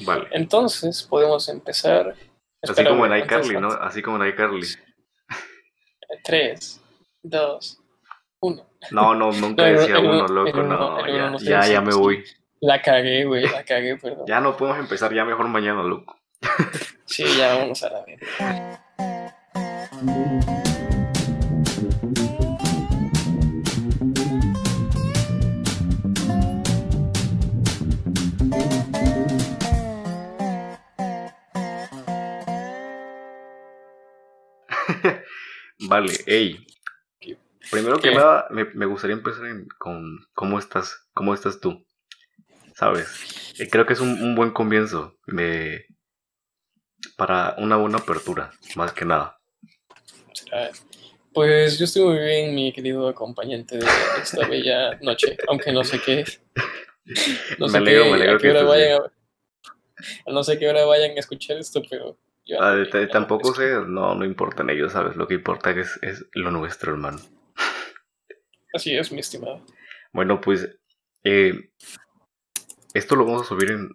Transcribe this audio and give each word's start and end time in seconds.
Vale. 0.00 0.28
Entonces, 0.32 1.02
podemos 1.02 1.48
empezar. 1.48 2.14
Así 2.62 2.84
como 2.84 3.06
en 3.06 3.16
iCarly, 3.24 3.60
¿no? 3.60 3.68
Así 3.68 4.02
como 4.02 4.22
en 4.22 4.30
iCarly. 4.30 4.66
Tres, 6.22 6.80
dos, 7.22 7.80
uno. 8.40 8.64
No, 8.90 9.14
no, 9.14 9.32
nunca 9.32 9.66
No, 9.70 9.78
decía 9.80 9.98
uno- 9.98 10.26
loco, 10.28 10.50
uno- 10.60 10.62
no. 10.64 10.96
uno 10.98 11.38
Ya, 11.38 11.66
ya, 11.66 11.80
me 11.80 11.94
voy. 11.94 12.24
La 12.60 12.80
cagué, 12.80 13.24
güey, 13.24 13.42
la 13.48 13.64
cagué, 13.64 13.96
perdón. 14.02 14.24
Ya 14.26 14.40
no 14.40 14.56
podemos 14.56 14.78
empezar, 14.80 15.12
ya 15.12 15.24
mejor 15.24 15.48
mañana, 15.48 15.82
loco. 15.82 16.16
Sí, 17.06 17.24
ya 17.36 17.56
vamos 17.56 17.82
a 17.82 17.90
la 17.90 18.04
vez. 18.04 18.20
Vale, 35.94 36.12
hey. 36.26 36.66
Primero 37.70 38.00
que 38.00 38.10
nada, 38.12 38.48
me, 38.50 38.64
me 38.74 38.84
gustaría 38.84 39.14
empezar 39.14 39.46
en- 39.46 39.68
con 39.78 40.18
cómo 40.34 40.58
estás, 40.58 41.06
cómo 41.14 41.32
estás 41.34 41.60
tú. 41.60 41.86
¿Sabes? 42.74 43.06
Eh, 43.60 43.68
creo 43.70 43.86
que 43.86 43.92
es 43.92 44.00
un, 44.00 44.20
un 44.20 44.34
buen 44.34 44.50
comienzo 44.50 45.16
de 45.28 45.86
para 47.16 47.54
una 47.58 47.76
buena 47.76 47.98
apertura, 47.98 48.50
más 48.74 48.92
que 48.92 49.04
nada. 49.04 49.38
Será- 50.32 50.72
Pues 51.32 51.78
yo 51.78 51.84
estoy 51.84 52.02
muy 52.02 52.18
bien, 52.18 52.54
mi 52.56 52.72
querido 52.72 53.06
acompañante 53.08 53.78
de 53.78 53.86
esta 54.20 54.48
bella 54.48 54.98
noche, 55.00 55.36
aunque 55.46 55.70
no 55.72 55.84
sé 55.84 56.00
qué 56.00 56.20
es. 56.22 56.40
No 57.60 57.66
Me 57.66 57.72
sé 57.72 57.76
alegro, 57.78 58.02
qué- 58.04 58.08
me 58.10 58.14
alegro 58.16 58.36
a 58.36 58.40
qué 58.40 58.50
hora 58.50 58.62
vayan 58.64 59.02
a, 60.26 60.32
no 60.32 60.42
sé 60.42 60.58
qué 60.58 60.68
hora 60.68 60.84
vayan 60.86 61.12
a 61.12 61.20
escuchar 61.20 61.56
esto, 61.58 61.82
pero 61.88 62.18
yo 62.46 62.60
Ah, 62.60 62.74
no- 62.76 62.84
no- 63.00 63.08
tampoco 63.08 63.50
es- 63.50 63.56
sé, 63.56 63.72
no, 63.86 64.14
no 64.14 64.24
importan 64.24 64.70
ellos, 64.70 64.92
¿sabes? 64.92 65.16
Lo 65.16 65.26
que 65.26 65.34
importa 65.34 65.70
es, 65.70 65.98
es 66.02 66.26
lo 66.32 66.50
nuestro, 66.50 66.92
hermano. 66.92 67.18
Así 68.72 68.96
es, 68.96 69.12
mi 69.12 69.20
estimado. 69.20 69.64
Bueno, 70.12 70.40
pues 70.40 70.76
eh, 71.22 71.70
esto 72.92 73.16
lo 73.16 73.24
vamos 73.24 73.42
a 73.42 73.48
subir 73.48 73.70
en 73.70 73.90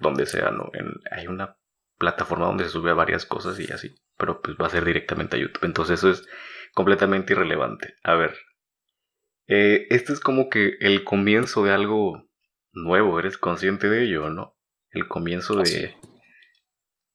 donde 0.00 0.26
sea, 0.26 0.50
¿no? 0.50 0.70
En, 0.72 0.92
hay 1.10 1.26
una 1.26 1.56
plataforma 1.98 2.46
donde 2.46 2.64
se 2.64 2.70
sube 2.70 2.90
a 2.90 2.94
varias 2.94 3.26
cosas 3.26 3.58
y 3.60 3.70
así, 3.72 3.94
pero 4.16 4.40
pues 4.40 4.56
va 4.60 4.66
a 4.66 4.70
ser 4.70 4.84
directamente 4.84 5.36
a 5.36 5.40
YouTube. 5.40 5.64
Entonces 5.64 5.98
eso 6.00 6.10
es 6.10 6.26
completamente 6.74 7.32
irrelevante. 7.32 7.94
A 8.02 8.14
ver, 8.14 8.36
eh, 9.46 9.86
este 9.90 10.12
es 10.12 10.20
como 10.20 10.48
que 10.48 10.76
el 10.80 11.04
comienzo 11.04 11.64
de 11.64 11.72
algo 11.72 12.28
nuevo, 12.72 13.18
¿eres 13.18 13.36
consciente 13.38 13.88
de 13.88 14.04
ello, 14.04 14.30
no? 14.30 14.56
El 14.90 15.06
comienzo 15.08 15.58
Así. 15.60 15.74
de 15.82 15.96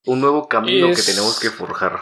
un 0.05 0.21
nuevo 0.21 0.47
camino 0.47 0.89
Es- 0.89 0.97
que 1.05 1.11
tenemos 1.11 1.39
que 1.39 1.49
forjar. 1.49 1.99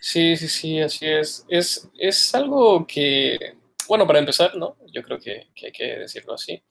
Sí, 0.00 0.36
sí, 0.36 0.48
sí, 0.48 0.80
así 0.80 1.06
es. 1.06 1.44
Es, 1.48 1.88
es 1.98 2.34
algo 2.34 2.86
que, 2.86 3.56
bueno, 3.88 4.06
para 4.06 4.20
empezar, 4.20 4.56
¿no? 4.56 4.76
Yo 4.92 5.02
creo 5.02 5.18
que, 5.18 5.48
que 5.54 5.66
hay 5.66 5.72
que 5.72 5.84
decirlo 5.98 6.34
así. 6.34 6.62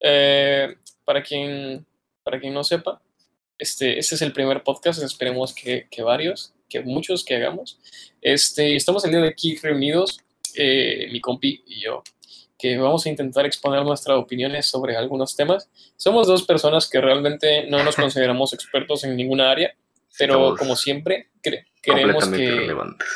Eh, 0.00 0.76
para 1.04 1.22
quien, 1.22 1.84
para 2.22 2.38
quien 2.38 2.52
no 2.52 2.62
sepa, 2.62 3.00
este, 3.58 3.98
este 3.98 4.14
es 4.16 4.22
el 4.22 4.32
primer 4.32 4.62
podcast, 4.62 5.02
esperemos 5.02 5.54
que, 5.54 5.88
que 5.90 6.02
varios, 6.02 6.52
que 6.68 6.80
muchos 6.80 7.24
que 7.24 7.36
hagamos. 7.36 7.78
Este, 8.20 8.76
estamos 8.76 9.04
el 9.04 9.12
día 9.12 9.20
de 9.20 9.28
aquí 9.28 9.56
reunidos, 9.56 10.20
eh, 10.54 11.08
mi 11.10 11.20
compi 11.20 11.62
y 11.66 11.80
yo, 11.80 12.02
que 12.58 12.76
vamos 12.78 13.04
a 13.06 13.08
intentar 13.10 13.44
exponer 13.46 13.84
nuestras 13.84 14.18
opiniones 14.18 14.66
sobre 14.66 14.96
algunos 14.96 15.36
temas. 15.36 15.68
Somos 15.96 16.26
dos 16.26 16.44
personas 16.44 16.88
que 16.88 17.00
realmente 17.00 17.66
no 17.68 17.82
nos 17.84 17.96
consideramos 17.96 18.52
expertos 18.54 19.04
en 19.04 19.16
ninguna 19.16 19.50
área, 19.50 19.74
pero 20.18 20.34
Estamos 20.34 20.58
como 20.58 20.76
siempre, 20.76 21.28
cre- 21.42 21.66
queremos 21.82 22.28
que... 22.28 22.42
irrelevantes. 22.44 23.08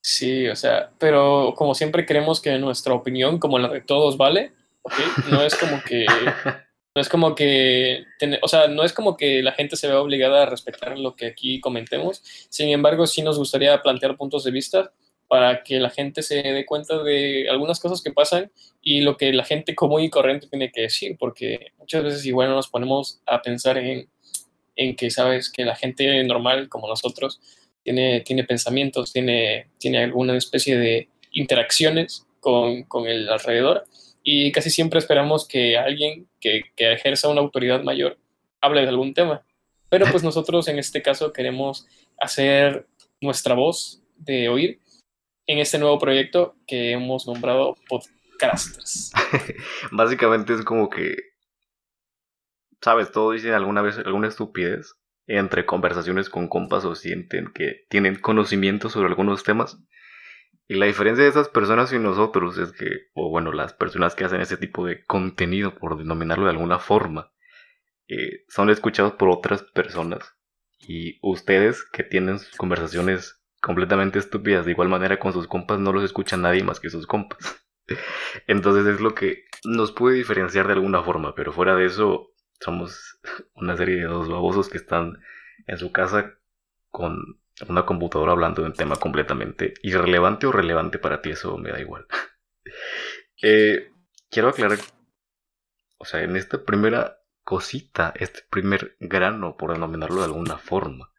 Sí, 0.00 0.48
o 0.48 0.56
sea, 0.56 0.90
pero 0.98 1.52
como 1.56 1.74
siempre 1.74 2.06
creemos 2.06 2.40
que 2.40 2.58
nuestra 2.58 2.94
opinión, 2.94 3.38
como 3.38 3.58
la 3.58 3.68
de 3.68 3.80
todos, 3.82 4.16
vale, 4.16 4.52
¿ok? 4.82 4.94
No 5.30 5.42
es 5.42 5.54
como 5.54 5.82
que, 5.82 6.06
no 6.94 7.02
es 7.02 7.08
como 7.10 7.34
que, 7.34 8.04
o 8.40 8.48
sea, 8.48 8.68
no 8.68 8.84
es 8.84 8.92
como 8.92 9.16
que 9.16 9.42
la 9.42 9.52
gente 9.52 9.76
se 9.76 9.86
vea 9.86 10.00
obligada 10.00 10.42
a 10.42 10.46
respetar 10.46 10.98
lo 10.98 11.14
que 11.14 11.26
aquí 11.26 11.60
comentemos. 11.60 12.22
Sin 12.48 12.70
embargo, 12.70 13.06
sí 13.06 13.20
nos 13.22 13.38
gustaría 13.38 13.82
plantear 13.82 14.16
puntos 14.16 14.44
de 14.44 14.50
vista 14.50 14.92
para 15.28 15.62
que 15.62 15.78
la 15.78 15.90
gente 15.90 16.22
se 16.22 16.42
dé 16.42 16.64
cuenta 16.64 17.02
de 17.02 17.48
algunas 17.50 17.78
cosas 17.78 18.02
que 18.02 18.10
pasan 18.10 18.50
y 18.82 19.02
lo 19.02 19.16
que 19.16 19.32
la 19.32 19.44
gente 19.44 19.74
común 19.74 20.02
y 20.02 20.10
corriente 20.10 20.48
tiene 20.48 20.72
que 20.72 20.82
decir, 20.82 21.16
porque 21.18 21.72
muchas 21.78 22.02
veces 22.02 22.24
igual 22.24 22.48
no 22.48 22.56
nos 22.56 22.68
ponemos 22.68 23.20
a 23.26 23.42
pensar 23.42 23.76
en, 23.76 24.08
en 24.74 24.96
que, 24.96 25.10
sabes, 25.10 25.50
que 25.50 25.64
la 25.64 25.76
gente 25.76 26.24
normal 26.24 26.68
como 26.70 26.88
nosotros 26.88 27.40
tiene, 27.84 28.22
tiene 28.22 28.44
pensamientos, 28.44 29.12
tiene, 29.12 29.68
tiene 29.78 30.04
alguna 30.04 30.36
especie 30.36 30.78
de 30.78 31.08
interacciones 31.32 32.26
con, 32.40 32.84
con 32.84 33.06
el 33.06 33.28
alrededor 33.28 33.84
y 34.22 34.50
casi 34.52 34.70
siempre 34.70 34.98
esperamos 34.98 35.46
que 35.46 35.76
alguien 35.76 36.26
que, 36.40 36.62
que 36.74 36.92
ejerza 36.92 37.28
una 37.28 37.42
autoridad 37.42 37.82
mayor 37.82 38.18
hable 38.60 38.82
de 38.82 38.88
algún 38.88 39.14
tema. 39.14 39.44
Pero 39.90 40.06
pues 40.10 40.22
nosotros 40.22 40.68
en 40.68 40.78
este 40.78 41.02
caso 41.02 41.32
queremos 41.32 41.86
hacer 42.18 42.86
nuestra 43.20 43.54
voz 43.54 44.02
de 44.16 44.48
oír 44.48 44.80
en 45.48 45.58
este 45.58 45.78
nuevo 45.78 45.98
proyecto 45.98 46.54
que 46.66 46.92
hemos 46.92 47.26
nombrado 47.26 47.74
Podcasters. 47.88 49.10
Básicamente 49.90 50.52
es 50.52 50.62
como 50.62 50.90
que, 50.90 51.16
¿sabes? 52.82 53.10
Todos 53.10 53.34
dicen 53.34 53.54
alguna 53.54 53.80
vez 53.80 53.98
alguna 53.98 54.28
estupidez 54.28 54.94
entre 55.26 55.64
conversaciones 55.66 56.28
con 56.28 56.48
compas 56.48 56.84
o 56.84 56.94
sienten 56.94 57.50
que 57.52 57.86
tienen 57.88 58.16
conocimiento 58.16 58.90
sobre 58.90 59.08
algunos 59.08 59.42
temas. 59.42 59.78
Y 60.68 60.74
la 60.74 60.84
diferencia 60.84 61.24
de 61.24 61.30
esas 61.30 61.48
personas 61.48 61.94
y 61.94 61.98
nosotros 61.98 62.58
es 62.58 62.72
que, 62.72 63.08
o 63.14 63.30
bueno, 63.30 63.50
las 63.52 63.72
personas 63.72 64.14
que 64.14 64.24
hacen 64.24 64.42
ese 64.42 64.58
tipo 64.58 64.84
de 64.84 65.02
contenido, 65.06 65.74
por 65.74 65.96
denominarlo 65.96 66.44
de 66.44 66.50
alguna 66.50 66.78
forma, 66.78 67.32
eh, 68.06 68.44
son 68.48 68.68
escuchados 68.68 69.14
por 69.14 69.30
otras 69.30 69.62
personas. 69.62 70.36
Y 70.78 71.18
ustedes 71.22 71.84
que 71.84 72.04
tienen 72.04 72.38
sus 72.38 72.54
conversaciones 72.56 73.37
completamente 73.68 74.18
estúpidas 74.18 74.64
de 74.64 74.70
igual 74.70 74.88
manera 74.88 75.18
con 75.18 75.34
sus 75.34 75.46
compas, 75.46 75.78
no 75.78 75.92
los 75.92 76.02
escucha 76.02 76.38
nadie 76.38 76.64
más 76.64 76.80
que 76.80 76.88
sus 76.88 77.06
compas. 77.06 77.38
Entonces 78.46 78.86
es 78.86 79.02
lo 79.02 79.14
que 79.14 79.44
nos 79.62 79.92
puede 79.92 80.16
diferenciar 80.16 80.66
de 80.66 80.72
alguna 80.72 81.02
forma, 81.02 81.34
pero 81.34 81.52
fuera 81.52 81.76
de 81.76 81.84
eso 81.84 82.32
somos 82.60 83.20
una 83.54 83.76
serie 83.76 83.96
de 83.96 84.04
dos 84.04 84.26
babosos 84.26 84.70
que 84.70 84.78
están 84.78 85.18
en 85.66 85.76
su 85.76 85.92
casa 85.92 86.38
con 86.88 87.42
una 87.68 87.84
computadora 87.84 88.32
hablando 88.32 88.62
de 88.62 88.68
un 88.68 88.74
tema 88.74 88.96
completamente 88.96 89.74
irrelevante 89.82 90.46
o 90.46 90.52
relevante 90.52 90.98
para 90.98 91.20
ti, 91.20 91.32
eso 91.32 91.58
me 91.58 91.70
da 91.70 91.80
igual. 91.80 92.06
Eh, 93.40 93.92
quiero 94.30 94.48
aclarar, 94.48 94.78
o 95.98 96.04
sea, 96.04 96.22
en 96.22 96.34
esta 96.34 96.64
primera 96.64 97.20
cosita, 97.44 98.12
este 98.16 98.40
primer 98.50 98.96
grano, 98.98 99.56
por 99.56 99.72
denominarlo 99.72 100.16
de 100.16 100.24
alguna 100.24 100.58
forma, 100.58 101.12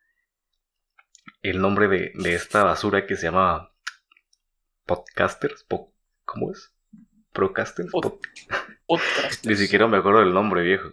el 1.41 1.61
nombre 1.61 1.87
de, 1.87 2.11
de 2.15 2.33
esta 2.33 2.63
basura 2.63 3.05
que 3.05 3.15
se 3.15 3.23
llama 3.27 3.71
Podcasters, 4.85 5.63
po- 5.63 5.93
¿cómo 6.25 6.51
es? 6.51 6.71
Procasters, 7.33 7.91
Pod- 7.91 8.01
Pod- 8.03 8.19
Podcasters. 8.87 9.45
ni 9.45 9.55
siquiera 9.55 9.87
me 9.87 9.97
acuerdo 9.97 10.19
del 10.19 10.33
nombre, 10.33 10.63
viejo. 10.63 10.89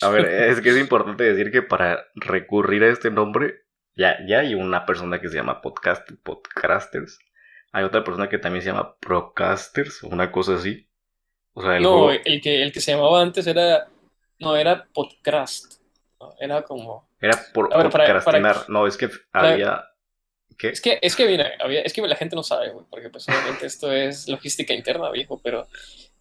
A 0.00 0.08
ver, 0.10 0.26
es 0.50 0.60
que 0.60 0.70
es 0.70 0.78
importante 0.78 1.24
decir 1.24 1.50
que 1.52 1.62
para 1.62 2.04
recurrir 2.14 2.82
a 2.84 2.88
este 2.88 3.10
nombre, 3.10 3.62
ya, 3.96 4.16
ya 4.26 4.40
hay 4.40 4.54
una 4.54 4.84
persona 4.86 5.20
que 5.20 5.28
se 5.28 5.36
llama 5.36 5.60
podcast, 5.60 6.10
Podcasters. 6.22 7.18
Hay 7.72 7.84
otra 7.84 8.04
persona 8.04 8.28
que 8.28 8.38
también 8.38 8.62
se 8.62 8.70
llama 8.70 8.96
Procasters, 8.98 10.02
una 10.02 10.30
cosa 10.32 10.56
así. 10.56 10.88
O 11.54 11.62
sea, 11.62 11.76
el 11.76 11.82
No, 11.84 11.90
juego 12.04 12.10
el 12.24 12.40
que, 12.40 12.62
el 12.62 12.72
que 12.72 12.80
se 12.80 12.92
llamaba 12.92 13.22
antes 13.22 13.46
era, 13.46 13.88
no, 14.40 14.56
era 14.56 14.86
Podcast. 14.92 15.74
No, 16.20 16.34
era 16.40 16.62
como... 16.62 17.08
era 17.26 17.38
por 17.52 17.68
ver, 17.68 17.90
para- 17.90 18.04
procrastinar. 18.06 18.54
para- 18.54 18.66
No, 18.68 18.86
es 18.86 18.96
que 18.96 19.08
para- 19.30 19.52
había. 19.52 19.84
¿Qué? 20.58 20.68
Es 20.68 20.80
que, 20.80 20.98
es 21.02 21.16
que, 21.16 21.26
mira, 21.26 21.50
había- 21.60 21.80
es 21.82 21.92
que 21.92 22.00
la 22.02 22.14
gente 22.16 22.36
no 22.36 22.42
sabe, 22.44 22.70
güey, 22.70 22.86
porque 22.88 23.10
pues 23.10 23.28
obviamente 23.28 23.66
esto 23.66 23.90
es 23.92 24.28
logística 24.28 24.72
interna, 24.72 25.10
viejo, 25.10 25.40
pero, 25.42 25.66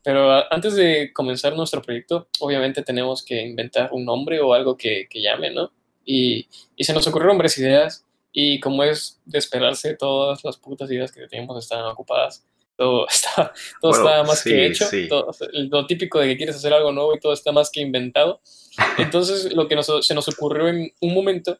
pero 0.03 0.51
antes 0.51 0.75
de 0.75 1.11
comenzar 1.13 1.55
nuestro 1.55 1.81
proyecto, 1.83 2.27
obviamente 2.39 2.81
tenemos 2.81 3.23
que 3.23 3.41
inventar 3.41 3.89
un 3.91 4.05
nombre 4.05 4.39
o 4.41 4.53
algo 4.53 4.75
que, 4.75 5.07
que 5.09 5.21
llame, 5.21 5.51
¿no? 5.51 5.71
Y, 6.03 6.47
y 6.75 6.83
se 6.83 6.93
nos 6.93 7.05
ocurrieron 7.07 7.37
varias 7.37 7.57
ideas 7.59 8.05
y 8.31 8.59
como 8.59 8.83
es 8.83 9.21
de 9.25 9.37
esperarse, 9.37 9.95
todas 9.95 10.43
las 10.43 10.57
putas 10.57 10.89
ideas 10.89 11.11
que 11.11 11.27
teníamos 11.27 11.63
estaban 11.63 11.85
ocupadas. 11.85 12.43
Todo 12.75 13.07
está, 13.09 13.53
todo 13.81 13.91
Bueno, 13.91 14.07
está 14.09 14.23
más 14.23 14.39
sí, 14.39 14.49
que 14.49 14.65
hecho, 14.65 14.85
sí. 14.87 15.07
todo- 15.07 15.31
lo 15.53 15.85
típico 15.85 16.19
de 16.19 16.27
que 16.29 16.37
quieres 16.37 16.55
hacer 16.55 16.73
algo 16.73 16.91
nuevo 16.91 17.15
y 17.15 17.19
todo 17.19 17.33
está 17.33 17.51
más 17.51 17.69
que 17.71 17.81
inventado. 17.81 18.41
Entonces, 18.97 19.53
lo 19.53 19.67
que 19.67 19.75
nos- 19.75 20.05
se 20.05 20.13
nos 20.15 20.27
ocurrió 20.27 20.67
en 20.69 20.91
un 21.01 21.13
momento 21.13 21.59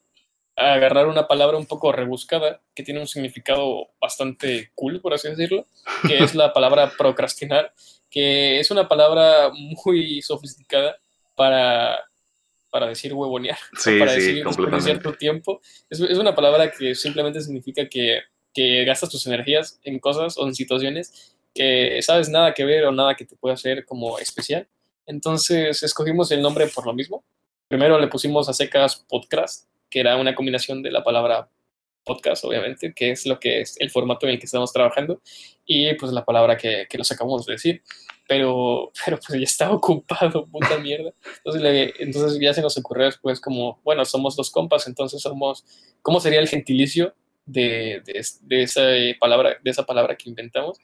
agarrar 0.56 1.08
una 1.08 1.28
palabra 1.28 1.58
un 1.58 1.66
poco 1.66 1.92
rebuscada 1.92 2.62
que 2.76 2.84
tiene 2.84 3.00
un 3.00 3.08
significado 3.08 3.88
bastante 4.00 4.72
cool, 4.76 5.02
por 5.02 5.14
así 5.14 5.28
decirlo, 5.28 5.68
que 6.08 6.24
es 6.24 6.36
la 6.36 6.54
palabra 6.54 6.92
procrastinar, 6.96 7.74
que 8.10 8.60
es 8.60 8.70
una 8.70 8.88
palabra 8.88 9.50
muy 9.52 10.22
sofisticada 10.22 10.96
para, 11.34 12.00
para 12.70 12.86
decir 12.88 13.14
huevonear, 13.16 13.58
Sí, 13.80 13.98
para 13.98 14.12
decir 14.14 14.44
desperdiciar 14.46 14.56
completamente. 14.68 15.04
tu 15.04 15.14
tiempo. 15.14 15.62
Es, 15.90 16.00
es 16.00 16.18
una 16.20 16.36
palabra 16.36 16.70
que 16.72 16.94
simplemente 16.94 17.42
significa 17.42 17.90
que, 17.90 18.20
que 18.54 18.86
gastas 18.86 19.10
tus 19.10 19.26
energías 19.28 19.80
en 19.84 20.00
cosas 20.00 20.38
o 20.38 20.48
en 20.48 20.54
situaciones 20.56 21.36
que 21.54 22.02
sabes 22.02 22.30
nada 22.30 22.54
que 22.54 22.66
ver 22.66 22.86
o 22.86 22.92
nada 22.92 23.16
que 23.16 23.26
te 23.26 23.36
pueda 23.36 23.54
hacer 23.56 23.86
como 23.86 24.18
especial. 24.20 24.68
Entonces 25.06 25.84
escogimos 25.84 26.32
el 26.32 26.42
nombre 26.42 26.68
por 26.68 26.86
lo 26.86 26.94
mismo. 26.94 27.24
Primero 27.68 28.00
le 28.00 28.08
pusimos 28.08 28.50
a 28.50 28.54
secas 28.54 29.06
podcast, 29.10 29.68
que 29.90 30.00
era 30.00 30.18
una 30.18 30.34
combinación 30.36 30.82
de 30.82 30.92
la 30.92 31.04
palabra 31.04 31.50
podcast, 32.04 32.44
obviamente, 32.46 32.94
que 32.94 33.12
es 33.12 33.26
lo 33.26 33.40
que 33.40 33.62
es 33.62 33.80
el 33.80 33.90
formato 33.90 34.26
en 34.26 34.34
el 34.34 34.40
que 34.40 34.46
estamos 34.46 34.74
trabajando, 34.74 35.22
y 35.66 35.94
pues 35.94 36.12
la 36.12 36.26
palabra 36.26 36.58
que, 36.58 36.86
que 36.90 36.98
nos 36.98 37.12
acabamos 37.12 37.46
de 37.46 37.54
decir. 37.54 37.82
Pero, 38.28 38.92
pero 39.06 39.18
pues 39.26 39.40
ya 39.40 39.46
estaba 39.46 39.76
ocupado, 39.76 40.46
puta 40.48 40.78
mierda. 40.80 41.14
Entonces, 41.38 41.62
le- 41.62 41.94
entonces 42.00 42.40
ya 42.42 42.54
se 42.54 42.62
nos 42.62 42.78
ocurrió 42.78 43.06
después 43.06 43.40
como, 43.40 43.80
bueno, 43.84 44.04
somos 44.06 44.36
dos 44.36 44.50
compas, 44.52 44.88
entonces 44.88 45.22
somos, 45.22 45.64
¿cómo 46.02 46.20
sería 46.20 46.40
el 46.40 46.48
gentilicio 46.48 47.14
de, 47.46 48.02
de, 48.06 48.26
de 48.42 48.64
esa 48.64 48.82
palabra, 49.20 49.58
de 49.64 49.72
esa 49.72 49.86
palabra 49.86 50.16
que 50.16 50.30
inventamos? 50.30 50.80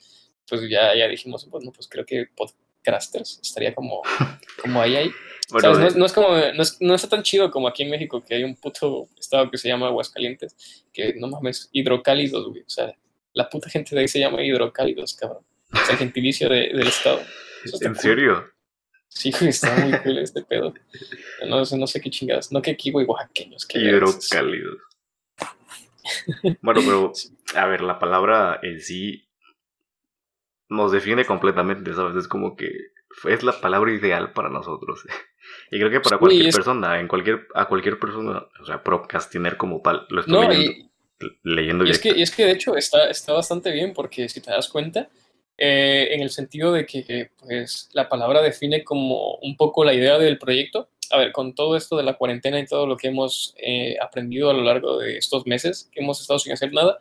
Pues 0.48 0.62
ya, 0.70 0.96
ya 0.96 1.08
dijimos, 1.08 1.48
bueno, 1.50 1.72
pues 1.72 1.88
creo 1.88 2.06
que 2.06 2.28
podcasters 2.36 3.40
estaría 3.44 3.74
como, 3.76 4.02
como 4.62 4.82
ahí, 4.82 4.96
ahí. 4.96 5.12
No, 5.52 5.88
es, 5.88 5.96
no 5.96 6.06
es 6.06 6.14
como, 6.14 6.30
no, 6.30 6.62
es- 6.64 6.78
no 6.80 6.94
está 6.94 7.10
tan 7.10 7.24
chido 7.24 7.50
como 7.50 7.68
aquí 7.68 7.82
en 7.84 7.90
México, 7.90 8.24
que 8.24 8.36
hay 8.36 8.44
un 8.44 8.56
puto 8.56 9.10
estado 9.20 9.50
que 9.50 9.58
se 9.58 9.68
llama 9.68 9.88
Aguascalientes, 9.88 10.86
que 10.94 11.14
no 11.16 11.28
mames, 11.28 11.70
hidrocálidos, 11.72 12.48
güey. 12.50 12.62
O 12.62 12.70
sea, 12.70 12.94
la 13.34 13.50
puta 13.50 13.70
gente 13.70 13.96
de 13.96 14.02
ahí 14.02 14.08
se 14.08 14.20
llama 14.20 14.44
hidrocálidos, 14.44 15.16
cabrón. 15.16 15.44
O 15.74 15.78
sea, 15.78 15.92
el 15.94 15.98
gentilicio 15.98 16.50
de- 16.50 16.70
del 16.74 16.88
estado. 16.88 17.22
¿En 17.82 17.94
cool. 17.94 17.98
serio? 18.00 18.44
Sí, 19.08 19.32
güey, 19.32 19.50
está 19.50 19.76
muy 19.76 19.98
cool 20.00 20.20
este 20.20 20.44
pedo. 20.44 20.74
No, 21.48 21.66
sé- 21.66 21.78
no 21.78 21.88
sé 21.88 22.00
qué 22.00 22.12
chingadas. 22.12 22.52
No 22.52 22.62
que 22.62 22.72
aquí, 22.72 22.92
güey, 22.92 23.06
oaxaqueños. 23.08 23.66
que 23.66 23.80
Hidrocálidos. 23.80 24.78
Bueno, 26.62 26.82
pero, 26.86 27.12
a 27.56 27.66
ver, 27.68 27.82
la 27.82 28.00
palabra 28.00 28.60
en 28.64 28.80
sí 28.80 29.28
nos 30.70 30.92
define 30.92 31.26
completamente, 31.26 31.94
¿sabes? 31.94 32.16
Es 32.16 32.28
como 32.28 32.56
que 32.56 32.70
es 33.28 33.44
la 33.44 33.60
palabra 33.60 33.92
ideal 33.92 34.34
para 34.34 34.50
nosotros. 34.50 35.04
Y 35.72 35.80
creo 35.80 35.90
que 35.90 36.00
para 36.00 36.18
Sí, 36.18 36.20
cualquier 36.20 36.48
es- 36.50 36.56
persona, 36.56 37.00
en 37.00 37.08
cualquier, 37.08 37.48
a 37.56 37.66
cualquier 37.66 37.98
persona, 37.98 38.46
o 38.62 38.66
sea, 38.66 38.84
procrastinar 38.84 39.58
como 39.58 39.82
tal, 39.82 40.06
lo 40.10 40.22
estoy 40.22 40.36
No, 40.36 40.44
leyendo, 40.44 40.72
y, 40.72 40.90
leyendo 41.44 41.86
Y 41.86 41.90
es, 41.90 42.00
que, 42.00 42.10
y 42.10 42.22
es 42.22 42.30
que 42.30 42.46
de 42.46 42.52
hecho 42.52 42.76
está, 42.76 43.10
está 43.10 43.34
bastante 43.34 43.72
bien 43.72 43.94
porque 43.94 44.30
si 44.30 44.42
te 44.42 44.52
das 44.52 44.70
cuenta, 44.70 45.10
eh, 45.62 46.14
en 46.14 46.22
el 46.22 46.30
sentido 46.30 46.72
de 46.72 46.86
que 46.86 47.32
pues, 47.38 47.90
la 47.92 48.08
palabra 48.08 48.42
define 48.42 48.86
como 48.86 49.36
un 49.36 49.58
poco 49.58 49.84
la 49.84 49.94
idea 49.94 50.18
del 50.18 50.38
proyecto. 50.38 50.90
A 51.12 51.18
ver, 51.18 51.34
con 51.34 51.54
todo 51.54 51.76
esto 51.76 51.98
de 51.98 52.04
la 52.04 52.14
cuarentena 52.14 52.60
y 52.60 52.66
todo 52.66 52.88
lo 52.88 52.96
que 52.96 53.10
hemos 53.10 53.54
eh, 53.58 53.98
aprendido 54.02 54.50
a 54.50 54.54
lo 54.54 54.62
largo 54.62 55.00
de 55.00 55.18
estos 55.18 55.46
meses, 55.46 55.90
que 55.92 56.00
hemos 56.00 56.22
estado 56.22 56.40
sin 56.40 56.54
hacer 56.54 56.72
nada, 56.72 56.98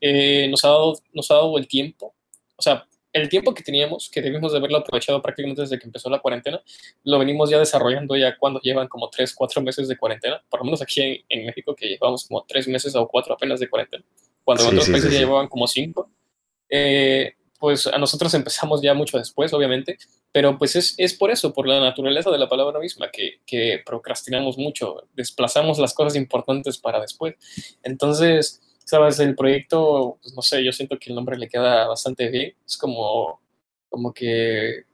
eh, 0.00 0.46
nos, 0.48 0.64
ha 0.64 0.68
dado, 0.68 0.94
nos 1.14 1.30
ha 1.30 1.34
dado 1.34 1.58
el 1.58 1.66
tiempo, 1.66 2.14
o 2.54 2.62
sea, 2.62 2.86
el 3.12 3.28
tiempo 3.30 3.54
que 3.54 3.62
teníamos, 3.62 4.10
que 4.10 4.20
debimos 4.20 4.52
de 4.52 4.58
haberlo 4.58 4.76
aprovechado 4.76 5.22
prácticamente 5.22 5.62
desde 5.62 5.78
que 5.78 5.86
empezó 5.86 6.10
la 6.10 6.20
cuarentena, 6.20 6.62
lo 7.02 7.18
venimos 7.18 7.48
ya 7.50 7.58
desarrollando 7.58 8.14
ya 8.14 8.36
cuando 8.36 8.60
llevan 8.60 8.88
como 8.88 9.08
3, 9.08 9.34
4 9.34 9.62
meses 9.62 9.88
de 9.88 9.96
cuarentena, 9.96 10.44
por 10.50 10.60
lo 10.60 10.66
menos 10.66 10.82
aquí 10.82 11.00
en, 11.00 11.24
en 11.30 11.46
México 11.46 11.74
que 11.74 11.88
llevamos 11.88 12.28
como 12.28 12.44
3 12.46 12.68
meses 12.68 12.94
o 12.94 13.08
4 13.08 13.34
apenas 13.34 13.58
de 13.58 13.70
cuarentena, 13.70 14.04
cuando 14.44 14.64
en 14.64 14.68
Sí, 14.68 14.74
otros 14.76 14.84
sí, 14.84 14.92
países 14.92 15.10
sí, 15.10 15.14
ya 15.14 15.24
llevaban 15.24 15.48
como 15.48 15.66
5. 15.66 16.10
Pues 17.58 17.86
a 17.86 17.98
nosotros 17.98 18.32
empezamos 18.34 18.82
ya 18.82 18.94
mucho 18.94 19.18
después, 19.18 19.52
obviamente, 19.52 19.98
pero 20.32 20.58
pues 20.58 20.76
es, 20.76 20.94
es 20.98 21.14
por 21.14 21.30
eso, 21.30 21.52
por 21.52 21.66
la 21.66 21.80
naturaleza 21.80 22.30
de 22.30 22.38
la 22.38 22.48
palabra 22.48 22.78
misma, 22.78 23.10
que, 23.10 23.40
que 23.46 23.82
procrastinamos 23.84 24.58
mucho, 24.58 25.08
desplazamos 25.14 25.78
las 25.78 25.94
cosas 25.94 26.16
importantes 26.16 26.78
para 26.78 27.00
después. 27.00 27.36
Entonces, 27.82 28.60
sabes, 28.84 29.18
el 29.20 29.34
proyecto, 29.34 30.18
pues 30.22 30.34
no 30.34 30.42
sé, 30.42 30.62
yo 30.64 30.72
siento 30.72 30.98
que 30.98 31.10
el 31.10 31.16
nombre 31.16 31.38
le 31.38 31.48
queda 31.48 31.86
bastante 31.88 32.28
bien, 32.28 32.54
es 32.66 32.76
como, 32.76 33.40
como 33.88 34.12
que, 34.12 34.84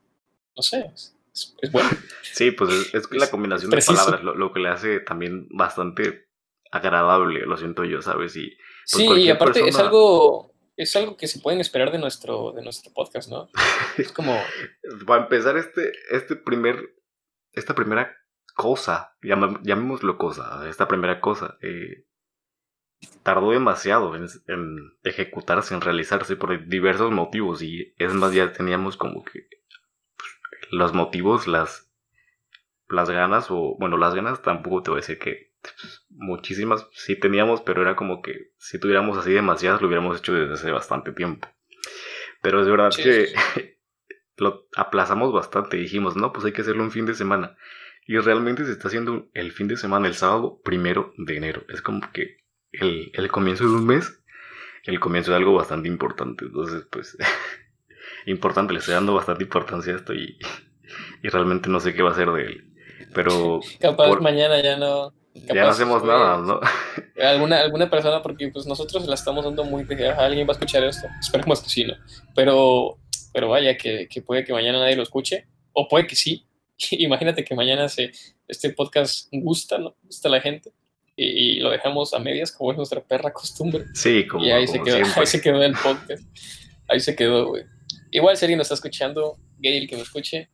no 0.57 0.63
sé, 0.63 0.91
es, 0.95 1.17
es- 1.35 1.55
es 1.61 1.73
bueno. 1.73 1.91
Sí, 2.33 2.51
pues 2.53 2.71
es, 2.73 2.95
es 2.95 3.11
la 3.11 3.29
combinación 3.31 3.71
de 3.71 3.77
palabras 3.97 4.23
lo, 4.25 4.35
lo 4.35 4.53
que 4.55 4.61
le 4.61 4.71
hace 4.71 5.01
también 5.01 5.49
bastante 5.51 6.27
agradable, 6.71 7.41
lo 7.45 7.57
siento 7.59 7.85
yo, 7.85 8.01
¿sabes? 8.01 8.35
Y 8.37 8.49
pues 8.49 8.57
Sí, 8.87 9.05
y 9.21 9.29
aparte 9.29 9.61
es 9.69 9.77
algo, 9.87 10.52
es 10.77 10.95
algo 10.97 11.17
que 11.17 11.27
se 11.29 11.41
pueden 11.41 11.61
esperar 11.61 11.93
de 11.93 11.99
nuestro, 11.99 12.53
de 12.53 12.63
nuestro 12.63 12.93
podcast, 12.93 13.31
¿no? 13.31 13.49
Es 13.99 14.11
como, 14.13 14.37
Para 15.07 15.23
empezar, 15.25 15.57
este, 15.57 15.93
este 16.11 16.37
primer, 16.37 16.95
esta 17.53 17.75
primera 17.75 18.17
cosa, 18.55 19.17
llama- 19.23 19.61
llamémoslo 19.63 20.19
cosa, 20.19 20.69
esta 20.69 20.89
primera 20.89 21.21
cosa, 21.21 21.57
eh, 21.63 22.07
tardó 23.23 23.51
demasiado 23.51 24.15
en, 24.17 24.27
en 24.47 24.77
ejecutarse, 25.03 25.75
en 25.75 25.81
realizarse 25.81 26.37
por 26.37 26.67
diversos 26.69 27.11
motivos 27.11 27.63
y 27.63 27.95
es 27.99 28.13
más, 28.15 28.33
ya 28.33 28.53
teníamos 28.53 28.97
como 28.97 29.25
que 29.25 29.49
pues, 30.17 30.31
los 30.71 30.93
motivos, 30.93 31.47
las, 31.47 31.91
las 32.89 33.11
ganas, 33.11 33.47
o 33.51 33.77
bueno, 33.79 33.97
las 33.97 34.15
ganas 34.15 34.43
tampoco 34.43 34.83
te 34.83 34.91
voy 34.91 34.99
a 34.99 35.01
decir 35.01 35.19
que 35.19 35.52
muchísimas 36.11 36.87
sí 36.93 37.17
teníamos, 37.17 37.61
pero 37.63 37.83
era 37.83 37.97
como 37.97 38.23
que 38.23 38.53
si 38.59 38.79
tuviéramos 38.81 39.19
así 39.19 39.33
demasiadas 39.33 39.81
lo 39.81 39.89
hubiéramos 39.89 40.19
hecho 40.19 40.35
desde 40.35 40.55
hace 40.55 40.71
bastante 40.71 41.13
tiempo. 41.13 41.49
Pero 42.43 42.61
es 42.61 42.69
verdad 42.69 42.97
Sí, 42.97 43.03
que 43.03 43.33
sí, 43.35 43.35
lo 44.37 44.67
aplazamos 44.77 45.33
bastante. 45.33 45.77
Dijimos, 45.77 46.17
no, 46.17 46.33
pues 46.33 46.45
hay 46.47 46.53
que 46.53 46.63
hacerlo 46.63 46.83
un 46.83 46.91
fin 46.91 47.07
de 47.07 47.15
semana. 47.15 47.57
Y 48.07 48.19
realmente 48.19 48.65
se 48.65 48.73
está 48.73 48.89
haciendo 48.89 49.29
el 49.35 49.53
fin 49.53 49.69
de 49.69 49.77
semana, 49.77 50.09
el 50.09 50.15
sábado 50.15 50.61
primero 50.65 51.13
de 51.19 51.37
enero. 51.37 51.65
Es 51.69 51.83
como 51.83 52.01
que 52.13 52.39
el, 52.73 53.11
el 53.15 53.31
comienzo 53.31 53.65
de 53.65 53.71
un 53.71 53.87
mes, 53.87 54.21
el 54.85 55.01
comienzo 55.01 55.33
de 55.33 55.39
algo 55.39 55.55
bastante 55.55 55.89
importante. 55.89 56.47
Entonces, 56.47 56.87
pues, 56.91 57.17
importante, 58.27 58.73
le 58.73 58.81
estoy 58.81 58.95
dando 58.95 59.15
bastante 59.15 59.45
importancia 59.45 59.93
a 59.95 59.97
esto 59.97 60.15
y, 60.15 60.39
y 61.23 61.29
realmente 61.29 61.69
no 61.71 61.81
sé 61.81 61.95
qué 61.95 62.03
va 62.03 62.11
a 62.11 62.15
ser 62.15 62.31
de 62.33 62.43
él. 62.45 62.65
Pero 63.15 63.61
capaz 63.81 64.09
Por- 64.09 64.21
mañana 64.21 64.61
ya 64.63 64.77
no. 64.77 65.13
Ya 65.35 65.55
no 65.63 65.69
hacemos 65.69 66.03
güey, 66.03 66.13
nada, 66.13 66.39
¿no? 66.39 66.61
Alguna, 67.21 67.61
alguna 67.61 67.89
persona, 67.89 68.23
porque 68.23 68.49
pues 68.49 68.67
nosotros 68.67 69.07
la 69.07 69.15
estamos 69.15 69.45
dando 69.45 69.65
muy 69.65 69.85
de 69.85 69.97
que 69.97 70.09
"Ah, 70.09 70.17
alguien 70.19 70.47
va 70.47 70.53
a 70.53 70.57
escuchar 70.57 70.85
esto. 70.85 71.09
Esperemos 71.21 71.63
que 71.63 71.71
sí, 71.71 71.85
¿no? 71.85 71.95
Pero, 72.35 72.99
pero 73.33 73.49
vaya, 73.49 73.77
que, 73.77 74.09
que 74.09 74.23
puede 74.23 74.45
que 74.45 74.53
mañana 74.53 74.79
nadie 74.79 74.97
lo 74.97 75.03
escuche, 75.03 75.47
o 75.73 75.89
puede 75.89 76.07
que 76.07 76.17
sí. 76.17 76.47
Imagínate 76.91 77.45
que 77.45 77.55
mañana 77.55 77.89
se, 77.89 78.13
este 78.49 78.71
podcast 78.71 79.29
gusta, 79.33 79.79
¿no? 79.79 79.97
Gusta 80.03 80.29
a 80.29 80.33
la 80.33 80.41
gente. 80.41 80.73
Y, 81.15 81.61
lo 81.61 81.71
dejamos 81.71 82.15
a 82.15 82.19
medias, 82.19 82.51
como 82.51 82.73
es 82.73 82.77
nuestra 82.77 83.03
perra 83.03 83.33
costumbre. 83.33 83.85
Sí, 83.95 84.27
como, 84.27 84.45
y 84.45 84.51
ahí 84.51 84.67
se, 84.67 84.83
quedó, 84.83 84.97
siempre. 84.97 85.21
ahí 85.21 85.27
se 85.27 85.41
quedó 85.41 85.63
el 85.63 85.75
podcast. 85.75 86.23
Ahí 86.89 87.01
se 87.01 87.15
quedó, 87.15 87.49
güey. 87.49 87.65
Igual 88.11 88.37
si 88.37 88.45
alguien 88.45 88.59
nos 88.59 88.67
está 88.67 88.75
escuchando, 88.75 89.37
gay 89.59 89.77
el 89.77 89.89
que 89.89 89.97
me 89.97 90.03
escuche, 90.03 90.51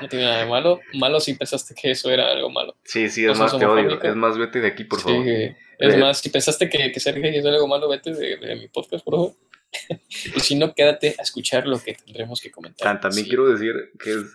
no 0.00 0.08
tiene 0.08 0.24
nada 0.24 0.38
de 0.44 0.46
malo. 0.46 0.80
Malo 0.94 1.20
si 1.20 1.34
pensaste 1.34 1.74
que 1.74 1.90
eso 1.92 2.10
era 2.10 2.30
algo 2.30 2.50
malo. 2.50 2.76
Sí, 2.84 3.08
sí, 3.08 3.24
es 3.24 3.38
más, 3.38 3.56
te 3.56 3.64
odio. 3.66 4.00
Es 4.02 4.16
más, 4.16 4.36
vete 4.38 4.60
de 4.60 4.68
aquí, 4.68 4.84
por 4.84 4.98
Sí, 5.00 5.04
favor. 5.04 5.26
Es 5.26 5.94
Eh, 5.94 5.96
más, 5.98 6.18
si 6.20 6.30
pensaste 6.30 6.68
que, 6.70 6.92
que 6.92 7.00
ser 7.00 7.20
gay 7.20 7.36
es 7.36 7.44
algo 7.44 7.66
malo, 7.66 7.88
vete 7.88 8.12
de, 8.14 8.36
de 8.36 8.56
mi 8.56 8.68
podcast, 8.68 9.04
por 9.04 9.14
favor. 9.14 9.32
y 10.36 10.40
si 10.40 10.54
no, 10.56 10.74
quédate 10.74 11.14
a 11.18 11.22
escuchar 11.22 11.66
lo 11.66 11.78
que 11.82 11.94
tendremos 11.94 12.40
que 12.40 12.50
comentar. 12.50 13.00
También 13.00 13.24
Sí. 13.24 13.28
quiero 13.30 13.48
decir 13.48 13.72
que 13.98 14.10
es- 14.12 14.32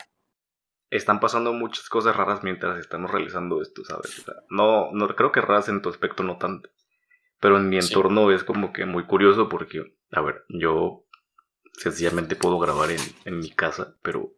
están 0.90 1.20
pasando 1.20 1.52
muchas 1.54 1.90
cosas 1.90 2.16
raras 2.16 2.44
mientras 2.44 2.80
estamos 2.80 3.12
realizando 3.12 3.62
esto, 3.62 3.84
¿sabes? 3.86 4.20
O 4.20 4.24
sea, 4.24 4.36
no, 4.50 4.92
no 4.94 5.08
creo 5.16 5.32
que 5.32 5.42
raras 5.42 5.68
en 5.70 5.82
tu 5.82 5.90
aspecto 5.90 6.24
no 6.24 6.38
tanto. 6.38 6.70
Pero 7.40 7.58
en 7.58 7.70
mi 7.70 7.80
Sí. 7.82 7.90
entorno 7.90 8.32
es 8.32 8.44
como 8.44 8.72
que 8.74 8.86
muy 8.86 9.06
curioso 9.06 9.48
porque, 9.50 9.84
a 10.12 10.22
ver, 10.22 10.44
yo 10.50 11.06
sencillamente 11.74 12.36
puedo 12.36 12.58
grabar 12.58 12.90
en, 12.92 13.00
en 13.26 13.40
mi 13.40 13.52
casa, 13.52 13.96
pero 14.02 14.32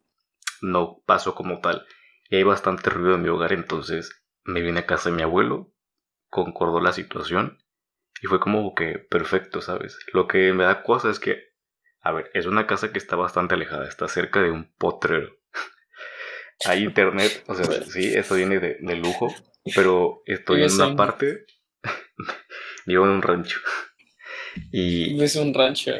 no 0.61 1.01
paso 1.05 1.35
como 1.35 1.61
tal. 1.61 1.85
Y 2.29 2.37
hay 2.37 2.43
bastante 2.43 2.89
ruido 2.89 3.15
en 3.15 3.23
mi 3.23 3.29
hogar, 3.29 3.53
entonces 3.53 4.23
me 4.43 4.61
vine 4.61 4.81
a 4.81 4.85
casa 4.85 5.09
de 5.09 5.15
mi 5.15 5.23
abuelo, 5.23 5.73
concordó 6.29 6.79
la 6.79 6.93
situación 6.93 7.57
y 8.21 8.27
fue 8.27 8.39
como 8.39 8.73
que 8.75 8.99
perfecto, 8.99 9.61
¿sabes? 9.61 9.97
Lo 10.13 10.27
que 10.27 10.53
me 10.53 10.63
da 10.63 10.83
cosa 10.83 11.09
es 11.09 11.19
que, 11.19 11.49
a 12.01 12.11
ver, 12.11 12.29
es 12.33 12.45
una 12.45 12.67
casa 12.67 12.91
que 12.91 12.99
está 12.99 13.15
bastante 13.15 13.55
alejada, 13.55 13.87
está 13.87 14.07
cerca 14.07 14.41
de 14.41 14.51
un 14.51 14.73
potrero. 14.77 15.37
Hay 16.65 16.83
internet, 16.83 17.43
o 17.47 17.55
sea, 17.55 17.65
sí, 17.83 18.13
esto 18.13 18.35
viene 18.35 18.59
de, 18.59 18.77
de 18.79 18.95
lujo, 18.95 19.33
pero 19.75 20.21
estoy 20.25 20.63
en 20.63 20.73
una 20.73 20.95
parte, 20.95 21.45
vivo 22.85 23.05
en 23.05 23.11
un 23.11 23.21
rancho. 23.21 23.59
Y 24.71 25.21
Es 25.21 25.35
un 25.35 25.53
rancho. 25.53 25.91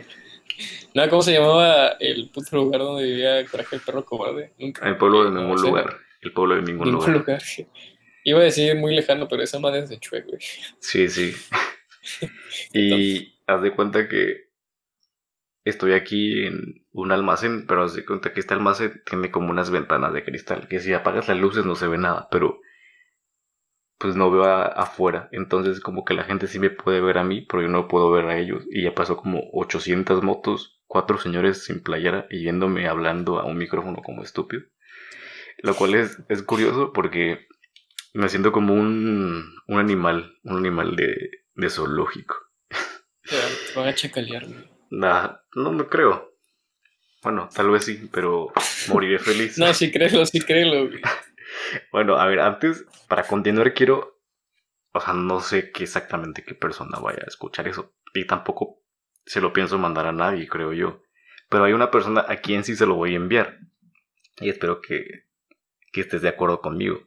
No, 0.95 1.09
¿cómo 1.09 1.21
se 1.21 1.33
llamaba 1.33 1.89
el 1.99 2.29
puto 2.29 2.55
lugar 2.57 2.81
donde 2.81 3.03
vivía 3.03 3.45
Coraje 3.45 3.75
el 3.75 3.81
perro 3.81 4.03
cobarde? 4.05 4.53
Nunca. 4.57 4.87
el 4.87 4.97
pueblo 4.97 5.23
de 5.25 5.39
ningún 5.39 5.61
lugar, 5.61 5.97
el 6.21 6.33
pueblo 6.33 6.55
de 6.55 6.61
ningún 6.63 6.87
Ningún 6.87 7.13
lugar. 7.13 7.17
lugar. 7.19 7.41
Iba 8.23 8.39
a 8.39 8.43
decir 8.43 8.75
muy 8.75 8.95
lejano, 8.95 9.27
pero 9.27 9.43
esa 9.43 9.59
madre 9.59 9.79
es 9.79 9.89
de 9.89 9.99
Chue, 9.99 10.21
güey. 10.21 10.39
Sí, 10.79 11.07
sí. 11.07 11.33
y 12.73 13.39
haz 13.47 13.61
de 13.61 13.71
cuenta 13.75 14.07
que 14.07 14.49
estoy 15.63 15.93
aquí 15.93 16.45
en 16.45 16.85
un 16.91 17.11
almacén, 17.11 17.65
pero 17.67 17.83
haz 17.83 17.93
de 17.93 18.05
cuenta 18.05 18.33
que 18.33 18.39
este 18.39 18.53
almacén 18.53 19.01
tiene 19.05 19.31
como 19.31 19.51
unas 19.51 19.69
ventanas 19.71 20.13
de 20.13 20.23
cristal, 20.23 20.67
que 20.67 20.79
si 20.79 20.93
apagas 20.93 21.27
las 21.27 21.37
luces 21.37 21.65
no 21.65 21.75
se 21.75 21.87
ve 21.87 21.97
nada, 21.97 22.27
pero 22.31 22.59
pues 23.97 24.15
no 24.15 24.31
veo 24.31 24.43
afuera. 24.45 25.29
Entonces 25.31 25.79
como 25.81 26.05
que 26.05 26.13
la 26.13 26.23
gente 26.23 26.47
sí 26.47 26.57
me 26.59 26.69
puede 26.69 27.01
ver 27.01 27.17
a 27.17 27.23
mí, 27.23 27.41
pero 27.41 27.61
yo 27.63 27.67
no 27.69 27.87
puedo 27.87 28.09
ver 28.11 28.25
a 28.25 28.37
ellos. 28.39 28.63
Y 28.69 28.83
ya 28.83 28.95
pasó 28.95 29.17
como 29.17 29.41
800 29.53 30.23
motos, 30.23 30.78
cuatro 30.89 31.19
señores 31.19 31.63
sin 31.63 31.81
playera 31.83 32.25
y 32.31 32.41
viéndome 32.41 32.87
hablando 32.87 33.39
a 33.39 33.45
un 33.45 33.57
micrófono 33.57 34.01
como 34.03 34.23
estúpido. 34.23 34.63
Lo 35.61 35.75
cual 35.75 35.93
es, 35.93 36.17
es 36.29 36.41
curioso 36.41 36.91
porque 36.93 37.47
me 38.13 38.27
siento 38.27 38.51
como 38.51 38.73
un, 38.73 39.55
un 39.67 39.79
animal, 39.79 40.33
un 40.43 40.57
animal 40.57 40.95
de, 40.95 41.29
de 41.53 41.69
zoológico. 41.69 42.35
Te 43.23 43.79
van 43.79 43.87
a 43.89 43.93
chacalear, 43.93 44.47
Nah, 44.89 45.35
no 45.53 45.71
me 45.71 45.85
creo. 45.85 46.33
Bueno, 47.21 47.47
tal 47.53 47.69
vez 47.69 47.85
sí, 47.85 48.09
pero 48.11 48.51
moriré 48.87 49.19
feliz. 49.19 49.57
no, 49.59 49.71
sí 49.75 49.91
créelo, 49.91 50.25
sí 50.25 50.39
créelo, 50.39 50.89
bueno, 51.91 52.15
a 52.15 52.25
ver, 52.25 52.39
antes, 52.39 52.85
para 53.07 53.23
continuar, 53.23 53.73
quiero. 53.75 54.17
O 54.91 54.99
sea, 54.99 55.13
no 55.13 55.39
sé 55.39 55.71
qué 55.71 55.83
exactamente 55.83 56.43
qué 56.43 56.55
persona 56.55 56.97
vaya 56.97 57.19
a 57.23 57.27
escuchar 57.27 57.67
eso. 57.67 57.93
Y 58.15 58.25
tampoco 58.25 58.81
se 59.29 59.41
lo 59.41 59.53
pienso 59.53 59.77
mandar 59.77 60.07
a 60.07 60.11
nadie, 60.11 60.47
creo 60.47 60.73
yo. 60.73 61.03
Pero 61.49 61.63
hay 61.63 61.73
una 61.73 61.91
persona 61.91 62.25
a 62.27 62.37
quien 62.37 62.63
sí 62.63 62.75
se 62.75 62.87
lo 62.87 62.95
voy 62.95 63.13
a 63.13 63.17
enviar. 63.17 63.59
Y 64.41 64.49
espero 64.49 64.81
que, 64.81 65.27
que 65.91 66.01
estés 66.01 66.23
de 66.23 66.29
acuerdo 66.29 66.61
conmigo. 66.61 67.03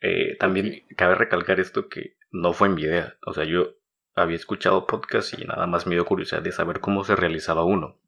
Eh, 0.00 0.38
también 0.38 0.86
cabe 0.96 1.16
recalcar 1.16 1.60
esto 1.60 1.90
que 1.90 2.16
no 2.30 2.54
fue 2.54 2.68
en 2.68 2.74
mi 2.74 2.82
idea. 2.84 3.18
O 3.26 3.34
sea, 3.34 3.44
yo 3.44 3.74
había 4.14 4.36
escuchado 4.36 4.86
podcast 4.86 5.38
y 5.38 5.44
nada 5.44 5.66
más 5.66 5.86
me 5.86 5.94
dio 5.94 6.06
curiosidad 6.06 6.40
de 6.40 6.52
saber 6.52 6.80
cómo 6.80 7.04
se 7.04 7.14
realizaba 7.16 7.64
uno. 7.64 8.00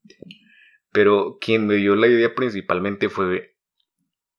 Pero 0.90 1.36
quien 1.38 1.66
me 1.66 1.74
dio 1.74 1.94
la 1.96 2.06
idea 2.06 2.34
principalmente 2.34 3.10
fue, 3.10 3.58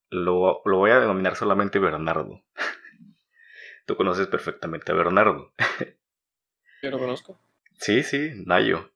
lo, 0.09 0.63
lo 0.65 0.77
voy 0.77 0.89
a 0.89 0.99
denominar 0.99 1.35
solamente 1.35 1.77
Bernardo. 1.77 2.43
Tú 3.85 3.95
conoces 3.95 4.25
perfectamente 4.25 4.91
a 4.91 4.95
Bernardo. 4.95 5.53
Yo 6.81 6.89
lo 6.89 6.97
conozco. 6.97 7.39
Sí, 7.83 8.01
sí, 8.01 8.31
Nayo. 8.45 8.89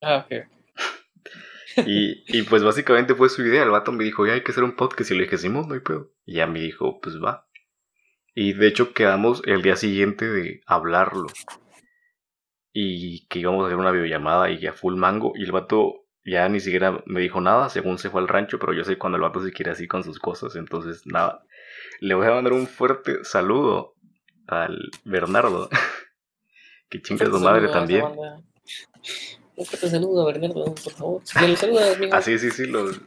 Ah, 0.00 0.24
ok. 0.24 0.48
Y, 1.86 2.24
y, 2.26 2.42
pues 2.44 2.64
básicamente 2.64 3.14
fue 3.14 3.28
su 3.28 3.42
idea. 3.42 3.62
El 3.62 3.70
vato 3.70 3.92
me 3.92 4.04
dijo, 4.04 4.26
ya 4.26 4.32
hay 4.32 4.42
que 4.42 4.52
hacer 4.52 4.64
un 4.64 4.74
podcast. 4.74 5.10
Y 5.10 5.14
le 5.14 5.24
dije, 5.24 5.36
Simón, 5.36 5.68
no 5.68 5.74
hay 5.74 5.80
pedo. 5.80 6.10
Y 6.24 6.36
ya 6.36 6.46
me 6.46 6.60
dijo, 6.60 6.98
pues 6.98 7.22
va. 7.22 7.46
Y 8.34 8.54
de 8.54 8.68
hecho 8.68 8.94
quedamos 8.94 9.42
el 9.44 9.60
día 9.60 9.76
siguiente 9.76 10.26
de 10.26 10.62
hablarlo. 10.64 11.26
Y 12.72 13.26
que 13.26 13.40
íbamos 13.40 13.64
a 13.64 13.66
hacer 13.66 13.78
una 13.78 13.90
videollamada 13.90 14.48
y 14.48 14.60
ya 14.60 14.72
full 14.72 14.96
mango. 14.96 15.34
Y 15.36 15.44
el 15.44 15.52
vato 15.52 16.06
ya 16.24 16.48
ni 16.48 16.60
siquiera 16.60 17.02
me 17.04 17.20
dijo 17.20 17.42
nada, 17.42 17.68
según 17.68 17.98
se 17.98 18.08
fue 18.08 18.22
al 18.22 18.28
rancho, 18.28 18.58
pero 18.58 18.72
yo 18.72 18.82
sé 18.82 18.96
cuando 18.96 19.16
el 19.16 19.22
vato 19.22 19.44
se 19.44 19.52
quiere 19.52 19.72
así 19.72 19.86
con 19.86 20.04
sus 20.04 20.18
cosas. 20.18 20.56
Entonces, 20.56 21.06
nada. 21.06 21.44
Le 22.00 22.14
voy 22.14 22.28
a 22.28 22.30
mandar 22.30 22.54
un 22.54 22.66
fuerte 22.66 23.24
saludo 23.24 23.94
al 24.46 24.90
Bernardo. 25.04 25.68
que 26.88 27.02
chingas 27.02 27.30
tu 27.30 27.38
madre 27.38 27.68
también. 27.68 28.04
Un 29.56 29.66
fuerte 29.66 29.90
saludo 29.90 30.24
Bernardo, 30.24 30.74
por 30.74 30.92
favor. 30.92 31.22
Así, 32.12 32.34
ah, 32.34 32.38
sí, 32.38 32.50
sí, 32.50 32.66
los... 32.66 33.00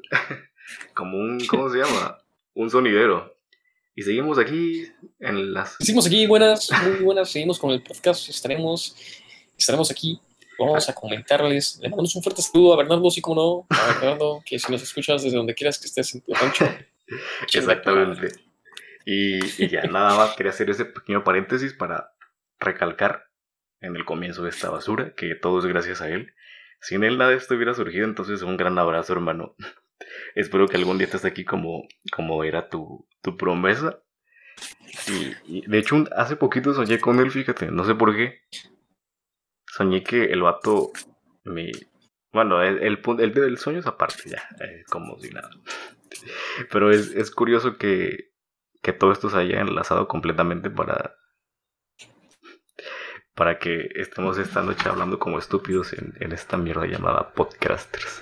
como 0.94 1.18
un, 1.18 1.46
¿cómo 1.48 1.70
se 1.70 1.78
llama? 1.78 2.18
Un 2.54 2.70
sonidero. 2.70 3.34
Y 3.96 4.04
seguimos 4.04 4.38
aquí 4.38 4.88
en 5.20 5.54
las... 5.54 5.76
Seguimos 5.80 6.08
aquí, 6.08 6.28
buenas, 6.28 6.70
muy 6.84 7.04
buenas, 7.04 7.30
seguimos 7.32 7.58
con 7.58 7.72
el 7.72 7.82
podcast, 7.82 8.30
estaremos, 8.30 8.96
estaremos 9.58 9.92
aquí, 9.92 10.20
vamos 10.60 10.90
a 10.90 10.94
comentarles, 10.94 11.80
le 11.82 11.90
mandamos 11.90 12.16
un 12.16 12.24
fuerte 12.24 12.42
saludo 12.42 12.74
a 12.74 12.78
Bernardo, 12.78 13.10
sí 13.12 13.22
como 13.22 13.68
no, 13.70 13.78
a 13.78 13.94
Bernardo, 13.94 14.42
que 14.46 14.60
si 14.60 14.72
nos 14.72 14.82
escuchas 14.82 15.24
desde 15.24 15.38
donde 15.38 15.56
quieras 15.56 15.80
que 15.80 15.88
estés 15.88 16.14
en 16.16 16.22
tu 16.22 16.34
rancho. 16.34 16.66
Exactamente. 17.54 18.28
Y, 19.06 19.64
y 19.64 19.70
ya 19.70 19.84
nada 19.84 20.16
más 20.16 20.36
quería 20.36 20.52
hacer 20.52 20.70
ese 20.70 20.86
pequeño 20.86 21.24
paréntesis 21.24 21.74
para 21.74 22.14
recalcar 22.60 23.31
en 23.82 23.96
el 23.96 24.06
comienzo 24.06 24.44
de 24.44 24.50
esta 24.50 24.70
basura 24.70 25.14
que 25.16 25.36
todo 25.36 25.60
es 25.60 25.66
gracias 25.66 26.02
a 26.02 26.10
él. 26.10 26.34
Sin 26.80 27.04
él 27.04 27.18
nada 27.18 27.32
de 27.32 27.38
esto 27.38 27.56
hubiera 27.56 27.74
surgido, 27.74 28.06
entonces 28.06 28.42
un 28.42 28.58
gran 28.58 28.78
abrazo 28.80 29.14
hermano. 29.14 29.56
Espero 30.36 30.68
que 30.68 30.78
algún 30.78 30.98
día 30.98 31.06
estés 31.06 31.26
aquí 31.26 31.46
como, 31.46 31.88
como 32.12 32.44
era 32.44 32.70
tu, 32.70 33.08
tu 33.22 33.38
promesa. 33.38 34.02
Y, 35.48 35.68
de 35.68 35.78
hecho, 35.80 36.04
hace 36.16 36.36
poquito 36.36 36.74
soñé 36.74 37.00
con 37.00 37.20
él, 37.20 37.32
fíjate, 37.32 37.72
no 37.72 37.84
sé 37.84 37.96
por 37.96 38.16
qué. 38.16 38.42
Soñé 39.68 40.04
que 40.04 40.26
el 40.26 40.42
vato 40.42 40.92
me. 41.44 41.72
Bueno, 42.32 42.62
el, 42.62 42.80
el, 42.80 43.00
el 43.20 43.34
del 43.34 43.58
sueño 43.58 43.80
es 43.80 43.88
aparte, 43.88 44.24
ya, 44.30 44.44
eh, 44.64 44.84
como 44.90 45.20
si 45.20 45.30
nada. 45.30 45.50
Pero 46.72 46.92
es, 46.92 47.12
es 47.12 47.32
curioso 47.32 47.78
que, 47.78 48.32
que 48.82 48.94
todo 48.94 49.12
esto 49.12 49.30
se 49.30 49.38
haya 49.38 49.62
enlazado 49.62 50.08
completamente 50.08 50.70
para. 50.70 51.16
Para 53.42 53.58
que 53.58 53.90
estemos 53.96 54.38
esta 54.38 54.62
noche 54.62 54.88
hablando 54.88 55.18
como 55.18 55.40
estúpidos 55.40 55.94
en, 55.94 56.14
en 56.20 56.32
esta 56.32 56.58
mierda 56.58 56.86
llamada 56.86 57.34
podcasters. 57.34 58.22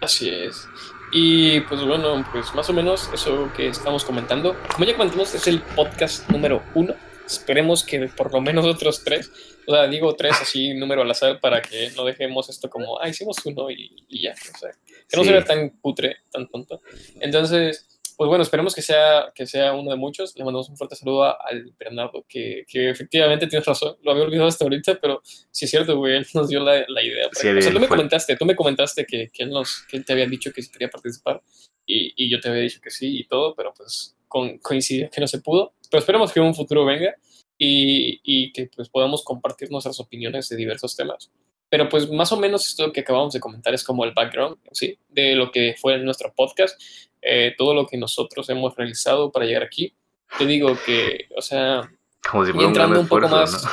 Así 0.00 0.28
es. 0.28 0.66
Y 1.12 1.60
pues 1.60 1.84
bueno, 1.84 2.26
pues 2.32 2.52
más 2.52 2.68
o 2.68 2.72
menos 2.72 3.08
eso 3.14 3.48
que 3.56 3.68
estamos 3.68 4.04
comentando. 4.04 4.56
Como 4.74 4.84
ya 4.86 4.96
comentamos, 4.96 5.32
es 5.36 5.46
el 5.46 5.60
podcast 5.60 6.28
número 6.30 6.64
uno. 6.74 6.96
Esperemos 7.24 7.84
que 7.84 8.08
por 8.08 8.32
lo 8.32 8.40
menos 8.40 8.66
otros 8.66 9.04
tres, 9.04 9.30
o 9.68 9.72
sea, 9.72 9.86
digo 9.86 10.12
tres 10.16 10.32
así, 10.42 10.74
número 10.74 11.02
al 11.02 11.10
azar, 11.12 11.38
para 11.38 11.62
que 11.62 11.92
no 11.94 12.04
dejemos 12.04 12.48
esto 12.48 12.68
como, 12.68 13.00
ah, 13.00 13.08
hicimos 13.08 13.36
uno 13.46 13.70
y, 13.70 14.04
ya. 14.20 14.32
O 14.32 14.58
sea, 14.58 14.70
que 15.08 15.16
no 15.16 15.22
se 15.22 15.30
vea 15.30 15.44
tan 15.44 15.70
putre, 15.80 16.16
tan 16.32 16.48
tonto. 16.48 16.80
Entonces, 17.20 17.97
pues 18.18 18.26
bueno, 18.26 18.42
esperemos 18.42 18.74
que 18.74 18.82
sea, 18.82 19.30
que 19.32 19.46
sea 19.46 19.72
uno 19.74 19.92
de 19.92 19.96
muchos. 19.96 20.36
Le 20.36 20.44
mandamos 20.44 20.68
un 20.68 20.76
fuerte 20.76 20.96
saludo 20.96 21.22
al 21.22 21.72
Bernardo, 21.78 22.26
que, 22.28 22.64
que 22.66 22.90
efectivamente 22.90 23.46
tienes 23.46 23.64
razón. 23.64 23.96
Lo 24.02 24.10
había 24.10 24.24
olvidado 24.24 24.48
hasta 24.48 24.64
ahorita, 24.64 24.98
pero 25.00 25.22
sí 25.24 25.66
es 25.66 25.70
cierto, 25.70 25.96
güey, 25.96 26.16
él 26.16 26.26
nos 26.34 26.48
dio 26.48 26.58
la, 26.58 26.84
la 26.88 27.00
idea. 27.00 27.28
o 27.28 27.32
sea, 27.32 27.72
tú 27.72 27.78
me 27.78 27.86
comentaste, 27.86 28.34
tú 28.34 28.44
me 28.44 28.56
comentaste 28.56 29.06
que, 29.06 29.30
que, 29.32 29.44
él 29.44 29.50
nos, 29.50 29.84
que 29.88 29.98
él 29.98 30.04
te 30.04 30.14
había 30.14 30.26
dicho 30.26 30.50
que 30.52 30.62
sí 30.62 30.68
quería 30.72 30.88
participar 30.88 31.40
y, 31.86 32.12
y, 32.16 32.28
yo 32.28 32.40
te 32.40 32.48
había 32.48 32.62
dicho 32.62 32.80
que 32.82 32.90
sí 32.90 33.20
y 33.20 33.24
todo, 33.28 33.54
pero 33.54 33.72
pues 33.72 34.16
con, 34.26 34.58
coincidió 34.58 35.08
que 35.10 35.20
no 35.20 35.28
se 35.28 35.40
pudo. 35.40 35.74
Pero 35.88 36.00
esperemos 36.00 36.32
que 36.32 36.40
un 36.40 36.56
futuro 36.56 36.84
venga 36.84 37.14
y, 37.56 38.20
y 38.24 38.50
que 38.50 38.68
pues 38.74 38.88
podamos 38.88 39.22
compartir 39.22 39.70
nuestras 39.70 40.00
opiniones 40.00 40.48
de 40.48 40.56
diversos 40.56 40.96
temas. 40.96 41.30
Pero 41.70 41.88
pues 41.88 42.10
más 42.10 42.32
o 42.32 42.36
menos 42.38 42.66
esto 42.66 42.92
que 42.92 43.00
acabamos 43.00 43.34
de 43.34 43.40
comentar 43.40 43.74
es 43.74 43.84
como 43.84 44.04
el 44.04 44.12
background, 44.12 44.56
¿sí? 44.72 44.98
De 45.08 45.34
lo 45.34 45.50
que 45.50 45.74
fue 45.78 45.98
nuestro 45.98 46.32
podcast. 46.34 46.80
Eh, 47.20 47.54
todo 47.58 47.74
lo 47.74 47.86
que 47.86 47.96
nosotros 47.96 48.48
hemos 48.48 48.74
realizado 48.76 49.30
para 49.30 49.44
llegar 49.44 49.64
aquí. 49.64 49.94
Te 50.38 50.46
digo 50.46 50.76
que, 50.86 51.28
o 51.36 51.42
sea, 51.42 51.90
Como 52.30 52.44
si 52.44 52.52
entrando 52.52 53.00
un, 53.00 53.08
poco 53.08 53.28
más, 53.28 53.66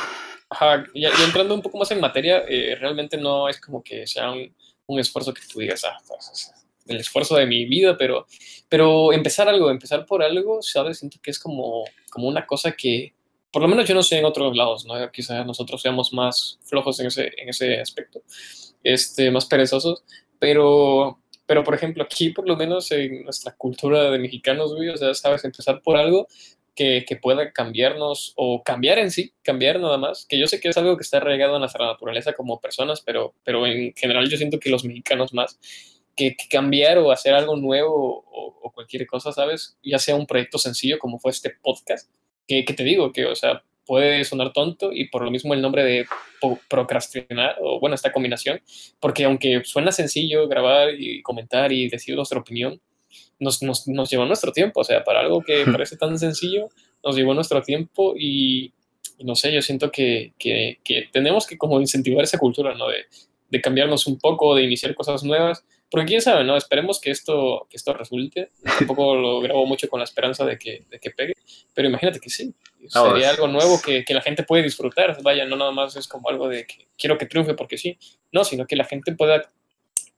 y, 0.94 1.04
entrando 1.04 1.54
un 1.54 1.62
poco 1.62 1.78
más 1.78 1.90
en 1.90 2.00
materia, 2.00 2.44
eh, 2.48 2.76
realmente 2.80 3.16
no 3.16 3.48
es 3.48 3.60
como 3.60 3.82
que 3.82 4.06
sea 4.06 4.30
un, 4.30 4.54
un 4.86 4.98
esfuerzo 4.98 5.34
que 5.34 5.42
tú 5.50 5.60
digas, 5.60 5.84
ah, 5.84 5.98
pues, 6.06 6.52
el 6.86 6.98
esfuerzo 6.98 7.36
de 7.36 7.46
mi 7.46 7.64
vida, 7.66 7.96
pero, 7.96 8.26
pero 8.68 9.12
empezar 9.12 9.48
algo, 9.48 9.70
empezar 9.70 10.06
por 10.06 10.22
algo, 10.22 10.62
¿sabes? 10.62 10.98
Siento 10.98 11.18
que 11.22 11.30
es 11.30 11.38
como, 11.38 11.84
como 12.10 12.28
una 12.28 12.46
cosa 12.46 12.72
que, 12.72 13.14
por 13.56 13.62
lo 13.62 13.68
menos 13.68 13.88
yo 13.88 13.94
no 13.94 14.02
sé 14.02 14.18
en 14.18 14.26
otros 14.26 14.54
lados, 14.54 14.84
¿no? 14.84 15.10
Quizás 15.10 15.46
nosotros 15.46 15.80
seamos 15.80 16.12
más 16.12 16.58
flojos 16.60 17.00
en 17.00 17.06
ese, 17.06 17.32
en 17.38 17.48
ese 17.48 17.80
aspecto, 17.80 18.20
este, 18.84 19.30
más 19.30 19.46
perezosos, 19.46 20.04
pero 20.38 21.18
pero, 21.46 21.64
por 21.64 21.74
ejemplo, 21.74 22.04
aquí, 22.04 22.28
por 22.28 22.46
lo 22.46 22.54
menos 22.54 22.92
en 22.92 23.24
nuestra 23.24 23.52
cultura 23.52 24.10
de 24.10 24.18
mexicanos, 24.18 24.74
güey, 24.74 24.90
o 24.90 24.96
sea, 24.98 25.14
sabes, 25.14 25.42
empezar 25.46 25.80
por 25.80 25.96
algo 25.96 26.28
que, 26.74 27.06
que, 27.08 27.16
pueda 27.16 27.50
cambiarnos 27.50 28.34
o 28.36 28.62
cambiar 28.62 28.98
en 28.98 29.10
sí, 29.10 29.32
cambiar 29.42 29.80
nada 29.80 29.96
más, 29.96 30.26
que 30.26 30.38
yo 30.38 30.46
sé 30.48 30.60
que 30.60 30.68
es 30.68 30.76
algo 30.76 30.98
que 30.98 31.04
está 31.04 31.16
arraigado 31.16 31.54
en 31.54 31.60
nuestra 31.60 31.86
naturaleza 31.86 32.34
como 32.34 32.60
personas, 32.60 33.00
pero, 33.00 33.32
pero 33.42 33.66
en 33.66 33.94
general 33.94 34.28
yo 34.28 34.36
siento 34.36 34.60
que 34.60 34.68
los 34.68 34.84
mexicanos 34.84 35.32
más, 35.32 35.58
que, 36.14 36.36
cambiar 36.50 36.98
o 36.98 37.10
hacer 37.10 37.32
algo 37.32 37.56
nuevo 37.56 38.22
o, 38.30 38.58
o, 38.62 38.70
cualquier 38.70 39.06
cosa, 39.06 39.32
¿sabes? 39.32 39.78
Ya 39.82 39.98
sea 39.98 40.16
un 40.16 40.26
proyecto 40.26 40.58
sencillo 40.58 40.98
como 40.98 41.18
fue 41.18 41.30
este 41.30 41.50
podcast, 41.62 42.10
que, 42.46 42.64
que 42.64 42.74
te 42.74 42.84
digo, 42.84 43.12
que, 43.12 43.26
o 43.26 43.34
sea, 43.34 43.62
puede 43.86 44.24
sonar 44.24 44.52
tonto 44.52 44.92
y 44.92 45.08
por 45.08 45.22
lo 45.22 45.30
mismo 45.30 45.54
el 45.54 45.62
nombre 45.62 45.84
de 45.84 46.06
procrastinar, 46.68 47.56
o 47.60 47.78
bueno, 47.80 47.94
esta 47.94 48.12
combinación, 48.12 48.60
porque 49.00 49.24
aunque 49.24 49.62
suena 49.64 49.92
sencillo 49.92 50.48
grabar 50.48 50.90
y 50.98 51.22
comentar 51.22 51.72
y 51.72 51.88
decir 51.88 52.16
nuestra 52.16 52.40
opinión, 52.40 52.80
nos, 53.38 53.62
nos, 53.62 53.86
nos 53.86 54.10
llevó 54.10 54.24
nuestro 54.26 54.52
tiempo, 54.52 54.80
o 54.80 54.84
sea, 54.84 55.04
para 55.04 55.20
algo 55.20 55.42
que 55.42 55.64
parece 55.70 55.96
tan 55.96 56.18
sencillo, 56.18 56.68
nos 57.04 57.16
llevó 57.16 57.32
nuestro 57.34 57.62
tiempo 57.62 58.14
y, 58.18 58.72
no 59.20 59.34
sé, 59.34 59.52
yo 59.52 59.62
siento 59.62 59.90
que, 59.90 60.32
que, 60.38 60.78
que, 60.82 61.08
tenemos 61.12 61.46
que 61.46 61.56
como 61.56 61.80
incentivar 61.80 62.24
esa 62.24 62.38
cultura, 62.38 62.74
¿no? 62.74 62.88
De, 62.88 63.06
de 63.50 63.60
cambiarnos 63.60 64.06
un 64.06 64.18
poco, 64.18 64.54
de 64.54 64.64
iniciar 64.64 64.94
cosas 64.94 65.22
nuevas, 65.22 65.64
porque 65.90 66.06
quién 66.06 66.20
sabe, 66.20 66.44
¿no? 66.44 66.56
Esperemos 66.56 67.00
que 67.00 67.10
esto, 67.10 67.66
que 67.70 67.76
esto 67.76 67.92
resulte. 67.92 68.50
Tampoco 68.78 69.14
lo 69.16 69.40
grabo 69.40 69.66
mucho 69.66 69.88
con 69.88 70.00
la 70.00 70.04
esperanza 70.04 70.44
de 70.44 70.58
que, 70.58 70.84
de 70.90 70.98
que 70.98 71.10
pegue, 71.10 71.34
pero 71.74 71.88
imagínate 71.88 72.20
que 72.20 72.30
sí. 72.30 72.54
Sería 72.88 73.30
algo 73.30 73.48
nuevo 73.48 73.80
que, 73.80 74.04
que, 74.04 74.14
la 74.14 74.20
gente 74.20 74.42
puede 74.42 74.62
disfrutar. 74.62 75.20
Vaya, 75.22 75.44
no 75.44 75.56
nada 75.56 75.72
más 75.72 75.96
es 75.96 76.06
como 76.06 76.28
algo 76.28 76.48
de 76.48 76.66
que 76.66 76.88
quiero 76.96 77.18
que 77.18 77.26
triunfe 77.26 77.54
porque 77.54 77.78
sí. 77.78 77.98
No, 78.32 78.44
sino 78.44 78.66
que 78.66 78.76
la 78.76 78.84
gente 78.84 79.12
pueda 79.12 79.50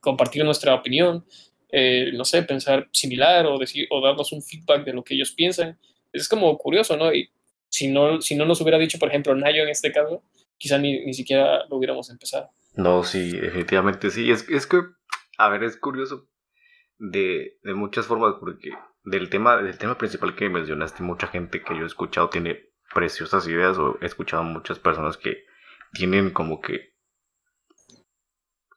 compartir 0.00 0.44
nuestra 0.44 0.74
opinión, 0.74 1.24
eh, 1.70 2.10
no 2.14 2.24
sé, 2.24 2.42
pensar 2.42 2.88
similar 2.92 3.46
o, 3.46 3.58
decir, 3.58 3.86
o 3.90 4.00
darnos 4.00 4.32
un 4.32 4.42
feedback 4.42 4.84
de 4.84 4.92
lo 4.92 5.04
que 5.04 5.14
ellos 5.14 5.32
piensan. 5.32 5.78
es 6.12 6.28
como 6.28 6.56
curioso, 6.56 6.96
¿no? 6.96 7.12
Y 7.12 7.30
si 7.68 7.88
no, 7.88 8.20
si 8.20 8.34
no 8.34 8.46
nos 8.46 8.60
hubiera 8.60 8.78
dicho, 8.78 8.98
por 8.98 9.08
ejemplo, 9.08 9.34
Nayo 9.34 9.62
en 9.62 9.68
este 9.68 9.92
caso, 9.92 10.22
quizá 10.56 10.78
ni, 10.78 11.04
ni 11.04 11.14
siquiera 11.14 11.66
lo 11.68 11.76
hubiéramos 11.76 12.08
empezado. 12.10 12.50
No, 12.74 13.02
sí, 13.02 13.32
definitivamente 13.32 14.10
sí. 14.10 14.30
Es, 14.30 14.48
es 14.48 14.66
que, 14.66 14.78
a 15.38 15.48
ver, 15.48 15.62
es 15.62 15.76
curioso 15.76 16.28
de, 16.98 17.58
de 17.62 17.74
muchas 17.74 18.06
formas, 18.06 18.34
porque 18.40 18.72
del 19.04 19.30
tema, 19.30 19.56
del 19.56 19.78
tema 19.78 19.96
principal 19.96 20.34
que 20.34 20.48
mencionaste, 20.48 21.02
mucha 21.02 21.28
gente 21.28 21.62
que 21.62 21.76
yo 21.76 21.84
he 21.84 21.86
escuchado 21.86 22.28
tiene 22.28 22.68
preciosas 22.92 23.46
ideas, 23.46 23.78
o 23.78 23.98
he 24.00 24.06
escuchado 24.06 24.42
muchas 24.42 24.78
personas 24.78 25.16
que 25.16 25.44
tienen 25.92 26.30
como 26.30 26.60
que 26.60 26.94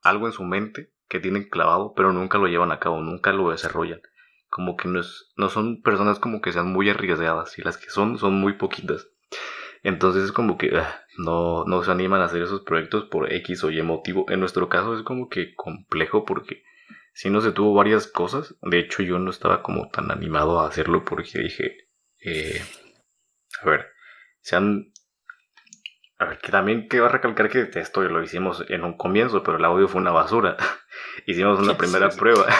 algo 0.03 0.27
en 0.27 0.33
su 0.33 0.43
mente 0.43 0.93
que 1.09 1.19
tienen 1.19 1.49
clavado, 1.49 1.93
pero 1.93 2.13
nunca 2.13 2.37
lo 2.37 2.47
llevan 2.47 2.71
a 2.71 2.79
cabo, 2.79 3.01
nunca 3.01 3.33
lo 3.33 3.49
desarrollan. 3.49 4.01
Como 4.49 4.77
que 4.77 4.87
no, 4.87 5.01
no 5.35 5.49
son 5.49 5.81
personas 5.81 6.19
como 6.19 6.41
que 6.41 6.53
sean 6.53 6.71
muy 6.71 6.89
arriesgadas, 6.89 7.57
y 7.57 7.63
las 7.63 7.77
que 7.77 7.89
son, 7.89 8.17
son 8.17 8.35
muy 8.35 8.53
poquitas. 8.53 9.09
Entonces 9.83 10.25
es 10.25 10.31
como 10.31 10.57
que 10.57 10.77
ah, 10.77 11.00
no, 11.17 11.65
no 11.65 11.83
se 11.83 11.91
animan 11.91 12.21
a 12.21 12.25
hacer 12.25 12.41
esos 12.41 12.61
proyectos 12.61 13.05
por 13.05 13.31
X 13.33 13.63
o 13.63 13.71
Y 13.71 13.81
motivo. 13.81 14.25
En 14.29 14.39
nuestro 14.39 14.69
caso 14.69 14.95
es 14.95 15.03
como 15.03 15.29
que 15.29 15.53
complejo 15.55 16.25
porque 16.25 16.63
si 17.13 17.29
no 17.29 17.41
se 17.41 17.51
tuvo 17.51 17.73
varias 17.73 18.07
cosas. 18.07 18.55
De 18.61 18.79
hecho 18.79 19.03
yo 19.03 19.19
no 19.19 19.29
estaba 19.29 19.61
como 19.61 19.89
tan 19.89 20.11
animado 20.11 20.59
a 20.59 20.67
hacerlo 20.67 21.03
porque 21.05 21.39
dije, 21.39 21.89
eh, 22.23 22.61
a 23.61 23.69
ver, 23.69 23.87
se 24.41 24.55
han... 24.55 24.91
A 26.17 26.25
ver, 26.25 26.37
que 26.37 26.51
también 26.51 26.87
quiero 26.87 27.09
recalcar 27.09 27.49
que 27.49 27.67
esto 27.79 28.03
lo 28.03 28.21
hicimos 28.21 28.63
en 28.69 28.83
un 28.83 28.95
comienzo, 28.95 29.41
pero 29.41 29.57
el 29.57 29.65
audio 29.65 29.87
fue 29.87 30.01
una 30.01 30.11
basura. 30.11 30.55
hicimos 31.25 31.59
una 31.59 31.77
primera 31.77 32.09
prueba. 32.09 32.45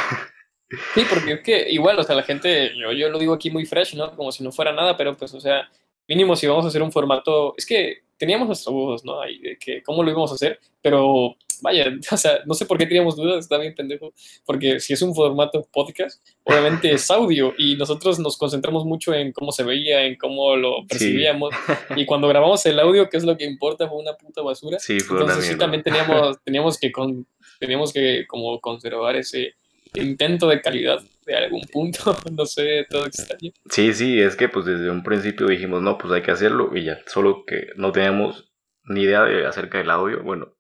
Sí, 0.94 1.06
porque 1.10 1.34
es 1.34 1.42
que 1.42 1.70
igual, 1.70 2.00
o 2.00 2.04
sea, 2.04 2.16
la 2.16 2.24
gente, 2.24 2.72
yo, 2.78 2.94
yo 2.94 3.10
lo 3.10 3.20
digo 3.20 3.34
aquí 3.34 3.52
muy 3.52 3.66
fresh, 3.66 3.94
¿no? 3.96 4.16
Como 4.16 4.32
si 4.32 4.42
no 4.42 4.54
fuera 4.54 4.72
nada, 4.72 4.96
pero 4.96 5.18
pues, 5.18 5.34
o 5.34 5.40
sea, 5.42 5.70
mínimo 6.08 6.36
si 6.38 6.48
vamos 6.48 6.64
a 6.64 6.70
hacer 6.70 6.82
un 6.82 6.94
formato, 6.94 7.54
es 7.58 7.66
que 7.66 8.04
teníamos 8.22 8.46
nuestros 8.46 8.72
dudas, 8.76 9.04
¿no? 9.04 9.20
Ahí, 9.20 9.40
de 9.40 9.58
que 9.58 9.82
cómo 9.82 10.04
lo 10.04 10.12
íbamos 10.12 10.32
a 10.32 10.36
hacer, 10.36 10.60
pero 10.80 11.36
vaya, 11.60 11.92
o 12.12 12.18
sea, 12.18 12.42
no 12.46 12.54
sé 12.54 12.68
por 12.68 12.78
qué 12.78 12.86
teníamos 12.86 13.16
dudas, 13.16 13.40
está 13.40 13.58
bien 13.58 13.74
pendejo, 13.74 14.14
porque 14.46 14.80
si 14.80 14.94
es 14.94 15.02
un 15.02 15.16
formato 15.16 15.68
podcast, 15.74 16.22
obviamente 16.44 16.92
es 16.92 17.10
audio 17.10 17.52
y 17.58 17.76
nosotros 17.78 18.20
nos 18.20 18.38
concentramos 18.38 18.86
mucho 18.86 19.12
en 19.16 19.32
cómo 19.32 19.52
se 19.52 19.64
veía, 19.64 20.06
en 20.06 20.18
cómo 20.18 20.56
lo 20.56 20.86
percibíamos 20.88 21.50
y 21.96 22.06
cuando 22.06 22.28
grabamos 22.28 22.64
el 22.68 22.80
audio, 22.80 23.10
que 23.10 23.18
es 23.18 23.24
lo 23.24 23.36
que 23.36 23.46
importa, 23.46 23.90
fue 23.90 23.98
una 23.98 24.14
puta 24.14 24.44
basura. 24.44 24.78
Sí, 24.78 25.00
fue 25.00 25.20
Entonces 25.20 25.48
sí 25.48 25.58
también 25.58 25.82
teníamos, 25.82 26.38
teníamos 26.44 26.78
que 26.78 26.92
con, 26.92 27.26
teníamos 27.60 27.92
que 27.92 28.28
como 28.28 28.60
conservar 28.62 29.16
ese 29.16 29.56
intento 29.96 30.48
de 30.48 30.62
calidad 30.62 31.02
de 31.26 31.36
algún 31.36 31.62
punto, 31.72 32.16
no 32.32 32.46
sé, 32.46 32.86
todo 32.90 33.06
extraño. 33.06 33.52
Sí, 33.70 33.94
sí, 33.94 34.20
es 34.20 34.36
que 34.36 34.50
pues 34.50 34.66
desde 34.66 34.90
un 34.90 35.04
principio 35.04 35.48
dijimos, 35.48 35.82
no, 35.82 35.98
pues 35.98 36.14
hay 36.14 36.22
que 36.22 36.32
hacerlo 36.32 36.72
y 36.76 36.86
ya, 36.86 37.00
solo 37.08 37.44
que 37.46 37.68
no 37.76 37.92
teníamos 37.92 38.52
ni 38.84 39.04
idea 39.04 39.24
de 39.24 39.46
acerca 39.46 39.78
del 39.78 39.92
audio, 39.92 40.24
bueno, 40.24 40.56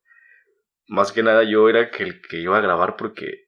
más 0.88 1.12
que 1.12 1.24
nada 1.24 1.44
yo 1.44 1.70
era 1.70 1.90
que 1.90 2.04
el 2.04 2.22
que 2.22 2.38
iba 2.38 2.58
a 2.58 2.62
grabar 2.62 2.96
porque 2.98 3.48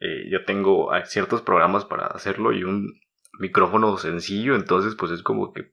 eh, 0.00 0.28
yo 0.30 0.44
tengo 0.44 0.90
ciertos 1.04 1.42
programas 1.42 1.84
para 1.84 2.06
hacerlo 2.06 2.52
y 2.52 2.64
un 2.64 3.00
micrófono 3.38 3.96
sencillo, 3.96 4.54
entonces 4.54 4.94
pues 4.94 5.12
es 5.12 5.22
como 5.22 5.52
que 5.52 5.72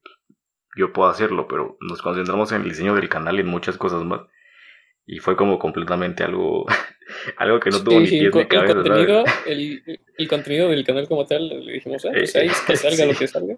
yo 0.75 0.91
puedo 0.91 1.09
hacerlo, 1.09 1.47
pero 1.47 1.77
nos 1.81 2.01
concentramos 2.01 2.51
en 2.51 2.61
el 2.61 2.69
diseño 2.69 2.95
del 2.95 3.09
canal 3.09 3.37
y 3.37 3.41
en 3.41 3.47
muchas 3.47 3.77
cosas 3.77 4.03
más. 4.03 4.21
Y 5.05 5.19
fue 5.19 5.35
como 5.35 5.59
completamente 5.59 6.23
algo, 6.23 6.65
algo 7.37 7.59
que 7.59 7.69
no 7.69 7.83
tuvo 7.83 7.99
ni 7.99 8.07
pies 8.07 8.33
ni 8.33 8.45
cabeza. 8.45 8.71
El 8.71 8.83
contenido, 8.83 9.23
el, 9.45 10.27
contenido 10.27 10.69
del 10.69 10.85
canal 10.85 11.07
como 11.07 11.25
tal, 11.25 11.47
le 11.47 11.73
dijimos, 11.73 12.05
ah, 12.05 12.11
pues 12.13 12.35
ahí 12.35 12.49
que 12.67 12.75
salga 12.77 13.05
lo 13.05 13.13
que 13.13 13.27
salga. 13.27 13.55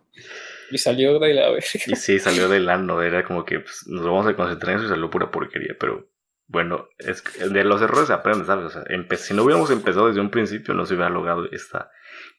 Y 0.72 0.78
salió 0.80 1.20
de 1.20 1.34
la 1.34 1.50
verga. 1.52 1.68
Y 1.88 1.96
sí, 1.96 2.20
salió 2.20 2.50
de 2.50 2.60
lano, 2.60 3.02
era 3.02 3.24
como 3.24 3.46
que 3.46 3.60
pues, 3.60 3.86
nos 3.88 4.04
vamos 4.04 4.26
a 4.26 4.36
concentrar 4.36 4.74
en 4.74 4.78
eso 4.78 4.88
y 4.88 4.90
salió 4.90 5.10
pura 5.10 5.30
porquería, 5.30 5.76
pero 5.80 6.10
bueno, 6.48 6.90
es 7.00 7.24
de 7.52 7.64
los 7.64 7.82
errores 7.82 8.08
se 8.08 8.14
aprende, 8.14 8.46
¿sabes? 8.46 8.66
O 8.66 8.70
sea, 8.70 8.84
si 9.18 9.34
no 9.34 9.44
hubiéramos 9.44 9.72
empezado 9.72 10.08
desde 10.08 10.22
un 10.22 10.30
principio, 10.30 10.74
no 10.74 10.86
se 10.86 10.94
hubiera 10.94 11.10
logrado 11.10 11.50
esta 11.52 11.92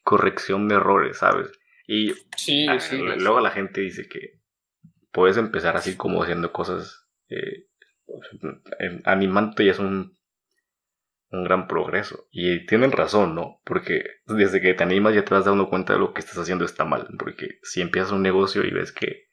corrección 0.03 0.67
de 0.67 0.75
errores, 0.75 1.17
¿sabes? 1.17 1.51
Y 1.87 2.13
sí, 2.35 2.67
sí, 2.79 2.97
luego 2.97 3.39
la 3.39 3.51
gente 3.51 3.81
dice 3.81 4.07
que 4.07 4.41
puedes 5.11 5.37
empezar 5.37 5.75
así 5.77 5.95
como 5.95 6.21
haciendo 6.21 6.51
cosas 6.51 7.07
eh, 7.29 7.66
animante 9.05 9.65
ya 9.65 9.71
es 9.71 9.79
un, 9.79 10.17
un 11.29 11.43
gran 11.43 11.67
progreso. 11.67 12.27
Y 12.31 12.65
tienen 12.65 12.91
razón, 12.91 13.35
¿no? 13.35 13.61
Porque 13.63 14.03
desde 14.25 14.61
que 14.61 14.73
te 14.73 14.83
animas 14.83 15.15
ya 15.15 15.25
te 15.25 15.33
vas 15.33 15.45
dando 15.45 15.69
cuenta 15.69 15.93
de 15.93 15.99
lo 15.99 16.13
que 16.13 16.19
estás 16.19 16.37
haciendo 16.37 16.65
está 16.65 16.85
mal. 16.85 17.07
Porque 17.17 17.59
si 17.63 17.81
empiezas 17.81 18.11
un 18.11 18.21
negocio 18.21 18.63
y 18.63 18.71
ves 18.71 18.91
que, 18.91 19.27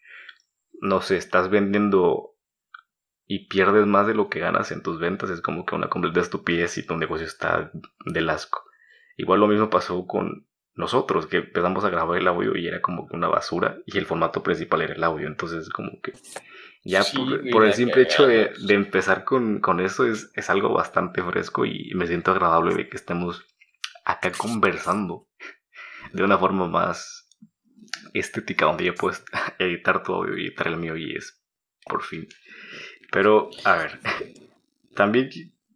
no 0.80 1.00
sé, 1.00 1.16
estás 1.16 1.50
vendiendo 1.50 2.34
y 3.26 3.48
pierdes 3.48 3.86
más 3.86 4.06
de 4.06 4.14
lo 4.14 4.28
que 4.28 4.40
ganas 4.40 4.70
en 4.70 4.82
tus 4.82 4.98
ventas, 4.98 5.30
es 5.30 5.40
como 5.40 5.64
que 5.64 5.74
una 5.74 5.88
completa 5.88 6.20
estupidez 6.20 6.76
y 6.78 6.86
tu 6.86 6.96
negocio 6.96 7.26
está 7.26 7.70
del 8.04 8.28
asco. 8.28 8.64
Igual 9.16 9.40
lo 9.40 9.46
mismo 9.46 9.70
pasó 9.70 10.06
con 10.06 10.46
nosotros, 10.74 11.26
que 11.26 11.38
empezamos 11.38 11.84
a 11.84 11.90
grabar 11.90 12.18
el 12.18 12.28
audio 12.28 12.56
y 12.56 12.66
era 12.66 12.82
como 12.82 13.08
una 13.12 13.28
basura 13.28 13.78
y 13.86 13.96
el 13.96 14.06
formato 14.06 14.42
principal 14.42 14.82
era 14.82 14.94
el 14.94 15.04
audio, 15.04 15.28
entonces 15.28 15.68
como 15.70 16.00
que 16.02 16.12
ya 16.84 17.02
por, 17.50 17.64
el 17.64 17.72
simple 17.72 18.02
hecho 18.02 18.26
de, 18.26 18.52
empezar 18.68 19.24
con, 19.24 19.60
con 19.60 19.80
eso 19.80 20.06
es, 20.06 20.30
es, 20.34 20.50
algo 20.50 20.72
bastante 20.72 21.22
fresco 21.22 21.64
y 21.64 21.92
me 21.94 22.06
siento 22.06 22.30
agradable 22.30 22.74
de 22.74 22.88
que 22.88 22.96
estemos 22.96 23.44
acá 24.04 24.30
conversando 24.32 25.26
de 26.12 26.22
una 26.22 26.36
forma 26.36 26.68
más 26.68 27.26
estética 28.12 28.66
donde 28.66 28.84
ya 28.84 28.92
puedes 28.92 29.24
editar 29.58 30.02
tu 30.02 30.12
audio 30.12 30.36
y 30.36 30.46
editar 30.46 30.68
el 30.68 30.76
mío 30.76 30.96
y 30.96 31.16
es 31.16 31.40
por 31.86 32.02
fin 32.02 32.28
pero, 33.14 33.48
a 33.64 33.76
ver, 33.76 34.00
también 34.96 35.30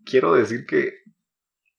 quiero 0.05 0.35
decir 0.35 0.67
que 0.67 1.05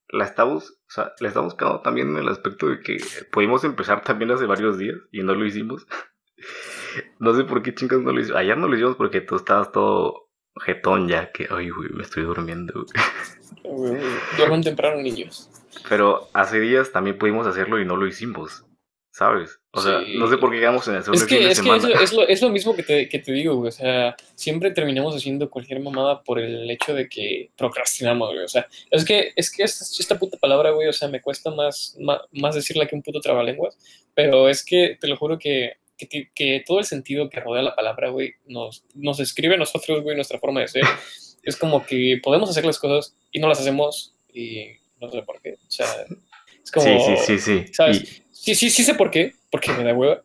la 0.08 0.24
estamos, 0.24 0.72
o 0.72 0.92
sea, 0.92 1.12
la 1.20 1.28
estamos 1.28 1.54
quedando 1.54 1.82
también 1.82 2.12
en 2.12 2.18
el 2.18 2.30
aspecto 2.30 2.70
de 2.70 2.80
que 2.80 2.98
pudimos 3.30 3.66
empezar 3.66 4.02
también 4.02 4.32
hace 4.32 4.46
varios 4.46 4.78
días 4.78 4.96
y 5.12 5.22
no 5.22 5.36
lo 5.36 5.46
hicimos. 5.46 5.86
no 7.20 7.36
sé 7.36 7.44
por 7.44 7.62
qué 7.62 7.74
chingas 7.74 8.00
no 8.00 8.12
lo 8.12 8.20
hicimos. 8.20 8.40
Ayer 8.40 8.58
no 8.58 8.68
lo 8.68 8.76
hicimos 8.76 8.96
porque 8.96 9.22
tú 9.22 9.36
estabas 9.36 9.72
todo 9.72 10.30
jetón 10.66 11.08
ya, 11.08 11.32
que, 11.32 11.48
ay, 11.50 11.70
güey, 11.70 11.90
me 11.90 12.04
estoy 12.04 12.24
durmiendo. 12.24 12.86
Duermen 14.38 14.64
temprano, 14.64 15.02
niños. 15.02 15.50
Pero 15.88 16.30
hace 16.34 16.60
días 16.60 16.92
también 16.92 17.18
pudimos 17.18 17.48
hacerlo 17.48 17.80
y 17.80 17.86
no 17.86 17.96
lo 17.96 18.08
hicimos. 18.08 18.66
¿sabes? 19.20 19.60
O 19.72 19.82
sea, 19.82 20.00
no 20.16 20.30
sé 20.30 20.38
por 20.38 20.50
qué 20.50 20.58
llegamos 20.58 20.88
en 20.88 20.96
el 20.96 21.04
segundo 21.04 21.22
es 21.22 21.28
que, 21.28 21.50
es 21.50 21.60
Que 21.60 22.04
es, 22.04 22.14
lo, 22.14 22.26
es 22.26 22.42
lo 22.42 22.50
mismo 22.50 22.74
que 22.74 22.84
te, 22.84 23.10
que 23.10 23.20
te 23.20 23.34
digo, 23.34 23.56
güey. 23.56 23.68
O 23.68 23.72
sea, 23.72 24.16
siempre 24.34 24.72
terminamos 24.72 25.14
haciendo 25.14 25.50
cualquier 25.50 25.82
mamada 25.82 26.24
por 26.24 26.40
el 26.40 26.72
hecho 26.72 26.94
de 26.94 27.10
que 27.10 27.52
procrastinamos, 27.58 28.30
güey. 28.30 28.46
O 28.46 28.48
sea, 28.48 28.66
es 28.90 29.04
que, 29.04 29.34
es 29.36 29.52
que 29.52 29.64
esta, 29.64 29.84
esta 29.84 30.18
puta 30.18 30.38
palabra, 30.38 30.72
güey, 30.72 30.88
o 30.88 30.94
sea, 30.94 31.10
me 31.10 31.22
cuesta 31.22 31.52
más, 31.52 31.98
más, 32.32 32.56
decirla 32.56 32.88
que 32.88 32.96
un 32.96 33.02
puto 33.02 33.20
trabalenguas. 33.20 33.78
Pero 34.16 34.48
es 34.48 34.64
que 34.64 34.98
te 35.00 35.08
lo 35.08 35.18
juro 35.18 35.38
que, 35.38 35.74
que, 36.08 36.30
que 36.34 36.64
todo 36.66 36.80
el 36.80 36.86
sentido 36.86 37.30
que 37.30 37.40
rodea 37.40 37.64
la 37.64 37.76
palabra, 37.76 38.10
güey, 38.10 38.34
nos, 38.46 38.84
nos 38.94 39.18
describe 39.18 39.56
a 39.56 39.58
nosotros, 39.58 40.02
güey, 40.02 40.16
nuestra 40.16 40.40
forma 40.40 40.62
de 40.62 40.68
ser. 40.68 40.84
es 41.44 41.56
como 41.58 41.86
que 41.86 42.20
podemos 42.24 42.50
hacer 42.50 42.66
las 42.66 42.80
cosas 42.80 43.16
y 43.32 43.40
no 43.40 43.48
las 43.48 43.60
hacemos 43.60 44.16
y 44.34 44.68
no 45.00 45.10
sé 45.10 45.22
por 45.24 45.42
qué. 45.42 45.54
O 45.54 45.72
sea, 45.72 45.88
es 46.64 46.72
como. 46.72 46.86
Sí, 46.86 47.16
sí, 47.18 47.38
sí, 47.38 47.40
sí. 47.40 47.74
¿Sabes? 47.74 48.24
Sí, 48.32 48.56
sí, 48.56 48.70
sí 48.70 48.84
sé 48.84 48.94
por 48.94 49.12
qué, 49.12 49.34
porque 49.52 49.72
me 49.74 49.84
da 49.84 49.94
hueva. 49.94 50.24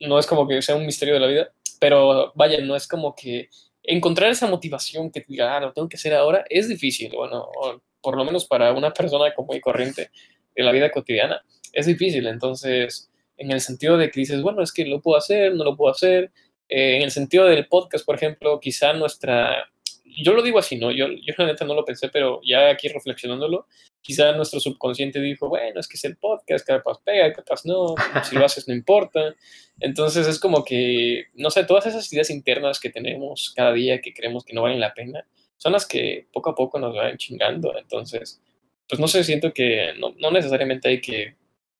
No 0.00 0.18
es 0.18 0.26
como 0.26 0.46
que 0.46 0.60
sea 0.62 0.76
un 0.76 0.86
misterio 0.86 1.14
de 1.14 1.20
la 1.20 1.26
vida, 1.26 1.52
pero 1.80 2.32
vaya, 2.34 2.60
no 2.60 2.76
es 2.76 2.86
como 2.86 3.14
que 3.14 3.48
encontrar 3.82 4.30
esa 4.30 4.46
motivación 4.46 5.10
que 5.10 5.20
te 5.20 5.26
diga, 5.28 5.56
ah, 5.56 5.60
lo 5.60 5.72
tengo 5.72 5.88
que 5.88 5.96
hacer 5.96 6.14
ahora, 6.14 6.44
es 6.50 6.68
difícil. 6.68 7.12
Bueno, 7.14 7.48
por 8.00 8.16
lo 8.16 8.24
menos 8.24 8.44
para 8.44 8.72
una 8.72 8.92
persona 8.92 9.34
como 9.34 9.54
y 9.54 9.60
corriente 9.60 10.10
de 10.54 10.62
la 10.62 10.72
vida 10.72 10.90
cotidiana, 10.90 11.42
es 11.72 11.86
difícil. 11.86 12.26
Entonces, 12.26 13.10
en 13.36 13.50
el 13.50 13.60
sentido 13.60 13.96
de 13.96 14.10
que 14.10 14.20
dices, 14.20 14.42
bueno, 14.42 14.62
es 14.62 14.72
que 14.72 14.84
lo 14.86 15.00
puedo 15.00 15.18
hacer, 15.18 15.54
no 15.54 15.64
lo 15.64 15.76
puedo 15.76 15.92
hacer. 15.92 16.32
Eh, 16.68 16.96
en 16.96 17.02
el 17.02 17.10
sentido 17.10 17.46
del 17.46 17.66
podcast, 17.68 18.04
por 18.04 18.16
ejemplo, 18.16 18.58
quizá 18.60 18.92
nuestra 18.92 19.68
yo 20.16 20.32
lo 20.32 20.42
digo 20.42 20.58
así, 20.58 20.76
¿no? 20.76 20.90
Yo, 20.90 21.08
yo 21.08 21.34
la 21.36 21.46
neta 21.46 21.64
no 21.64 21.74
lo 21.74 21.84
pensé, 21.84 22.08
pero 22.08 22.40
ya 22.42 22.70
aquí 22.70 22.88
reflexionándolo, 22.88 23.66
quizá 24.00 24.32
nuestro 24.32 24.60
subconsciente 24.60 25.20
dijo, 25.20 25.48
bueno, 25.48 25.78
es 25.78 25.88
que 25.88 25.96
es 25.96 26.04
el 26.04 26.16
podcast, 26.16 26.66
capaz 26.66 27.02
pega, 27.04 27.32
capaz 27.32 27.64
no, 27.66 27.94
si 28.24 28.36
lo 28.36 28.44
haces 28.44 28.66
no 28.66 28.74
importa. 28.74 29.34
Entonces 29.78 30.26
es 30.26 30.38
como 30.38 30.64
que, 30.64 31.26
no 31.34 31.50
sé, 31.50 31.64
todas 31.64 31.86
esas 31.86 32.10
ideas 32.12 32.30
internas 32.30 32.80
que 32.80 32.90
tenemos 32.90 33.52
cada 33.54 33.72
día 33.72 34.00
que 34.00 34.14
creemos 34.14 34.44
que 34.44 34.54
no 34.54 34.62
valen 34.62 34.80
la 34.80 34.94
pena, 34.94 35.26
son 35.58 35.72
las 35.72 35.86
que 35.86 36.26
poco 36.32 36.50
a 36.50 36.54
poco 36.54 36.78
nos 36.78 36.94
van 36.94 37.18
chingando. 37.18 37.76
Entonces, 37.76 38.40
pues 38.88 38.98
no 38.98 39.08
sé, 39.08 39.22
siento 39.22 39.52
que 39.52 39.92
no, 39.98 40.14
no 40.18 40.30
necesariamente 40.30 40.88
hay 40.88 41.00
que, 41.00 41.36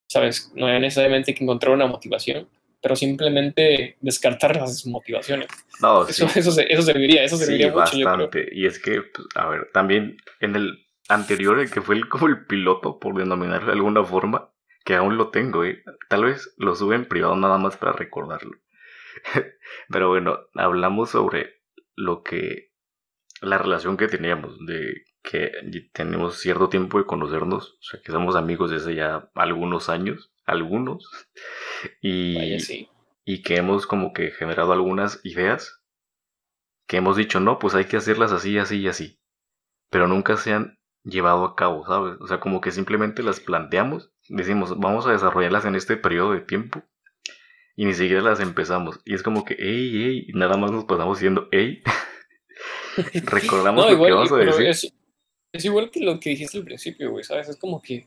¿sabes? 0.06 0.52
No 0.54 0.66
necesariamente 0.78 1.30
hay 1.30 1.34
que 1.36 1.44
encontrar 1.44 1.74
una 1.74 1.86
motivación, 1.86 2.48
pero 2.80 2.96
simplemente 2.96 3.96
descartar 4.00 4.56
las 4.56 4.86
motivaciones. 4.86 5.48
No, 5.80 6.06
eso, 6.06 6.26
eso, 6.34 6.54
eso, 6.60 6.82
serviría, 6.82 7.24
eso 7.24 7.36
serviría 7.36 7.68
mucho. 7.68 7.80
Bastante. 7.80 8.48
Y 8.52 8.66
es 8.66 8.78
que, 8.78 9.02
pues, 9.02 9.26
a 9.34 9.48
ver, 9.48 9.70
también 9.72 10.16
en 10.40 10.56
el 10.56 10.86
anterior, 11.08 11.58
el 11.58 11.70
que 11.70 11.82
fue 11.82 11.96
el, 11.96 12.08
como 12.08 12.28
el 12.28 12.46
piloto, 12.46 12.98
por 12.98 13.16
denominarlo 13.16 13.66
de 13.66 13.72
alguna 13.72 14.04
forma, 14.04 14.50
que 14.84 14.94
aún 14.94 15.16
lo 15.16 15.30
tengo, 15.30 15.64
¿eh? 15.64 15.82
tal 16.08 16.24
vez 16.24 16.54
lo 16.58 16.76
sube 16.76 16.94
en 16.94 17.06
privado 17.06 17.34
nada 17.34 17.58
más 17.58 17.76
para 17.76 17.92
recordarlo. 17.92 18.56
Pero 19.88 20.08
bueno, 20.08 20.38
hablamos 20.54 21.10
sobre 21.10 21.62
lo 21.96 22.22
que, 22.22 22.70
la 23.40 23.58
relación 23.58 23.96
que 23.96 24.06
teníamos, 24.06 24.64
de 24.64 25.02
que 25.28 25.50
tenemos 25.92 26.38
cierto 26.38 26.68
tiempo 26.68 26.98
de 26.98 27.04
conocernos, 27.04 27.72
o 27.72 27.82
sea, 27.82 28.00
que 28.00 28.12
somos 28.12 28.36
amigos 28.36 28.70
desde 28.70 28.94
ya 28.94 29.28
algunos 29.34 29.88
años, 29.88 30.32
algunos, 30.46 31.10
y, 32.00 32.56
y 33.24 33.42
que 33.42 33.56
hemos 33.56 33.86
como 33.86 34.12
que 34.12 34.30
generado 34.30 34.72
algunas 34.72 35.20
ideas 35.24 35.82
que 36.86 36.98
hemos 36.98 37.16
dicho, 37.16 37.40
no, 37.40 37.58
pues 37.58 37.74
hay 37.74 37.86
que 37.86 37.96
hacerlas 37.96 38.30
así, 38.30 38.56
así 38.56 38.78
y 38.78 38.88
así, 38.88 39.18
pero 39.90 40.06
nunca 40.06 40.36
se 40.36 40.52
han 40.52 40.78
llevado 41.02 41.44
a 41.44 41.56
cabo, 41.56 41.84
¿sabes? 41.84 42.16
O 42.20 42.28
sea, 42.28 42.38
como 42.38 42.60
que 42.60 42.70
simplemente 42.70 43.24
las 43.24 43.40
planteamos, 43.40 44.12
decimos, 44.28 44.78
vamos 44.78 45.06
a 45.06 45.12
desarrollarlas 45.12 45.64
en 45.64 45.74
este 45.74 45.96
periodo 45.96 46.32
de 46.32 46.40
tiempo 46.40 46.84
y 47.74 47.84
ni 47.84 47.94
siquiera 47.94 48.22
las 48.22 48.38
empezamos. 48.38 49.00
Y 49.04 49.14
es 49.14 49.24
como 49.24 49.44
que, 49.44 49.56
hey, 49.58 49.90
hey, 49.92 50.26
nada 50.34 50.56
más 50.56 50.70
nos 50.70 50.84
pasamos 50.84 51.18
diciendo, 51.18 51.48
hey. 51.50 51.82
Recordamos 53.26 53.90
lo 53.90 54.04
que 54.04 54.12
vamos 54.12 54.32
a 54.32 54.36
decir. 54.36 54.66
Es, 54.66 54.92
es, 55.56 55.64
igual 55.64 55.90
que 55.90 56.00
lo 56.00 56.20
que 56.20 56.30
dijiste 56.30 56.58
al 56.58 56.64
principio, 56.64 57.10
güey, 57.10 57.24
¿sabes? 57.24 57.48
Es 57.48 57.56
como 57.56 57.80
que, 57.82 58.06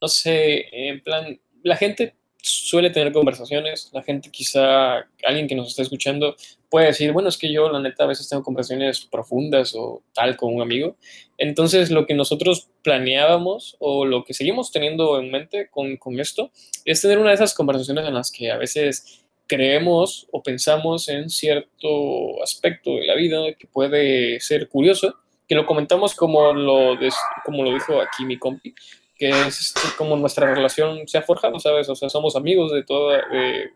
no 0.00 0.08
sé, 0.08 0.66
en 0.72 1.02
plan, 1.02 1.40
la 1.62 1.76
gente 1.76 2.14
suele 2.42 2.90
tener 2.90 3.12
conversaciones, 3.12 3.90
la 3.92 4.02
gente 4.02 4.30
quizá, 4.30 5.06
alguien 5.24 5.46
que 5.46 5.54
nos 5.54 5.68
está 5.68 5.82
escuchando, 5.82 6.36
puede 6.68 6.86
decir, 6.86 7.12
bueno, 7.12 7.28
es 7.28 7.36
que 7.36 7.52
yo 7.52 7.68
la 7.70 7.80
neta 7.80 8.04
a 8.04 8.06
veces 8.06 8.28
tengo 8.28 8.42
conversaciones 8.42 9.06
profundas 9.06 9.74
o 9.74 10.02
tal 10.14 10.36
con 10.36 10.54
un 10.54 10.62
amigo. 10.62 10.96
Entonces 11.36 11.90
lo 11.90 12.06
que 12.06 12.14
nosotros 12.14 12.68
planeábamos 12.82 13.76
o 13.78 14.04
lo 14.04 14.24
que 14.24 14.34
seguimos 14.34 14.70
teniendo 14.72 15.18
en 15.20 15.30
mente 15.30 15.68
con, 15.70 15.96
con 15.96 16.18
esto 16.20 16.50
es 16.84 17.02
tener 17.02 17.18
una 17.18 17.30
de 17.30 17.34
esas 17.34 17.54
conversaciones 17.54 18.06
en 18.06 18.14
las 18.14 18.30
que 18.30 18.50
a 18.50 18.56
veces 18.56 19.20
creemos 19.46 20.28
o 20.30 20.42
pensamos 20.42 21.08
en 21.08 21.28
cierto 21.28 22.40
aspecto 22.42 22.96
de 22.96 23.06
la 23.06 23.16
vida 23.16 23.52
que 23.58 23.66
puede 23.66 24.38
ser 24.38 24.68
curioso, 24.68 25.16
que 25.50 25.56
lo 25.56 25.66
comentamos 25.66 26.14
como 26.14 26.52
lo, 26.52 26.96
como 27.44 27.64
lo 27.64 27.72
dijo 27.72 28.00
aquí 28.00 28.24
mi 28.24 28.38
compi, 28.38 28.72
que 29.16 29.30
es 29.30 29.58
este, 29.58 29.80
como 29.98 30.14
nuestra 30.14 30.54
relación 30.54 31.08
se 31.08 31.18
ha 31.18 31.22
forjado, 31.22 31.58
¿sabes? 31.58 31.88
O 31.88 31.96
sea, 31.96 32.08
somos 32.08 32.36
amigos 32.36 32.70
de 32.70 32.84
toda, 32.84 33.20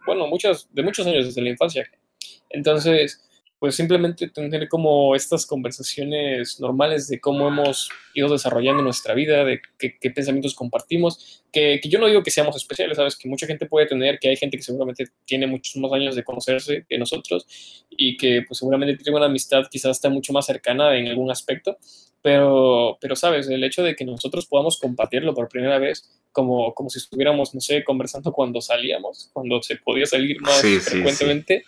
bueno, 0.06 0.28
muchos, 0.28 0.68
de 0.72 0.84
muchos 0.84 1.04
años 1.04 1.26
desde 1.26 1.42
la 1.42 1.50
infancia. 1.50 1.84
Entonces, 2.50 3.28
pues 3.64 3.76
simplemente 3.76 4.28
tener 4.28 4.68
como 4.68 5.16
estas 5.16 5.46
conversaciones 5.46 6.60
normales 6.60 7.08
de 7.08 7.18
cómo 7.18 7.48
hemos 7.48 7.88
ido 8.12 8.28
desarrollando 8.28 8.82
nuestra 8.82 9.14
vida, 9.14 9.42
de 9.42 9.62
qué, 9.78 10.10
pensamientos 10.10 10.54
compartimos, 10.54 11.42
que, 11.50 11.80
que, 11.82 11.88
yo 11.88 11.98
no 11.98 12.06
digo 12.06 12.22
que 12.22 12.30
seamos 12.30 12.56
especiales, 12.56 12.98
¿sabes? 12.98 13.16
Que 13.16 13.26
mucha 13.26 13.46
gente 13.46 13.64
puede 13.64 13.86
tener, 13.86 14.18
que 14.18 14.28
hay 14.28 14.36
gente 14.36 14.58
que 14.58 14.62
seguramente 14.62 15.06
tiene 15.24 15.46
muchos 15.46 15.76
más 15.76 15.90
años 15.92 16.14
de 16.14 16.22
conocerse 16.22 16.84
que 16.86 16.98
nosotros 16.98 17.86
y 17.88 18.18
que 18.18 18.42
pues 18.46 18.58
seguramente 18.58 19.02
tiene 19.02 19.16
una 19.16 19.28
amistad 19.28 19.62
quizás 19.70 19.92
está 19.92 20.10
mucho 20.10 20.34
más 20.34 20.44
cercana 20.44 20.94
en 20.98 21.08
algún 21.08 21.30
aspecto, 21.30 21.78
pero, 22.20 22.98
pero, 23.00 23.16
¿sabes? 23.16 23.48
El 23.48 23.64
hecho 23.64 23.82
de 23.82 23.96
que 23.96 24.04
nosotros 24.04 24.44
podamos 24.44 24.78
compartirlo 24.78 25.32
por 25.32 25.48
primera 25.48 25.78
vez, 25.78 26.20
como, 26.32 26.74
como 26.74 26.90
si 26.90 26.98
estuviéramos, 26.98 27.54
no 27.54 27.62
sé, 27.62 27.82
conversando 27.82 28.30
cuando 28.30 28.60
salíamos, 28.60 29.30
cuando 29.32 29.62
se 29.62 29.76
podía 29.76 30.04
salir 30.04 30.38
más 30.42 30.60
frecuentemente. 30.60 31.64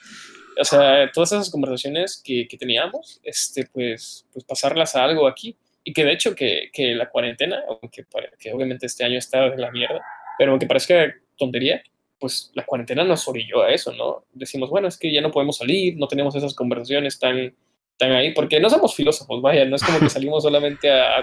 O 0.59 0.65
sea, 0.65 1.11
todas 1.13 1.33
esas 1.33 1.51
conversaciones 1.51 2.21
que, 2.25 2.47
que, 2.49 2.57
teníamos, 2.57 3.21
este, 3.23 3.67
pues, 3.73 4.27
pues 4.33 4.45
pasarlas 4.45 4.97
a 4.97 5.05
algo 5.05 5.27
aquí. 5.27 5.57
Y 5.85 5.93
que 5.93 6.05
de 6.05 6.13
hecho 6.13 6.35
que, 6.35 6.71
que 6.73 6.95
la 6.95 7.09
cuarentena, 7.09 7.63
aunque 7.69 8.05
que 8.39 8.53
obviamente 8.53 8.87
este 8.87 9.05
año 9.05 9.19
está 9.19 9.51
de 9.51 9.57
la 9.57 9.71
mierda, 9.71 10.03
pero 10.37 10.51
aunque 10.51 10.67
parezca 10.67 11.15
tontería, 11.37 11.83
pues 12.19 12.51
la 12.55 12.65
cuarentena 12.65 13.05
nos 13.05 13.29
orilló 13.29 13.63
a 13.63 13.71
eso, 13.71 13.93
¿no? 13.93 14.25
Decimos, 14.33 14.71
bueno, 14.71 14.89
es 14.89 14.99
que 14.99 15.13
ya 15.13 15.21
no 15.21 15.31
podemos 15.31 15.59
salir, 15.59 15.97
no 15.97 16.09
tenemos 16.09 16.35
esas 16.35 16.55
conversaciones 16.55 17.19
tan 17.19 17.55
están 17.97 18.13
ahí, 18.13 18.35
porque 18.35 18.61
no 18.61 18.69
somos 18.69 18.95
filósofos, 18.95 19.41
vaya, 19.41 19.65
no 19.65 19.77
es 19.77 19.83
como 19.83 19.99
que 19.99 20.11
salimos 20.11 20.43
solamente 20.43 20.91
a, 20.91 21.21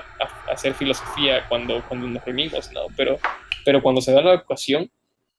hacer 0.51 0.73
filosofía 0.73 1.47
cuando, 1.47 1.83
cuando 1.87 2.07
nos 2.07 2.25
reunimos, 2.25 2.71
¿no? 2.71 2.87
Pero, 2.97 3.19
pero 3.63 3.83
cuando 3.83 4.01
se 4.01 4.11
da 4.11 4.21
la 4.21 4.33
ocasión, 4.33 4.89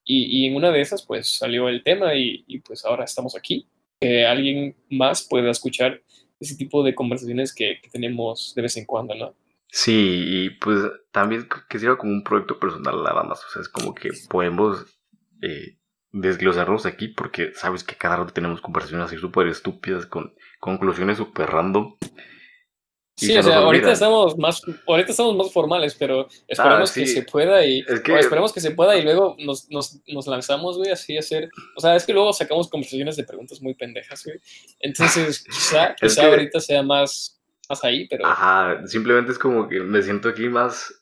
y, 0.04 0.26
y 0.26 0.46
en 0.46 0.54
una 0.54 0.70
de 0.70 0.80
esas, 0.80 1.04
pues 1.04 1.28
salió 1.28 1.68
el 1.68 1.82
tema 1.82 2.14
y, 2.14 2.44
y, 2.46 2.60
pues 2.60 2.84
ahora 2.84 3.02
estamos 3.02 3.34
aquí, 3.34 3.66
que 4.04 4.26
alguien 4.26 4.76
más 4.90 5.22
pueda 5.22 5.50
escuchar 5.50 6.02
ese 6.38 6.56
tipo 6.56 6.82
de 6.82 6.94
conversaciones 6.94 7.54
que, 7.54 7.80
tenemos 7.90 8.52
de 8.54 8.60
vez 8.60 8.76
en 8.76 8.84
cuando, 8.84 9.14
¿no? 9.14 9.34
Sí, 9.68 10.24
y 10.26 10.50
pues 10.50 10.78
también 11.10 11.48
que 11.70 11.78
sirva 11.78 11.96
como 11.96 12.12
un 12.12 12.22
proyecto 12.22 12.60
personal 12.60 13.02
nada 13.02 13.22
más, 13.22 13.42
o 13.42 13.48
sea, 13.48 13.62
es 13.62 13.68
como 13.70 13.94
que 13.94 14.10
podemos 14.28 14.84
eh, 15.40 15.78
desglosarnos 16.12 16.84
aquí 16.84 17.08
porque 17.08 17.54
sabes 17.54 17.82
que 17.82 17.96
cada 17.96 18.16
rato 18.16 18.34
tenemos 18.34 18.60
conversaciones 18.60 19.06
así 19.06 19.16
súper 19.16 19.48
estúpidas 19.48 20.04
con 20.04 20.34
conclusiones 20.60 21.16
súper 21.16 21.48
random. 21.48 21.96
Sí, 23.16 23.36
o 23.36 23.42
sea, 23.42 23.58
ahorita 23.58 23.92
estamos 23.92 24.36
más, 24.36 24.60
ahorita 24.88 25.12
estamos 25.12 25.36
más 25.36 25.52
formales, 25.52 25.94
pero 25.94 26.26
esperamos 26.48 26.90
ah, 26.90 26.94
que 26.94 27.06
se 27.06 27.22
pueda 27.22 27.64
y 27.64 27.84
esperemos 27.88 28.52
que 28.52 28.60
se 28.60 28.72
pueda 28.72 28.96
y 28.96 29.02
luego 29.02 29.36
nos, 29.38 29.70
nos, 29.70 30.00
nos, 30.08 30.26
lanzamos, 30.26 30.78
güey, 30.78 30.90
así 30.90 31.16
a 31.16 31.20
hacer, 31.20 31.48
o 31.76 31.80
sea, 31.80 31.94
es 31.94 32.04
que 32.04 32.12
luego 32.12 32.32
sacamos 32.32 32.68
conversaciones 32.68 33.16
de 33.16 33.22
preguntas 33.22 33.62
muy 33.62 33.74
pendejas, 33.74 34.24
güey. 34.24 34.40
Entonces, 34.80 35.44
quizá, 35.48 35.94
quizá 35.94 36.26
ahorita 36.26 36.58
sea 36.58 36.82
más, 36.82 37.40
más 37.68 37.84
ahí, 37.84 38.08
pero. 38.08 38.26
Ajá, 38.26 38.84
simplemente 38.86 39.30
es 39.30 39.38
como 39.38 39.68
que 39.68 39.80
me 39.80 40.02
siento 40.02 40.28
aquí 40.28 40.48
más 40.48 40.92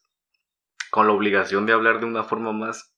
con 0.90 1.06
la 1.06 1.14
obligación 1.14 1.64
de 1.64 1.72
hablar 1.72 2.00
de 2.00 2.06
una 2.06 2.24
forma 2.24 2.52
más 2.52 2.91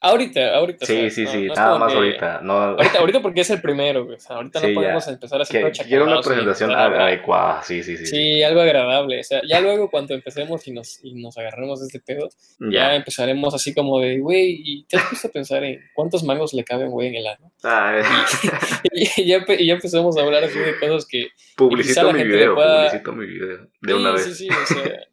Ahorita, 0.00 0.54
ahorita. 0.54 0.86
Sí, 0.86 1.10
sí, 1.10 1.26
sí, 1.26 1.46
nada 1.48 1.76
más 1.76 1.92
ahorita. 1.92 2.40
No... 2.42 2.52
ahorita. 2.52 2.98
Ahorita 3.00 3.20
porque 3.20 3.40
es 3.40 3.50
el 3.50 3.60
primero, 3.60 4.06
O 4.06 4.18
sea, 4.18 4.36
ahorita 4.36 4.60
no 4.60 4.74
podemos 4.74 5.08
empezar 5.08 5.40
a 5.40 5.42
hacer 5.42 5.72
Quiero 5.72 6.04
una 6.04 6.20
presentación 6.20 6.70
adecuada, 6.70 7.62
sí, 7.64 7.82
sí, 7.82 7.96
sí. 7.96 8.06
Sí, 8.06 8.42
algo 8.44 8.60
agradable. 8.60 9.18
O 9.18 9.24
sea, 9.24 9.40
ya 9.48 9.60
luego 9.60 9.90
cuando 9.90 10.14
empecemos 10.14 10.66
y 10.68 10.72
nos, 10.72 11.00
y 11.02 11.14
nos 11.14 11.36
agarremos 11.36 11.80
de 11.80 11.86
este 11.86 12.00
pedo, 12.00 12.28
ya. 12.60 12.94
empezaremos 12.94 13.54
así 13.54 13.74
como 13.74 13.98
de, 14.00 14.20
güey, 14.20 14.60
¿y 14.64 14.84
te 14.84 14.98
has 14.98 15.04
puesto 15.04 15.28
a 15.28 15.30
pensar 15.32 15.64
en 15.64 15.80
cuántos 15.94 16.22
mangos 16.22 16.54
le 16.54 16.62
caben, 16.62 16.90
güey, 16.90 17.08
en 17.08 17.14
el 17.16 17.26
ano? 17.26 17.52
Ah, 17.64 18.00
y, 18.92 19.24
ya, 19.24 19.44
y 19.48 19.66
ya 19.66 19.74
empezamos 19.74 20.16
a 20.16 20.22
hablar 20.22 20.44
así 20.44 20.58
de 20.60 20.78
cosas 20.78 21.06
que... 21.06 21.28
Publicito 21.56 22.12
mi 22.12 22.22
video, 22.22 22.54
publicito 22.54 23.12
mi 23.12 23.26
video, 23.26 23.66
de 23.80 23.94
una 23.94 24.12
vez. 24.12 24.24
Sí, 24.24 24.34
sí, 24.34 24.48
o 24.48 24.66
sea... 24.66 25.08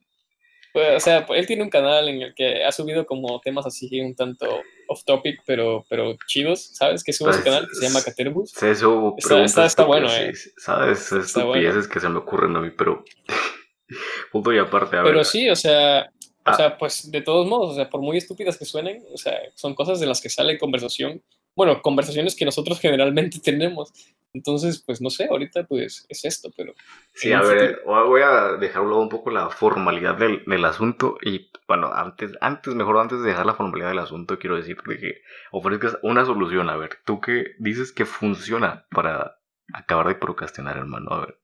Pues, 0.76 0.98
o 0.98 1.00
sea, 1.00 1.26
él 1.30 1.48
tiene 1.48 1.64
un 1.64 1.70
canal 1.70 2.10
en 2.10 2.22
el 2.22 2.36
que 2.36 2.66
ha 2.66 2.72
subido 2.74 3.06
como 3.06 3.40
temas 3.40 3.66
así 3.66 4.02
un 4.02 4.14
tanto 4.14 4.62
off 4.88 5.04
topic, 5.04 5.42
pero, 5.46 5.86
pero 5.90 6.16
chidos, 6.28 6.72
¿sabes? 6.74 7.04
Que 7.04 7.14
sube 7.14 7.34
su 7.34 7.40
pues, 7.40 7.46
canal 7.46 7.68
que 7.68 7.76
se 7.76 7.88
llama 7.88 8.04
Caterbus. 8.04 8.52
Sí, 8.52 8.68
eso 8.68 9.16
está, 9.18 9.66
está, 9.66 9.86
bueno, 9.86 10.08
¿eh? 10.12 10.34
¿Sabes? 10.58 11.12
Estupideces 11.12 11.88
que 11.88 12.00
se 12.00 12.10
me 12.10 12.20
ocurren 12.20 12.56
a 12.56 12.62
mí, 12.62 12.72
pero. 12.76 13.04
Punto 14.32 14.54
y 14.54 14.58
aparte, 14.58 14.98
a 14.98 15.02
ver. 15.02 15.12
Pero 15.12 15.24
sí, 15.24 15.50
o 15.50 15.56
sea. 15.56 16.10
O 16.48 16.52
ah. 16.52 16.54
sea, 16.54 16.78
pues 16.78 17.10
de 17.10 17.22
todos 17.22 17.48
modos, 17.48 17.72
o 17.72 17.76
sea, 17.76 17.90
por 17.90 18.02
muy 18.02 18.18
estúpidas 18.18 18.58
que 18.58 18.66
suenen, 18.66 19.04
o 19.12 19.18
sea, 19.18 19.34
son 19.56 19.74
cosas 19.74 20.00
de 20.00 20.06
las 20.06 20.22
que 20.22 20.30
sale 20.30 20.60
conversación. 20.60 21.24
Bueno, 21.56 21.82
conversaciones 21.82 22.36
que 22.36 22.46
nosotros 22.46 22.80
generalmente 22.80 23.40
tenemos. 23.44 23.94
Entonces, 24.34 24.84
pues 24.86 25.02
no 25.02 25.10
sé, 25.10 25.28
ahorita 25.30 25.64
pues 25.64 26.06
es 26.10 26.26
esto, 26.26 26.52
pero... 26.58 26.74
Sí, 27.14 27.32
a 27.32 27.42
ver, 27.42 27.82
voy 27.86 28.22
a 28.22 28.58
dejar 28.60 28.82
un 28.82 29.08
poco 29.08 29.32
la 29.32 29.50
formalidad 29.50 30.18
del, 30.18 30.44
del, 30.46 30.66
asunto 30.66 31.18
y 31.22 31.50
bueno, 31.70 31.92
antes, 31.94 32.32
antes, 32.42 32.76
mejor 32.76 32.98
antes 32.98 33.22
de 33.22 33.30
dejar 33.30 33.46
la 33.46 33.54
formalidad 33.54 33.90
del 33.90 34.00
asunto, 34.00 34.38
quiero 34.38 34.58
decirte 34.58 34.98
que 34.98 35.22
ofrezcas 35.52 35.98
una 36.04 36.26
solución. 36.26 36.70
A 36.70 36.76
ver, 36.76 37.00
tú 37.06 37.22
qué 37.22 37.56
dices 37.60 37.94
que 37.94 38.06
funciona 38.06 38.86
para 38.92 39.40
acabar 39.74 40.10
de 40.10 40.16
procrastinar, 40.16 40.76
hermano. 40.76 41.12
A 41.12 41.22
ver, 41.22 41.40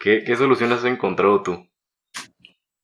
¿qué, 0.00 0.24
qué 0.24 0.34
solución 0.34 0.72
has 0.72 0.84
encontrado 0.84 1.42
tú? 1.44 1.68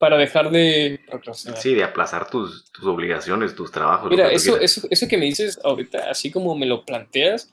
Para 0.01 0.17
dejar 0.17 0.51
de 0.51 0.99
procrastinar. 1.07 1.59
Sí, 1.59 1.75
de 1.75 1.85
aplazar 1.85 2.31
tus, 2.31 2.73
tus 2.73 2.87
obligaciones, 2.87 3.55
tus 3.55 3.71
trabajos. 3.71 4.09
Mira, 4.09 4.33
eso, 4.33 4.59
eso, 4.59 4.89
eso 4.89 5.07
que 5.07 5.19
me 5.19 5.27
dices 5.27 5.61
ahorita, 5.63 6.11
así 6.11 6.31
como 6.31 6.57
me 6.57 6.65
lo 6.65 6.87
planteas, 6.87 7.53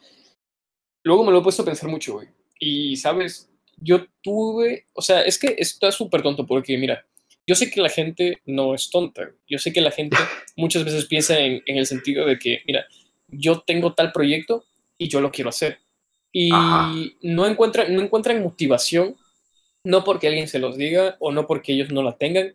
luego 1.03 1.25
me 1.25 1.33
lo 1.33 1.39
he 1.39 1.43
puesto 1.43 1.63
a 1.63 1.65
pensar 1.65 1.89
mucho, 1.89 2.13
güey. 2.13 2.29
Y, 2.57 2.95
¿sabes? 2.95 3.49
Yo 3.75 4.05
tuve, 4.23 4.87
o 4.93 5.01
sea, 5.01 5.23
es 5.23 5.37
que 5.37 5.55
esto 5.57 5.89
es 5.89 5.95
súper 5.95 6.21
tonto 6.21 6.47
porque, 6.47 6.77
mira, 6.77 7.05
yo 7.45 7.53
sé 7.53 7.69
que 7.69 7.81
la 7.81 7.89
gente 7.89 8.41
no 8.45 8.73
es 8.73 8.89
tonta. 8.89 9.29
Yo 9.45 9.57
sé 9.57 9.73
que 9.73 9.81
la 9.81 9.91
gente 9.91 10.15
muchas 10.55 10.85
veces 10.85 11.05
piensa 11.05 11.37
en, 11.37 11.61
el 11.65 11.85
sentido 11.85 12.25
de 12.25 12.39
que, 12.39 12.61
mira, 12.65 12.87
yo 13.27 13.59
tengo 13.59 13.93
tal 13.93 14.13
proyecto 14.13 14.63
y 14.97 15.09
yo 15.09 15.19
lo 15.19 15.31
quiero 15.31 15.49
hacer. 15.49 15.79
Y 16.31 16.49
no 17.21 17.45
encuentran, 17.45 17.93
no 17.93 18.01
encuentran 18.01 18.41
motivación, 18.41 19.17
no 19.83 20.03
porque 20.03 20.27
alguien 20.27 20.47
se 20.47 20.59
los 20.59 20.77
diga 20.77 21.15
o 21.19 21.31
no 21.31 21.47
porque 21.47 21.73
ellos 21.73 21.91
no 21.91 22.03
la 22.03 22.17
tengan 22.17 22.53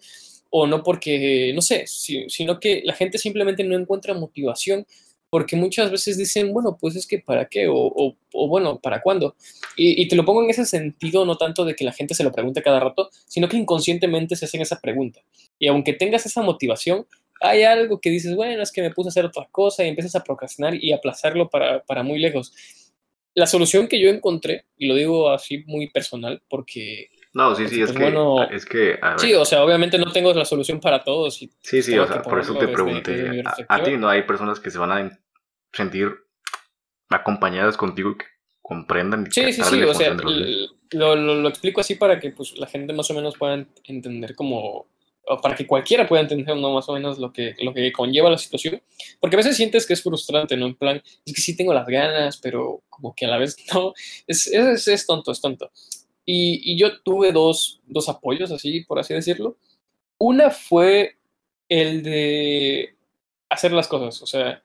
o 0.51 0.67
no 0.67 0.83
porque, 0.83 1.53
no 1.55 1.63
sé, 1.63 1.85
sino 1.87 2.61
que 2.61 2.83
la 2.85 2.95
gente 2.95 3.17
simplemente 3.17 3.65
no 3.65 3.77
encuentra 3.77 4.13
motivación 4.13 4.87
porque 5.33 5.57
muchas 5.57 5.91
veces 5.91 6.19
dicen, 6.19 6.53
bueno, 6.53 6.77
pues 6.79 6.95
es 6.95 7.07
que 7.07 7.19
para 7.19 7.47
qué, 7.47 7.67
o, 7.67 8.15
o, 8.35 8.49
bueno, 8.49 8.79
para 8.79 9.01
cuándo. 9.01 9.35
Y, 9.79 10.07
te 10.07 10.15
lo 10.15 10.27
pongo 10.27 10.45
en 10.45 10.51
ese 10.51 10.67
sentido, 10.67 11.25
no 11.25 11.39
tanto 11.39 11.65
de 11.65 11.75
que 11.75 11.87
la 11.87 11.93
gente 11.93 12.15
se 12.15 12.23
lo 12.23 12.31
pregunte 12.31 12.61
cada 12.61 12.79
rato, 12.79 13.09
sino 13.27 13.49
que 13.49 13.57
inconscientemente 13.57 14.37
se 14.37 14.45
hacen 14.45 14.61
esa 14.61 14.79
pregunta. 14.79 15.23
Y 15.59 15.69
aunque 15.69 15.95
tengas 15.95 16.27
esa 16.27 16.43
motivación, 16.43 17.07
hay 17.41 17.63
algo 17.63 17.99
que 17.99 18.11
dices, 18.11 18.37
bueno, 18.37 18.63
es 18.63 18.71
que 18.71 18.83
me 18.83 18.91
puse 18.91 19.09
a 19.09 19.11
hacer 19.11 19.25
otra 19.25 19.49
cosa 19.51 19.83
y 19.83 19.89
empiezas 19.89 20.15
a 20.17 20.23
procrastinar 20.23 20.75
y 20.75 20.93
aplazarlo 20.93 21.49
para, 21.49 21.83
para 21.83 22.03
muy 22.03 22.19
lejos. 22.19 22.53
La 23.35 23.47
solución 23.47 23.89
que 23.89 24.01
yo 24.01 24.09
encontré, 24.11 24.67
y 24.77 24.87
lo 24.87 24.95
digo 24.95 25.31
así 25.31 25.65
muy 25.67 25.89
personal, 25.91 26.43
porque... 26.49 27.09
No, 27.35 27.55
sí, 27.55 27.67
sí, 27.69 27.81
es, 27.81 27.87
pues, 27.93 27.97
que, 27.99 28.03
bueno, 28.05 28.43
es 28.51 28.67
que... 28.67 28.99
a 29.01 29.11
ver, 29.11 29.21
Sí, 29.21 29.33
o 29.35 29.45
sea, 29.47 29.65
obviamente 29.65 29.97
no 29.97 30.13
tengo 30.13 30.35
la 30.35 30.45
solución 30.45 30.81
para 30.81 31.03
todos. 31.03 31.41
Y 31.41 31.51
sí, 31.63 31.83
sí, 31.83 31.99
o 31.99 32.07
sea, 32.07 32.21
por 32.21 32.39
eso 32.39 32.53
te 32.55 32.67
desde- 32.67 32.73
pregunté. 32.75 33.13
desde 33.13 33.43
A, 33.69 33.75
a 33.77 33.83
ti 33.83 33.97
no 33.97 34.09
hay 34.11 34.23
personas 34.23 34.61
que 34.61 34.71
se 34.71 34.79
van 34.79 34.93
a 34.93 35.01
en- 35.01 35.19
sentir 35.73 36.11
acompañadas 37.09 37.77
contigo 37.77 38.11
y 38.13 38.19
que 38.19 38.25
comprendan 38.61 39.23
y 39.23 39.25
que 39.25 39.31
Sí, 39.33 39.53
sí, 39.53 39.63
sí, 39.63 39.83
o 39.83 39.95
sea, 39.95 40.15
lo, 40.15 41.17
lo- 41.17 41.35
lo 41.37 41.49
explico 41.49 41.81
así 41.81 41.95
para 41.95 42.21
que 42.21 42.31
pues, 42.31 42.57
la 42.59 42.67
gente 42.67 42.93
más 42.93 43.11
o 43.11 43.15
menos 43.15 43.37
pueda 43.37 43.57
ent- 43.57 43.81
entender 43.85 44.35
como, 44.35 44.87
para 45.41 45.55
que 45.55 45.67
cualquiera 45.67 46.09
pueda 46.09 46.23
entender 46.23 46.57
¿no? 46.57 46.73
más 46.73 46.89
o 46.89 46.95
menos 46.95 47.19
lo 47.19 47.33
que, 47.33 47.55
lo 47.61 47.73
que 47.73 47.93
conlleva 47.93 48.31
la 48.31 48.39
situación, 48.39 48.83
porque 49.21 49.37
a 49.37 49.39
veces 49.39 49.57
sientes 49.57 49.87
que 49.87 49.93
es 49.93 50.03
frustrante, 50.03 50.57
¿no? 50.57 50.67
En 50.67 50.75
plan, 50.75 51.03
es 51.25 51.33
que 51.33 51.41
sí 51.41 51.57
tengo 51.57 51.73
las 51.73 51.87
ganas, 51.87 52.39
pero 52.39 52.83
como 52.89 53.15
que 53.15 53.27
a 53.27 53.29
la 53.29 53.39
vez 53.39 53.57
no, 53.75 53.95
es, 54.27 54.47
es, 54.49 54.89
es 54.89 55.07
tonto, 55.07 55.33
es 55.33 55.41
tonto. 55.41 55.71
Y, 56.25 56.73
y 56.73 56.79
yo 56.79 57.01
tuve 57.03 57.33
dos, 57.33 57.81
dos 57.87 58.09
apoyos, 58.09 58.51
así, 58.53 58.81
por 58.85 58.99
así 58.99 59.15
decirlo. 59.15 59.57
Una 60.19 60.51
fue 60.51 61.17
el 61.69 62.03
de 62.03 62.97
hacer 63.49 63.73
las 63.73 63.89
cosas, 63.89 64.23
o 64.23 64.27
sea, 64.27 64.63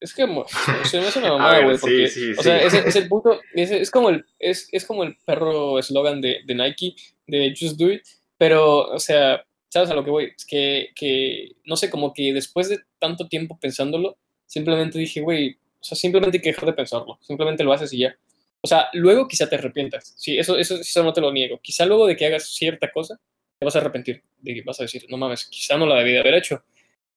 es 0.00 0.14
que 0.14 0.22
se 0.84 1.00
me 1.00 1.06
hace 1.06 1.18
una 1.18 1.28
mamada, 1.32 1.64
güey, 1.64 1.76
sí, 1.76 1.80
porque, 1.80 2.08
sí, 2.08 2.32
o 2.32 2.42
sea, 2.42 2.60
es 2.62 2.96
el 2.96 3.08
punto, 3.08 3.40
es 3.54 3.90
como 3.90 4.10
el, 4.10 4.24
es, 4.38 4.68
es 4.72 4.84
como 4.84 5.04
el 5.04 5.16
perro 5.24 5.78
eslogan 5.78 6.20
de, 6.20 6.38
de 6.44 6.54
Nike, 6.54 6.94
de 7.26 7.54
Just 7.58 7.76
Do 7.76 7.92
It, 7.92 8.02
pero, 8.38 8.88
o 8.88 8.98
sea, 8.98 9.44
¿sabes 9.70 9.90
a 9.90 9.94
lo 9.94 10.04
que 10.04 10.10
voy? 10.10 10.32
Es 10.36 10.44
que, 10.44 10.90
que, 10.94 11.52
no 11.64 11.76
sé, 11.76 11.88
como 11.88 12.12
que 12.12 12.32
después 12.34 12.68
de 12.68 12.80
tanto 12.98 13.28
tiempo 13.28 13.58
pensándolo, 13.58 14.18
simplemente 14.46 14.98
dije, 14.98 15.20
güey, 15.20 15.56
o 15.80 15.84
sea, 15.84 15.96
simplemente 15.96 16.36
hay 16.36 16.42
que 16.42 16.50
dejar 16.50 16.66
de 16.66 16.74
pensarlo, 16.74 17.18
simplemente 17.22 17.64
lo 17.64 17.72
haces 17.72 17.92
y 17.92 18.00
ya. 18.00 18.14
O 18.60 18.66
sea, 18.66 18.88
luego 18.92 19.26
quizá 19.26 19.48
te 19.48 19.56
arrepientas, 19.56 20.14
sí, 20.18 20.38
eso, 20.38 20.58
eso, 20.58 20.74
eso 20.74 21.02
no 21.02 21.12
te 21.12 21.22
lo 21.22 21.32
niego. 21.32 21.58
Quizá 21.62 21.86
luego 21.86 22.06
de 22.06 22.16
que 22.16 22.26
hagas 22.26 22.48
cierta 22.50 22.90
cosa, 22.90 23.18
te 23.58 23.64
vas 23.64 23.76
a 23.76 23.78
arrepentir, 23.78 24.22
de 24.38 24.54
que 24.54 24.62
vas 24.62 24.78
a 24.80 24.82
decir, 24.82 25.06
no 25.08 25.16
mames, 25.16 25.46
quizá 25.46 25.78
no 25.78 25.86
la 25.86 25.96
debí 25.96 26.12
de 26.12 26.20
haber 26.20 26.34
hecho, 26.34 26.62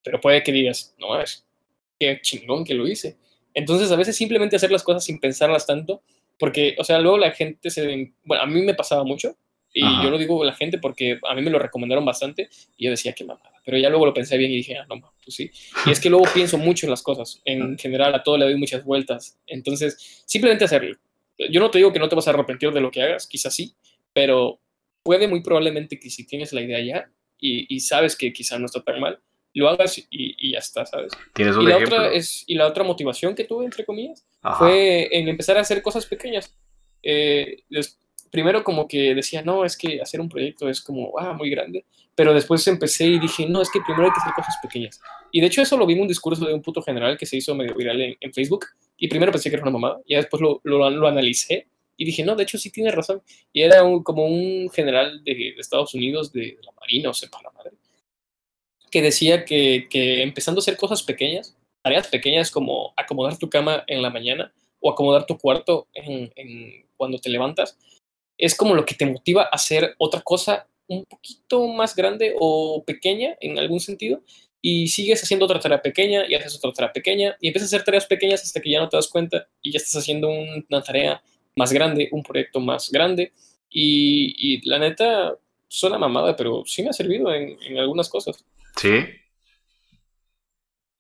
pero 0.04 0.22
puede 0.22 0.44
que 0.44 0.52
digas, 0.52 0.96
no 1.00 1.10
mames, 1.10 1.46
qué 2.00 2.20
chingón 2.22 2.64
que 2.64 2.74
lo 2.76 2.88
hice. 2.88 3.18
Entonces, 3.54 3.92
a 3.92 3.96
veces 3.96 4.16
simplemente 4.16 4.56
hacer 4.56 4.72
las 4.72 4.84
cosas 4.84 5.04
sin 5.04 5.20
pensarlas 5.20 5.66
tanto, 5.66 6.02
porque, 6.40 6.76
o 6.80 6.84
sea, 6.84 7.00
luego 7.00 7.18
la 7.18 7.32
gente 7.32 7.70
se... 7.70 8.14
Bueno, 8.24 8.44
a 8.44 8.48
mí 8.48 8.62
me 8.62 8.74
pasaba 8.74 9.04
mucho, 9.04 9.38
y 9.74 9.84
Ajá. 9.84 10.04
yo 10.04 10.10
lo 10.12 10.18
digo 10.18 10.44
a 10.44 10.46
la 10.46 10.54
gente 10.54 10.78
porque 10.78 11.20
a 11.28 11.34
mí 11.36 11.42
me 11.42 11.50
lo 11.50 11.58
recomendaron 11.60 12.06
bastante, 12.06 12.50
y 12.78 12.86
yo 12.86 12.92
decía, 12.92 13.14
qué 13.14 13.24
mamada. 13.24 13.52
Pero 13.66 13.78
ya 13.78 13.90
luego 13.90 14.06
lo 14.06 14.14
pensé 14.14 14.38
bien 14.38 14.52
y 14.52 14.58
dije, 14.58 14.78
ah, 14.78 14.86
no, 14.88 15.02
pues 15.24 15.36
sí. 15.36 15.50
Y 15.86 15.92
es 15.92 16.00
que 16.00 16.10
luego 16.10 16.26
pienso 16.34 16.58
mucho 16.58 16.86
en 16.86 16.92
las 16.92 17.02
cosas, 17.02 17.42
en 17.46 17.78
general, 17.80 18.14
a 18.14 18.22
todo 18.24 18.38
le 18.38 18.46
doy 18.46 18.56
muchas 18.58 18.84
vueltas. 18.84 19.40
Entonces, 19.48 20.24
simplemente 20.26 20.66
hacerlo. 20.66 20.98
Yo 21.50 21.60
no 21.60 21.72
te 21.72 21.80
digo 21.80 21.92
que 21.92 22.00
no 22.00 22.08
te 22.10 22.16
vas 22.16 22.28
a 22.28 22.32
arrepentir 22.32 22.72
de 22.72 22.82
lo 22.82 22.92
que 22.92 23.02
hagas, 23.02 23.26
quizás 23.28 23.56
sí, 23.56 23.74
pero 24.14 24.60
puede 25.02 25.28
muy 25.28 25.42
probablemente 25.42 26.00
que 26.00 26.10
si 26.10 26.26
tienes 26.28 26.54
la 26.54 26.62
idea 26.62 26.80
ya 26.82 27.10
y, 27.40 27.74
y 27.76 27.80
sabes 27.80 28.16
que 28.16 28.32
quizá 28.32 28.60
no 28.60 28.68
está 28.68 28.84
tan 28.84 29.00
mal, 29.00 29.20
lo 29.56 29.70
hagas 29.70 29.98
y, 29.98 30.06
y 30.10 30.52
ya 30.54 30.60
está, 30.60 30.86
¿sabes? 30.86 31.12
¿Tienes 31.34 31.56
Y 31.56 31.60
un 31.60 31.70
la, 31.70 31.76
ejemplo? 31.78 31.98
otra 31.98 32.14
es, 32.14 32.44
y 32.48 32.56
la 32.56 32.68
otra 32.68 32.84
motivación 32.84 33.34
que 33.36 33.44
tuve, 33.44 33.66
entre 33.66 33.86
comillas, 33.86 34.26
Ajá. 34.42 34.58
fue 34.60 35.10
en 35.12 35.28
empezar 35.28 35.58
a 35.58 35.62
hacer 35.62 35.82
cosas 35.82 36.06
pequeñas. 36.06 36.56
Eh, 37.02 37.64
des- 37.70 38.00
primero 38.34 38.64
como 38.64 38.88
que 38.88 39.14
decía, 39.14 39.44
no, 39.44 39.64
es 39.64 39.78
que 39.78 40.02
hacer 40.02 40.20
un 40.20 40.28
proyecto 40.28 40.68
es 40.68 40.82
como, 40.82 41.14
ah, 41.20 41.34
muy 41.34 41.52
grande, 41.52 41.86
pero 42.16 42.34
después 42.34 42.66
empecé 42.68 43.06
y 43.06 43.20
dije, 43.20 43.48
no, 43.48 43.62
es 43.62 43.70
que 43.70 43.80
primero 43.80 44.06
hay 44.08 44.12
que 44.12 44.20
hacer 44.22 44.34
cosas 44.34 44.56
pequeñas. 44.60 45.00
Y 45.32 45.40
de 45.40 45.46
hecho 45.46 45.62
eso 45.62 45.78
lo 45.78 45.86
vi 45.86 45.94
en 45.94 46.02
un 46.02 46.08
discurso 46.08 46.44
de 46.44 46.52
un 46.52 46.64
puto 46.64 46.82
general 46.82 47.16
que 47.16 47.28
se 47.28 47.38
hizo 47.38 47.54
medio 47.54 47.76
viral 47.76 48.18
en, 48.20 48.34
Facebook, 48.34 48.66
y 48.98 49.08
primero 49.08 49.32
pensé 49.32 49.52
que 49.52 49.56
era 49.58 49.62
una 49.62 49.72
mamada, 49.72 50.02
y 50.08 50.16
después 50.16 50.42
lo, 50.42 50.60
lo, 50.64 51.08
analicé 51.08 51.68
y 51.96 52.06
dije, 52.06 52.24
no, 52.24 52.36
de 52.36 52.42
hecho 52.42 52.58
sí 52.58 52.72
tiene 52.72 52.90
razón. 52.90 53.22
Y 53.54 53.62
era 53.62 53.84
un- 53.84 54.02
como 54.02 54.26
un 54.26 54.68
general 54.72 55.24
de, 55.24 55.36
de 55.36 55.56
Estados 55.60 55.94
Unidos, 55.94 56.34
de, 56.34 56.58
la 56.64 56.72
Marina, 56.72 57.12
o 57.12 57.14
sepa 57.14 57.40
la 57.44 57.52
madre, 57.52 57.74
que 58.90 59.04
decía 59.04 59.46
que, 59.46 59.86
que 59.92 60.24
empezando 60.24 60.58
a 60.58 60.64
hacer 60.64 60.76
cosas 60.76 61.04
pequeñas, 61.04 61.56
tareas 61.84 62.08
pequeñas 62.08 62.50
como 62.50 62.94
acomodar 62.98 63.38
tu 63.38 63.48
cama 63.48 63.84
en 63.86 64.02
la 64.02 64.10
mañana 64.10 64.52
o 64.80 64.90
acomodar 64.92 65.28
tu 65.28 65.38
cuarto 65.38 65.88
en, 65.94 66.32
en- 66.36 66.84
cuando 66.98 67.20
te 67.20 67.30
levantas, 67.30 67.78
es 68.38 68.56
como 68.56 68.76
lo 68.76 68.86
que 68.86 68.96
te 68.96 69.06
motiva 69.06 69.44
a 69.44 69.50
hacer 69.56 69.96
otra 69.98 70.22
cosa 70.22 70.68
un 70.88 71.06
poquito 71.06 71.68
más 71.68 71.96
grande 71.96 72.36
o 72.40 72.84
pequeña 72.86 73.36
en 73.40 73.58
algún 73.58 73.80
sentido 73.80 74.22
y 74.62 74.88
sigues 74.88 75.22
haciendo 75.24 75.46
otra 75.46 75.60
tarea 75.60 75.82
pequeña 75.82 76.26
y 76.28 76.36
haces 76.36 76.56
otra 76.58 76.72
tarea 76.74 76.94
pequeña 76.94 77.36
y 77.40 77.48
empiezas 77.48 77.72
a 77.72 77.76
hacer 77.76 77.86
tareas 77.86 78.06
pequeñas 78.06 78.44
hasta 78.44 78.62
que 78.62 78.70
ya 78.72 78.80
no 78.80 78.90
te 78.90 78.98
das 78.98 79.08
cuenta 79.08 79.48
y 79.62 79.72
ya 79.72 79.78
estás 79.78 79.98
haciendo 80.02 80.30
un- 80.30 80.66
una 80.70 80.82
tarea 80.84 81.22
más 81.56 81.72
grande, 81.74 82.10
un 82.12 82.24
proyecto 82.24 82.60
más 82.60 82.90
grande 82.92 83.32
y, 83.70 84.36
y 84.38 84.68
la 84.70 84.80
neta 84.80 85.38
suena 85.68 85.98
mamada, 85.98 86.36
pero 86.36 86.64
sí 86.66 86.84
me 86.84 86.90
ha 86.90 86.94
servido 86.94 87.34
en, 87.34 87.58
en 87.64 87.78
algunas 87.78 88.10
cosas. 88.10 88.44
Sí. 88.78 89.06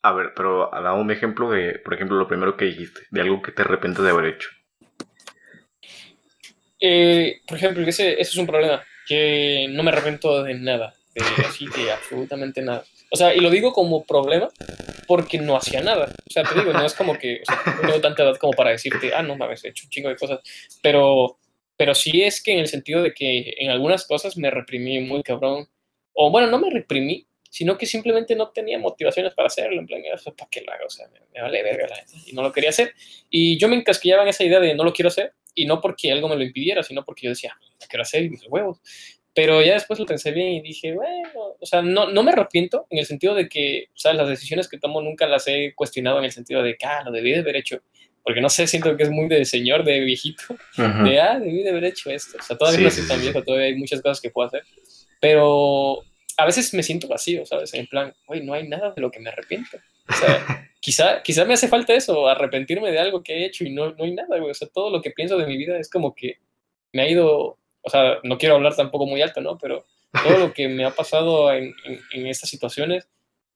A 0.01 0.11
ver, 0.11 0.33
pero 0.35 0.69
da 0.71 0.93
un 0.93 1.11
ejemplo 1.11 1.49
de, 1.49 1.79
por 1.79 1.93
ejemplo, 1.93 2.17
lo 2.17 2.27
primero 2.27 2.57
que 2.57 2.65
dijiste, 2.65 3.01
de 3.11 3.21
algo 3.21 3.41
que 3.41 3.51
te 3.51 3.61
arrepientes 3.61 4.03
de 4.03 4.09
haber 4.09 4.25
hecho. 4.25 4.49
Eh, 6.85 7.39
por 7.47 7.57
ejemplo, 7.57 7.87
ese, 7.87 8.11
ese 8.11 8.21
es 8.31 8.35
un 8.35 8.45
problema, 8.45 8.83
que 9.07 9.67
no 9.69 9.83
me 9.83 9.91
arrepiento 9.91 10.43
de 10.43 10.53
nada, 10.55 10.93
de 11.15 11.21
así 11.45 11.65
de 11.65 11.89
absolutamente 11.89 12.61
nada. 12.61 12.83
O 13.09 13.15
sea, 13.15 13.33
y 13.33 13.39
lo 13.39 13.49
digo 13.49 13.71
como 13.71 14.03
problema 14.03 14.49
porque 15.07 15.37
no 15.37 15.55
hacía 15.55 15.81
nada. 15.81 16.11
O 16.27 16.29
sea, 16.29 16.43
te 16.43 16.55
digo, 16.55 16.73
no 16.73 16.85
es 16.85 16.93
como 16.93 17.17
que, 17.17 17.41
o 17.41 17.45
sea, 17.45 17.61
no 17.81 17.87
tengo 17.87 18.01
tanta 18.01 18.23
edad 18.23 18.35
como 18.35 18.51
para 18.51 18.71
decirte, 18.71 19.13
ah, 19.15 19.23
no 19.23 19.37
mames, 19.37 19.63
he 19.63 19.69
hecho 19.69 19.85
un 19.85 19.91
chingo 19.91 20.09
de 20.09 20.17
cosas, 20.17 20.41
pero, 20.81 21.37
pero 21.77 21.95
sí 21.95 22.21
es 22.21 22.43
que 22.43 22.51
en 22.51 22.59
el 22.59 22.67
sentido 22.67 23.01
de 23.01 23.13
que 23.13 23.55
en 23.59 23.69
algunas 23.69 24.05
cosas 24.05 24.35
me 24.35 24.51
reprimí 24.51 24.99
muy 24.99 25.23
cabrón, 25.23 25.69
o 26.11 26.31
bueno, 26.31 26.47
no 26.47 26.59
me 26.59 26.69
reprimí, 26.69 27.25
sino 27.49 27.77
que 27.77 27.85
simplemente 27.85 28.35
no 28.35 28.49
tenía 28.49 28.77
motivaciones 28.77 29.33
para 29.33 29.47
hacerlo, 29.47 29.79
en 29.79 29.87
plan, 29.87 30.01
"Eso, 30.13 30.35
¿para 30.35 30.49
qué 30.49 30.61
lo 30.61 30.73
hago? 30.73 30.87
O 30.87 30.89
sea, 30.89 31.07
me, 31.07 31.19
me 31.33 31.41
vale 31.41 31.63
verga 31.63 31.87
la 31.87 31.95
neta, 31.95 32.11
y 32.25 32.33
no 32.33 32.41
lo 32.41 32.51
quería 32.51 32.71
hacer. 32.71 32.93
Y 33.29 33.57
yo 33.57 33.69
me 33.69 33.77
encasquillaba 33.77 34.23
en 34.23 34.29
esa 34.29 34.43
idea 34.43 34.59
de 34.59 34.75
no 34.75 34.83
lo 34.83 34.91
quiero 34.91 35.07
hacer, 35.07 35.33
y 35.55 35.65
no 35.65 35.81
porque 35.81 36.11
algo 36.11 36.29
me 36.29 36.35
lo 36.35 36.43
impidiera, 36.43 36.83
sino 36.83 37.03
porque 37.05 37.25
yo 37.25 37.29
decía, 37.29 37.57
lo 37.61 37.87
quiero 37.87 38.03
hacer 38.03 38.23
y 38.23 38.29
mis 38.29 38.45
huevos. 38.47 38.81
Pero 39.35 39.63
ya 39.63 39.73
después 39.73 39.99
lo 39.99 40.05
pensé 40.05 40.31
bien 40.31 40.49
y 40.49 40.61
dije, 40.61 40.93
bueno, 40.93 41.29
o 41.59 41.65
sea, 41.65 41.81
no, 41.81 42.09
no 42.11 42.21
me 42.21 42.31
arrepiento 42.31 42.85
en 42.89 42.99
el 42.99 43.05
sentido 43.05 43.33
de 43.33 43.49
que, 43.49 43.87
o 43.89 43.97
sea, 43.97 44.13
las 44.13 44.29
decisiones 44.29 44.67
que 44.67 44.77
tomo 44.77 45.01
nunca 45.01 45.25
las 45.25 45.47
he 45.47 45.73
cuestionado 45.75 46.19
en 46.19 46.25
el 46.25 46.31
sentido 46.31 46.61
de 46.61 46.75
que, 46.75 46.85
ah, 46.85 47.01
lo 47.03 47.11
debí 47.11 47.31
de 47.31 47.39
haber 47.39 47.55
hecho. 47.55 47.81
Porque 48.23 48.41
no 48.41 48.49
sé, 48.49 48.67
siento 48.67 48.95
que 48.95 49.03
es 49.03 49.09
muy 49.09 49.27
de 49.27 49.43
señor, 49.43 49.83
de 49.83 49.99
viejito, 49.99 50.43
de, 50.77 51.19
ah, 51.19 51.39
debí 51.39 51.63
de 51.63 51.71
haber 51.71 51.85
hecho 51.85 52.09
esto. 52.09 52.37
O 52.39 52.41
sea, 52.41 52.57
todavía 52.57 52.77
Sí, 52.77 52.83
no 52.85 52.91
soy 52.91 53.07
tan 53.07 53.21
viejo, 53.21 53.43
todavía 53.43 53.67
hay 53.67 53.75
muchas 53.75 54.01
cosas 54.01 54.21
que 54.21 54.29
puedo 54.29 54.47
hacer. 54.47 54.63
Pero 55.19 56.03
a 56.37 56.45
veces 56.45 56.73
me 56.73 56.83
siento 56.83 57.07
vacío, 57.07 57.45
¿sabes? 57.45 57.73
En 57.73 57.87
plan, 57.87 58.13
güey, 58.27 58.43
no 58.43 58.53
hay 58.53 58.67
nada 58.67 58.91
de 58.91 59.01
lo 59.01 59.11
que 59.11 59.19
me 59.19 59.29
arrepiento. 59.29 59.77
Quizá, 60.79 61.23
quizá 61.23 61.45
me 61.45 61.53
hace 61.53 61.69
falta 61.69 61.93
eso, 61.93 62.27
arrepentirme 62.27 62.91
de 62.91 62.99
algo 62.99 63.23
que 63.23 63.33
he 63.33 63.45
hecho 63.45 63.63
y 63.63 63.71
no, 63.71 63.93
no 63.93 64.03
hay 64.03 64.13
nada, 64.13 64.37
güey. 64.37 64.51
O 64.51 64.53
sea, 64.53 64.67
todo 64.67 64.89
lo 64.89 65.01
que 65.01 65.11
pienso 65.11 65.37
de 65.37 65.47
mi 65.47 65.55
vida 65.55 65.77
es 65.77 65.89
como 65.89 66.13
que 66.13 66.39
me 66.91 67.03
ha 67.03 67.09
ido, 67.09 67.57
o 67.81 67.89
sea, 67.89 68.17
no 68.23 68.37
quiero 68.37 68.55
hablar 68.55 68.75
tampoco 68.75 69.05
muy 69.05 69.21
alto, 69.21 69.39
¿no? 69.39 69.57
Pero 69.57 69.85
todo 70.11 70.37
lo 70.37 70.53
que 70.53 70.67
me 70.67 70.83
ha 70.83 70.91
pasado 70.91 71.53
en, 71.53 71.73
en, 71.85 72.01
en 72.11 72.27
estas 72.27 72.49
situaciones, 72.49 73.07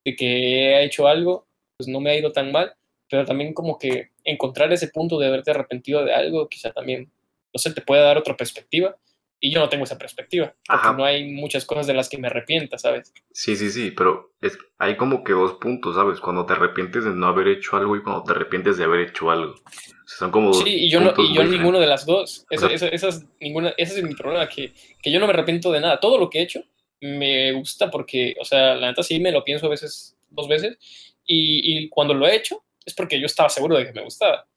de 0.05 0.15
que 0.15 0.25
he 0.25 0.85
hecho 0.85 1.05
algo, 1.07 1.45
pues 1.75 1.89
no 1.89 1.99
me 1.99 2.11
ha 2.11 2.15
ido 2.17 2.31
tan 2.31 2.51
mal, 2.51 2.73
pero 3.09 3.25
también 3.25 3.53
como 3.53 3.77
que 3.77 4.11
encontrar 4.23 4.71
ese 4.71 4.87
punto 4.87 5.19
de 5.19 5.27
haberte 5.27 5.51
arrepentido 5.51 6.05
de 6.05 6.13
algo, 6.13 6.47
quizá 6.47 6.71
también, 6.71 7.11
no 7.53 7.59
sé, 7.59 7.73
te 7.73 7.81
puede 7.81 8.01
dar 8.01 8.17
otra 8.17 8.37
perspectiva. 8.37 8.97
Y 9.39 9.51
yo 9.51 9.59
no 9.59 9.69
tengo 9.69 9.83
esa 9.83 9.99
perspectiva, 9.99 10.47
porque 10.67 10.87
Ajá. 10.87 10.93
no 10.93 11.05
hay 11.05 11.31
muchas 11.31 11.63
cosas 11.65 11.85
de 11.85 11.93
las 11.93 12.09
que 12.09 12.17
me 12.17 12.27
arrepienta, 12.27 12.79
¿sabes? 12.79 13.13
Sí, 13.31 13.55
sí, 13.55 13.69
sí, 13.69 13.91
pero 13.91 14.33
es, 14.41 14.57
hay 14.79 14.97
como 14.97 15.23
que 15.23 15.33
dos 15.33 15.53
puntos, 15.61 15.95
¿sabes? 15.95 16.19
Cuando 16.19 16.45
te 16.47 16.53
arrepientes 16.53 17.03
de 17.03 17.11
no 17.11 17.27
haber 17.27 17.47
hecho 17.49 17.77
algo 17.77 17.95
y 17.95 18.01
cuando 18.01 18.23
te 18.23 18.31
arrepientes 18.31 18.77
de 18.77 18.85
haber 18.85 19.01
hecho 19.01 19.29
algo. 19.29 19.51
O 19.53 20.07
sea, 20.07 20.17
son 20.17 20.31
como 20.31 20.47
dos 20.51 20.63
Sí, 20.63 20.69
y 20.85 20.89
yo, 20.89 21.01
no, 21.01 21.13
y 21.17 21.35
yo 21.35 21.43
ninguno 21.43 21.79
de 21.79 21.85
las 21.85 22.05
dos. 22.07 22.47
Eso, 22.49 22.65
O 22.65 22.69
sea- 22.69 22.75
eso- 22.75 22.87
esa 22.87 23.09
es 23.09 23.25
ninguna, 23.39 23.73
ese 23.77 23.99
es 23.99 24.03
mi 24.03 24.15
problema, 24.15 24.49
que, 24.49 24.73
que 25.03 25.11
yo 25.11 25.19
no 25.19 25.27
me 25.27 25.33
arrepiento 25.33 25.71
de 25.71 25.81
nada. 25.81 25.99
Todo 25.99 26.17
lo 26.17 26.29
que 26.31 26.39
he 26.39 26.41
hecho 26.43 26.63
me 26.99 27.51
gusta 27.51 27.91
porque, 27.91 28.35
o 28.41 28.45
sea, 28.45 28.73
la 28.73 28.87
neta 28.87 29.03
sí 29.03 29.19
me 29.19 29.31
lo 29.31 29.43
pienso 29.43 29.67
a 29.67 29.69
veces, 29.69 30.17
dos 30.31 30.47
veces, 30.47 30.77
y, 31.25 31.77
y 31.77 31.89
cuando 31.89 32.15
lo 32.15 32.25
he 32.27 32.35
hecho 32.35 32.63
es 32.83 32.95
porque 32.95 33.19
yo 33.19 33.27
estaba 33.27 33.49
seguro 33.49 33.77
de 33.77 33.85
que 33.85 33.93
me 33.93 34.03
gustaba. 34.03 34.47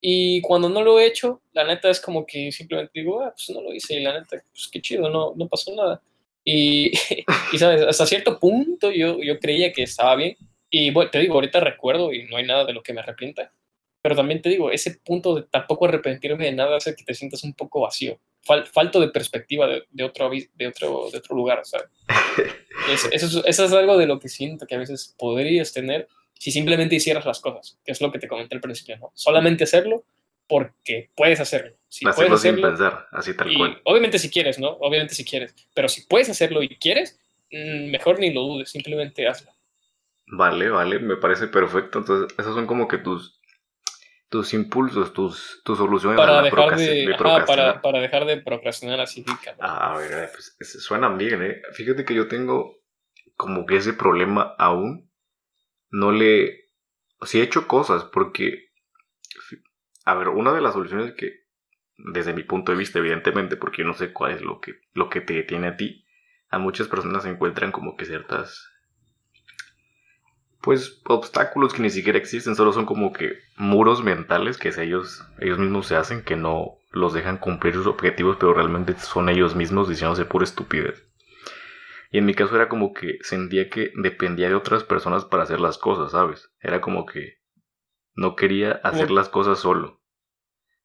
Y 0.00 0.40
cuando 0.42 0.68
no 0.68 0.82
lo 0.82 1.00
he 1.00 1.06
hecho, 1.06 1.40
la 1.52 1.64
neta 1.64 1.88
es 1.90 2.00
como 2.00 2.24
que 2.26 2.52
simplemente 2.52 2.92
digo, 2.94 3.22
ah, 3.22 3.32
pues 3.34 3.50
no 3.50 3.62
lo 3.62 3.72
hice, 3.74 3.98
y 3.98 4.02
la 4.02 4.12
neta, 4.12 4.42
pues 4.52 4.68
qué 4.70 4.80
chido, 4.80 5.08
no, 5.08 5.32
no 5.36 5.48
pasó 5.48 5.74
nada. 5.74 6.00
Y, 6.44 6.92
y, 7.52 7.58
sabes, 7.58 7.82
hasta 7.82 8.06
cierto 8.06 8.38
punto 8.38 8.90
yo, 8.92 9.20
yo 9.22 9.38
creía 9.40 9.72
que 9.72 9.82
estaba 9.82 10.14
bien. 10.16 10.36
Y 10.70 10.90
bueno, 10.90 11.10
te 11.10 11.18
digo, 11.20 11.34
ahorita 11.34 11.60
recuerdo 11.60 12.12
y 12.12 12.24
no 12.24 12.36
hay 12.36 12.46
nada 12.46 12.64
de 12.64 12.72
lo 12.72 12.82
que 12.82 12.92
me 12.92 13.00
arrepienta. 13.00 13.52
Pero 14.02 14.14
también 14.14 14.40
te 14.42 14.48
digo, 14.50 14.70
ese 14.70 14.98
punto 15.04 15.34
de 15.34 15.42
tampoco 15.42 15.86
arrepentirme 15.86 16.44
de 16.44 16.52
nada 16.52 16.76
hace 16.76 16.94
que 16.94 17.02
te 17.04 17.14
sientas 17.14 17.42
un 17.42 17.54
poco 17.54 17.80
vacío. 17.80 18.18
Fal- 18.46 18.66
falto 18.66 19.00
de 19.00 19.08
perspectiva 19.08 19.66
de, 19.66 19.84
de 19.90 20.04
otro, 20.04 20.30
de, 20.30 20.66
otro, 20.68 21.08
de 21.10 21.18
otro 21.18 21.34
lugar, 21.34 21.62
¿sabes? 21.64 21.86
Es- 22.92 23.08
eso, 23.10 23.40
es, 23.40 23.44
eso 23.46 23.64
es 23.64 23.72
algo 23.72 23.96
de 23.96 24.06
lo 24.06 24.20
que 24.20 24.28
siento 24.28 24.66
que 24.66 24.74
a 24.76 24.78
veces 24.78 25.14
podrías 25.18 25.72
tener 25.72 26.06
si 26.38 26.50
simplemente 26.50 26.94
hicieras 26.96 27.24
las 27.24 27.40
cosas, 27.40 27.78
que 27.84 27.92
es 27.92 28.00
lo 28.00 28.10
que 28.12 28.18
te 28.18 28.28
comenté 28.28 28.54
al 28.54 28.60
principio, 28.60 28.96
¿no? 28.98 29.10
Solamente 29.14 29.64
hacerlo 29.64 30.04
porque 30.48 31.10
puedes 31.16 31.40
hacerlo. 31.40 31.76
Si 31.88 32.06
Hacerlo 32.06 32.28
puedes 32.28 32.42
sin 32.42 32.50
hacerlo, 32.52 32.68
pensar, 32.68 33.08
así 33.12 33.34
tal 33.36 33.50
y 33.52 33.58
cual. 33.58 33.80
obviamente 33.84 34.18
si 34.18 34.30
quieres, 34.30 34.58
¿no? 34.58 34.68
Obviamente 34.80 35.14
si 35.14 35.24
quieres. 35.24 35.54
Pero 35.74 35.88
si 35.88 36.02
puedes 36.02 36.28
hacerlo 36.28 36.62
y 36.62 36.68
quieres, 36.76 37.18
mm, 37.50 37.90
mejor 37.90 38.18
ni 38.20 38.32
lo 38.32 38.42
dudes, 38.42 38.70
simplemente 38.70 39.26
hazlo. 39.26 39.50
Vale, 40.28 40.68
vale, 40.68 40.98
me 40.98 41.16
parece 41.16 41.48
perfecto. 41.48 41.98
Entonces, 42.00 42.36
esos 42.38 42.54
son 42.54 42.66
como 42.66 42.86
que 42.88 42.98
tus, 42.98 43.40
tus 44.28 44.54
impulsos, 44.54 45.12
tus, 45.12 45.62
tus 45.64 45.78
soluciones 45.78 46.16
Para 46.18 46.42
dejar 46.42 46.76
de, 46.76 47.06
de 47.06 47.14
ajá, 47.14 47.44
para, 47.44 47.80
para 47.80 48.00
dejar 48.00 48.24
de 48.24 48.36
procrastinar 48.38 49.00
así, 49.00 49.24
cabrón. 49.24 49.56
Ah, 49.60 49.94
a 49.94 49.98
ver, 49.98 50.30
pues 50.32 50.56
es- 50.58 50.82
suenan 50.82 51.16
bien, 51.16 51.42
¿eh? 51.42 51.62
Fíjate 51.72 52.04
que 52.04 52.14
yo 52.14 52.28
tengo 52.28 52.76
como 53.36 53.66
que 53.66 53.76
ese 53.76 53.92
problema 53.92 54.54
aún. 54.58 55.05
No 55.90 56.12
le... 56.12 56.70
Sí 57.22 57.40
he 57.40 57.42
hecho 57.42 57.66
cosas 57.66 58.04
porque... 58.04 58.70
A 60.04 60.14
ver, 60.14 60.28
una 60.28 60.52
de 60.52 60.60
las 60.60 60.74
soluciones 60.74 61.14
que, 61.14 61.46
desde 61.96 62.32
mi 62.32 62.44
punto 62.44 62.72
de 62.72 62.78
vista, 62.78 62.98
evidentemente, 62.98 63.56
porque 63.56 63.82
yo 63.82 63.88
no 63.88 63.94
sé 63.94 64.12
cuál 64.12 64.32
es 64.32 64.42
lo 64.42 64.60
que, 64.60 64.74
lo 64.92 65.08
que 65.08 65.20
te 65.20 65.34
detiene 65.34 65.68
a 65.68 65.76
ti, 65.76 66.06
a 66.48 66.58
muchas 66.58 66.88
personas 66.88 67.24
se 67.24 67.30
encuentran 67.30 67.72
como 67.72 67.96
que 67.96 68.04
ciertas... 68.04 68.70
Pues 70.60 71.00
obstáculos 71.06 71.72
que 71.72 71.82
ni 71.82 71.90
siquiera 71.90 72.18
existen, 72.18 72.56
solo 72.56 72.72
son 72.72 72.86
como 72.86 73.12
que 73.12 73.38
muros 73.56 74.02
mentales 74.02 74.58
que 74.58 74.70
ellos, 74.82 75.24
ellos 75.38 75.58
mismos 75.58 75.86
se 75.86 75.94
hacen, 75.94 76.24
que 76.24 76.34
no 76.34 76.78
los 76.90 77.12
dejan 77.12 77.38
cumplir 77.38 77.74
sus 77.74 77.86
objetivos, 77.86 78.36
pero 78.40 78.54
realmente 78.54 78.94
son 78.94 79.28
ellos 79.28 79.54
mismos 79.54 79.88
diciéndose 79.88 80.24
pura 80.24 80.44
estupidez. 80.44 81.04
Y 82.10 82.18
en 82.18 82.26
mi 82.26 82.34
caso 82.34 82.54
era 82.56 82.68
como 82.68 82.92
que 82.92 83.18
sentía 83.22 83.68
que 83.68 83.92
dependía 83.96 84.48
de 84.48 84.54
otras 84.54 84.84
personas 84.84 85.24
para 85.24 85.42
hacer 85.42 85.60
las 85.60 85.78
cosas, 85.78 86.12
¿sabes? 86.12 86.50
Era 86.60 86.80
como 86.80 87.04
que 87.06 87.38
no 88.14 88.36
quería 88.36 88.72
hacer 88.84 89.06
Como- 89.08 89.18
las 89.18 89.28
cosas 89.28 89.58
solo. 89.58 90.00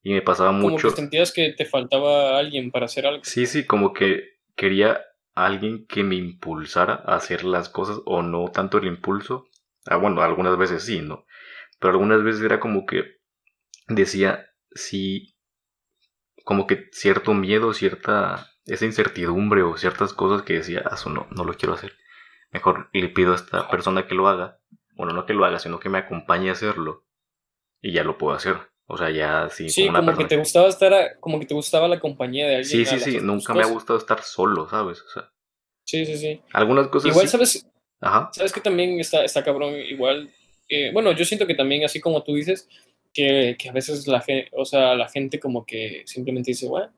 Y 0.03 0.13
me 0.13 0.21
pasaba 0.21 0.49
Como 0.49 0.69
mucho... 0.69 0.89
que 0.89 0.95
sentías 0.95 1.31
que 1.31 1.53
te 1.53 1.65
faltaba 1.65 2.37
alguien 2.39 2.71
para 2.71 2.85
hacer 2.85 3.05
algo. 3.05 3.23
Sí, 3.23 3.45
sí, 3.45 3.65
como 3.65 3.93
que 3.93 4.39
quería 4.55 5.01
alguien 5.35 5.85
que 5.87 6.03
me 6.03 6.15
impulsara 6.15 6.93
a 7.05 7.15
hacer 7.15 7.43
las 7.43 7.69
cosas 7.69 7.99
o 8.05 8.21
no 8.23 8.49
tanto 8.51 8.79
el 8.79 8.87
impulso. 8.87 9.45
Ah, 9.85 9.97
bueno, 9.97 10.21
algunas 10.21 10.57
veces 10.57 10.83
sí, 10.83 11.01
¿no? 11.01 11.25
Pero 11.79 11.93
algunas 11.93 12.23
veces 12.23 12.41
era 12.41 12.59
como 12.59 12.85
que 12.85 13.03
decía, 13.87 14.47
sí, 14.73 15.35
como 16.43 16.67
que 16.67 16.89
cierto 16.91 17.33
miedo, 17.33 17.73
cierta, 17.73 18.50
esa 18.65 18.85
incertidumbre 18.85 19.63
o 19.63 19.77
ciertas 19.77 20.13
cosas 20.13 20.43
que 20.43 20.53
decía, 20.53 20.83
ah, 20.85 20.95
no, 21.07 21.27
no 21.31 21.43
lo 21.43 21.53
quiero 21.53 21.73
hacer. 21.73 21.93
Mejor 22.51 22.89
le 22.93 23.09
pido 23.09 23.31
a 23.33 23.35
esta 23.35 23.69
persona 23.69 24.07
que 24.07 24.15
lo 24.15 24.27
haga. 24.27 24.59
Bueno, 24.95 25.13
no 25.13 25.25
que 25.25 25.33
lo 25.33 25.45
haga, 25.45 25.59
sino 25.59 25.79
que 25.79 25.89
me 25.89 25.97
acompañe 25.99 26.49
a 26.49 26.53
hacerlo. 26.53 27.05
Y 27.81 27.93
ya 27.93 28.03
lo 28.03 28.17
puedo 28.17 28.35
hacer. 28.35 28.57
O 28.85 28.97
sea, 28.97 29.09
ya 29.09 29.49
sí, 29.49 29.69
Sí, 29.69 29.87
como 29.87 30.17
que 30.17 30.25
te 30.25 30.35
gustaba 30.37 30.67
estar, 30.67 30.93
a- 30.93 31.17
como 31.19 31.39
que 31.39 31.45
te 31.45 31.53
gustaba 31.53 31.87
la 31.87 31.99
compañía 31.99 32.45
de 32.47 32.55
alguien. 32.57 32.85
Sí, 32.85 32.85
sí, 32.85 32.99
sí, 32.99 33.19
nunca 33.21 33.53
me 33.53 33.63
ha 33.63 33.67
gustado 33.67 33.97
estar 33.97 34.21
solo, 34.21 34.67
¿sabes? 34.69 35.01
O 35.01 35.07
sea, 35.09 35.31
Sí, 35.85 36.05
sí, 36.05 36.17
sí. 36.17 36.41
algunas 36.53 36.87
cosas 36.89 37.09
Igual, 37.09 37.25
sí. 37.27 37.31
¿sabes? 37.31 37.67
Ajá. 38.01 38.29
¿Sabes 38.33 38.51
que 38.51 38.59
también 38.61 38.99
está, 38.99 39.23
está 39.23 39.43
cabrón? 39.43 39.75
Igual, 39.75 40.29
eh, 40.67 40.91
bueno, 40.91 41.11
yo 41.13 41.23
siento 41.23 41.47
que 41.47 41.55
también, 41.55 41.85
así 41.85 41.99
como 42.01 42.21
tú 42.23 42.35
dices, 42.35 42.67
que, 43.13 43.55
que 43.57 43.69
a 43.69 43.71
veces 43.71 44.07
la 44.07 44.21
gente, 44.21 44.49
o 44.53 44.65
sea, 44.65 44.93
la 44.95 45.07
gente 45.07 45.39
como 45.39 45.65
que 45.65 46.03
simplemente 46.05 46.51
dice, 46.51 46.67
bueno, 46.67 46.91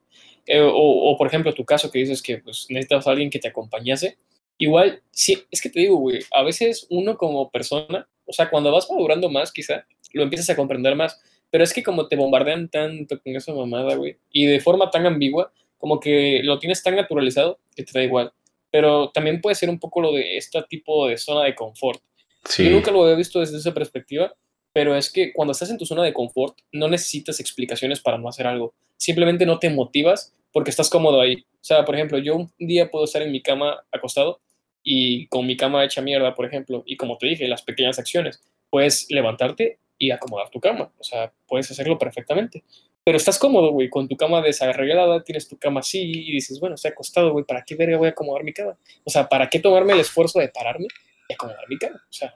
eh, 0.46 0.62
o, 0.62 0.72
o, 0.72 1.18
por 1.18 1.28
ejemplo 1.28 1.54
tu 1.54 1.66
caso 1.66 1.92
que 1.92 2.00
dices 2.00 2.22
que 2.22 2.40
pues 2.40 2.68
necesitas 2.70 3.08
a 3.08 3.12
alguien 3.12 3.30
que 3.30 3.40
te 3.40 3.48
acompañase, 3.48 4.18
igual, 4.58 5.02
sí, 5.12 5.44
es 5.52 5.62
que 5.62 5.70
te 5.70 5.82
digo, 5.82 5.98
güey, 5.98 6.20
a 6.32 6.44
veces 6.44 6.88
uno 6.90 7.18
como 7.18 7.50
persona, 7.50 8.08
o 8.26 8.34
sea, 8.34 8.50
cuando 8.50 8.72
vas 8.72 8.90
madurando 8.90 9.30
más, 9.30 9.52
quizá, 9.52 9.86
lo 10.14 10.24
empiezas 10.24 10.50
a 10.50 10.56
comprender 10.56 10.96
más, 10.96 11.20
pero 11.50 11.64
es 11.64 11.74
que 11.74 11.84
como 11.84 12.08
te 12.08 12.16
bombardean 12.16 12.70
tanto 12.70 13.22
con 13.22 13.36
esa 13.36 13.54
mamada, 13.54 13.96
güey, 13.96 14.18
y 14.32 14.46
de 14.46 14.60
forma 14.60 14.90
tan 14.90 15.06
ambigua, 15.06 15.52
como 15.78 16.00
que 16.00 16.40
lo 16.44 16.60
tienes 16.60 16.82
tan 16.82 16.96
naturalizado 16.96 17.60
que 17.76 17.84
te 17.84 17.92
da 17.94 18.04
igual. 18.04 18.32
Pero 18.72 19.12
también 19.12 19.42
puede 19.42 19.56
ser 19.56 19.70
un 19.70 19.80
poco 19.80 20.02
lo 20.02 20.14
de 20.14 20.38
este 20.38 20.64
tipo 20.64 21.08
de 21.08 21.18
zona 21.18 21.44
de 21.44 21.54
confort. 21.54 22.02
Sí. 22.46 22.64
Yo 22.66 22.72
nunca 22.72 22.90
lo 22.90 23.04
había 23.04 23.16
visto 23.16 23.40
desde 23.40 23.58
esa 23.58 23.74
perspectiva, 23.74 24.34
pero 24.74 24.96
es 24.96 25.12
que 25.12 25.32
cuando 25.32 25.52
estás 25.52 25.70
en 25.70 25.78
tu 25.78 25.86
zona 25.86 26.04
de 26.04 26.14
confort 26.14 26.58
no 26.72 26.90
necesitas 26.90 27.40
explicaciones 27.40 28.02
para 28.02 28.18
no 28.18 28.28
hacer 28.28 28.48
algo. 28.48 28.74
Simplemente 28.98 29.46
no 29.46 29.60
te 29.60 29.70
motivas 29.70 30.34
porque 30.52 30.72
estás 30.72 30.90
cómodo 30.90 31.22
ahí. 31.22 31.36
O 31.36 31.64
sea, 31.64 31.86
por 31.86 31.96
ejemplo, 31.96 32.18
yo 32.18 32.36
un 32.36 32.52
día 32.58 32.90
puedo 32.90 33.06
estar 33.06 33.22
en 33.22 33.32
mi 33.32 33.42
cama 33.42 33.84
acostado 33.92 34.42
y 34.84 35.28
con 35.28 35.48
mi 35.48 35.56
cama 35.56 35.86
hecha 35.86 36.02
mierda, 36.02 36.36
por 36.36 36.46
ejemplo, 36.46 36.84
y 36.86 36.98
como 36.98 37.18
te 37.18 37.28
dije, 37.28 37.48
las 37.48 37.62
pequeñas 37.62 38.00
acciones, 38.00 38.44
puedes 38.70 39.10
levantarte 39.10 39.80
y 39.98 40.12
acomodar 40.12 40.50
tu 40.50 40.60
cama. 40.60 40.92
O 41.00 41.04
sea, 41.04 41.32
puedes 41.48 41.70
hacerlo 41.72 41.98
perfectamente. 41.98 42.64
Pero 43.06 43.18
estás 43.18 43.38
cómodo, 43.38 43.72
güey, 43.72 43.90
con 43.90 44.08
tu 44.08 44.16
cama 44.16 44.42
desarreglada, 44.42 45.24
tienes 45.24 45.48
tu 45.48 45.58
cama 45.58 45.82
así 45.82 46.02
y 46.02 46.32
dices, 46.32 46.60
bueno, 46.60 46.76
estoy 46.76 46.92
acostado, 46.92 47.32
güey, 47.32 47.46
¿para 47.46 47.64
qué 47.64 47.76
verga 47.76 47.98
voy 47.98 48.08
a 48.08 48.12
acomodar 48.12 48.44
mi 48.44 48.54
cama? 48.54 48.78
O 49.04 49.10
sea, 49.10 49.28
¿para 49.28 49.50
qué 49.50 49.60
tomarme 49.60 49.94
el 49.94 50.00
esfuerzo 50.00 50.40
de 50.40 50.50
pararme 50.50 50.88
y 51.28 51.34
acomodar 51.34 51.68
mi 51.68 51.78
cama? 51.78 51.98
O 51.98 52.14
sea, 52.14 52.34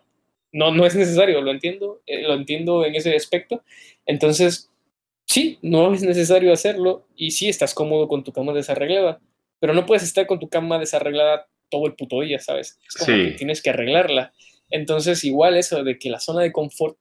no, 0.57 0.71
no 0.73 0.85
es 0.85 0.95
necesario, 0.95 1.41
lo 1.41 1.51
entiendo, 1.51 2.01
eh, 2.07 2.23
lo 2.23 2.33
entiendo 2.33 2.83
en 2.85 2.95
ese 2.95 3.15
aspecto. 3.15 3.63
Entonces, 4.05 4.71
sí, 5.25 5.59
no 5.61 5.93
es 5.93 6.01
necesario 6.01 6.51
hacerlo 6.51 7.05
y 7.15 7.31
sí 7.31 7.47
estás 7.49 7.73
cómodo 7.73 8.07
con 8.07 8.23
tu 8.23 8.31
cama 8.33 8.53
desarreglada, 8.53 9.19
pero 9.59 9.73
no 9.73 9.85
puedes 9.85 10.03
estar 10.03 10.25
con 10.25 10.39
tu 10.39 10.49
cama 10.49 10.79
desarreglada 10.79 11.47
todo 11.69 11.85
el 11.85 11.95
puto 11.95 12.21
día, 12.21 12.39
¿sabes? 12.39 12.79
Es 12.87 12.95
como 12.97 13.17
Sí. 13.17 13.23
que 13.25 13.31
tienes 13.31 13.61
que 13.61 13.69
arreglarla. 13.69 14.33
Entonces, 14.69 15.23
igual 15.23 15.57
eso 15.57 15.83
de 15.83 15.97
que 15.99 16.09
la 16.09 16.19
zona 16.19 16.41
de 16.41 16.51
confort 16.51 16.97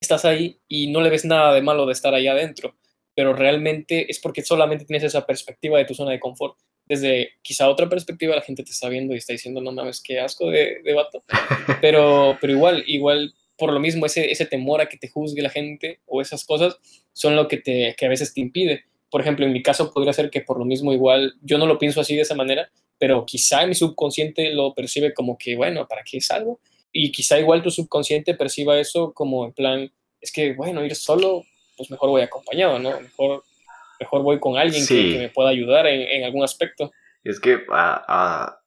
estás 0.00 0.24
ahí 0.24 0.58
y 0.68 0.88
no 0.90 1.00
le 1.00 1.10
ves 1.10 1.24
nada 1.24 1.54
de 1.54 1.62
malo 1.62 1.86
de 1.86 1.92
estar 1.92 2.12
ahí 2.14 2.26
adentro, 2.26 2.74
pero 3.14 3.34
realmente 3.34 4.10
es 4.10 4.18
porque 4.18 4.42
solamente 4.42 4.84
tienes 4.84 5.04
esa 5.04 5.24
perspectiva 5.26 5.78
de 5.78 5.84
tu 5.84 5.94
zona 5.94 6.10
de 6.10 6.18
confort. 6.20 6.56
Desde 6.92 7.30
quizá 7.40 7.70
otra 7.70 7.88
perspectiva 7.88 8.36
la 8.36 8.42
gente 8.42 8.62
te 8.62 8.70
está 8.70 8.90
viendo 8.90 9.14
y 9.14 9.16
está 9.16 9.32
diciendo, 9.32 9.62
no 9.62 9.72
mames, 9.72 10.02
qué 10.02 10.20
asco 10.20 10.50
de, 10.50 10.82
de 10.84 10.92
vato. 10.92 11.24
Pero, 11.80 12.36
pero 12.38 12.52
igual, 12.52 12.84
igual, 12.86 13.34
por 13.56 13.72
lo 13.72 13.80
mismo, 13.80 14.04
ese, 14.04 14.30
ese 14.30 14.44
temor 14.44 14.82
a 14.82 14.90
que 14.90 14.98
te 14.98 15.08
juzgue 15.08 15.40
la 15.40 15.48
gente 15.48 16.00
o 16.04 16.20
esas 16.20 16.44
cosas 16.44 16.76
son 17.14 17.34
lo 17.34 17.48
que, 17.48 17.56
te, 17.56 17.94
que 17.96 18.04
a 18.04 18.10
veces 18.10 18.34
te 18.34 18.42
impide. 18.42 18.84
Por 19.10 19.22
ejemplo, 19.22 19.46
en 19.46 19.54
mi 19.54 19.62
caso 19.62 19.90
podría 19.90 20.12
ser 20.12 20.28
que 20.28 20.42
por 20.42 20.58
lo 20.58 20.66
mismo 20.66 20.92
igual, 20.92 21.32
yo 21.40 21.56
no 21.56 21.66
lo 21.66 21.78
pienso 21.78 22.02
así 22.02 22.14
de 22.14 22.22
esa 22.22 22.34
manera, 22.34 22.70
pero 22.98 23.24
quizá 23.24 23.66
mi 23.66 23.74
subconsciente 23.74 24.52
lo 24.52 24.74
percibe 24.74 25.14
como 25.14 25.38
que, 25.38 25.56
bueno, 25.56 25.88
¿para 25.88 26.02
qué 26.04 26.20
salgo? 26.20 26.60
Y 26.92 27.10
quizá 27.10 27.40
igual 27.40 27.62
tu 27.62 27.70
subconsciente 27.70 28.34
perciba 28.34 28.78
eso 28.78 29.14
como 29.14 29.46
en 29.46 29.52
plan, 29.54 29.90
es 30.20 30.30
que, 30.30 30.52
bueno, 30.52 30.84
ir 30.84 30.94
solo, 30.94 31.44
pues 31.74 31.90
mejor 31.90 32.10
voy 32.10 32.20
acompañado, 32.20 32.78
¿no? 32.78 33.00
Mejor, 33.00 33.44
mejor 34.02 34.22
voy 34.22 34.38
con 34.40 34.56
alguien 34.56 34.82
que, 34.82 34.94
Sí. 34.94 35.12
que 35.12 35.18
me 35.18 35.28
pueda 35.28 35.50
ayudar 35.50 35.86
en, 35.86 36.00
en 36.00 36.24
algún 36.24 36.44
aspecto. 36.44 36.90
Es 37.24 37.38
que, 37.40 37.64
ah, 37.70 38.58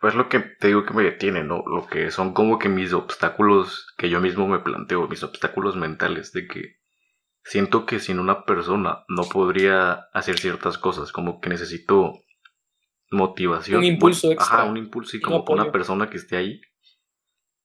pues 0.00 0.14
lo 0.14 0.28
que 0.28 0.40
te 0.40 0.66
digo 0.68 0.84
que 0.84 0.94
me 0.94 1.04
detiene, 1.04 1.44
¿no? 1.44 1.62
Lo 1.66 1.86
que 1.86 2.10
son 2.10 2.34
como 2.34 2.58
que 2.58 2.68
mis 2.68 2.92
obstáculos 2.92 3.86
que 3.96 4.10
yo 4.10 4.20
mismo 4.20 4.48
me 4.48 4.58
planteo, 4.58 5.06
mis 5.08 5.22
obstáculos 5.22 5.76
mentales, 5.76 6.32
de 6.32 6.48
que 6.48 6.62
siento 7.44 7.86
que 7.86 8.00
sin 8.00 8.18
una 8.18 8.44
persona 8.44 9.04
no 9.08 9.22
podría 9.22 10.08
hacer 10.12 10.38
ciertas 10.38 10.76
cosas, 10.78 11.12
como 11.12 11.40
que 11.40 11.50
necesito 11.50 12.14
motivación. 13.10 13.78
Un 13.78 13.84
impulso 13.84 14.26
Bueno, 14.28 14.40
extra, 14.40 14.58
Ajá, 14.62 14.70
un 14.70 14.76
impulso 14.76 15.16
y 15.16 15.20
como 15.20 15.44
una 15.48 15.70
persona 15.70 16.10
que 16.10 16.16
esté 16.16 16.36
ahí 16.36 16.60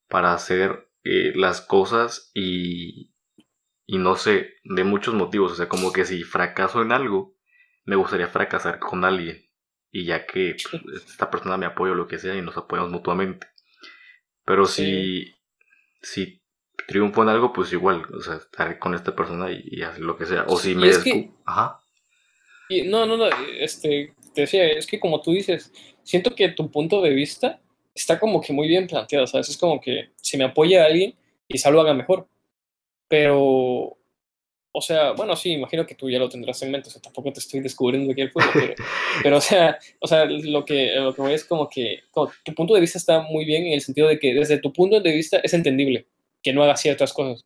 para 0.08 0.32
hacer 0.32 0.88
eh, 1.04 1.32
las 1.34 1.60
cosas 1.60 2.30
y, 2.34 3.12
y 3.88 3.98
no 3.98 4.14
sé, 4.16 4.54
de 4.64 4.84
muchos 4.84 5.14
motivos. 5.14 5.50
O 5.52 5.54
sea, 5.56 5.68
como 5.68 5.92
que 5.92 6.04
si 6.04 6.22
fracaso 6.22 6.82
en 6.82 6.92
algo, 6.92 7.34
me 7.86 7.96
gustaría 7.96 8.28
fracasar 8.28 8.78
con 8.78 9.04
alguien. 9.04 9.42
Y 9.90 10.04
ya 10.04 10.26
que 10.26 10.54
pues, 10.84 11.04
esta 11.08 11.30
persona 11.30 11.56
me 11.56 11.64
apoya 11.66 11.92
o 11.92 11.94
lo 11.96 12.06
que 12.06 12.18
sea 12.18 12.36
y 12.36 12.42
nos 12.42 12.56
apoyamos 12.58 12.92
mutuamente. 12.92 13.46
Pero 14.44 14.66
Sí. 14.66 14.84
si, 14.84 15.34
si 16.02 16.42
triunfo 16.86 17.22
en 17.22 17.30
algo, 17.30 17.52
pues 17.52 17.72
igual, 17.72 18.02
o 18.14 18.20
sea, 18.20 18.36
estar 18.36 18.78
con 18.78 18.94
esta 18.94 19.16
persona 19.16 19.50
y, 19.50 19.62
y 19.64 19.82
hacer 19.82 20.02
lo 20.02 20.16
que 20.18 20.26
sea. 20.26 20.44
O 20.48 20.58
si 20.58 20.72
Y 20.72 20.74
me 20.74 20.88
es 20.90 20.98
que- 20.98 21.30
Ajá. 21.46 21.80
Y 22.68 22.82
no, 22.82 23.06
no, 23.06 23.16
no, 23.16 23.26
este, 23.58 24.14
te 24.34 24.42
decía, 24.42 24.66
es 24.68 24.86
que 24.86 25.00
como 25.00 25.22
tú 25.22 25.32
dices, 25.32 25.72
siento 26.02 26.34
que 26.34 26.50
tu 26.50 26.70
punto 26.70 27.00
de 27.00 27.10
vista 27.14 27.60
está 27.94 28.20
como 28.20 28.42
que 28.42 28.52
muy 28.52 28.68
bien 28.68 28.86
planteado, 28.86 29.26
¿sabes? 29.26 29.48
Es 29.48 29.56
como 29.56 29.80
que 29.80 30.10
si 30.16 30.36
me 30.36 30.44
apoya 30.44 30.84
alguien, 30.84 31.14
quizá 31.48 31.70
lo 31.70 31.80
haga 31.80 31.94
mejor. 31.94 32.28
Pero, 33.08 33.96
o 34.72 34.80
sea, 34.80 35.12
bueno, 35.12 35.34
sí, 35.34 35.52
imagino 35.52 35.86
que 35.86 35.94
tú 35.94 36.10
ya 36.10 36.18
lo 36.18 36.28
tendrás 36.28 36.60
en 36.62 36.70
mente, 36.70 36.88
o 36.88 36.92
sea, 36.92 37.00
tampoco 37.00 37.32
te 37.32 37.40
estoy 37.40 37.60
descubriendo 37.60 38.12
aquí 38.12 38.20
el 38.20 38.30
fuego, 38.30 38.50
pero, 38.54 38.74
pero 39.22 39.36
o 39.38 39.40
sea, 39.40 39.78
o 40.00 40.06
sea, 40.06 40.24
lo 40.26 40.64
que, 40.64 40.94
lo 40.96 41.14
que 41.14 41.22
voy 41.22 41.32
es 41.32 41.44
como 41.44 41.68
que 41.68 42.00
como 42.10 42.30
tu 42.44 42.54
punto 42.54 42.74
de 42.74 42.80
vista 42.80 42.98
está 42.98 43.20
muy 43.22 43.44
bien 43.44 43.66
en 43.66 43.72
el 43.72 43.80
sentido 43.80 44.08
de 44.08 44.18
que 44.18 44.34
desde 44.34 44.58
tu 44.58 44.72
punto 44.72 45.00
de 45.00 45.12
vista 45.12 45.38
es 45.42 45.54
entendible 45.54 46.06
que 46.42 46.52
no 46.52 46.62
hagas 46.62 46.80
ciertas 46.82 47.12
cosas, 47.12 47.44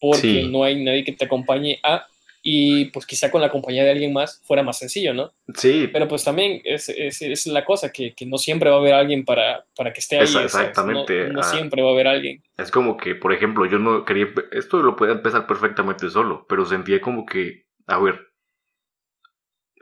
porque 0.00 0.18
Sí. 0.42 0.48
no 0.50 0.64
hay 0.64 0.82
nadie 0.82 1.04
que 1.04 1.12
te 1.12 1.26
acompañe 1.26 1.78
a, 1.82 2.06
y 2.42 2.86
pues 2.86 3.06
quizá 3.06 3.30
con 3.30 3.40
la 3.40 3.50
compañía 3.50 3.84
de 3.84 3.90
alguien 3.92 4.12
más 4.12 4.40
fuera 4.44 4.62
más 4.62 4.78
sencillo, 4.78 5.14
¿no? 5.14 5.32
Sí, 5.54 5.88
Pero 5.92 6.08
pues 6.08 6.24
también 6.24 6.60
es, 6.64 6.88
es, 6.88 7.22
es 7.22 7.46
la 7.46 7.64
cosa, 7.64 7.92
que, 7.92 8.14
que 8.14 8.26
no 8.26 8.36
siempre 8.38 8.68
va 8.68 8.76
a 8.76 8.78
haber 8.80 8.94
alguien 8.94 9.24
para, 9.24 9.64
para 9.76 9.92
que 9.92 10.00
esté 10.00 10.18
ahí. 10.18 10.24
Esa- 10.24 10.48
¿sabes? 10.48 10.54
No- 10.54 10.60
exactamente, 10.60 11.28
No, 11.28 11.40
ah. 11.40 11.42
siempre 11.44 11.82
va 11.82 11.90
a 11.90 11.92
haber 11.92 12.08
alguien. 12.08 12.42
Es 12.56 12.70
como 12.70 12.96
que, 12.96 13.14
por 13.14 13.32
ejemplo, 13.32 13.64
yo 13.66 13.78
no 13.78 14.04
quería, 14.04 14.26
esto 14.50 14.82
lo 14.82 14.96
podía 14.96 15.12
empezar 15.14 15.46
perfectamente 15.46 16.10
solo, 16.10 16.46
pero 16.48 16.66
sentía 16.66 17.00
como 17.00 17.24
que 17.26 17.66
a 17.86 17.98
ver, 17.98 18.28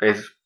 es, 0.01 0.37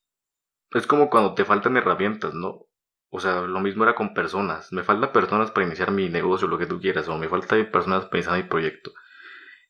es 0.72 0.86
como 0.86 1.10
cuando 1.10 1.34
te 1.34 1.44
faltan 1.44 1.76
herramientas, 1.76 2.34
¿no? 2.34 2.66
O 3.10 3.20
sea, 3.20 3.42
lo 3.42 3.60
mismo 3.60 3.84
era 3.84 3.94
con 3.94 4.14
personas. 4.14 4.72
Me 4.72 4.84
faltan 4.84 5.12
personas 5.12 5.50
para 5.52 5.66
iniciar 5.66 5.90
mi 5.92 6.08
negocio, 6.08 6.48
lo 6.48 6.58
que 6.58 6.66
tú 6.66 6.80
quieras, 6.80 7.08
o 7.08 7.18
me 7.18 7.28
faltan 7.28 7.70
personas 7.70 8.06
para 8.06 8.18
iniciar 8.18 8.36
mi 8.36 8.48
proyecto. 8.48 8.92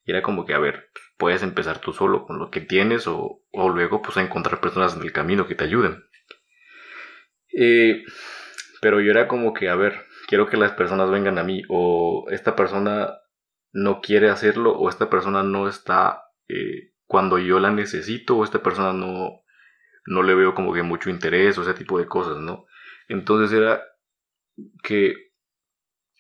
Y 0.05 0.13
era 0.13 0.23
como 0.23 0.47
que, 0.47 0.55
a 0.55 0.59
ver, 0.59 0.91
puedes 1.17 1.43
empezar 1.43 1.79
tú 1.79 1.93
solo 1.93 2.27
con 2.27 2.39
lo 2.39 2.51
que 2.51 2.61
tienes 2.61 3.07
o, 3.07 3.43
o 3.53 3.69
luego 3.69 4.03
pues 4.03 4.17
a 4.17 4.23
encontrar 4.23 4.61
personas 4.61 4.97
en 4.97 5.03
el 5.03 5.13
camino 5.13 5.47
que 5.47 5.55
te 5.55 5.65
ayuden. 5.65 6.05
Eh, 7.57 8.05
pero 8.81 9.01
yo 9.01 9.11
era 9.11 9.29
como 9.29 9.55
que, 9.55 9.69
a 9.69 9.77
ver, 9.77 10.05
quiero 10.27 10.47
que 10.47 10.57
las 10.57 10.73
personas 10.73 11.11
vengan 11.11 11.39
a 11.39 11.45
mí 11.45 11.63
o 11.69 12.27
esta 12.31 12.57
persona 12.57 13.19
no 13.73 14.01
quiere 14.01 14.31
hacerlo 14.31 14.77
o 14.77 14.89
esta 14.89 15.11
persona 15.11 15.43
no 15.43 15.69
está 15.69 16.25
eh, 16.49 16.93
cuando 17.07 17.39
yo 17.39 17.61
la 17.61 17.71
necesito 17.71 18.37
o 18.37 18.45
esta 18.45 18.63
persona 18.63 18.93
no, 18.93 19.43
no 20.07 20.23
le 20.23 20.35
veo 20.35 20.55
como 20.55 20.73
que 20.73 20.83
mucho 20.83 21.11
interés 21.11 21.57
o 21.59 21.63
ese 21.63 21.75
tipo 21.75 21.99
de 21.99 22.07
cosas, 22.07 22.39
¿no? 22.39 22.67
Entonces 23.09 23.53
era 23.53 23.83
que 24.83 25.24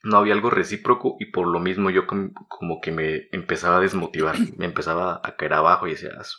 no 0.04 0.18
había 0.18 0.34
algo 0.34 0.50
recíproco 0.50 1.16
y 1.18 1.26
por 1.26 1.48
lo 1.48 1.58
mismo 1.58 1.90
yo 1.90 2.06
como 2.06 2.80
que 2.80 2.92
me 2.92 3.28
empezaba 3.32 3.78
a 3.78 3.80
desmotivar, 3.80 4.36
me 4.56 4.66
empezaba 4.66 5.20
a 5.24 5.36
caer 5.36 5.54
abajo 5.54 5.86
y 5.86 5.92
decía 5.92 6.10
eso. 6.20 6.38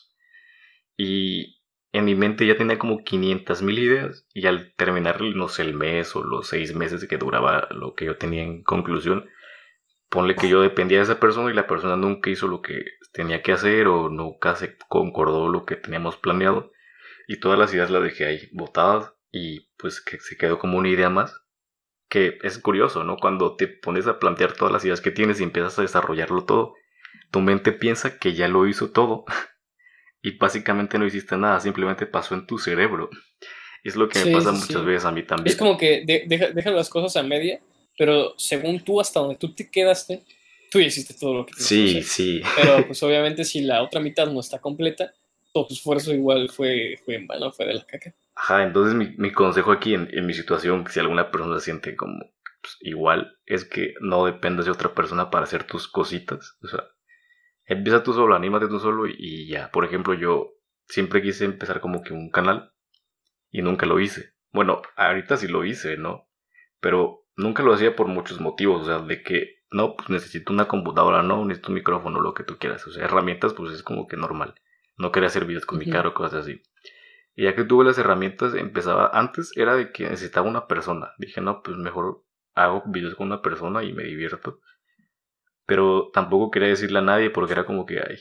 Y 0.97 1.61
en 1.91 2.05
mi 2.05 2.15
mente 2.15 2.45
ya 2.45 2.57
tenía 2.57 2.77
como 2.77 3.03
500 3.03 3.61
mil 3.61 3.79
ideas 3.79 4.25
y 4.33 4.45
al 4.47 4.73
terminar, 4.75 5.21
no 5.21 5.47
sé, 5.47 5.63
el 5.63 5.73
mes 5.73 6.15
o 6.15 6.23
los 6.23 6.47
seis 6.47 6.75
meses 6.75 7.05
que 7.07 7.17
duraba 7.17 7.67
lo 7.71 7.95
que 7.95 8.05
yo 8.05 8.17
tenía 8.17 8.43
en 8.43 8.63
conclusión, 8.63 9.29
ponle 10.09 10.35
que 10.35 10.47
yo 10.47 10.61
dependía 10.61 10.99
de 10.99 11.05
esa 11.05 11.19
persona 11.19 11.51
y 11.51 11.55
la 11.55 11.67
persona 11.67 11.95
nunca 11.95 12.29
hizo 12.29 12.47
lo 12.47 12.61
que 12.61 12.83
tenía 13.13 13.41
que 13.41 13.51
hacer 13.51 13.87
o 13.87 14.09
nunca 14.09 14.55
se 14.55 14.77
concordó 14.87 15.49
lo 15.49 15.65
que 15.65 15.75
teníamos 15.75 16.17
planeado 16.17 16.71
y 17.27 17.39
todas 17.39 17.57
las 17.57 17.73
ideas 17.73 17.89
las 17.89 18.03
dejé 18.03 18.25
ahí 18.25 18.49
botadas 18.53 19.13
y 19.31 19.71
pues 19.77 20.01
que 20.01 20.19
se 20.19 20.37
quedó 20.37 20.59
como 20.59 20.77
una 20.77 20.89
idea 20.89 21.09
más 21.09 21.44
que 22.09 22.37
es 22.43 22.57
curioso, 22.59 23.03
¿no? 23.03 23.17
Cuando 23.17 23.55
te 23.55 23.67
pones 23.67 24.07
a 24.07 24.19
plantear 24.19 24.53
todas 24.53 24.71
las 24.71 24.85
ideas 24.85 25.01
que 25.01 25.11
tienes 25.11 25.39
y 25.39 25.43
empiezas 25.43 25.77
a 25.79 25.81
desarrollarlo 25.81 26.45
todo, 26.45 26.75
tu 27.31 27.41
mente 27.41 27.71
piensa 27.71 28.19
que 28.19 28.33
ya 28.33 28.47
lo 28.47 28.67
hizo 28.67 28.91
todo 28.91 29.25
y 30.21 30.37
básicamente 30.37 30.97
no 30.97 31.05
hiciste 31.05 31.37
nada, 31.37 31.59
simplemente 31.59 32.05
pasó 32.05 32.35
en 32.35 32.45
tu 32.45 32.57
cerebro. 32.57 33.09
Es 33.83 33.95
lo 33.95 34.09
que 34.09 34.23
me 34.25 34.31
pasa 34.31 34.51
muchas 34.51 34.83
veces 34.83 35.05
a 35.05 35.11
mí 35.11 35.23
también. 35.23 35.51
Es 35.51 35.57
como 35.57 35.77
que 35.77 36.03
dejan 36.27 36.75
las 36.75 36.89
cosas 36.89 37.15
a 37.17 37.23
media, 37.23 37.59
pero 37.97 38.33
según 38.37 38.83
tú, 38.83 38.99
hasta 38.99 39.19
donde 39.19 39.35
tú 39.35 39.53
te 39.53 39.69
quedaste, 39.69 40.23
tú 40.71 40.79
ya 40.79 40.87
hiciste 40.87 41.13
todo 41.13 41.35
lo 41.35 41.45
que 41.45 41.53
tienes 41.53 41.67
Sí, 41.67 42.01
sí. 42.01 42.41
Pero 42.55 42.83
pues 42.87 43.01
obviamente 43.03 43.45
si 43.45 43.61
la 43.61 43.83
otra 43.83 44.01
mitad 44.01 44.25
no 44.25 44.39
está 44.39 44.59
completa, 44.59 45.13
todo 45.55 45.67
esfuerzo 45.69 46.13
igual 46.13 46.49
fue, 46.49 46.99
fue 47.05 47.15
en 47.15 47.27
vano, 47.27 47.49
fue 47.53 47.65
de 47.65 47.75
la 47.75 47.85
caca. 47.85 48.13
Ajá, 48.35 48.63
entonces 48.63 48.93
mi, 48.93 49.15
mi 49.17 49.31
consejo 49.31 49.71
aquí 49.71 49.93
en, 49.93 50.09
en, 50.11 50.25
mi 50.25 50.33
situación, 50.33 50.85
si 50.89 50.99
alguna 50.99 51.31
persona 51.31 51.57
se 51.59 51.65
siente 51.65 51.95
como 51.95 52.19
pues, 52.61 52.77
igual, 52.81 53.37
es 53.45 53.63
que 53.63 53.93
no 54.01 54.25
dependas 54.25 54.65
de 54.65 54.71
otra 54.71 54.93
persona 54.93 55.29
para 55.31 55.45
hacer 55.45 55.63
tus 55.63 55.87
cositas. 55.87 56.57
O 56.61 56.67
sea, 56.67 56.83
empieza 57.63 58.03
tú 58.03 58.11
solo, 58.11 58.35
anímate 58.35 58.67
tú 58.67 58.79
solo 58.79 59.07
y, 59.07 59.47
ya. 59.47 59.71
Por 59.71 59.85
ejemplo, 59.85 60.13
yo 60.13 60.55
siempre 60.89 61.21
quise 61.21 61.45
empezar 61.45 61.79
como 61.79 62.03
que 62.03 62.11
un 62.11 62.29
canal 62.29 62.73
y 63.49 63.61
nunca 63.61 63.85
lo 63.85 64.01
hice. 64.01 64.33
Bueno, 64.51 64.81
ahorita 64.97 65.37
sí 65.37 65.47
lo 65.47 65.63
hice, 65.63 65.95
¿no? 65.95 66.27
Pero 66.81 67.29
nunca 67.37 67.63
lo 67.63 67.73
hacía 67.73 67.95
por 67.95 68.07
muchos 68.07 68.41
motivos, 68.41 68.81
o 68.81 68.85
sea, 68.85 68.99
de 68.99 69.23
que 69.23 69.59
no, 69.71 69.95
pues 69.95 70.09
necesito 70.09 70.51
una 70.51 70.67
computadora, 70.67 71.23
no, 71.23 71.45
necesito 71.45 71.69
un 71.69 71.75
micrófono, 71.75 72.19
lo 72.19 72.33
que 72.33 72.43
tú 72.43 72.57
quieras. 72.57 72.85
O 72.87 72.91
sea, 72.91 73.05
herramientas, 73.05 73.53
pues 73.53 73.71
es 73.71 73.83
como 73.83 74.05
que 74.05 74.17
normal. 74.17 74.55
No 74.97 75.11
quería 75.11 75.27
hacer 75.27 75.45
videos 75.45 75.65
con 75.65 75.79
mi 75.79 75.89
cara 75.89 76.09
o 76.09 76.13
cosas 76.13 76.41
así. 76.41 76.61
Y 77.35 77.43
ya 77.43 77.55
que 77.55 77.65
tuve 77.65 77.83
las 77.83 77.97
herramientas, 77.97 78.53
empezaba. 78.55 79.09
Antes 79.13 79.51
era 79.55 79.75
de 79.75 79.91
que 79.91 80.09
necesitaba 80.09 80.47
una 80.47 80.67
persona. 80.67 81.11
Dije, 81.17 81.41
no, 81.41 81.61
pues 81.61 81.77
mejor 81.77 82.23
hago 82.53 82.83
videos 82.87 83.15
con 83.15 83.27
una 83.27 83.41
persona 83.41 83.83
y 83.83 83.93
me 83.93 84.03
divierto. 84.03 84.59
Pero 85.65 86.09
tampoco 86.13 86.51
quería 86.51 86.69
decirle 86.69 86.99
a 86.99 87.01
nadie 87.01 87.29
porque 87.29 87.53
era 87.53 87.65
como 87.65 87.85
que, 87.85 87.99
ay, 87.99 88.17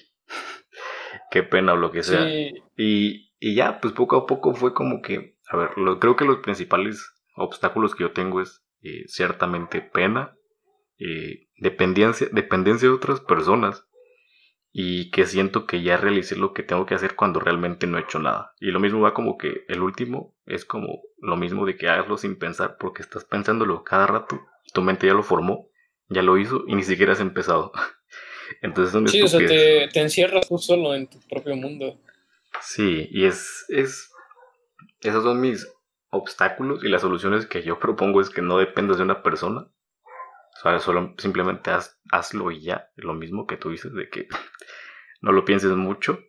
qué 1.31 1.43
pena 1.45 1.75
o 1.75 1.77
lo 1.77 1.93
que 1.93 2.03
sea. 2.03 2.29
Y, 2.77 3.33
y, 3.39 3.55
ya, 3.55 3.81
pues 3.81 3.93
poco 3.93 4.17
a 4.17 4.27
poco 4.27 4.55
fue 4.55 4.75
como 4.75 5.01
que, 5.01 5.37
a 5.49 5.57
ver, 5.57 5.79
lo, 5.79 6.01
creo 6.01 6.17
que 6.17 6.25
los 6.25 6.39
principales 6.39 7.13
obstáculos 7.37 7.95
que 7.95 8.05
yo 8.05 8.13
tengo 8.13 8.41
es 8.41 8.65
eh, 8.83 9.05
ciertamente 9.07 9.81
pena, 9.81 10.37
eh, 10.99 11.49
dependencia, 11.59 12.29
dependencia 12.33 12.89
de 12.89 12.95
otras 12.95 13.21
personas 13.21 13.87
y 14.77 15.13
que 15.13 15.25
siento 15.25 15.67
que 15.67 15.83
ya 15.83 15.97
realicé 15.97 16.35
lo 16.35 16.53
que 16.53 16.65
tengo 16.65 16.85
que 16.85 16.97
hacer 16.97 17.15
cuando 17.15 17.39
realmente 17.39 17.87
no 17.87 17.97
he 17.97 18.01
hecho 18.01 18.19
nada. 18.19 18.55
Y 18.59 18.73
lo 18.73 18.81
mismo 18.81 19.01
va 19.01 19.15
como 19.15 19.39
que 19.39 19.65
el 19.69 19.81
último 19.81 20.35
es 20.47 20.65
como 20.65 21.01
lo 21.19 21.37
mismo 21.37 21.65
de 21.65 21.77
que 21.77 21.89
hagaslo 21.89 22.17
sin 22.19 22.37
pensar 22.37 22.77
porque 22.77 23.01
estás 23.01 23.25
pensándolo 23.25 23.85
cada 23.85 24.09
rato, 24.09 24.45
tu 24.73 24.83
mente 24.83 25.07
ya 25.07 25.15
lo 25.15 25.23
formó, 25.23 25.71
ya 26.09 26.23
lo 26.23 26.37
hizo 26.39 26.65
y 26.67 26.75
ni 26.75 26.83
siquiera 26.83 27.13
has 27.13 27.21
empezado. 27.21 27.71
Entonces 28.63 28.91
son 28.91 29.07
Sí, 29.07 29.23
o 29.23 29.29
sea, 29.29 29.39
te, 29.47 29.89
te, 29.93 30.01
encierras 30.01 30.49
tú 30.49 30.59
solo 30.59 30.93
en 30.97 31.07
tu 31.07 31.21
propio 31.21 31.55
mundo. 31.55 31.97
Sí, 32.61 33.07
y 33.13 33.27
es, 33.27 33.67
es, 33.69 34.11
esos 35.03 35.23
son 35.23 35.41
mis 35.41 35.69
obstáculos 36.11 36.83
y 36.83 36.89
las 36.89 37.03
soluciones 37.03 37.47
que 37.47 37.63
yo 37.63 37.79
propongo 37.79 38.21
es 38.21 38.29
que 38.29 38.43
no 38.43 38.59
dependas 38.59 38.97
de 38.97 39.05
una 39.05 39.23
persona, 39.23 39.69
solo 40.63 41.15
simplemente 41.19 41.71
hazlo 42.11 42.51
y 42.51 42.63
ya. 42.63 42.91
Lo 42.97 43.15
mismo 43.15 43.47
que 43.47 43.57
tú 43.57 43.71
dices 43.71 43.93
de 43.93 44.09
que 44.09 44.29
no 45.21 45.33
lo 45.33 45.45
pienses 45.45 45.71
mucho. 45.71 46.21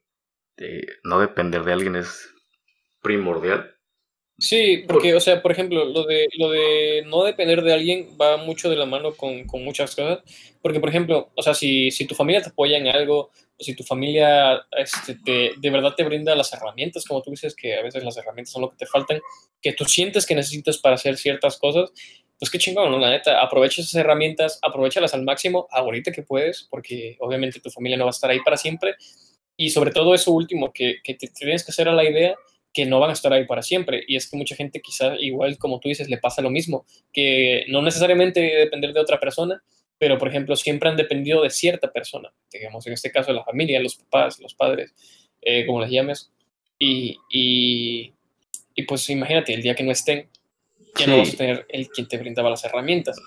no 1.04 1.20
depender 1.20 1.64
de 1.64 1.74
alguien 1.74 1.96
es 1.96 2.34
primordial. 3.02 3.76
Sí, 4.38 4.84
porque, 4.88 5.16
o 5.16 5.22
sea, 5.22 5.42
por 5.42 5.54
ejemplo, 5.54 5.86
lo 5.86 6.04
de, 6.04 6.28
lo 6.38 6.50
de 6.50 7.04
no 7.08 7.24
depender 7.24 7.62
de 7.62 7.74
alguien 7.74 8.18
va 8.20 8.36
mucho 8.36 8.70
de 8.70 8.76
la 8.76 8.86
mano 8.86 9.14
con, 9.14 9.46
con 9.46 9.64
muchas 9.64 9.96
cosas. 9.96 10.20
Porque, 10.62 10.82
por 10.82 10.90
ejemplo, 10.90 11.32
o 11.36 11.42
sea, 11.42 11.54
si, 11.54 11.90
si, 11.92 12.06
tu 12.06 12.16
familia 12.16 12.42
te 12.42 12.50
apoya 12.50 12.78
en 12.78 12.88
algo, 12.88 13.32
o 13.58 13.64
si 13.64 13.76
tu 13.76 13.84
familia 13.84 14.66
este, 14.78 15.16
te, 15.24 15.52
de 15.58 15.70
verdad 15.70 15.96
te 15.96 16.04
brinda 16.04 16.36
las 16.36 16.52
herramientas, 16.52 17.06
como 17.06 17.22
tú 17.22 17.32
dices, 17.32 17.56
que 17.56 17.76
a 17.76 17.82
veces 17.82 18.04
las 18.04 18.18
herramientas 18.18 18.52
son 18.52 18.64
lo 18.64 18.72
que 18.72 18.78
te 18.78 18.86
faltan, 18.86 19.22
que 19.62 19.72
tú 19.72 19.86
sientes 19.86 20.26
que 20.26 20.36
necesitas 20.36 20.80
para 20.80 20.96
hacer 20.96 21.16
ciertas 21.16 21.58
cosas, 21.58 21.94
pues 22.40 22.52
qué 22.52 22.58
chingón, 22.58 22.92
¿no? 22.92 23.00
La 23.00 23.10
neta, 23.10 23.42
aprovecha 23.42 23.82
esas 23.82 23.96
herramientas, 23.96 24.60
aprovechalas 24.62 25.14
al 25.14 25.24
máximo 25.24 25.68
ahorita 25.72 26.12
que 26.12 26.24
puedes, 26.24 26.68
porque 26.70 27.16
obviamente 27.20 27.60
tu 27.60 27.70
familia 27.70 27.98
no 27.98 28.06
va 28.06 28.10
a 28.10 28.12
estar 28.12 28.30
ahí 28.30 28.40
para 28.42 28.58
siempre. 28.58 28.96
Y 29.58 29.70
sobre 29.70 29.92
todo 29.92 30.14
eso 30.14 30.32
último, 30.32 30.74
que, 30.74 30.98
que 31.04 31.14
te 31.14 31.28
tienes 31.28 31.64
que 31.64 31.72
hacer 31.72 31.88
a 31.88 31.94
la 31.94 32.04
idea 32.04 32.36
que 32.76 32.86
no 32.86 33.00
van 33.00 33.10
a 33.10 33.14
estar 33.14 33.32
ahí 33.32 33.46
para 33.46 33.62
siempre. 33.62 34.04
Y 34.06 34.18
es 34.18 34.30
que 34.30 34.36
mucha 34.36 34.54
gente 34.56 34.82
quizá, 34.82 35.16
igual 35.18 35.58
como 35.58 35.80
tú 35.80 35.88
dices, 35.88 36.10
le 36.10 36.18
pasa 36.18 36.42
lo 36.42 36.50
mismo, 36.50 36.86
que 37.14 37.64
no 37.70 37.82
necesariamente 37.82 38.42
depender 38.42 38.92
de 38.92 39.00
otra 39.00 39.18
persona, 39.18 39.64
pero 39.98 40.18
por 40.18 40.28
ejemplo 40.28 40.58
siempre 40.58 40.90
han 40.90 40.98
dependido 40.98 41.42
de 41.42 41.50
cierta 41.50 41.92
persona, 41.92 42.34
digamos 42.52 42.86
en 42.86 42.94
este 42.94 43.12
caso 43.12 43.32
la 43.32 43.46
familia, 43.46 43.80
los 43.80 43.96
papás, 43.96 44.40
los 44.42 44.54
padres, 44.54 44.94
eh, 45.42 45.66
como 45.66 45.80
les 45.82 45.90
llames. 45.90 46.32
Y, 46.78 47.18
y, 47.30 48.14
y 48.76 48.84
pues 48.84 49.10
imagínate, 49.10 49.54
el 49.54 49.62
día 49.62 49.74
que 49.74 49.84
no 49.84 49.92
estén, 49.92 50.28
ya 51.00 51.08
no 51.08 51.18
vas 51.18 51.34
a 51.34 51.38
tener 51.38 51.66
el 51.70 51.90
quien 51.90 52.08
te 52.08 52.18
brindaba 52.18 52.50
las 52.50 52.64
herramientas. 52.64 53.18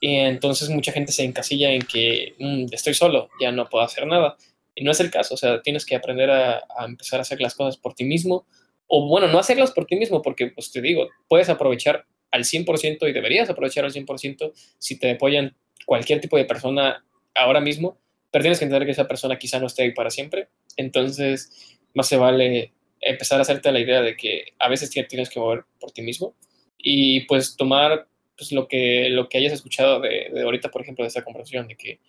Y 0.00 0.16
entonces 0.16 0.68
mucha 0.68 0.92
gente 0.92 1.12
se 1.12 1.24
encasilla 1.24 1.72
en 1.72 1.82
que 1.82 2.34
mm, 2.38 2.66
estoy 2.72 2.94
solo, 2.94 3.30
ya 3.40 3.52
no 3.52 3.68
puedo 3.68 3.84
hacer 3.84 4.06
nada. 4.06 4.36
Y 4.74 4.84
no 4.84 4.90
es 4.90 5.00
el 5.00 5.10
caso, 5.10 5.34
o 5.34 5.36
sea, 5.36 5.62
tienes 5.62 5.86
que 5.86 5.94
aprender 5.94 6.30
a, 6.30 6.62
empezar 6.86 7.20
a 7.20 7.22
hacer 7.22 7.40
las 7.40 7.54
cosas 7.54 7.76
por 7.76 7.94
ti 7.94 8.04
mismo. 8.04 8.46
O 8.86 9.08
bueno, 9.08 9.28
no 9.28 9.38
hacerlas 9.38 9.70
por 9.70 9.86
ti 9.86 9.96
mismo, 9.96 10.20
porque 10.20 10.48
pues 10.48 10.70
te 10.72 10.80
digo, 10.80 11.08
puedes 11.28 11.48
aprovechar 11.48 12.04
al 12.30 12.44
100% 12.44 13.08
y 13.08 13.12
deberías 13.12 13.48
aprovechar 13.48 13.84
al 13.84 13.92
100% 13.92 14.52
si 14.78 14.98
te 14.98 15.12
apoyan 15.12 15.56
cualquier 15.86 16.20
tipo 16.20 16.36
de 16.36 16.44
persona 16.44 17.04
ahora 17.34 17.60
mismo, 17.60 17.98
pero 18.30 18.42
tienes 18.42 18.58
que 18.58 18.64
entender 18.64 18.86
que 18.86 18.92
esa 18.92 19.08
persona 19.08 19.38
quizá 19.38 19.58
no 19.58 19.68
esté 19.68 19.84
ahí 19.84 19.92
para 19.92 20.10
siempre. 20.10 20.48
Entonces, 20.76 21.78
más 21.94 22.08
se 22.08 22.16
vale 22.16 22.72
empezar 23.00 23.38
a 23.38 23.42
hacerte 23.42 23.70
la 23.70 23.80
idea 23.80 24.02
de 24.02 24.16
que 24.16 24.52
a 24.58 24.68
veces 24.68 24.90
tienes 24.90 25.30
que 25.30 25.40
mover 25.40 25.64
por 25.78 25.92
ti 25.92 26.02
mismo 26.02 26.34
y 26.78 27.20
pues 27.22 27.56
tomar 27.56 28.06
pues, 28.36 28.52
lo, 28.52 28.68
que, 28.68 29.08
lo 29.10 29.28
que 29.28 29.38
hayas 29.38 29.52
escuchado 29.52 30.00
de, 30.00 30.30
de 30.32 30.42
ahorita, 30.42 30.70
por 30.70 30.82
ejemplo, 30.82 31.04
de 31.04 31.08
esta 31.08 31.24
conversación, 31.24 31.68
de 31.68 31.76
que 31.76 32.00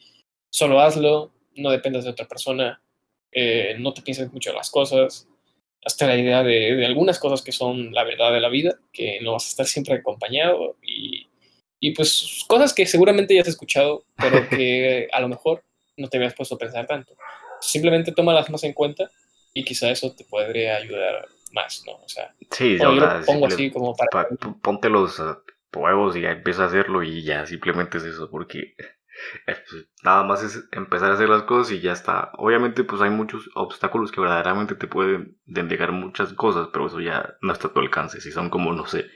solo 0.49 0.79
hazlo, 0.79 1.31
no 1.55 1.71
dependas 1.71 2.03
de 2.03 2.11
otra 2.11 2.27
persona, 2.27 2.81
eh, 3.31 3.75
no 3.79 3.93
te 3.93 4.01
pienses 4.01 4.31
mucho 4.31 4.49
en 4.49 4.55
las 4.55 4.69
cosas, 4.69 5.27
hasta 5.83 6.07
la 6.07 6.17
idea 6.17 6.43
de, 6.43 6.75
de, 6.75 6.85
algunas 6.85 7.19
cosas 7.19 7.41
que 7.41 7.51
son 7.51 7.93
la 7.93 8.03
verdad 8.03 8.33
de 8.33 8.39
la 8.39 8.49
vida, 8.49 8.79
que 8.91 9.19
no 9.21 9.33
vas 9.33 9.45
a 9.45 9.49
estar 9.49 9.65
siempre 9.67 9.93
acompañado 9.93 10.77
y, 10.81 11.27
y 11.79 11.91
pues 11.91 12.43
cosas 12.47 12.73
que 12.73 12.85
seguramente 12.87 13.35
ya 13.35 13.41
has 13.41 13.47
escuchado, 13.47 14.05
pero 14.17 14.49
que 14.49 15.07
a 15.11 15.21
lo 15.21 15.27
mejor 15.27 15.63
no 15.97 16.09
te 16.09 16.17
habías 16.17 16.33
puesto 16.33 16.55
a 16.55 16.57
pensar 16.57 16.87
tanto. 16.87 17.15
Simplemente 17.61 18.11
tómalas 18.11 18.49
más 18.49 18.63
en 18.63 18.73
cuenta 18.73 19.09
y 19.53 19.63
quizá 19.63 19.91
eso 19.91 20.11
te 20.13 20.23
podría 20.25 20.77
ayudar 20.77 21.27
más, 21.55 21.83
¿no? 21.87 21.93
O 21.93 22.07
sea, 22.07 22.35
sí, 22.51 22.77
yo 22.77 22.91
lo 22.91 23.25
pongo 23.25 23.47
así 23.47 23.71
como 23.71 23.95
para... 23.95 24.27
ponte 24.61 24.89
los 24.89 25.19
uh, 25.19 25.37
huevos 25.73 26.15
y 26.15 26.21
ya 26.21 26.31
empieza 26.31 26.63
a 26.63 26.67
hacerlo 26.67 27.01
y 27.01 27.23
ya 27.23 27.45
simplemente 27.47 27.97
es 27.97 28.03
eso, 28.03 28.29
porque 28.29 28.75
Eh, 29.47 29.55
pues, 29.69 29.87
nada 30.03 30.23
más 30.23 30.43
es 30.43 30.67
empezar 30.71 31.11
a 31.11 31.13
hacer 31.15 31.29
las 31.29 31.43
cosas 31.43 31.71
y 31.71 31.79
ya 31.79 31.93
está. 31.93 32.31
Obviamente, 32.37 32.83
pues 32.83 33.01
hay 33.01 33.09
muchos 33.09 33.49
obstáculos 33.55 34.11
que 34.11 34.21
verdaderamente 34.21 34.75
te 34.75 34.87
pueden 34.87 35.37
dendegar 35.45 35.91
muchas 35.91 36.33
cosas, 36.33 36.69
pero 36.73 36.87
eso 36.87 36.99
ya 36.99 37.37
no 37.41 37.53
está 37.53 37.67
a 37.69 37.73
tu 37.73 37.79
alcance. 37.79 38.21
Si 38.21 38.31
son 38.31 38.49
como, 38.49 38.73
no 38.73 38.85
sé, 38.85 39.09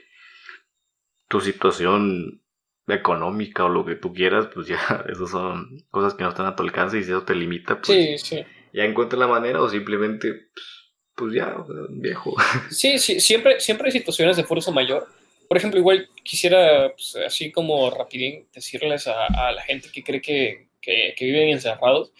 tu 1.28 1.40
situación 1.40 2.42
económica 2.86 3.64
o 3.64 3.68
lo 3.68 3.84
que 3.84 3.94
tú 3.94 4.12
quieras, 4.12 4.48
pues 4.52 4.66
ya, 4.68 5.04
esas 5.08 5.30
son 5.30 5.78
cosas 5.90 6.14
que 6.14 6.24
no 6.24 6.30
están 6.30 6.46
a 6.46 6.56
tu 6.56 6.62
alcance 6.62 6.98
y 6.98 7.04
si 7.04 7.10
eso 7.10 7.22
te 7.22 7.34
limita, 7.34 7.80
pues 7.80 7.86
Sí, 7.86 8.18
sí. 8.18 8.44
ya 8.72 8.84
encuentra 8.84 9.18
la 9.18 9.28
manera 9.28 9.60
o 9.60 9.68
simplemente, 9.68 10.32
pues, 10.54 10.79
pues 11.14 11.34
ya, 11.34 11.56
o 11.56 11.66
sea, 11.66 11.76
viejo. 11.90 12.34
Sí, 12.70 12.98
sí, 12.98 13.20
siempre, 13.20 13.60
siempre 13.60 13.86
hay 13.86 13.92
situaciones 13.92 14.36
de 14.36 14.44
fuerza 14.44 14.70
mayor. 14.70 15.08
Por 15.48 15.56
ejemplo, 15.56 15.80
igual 15.80 16.08
quisiera, 16.22 16.92
pues, 16.92 17.16
así 17.26 17.50
como 17.50 17.90
rapidín, 17.90 18.46
decirles 18.54 19.06
a, 19.06 19.26
a 19.26 19.52
la 19.52 19.62
gente 19.62 19.90
que 19.92 20.02
cree 20.02 20.20
que, 20.20 20.68
que, 20.80 21.14
que 21.16 21.24
viven 21.24 21.48
encerrados. 21.48 22.12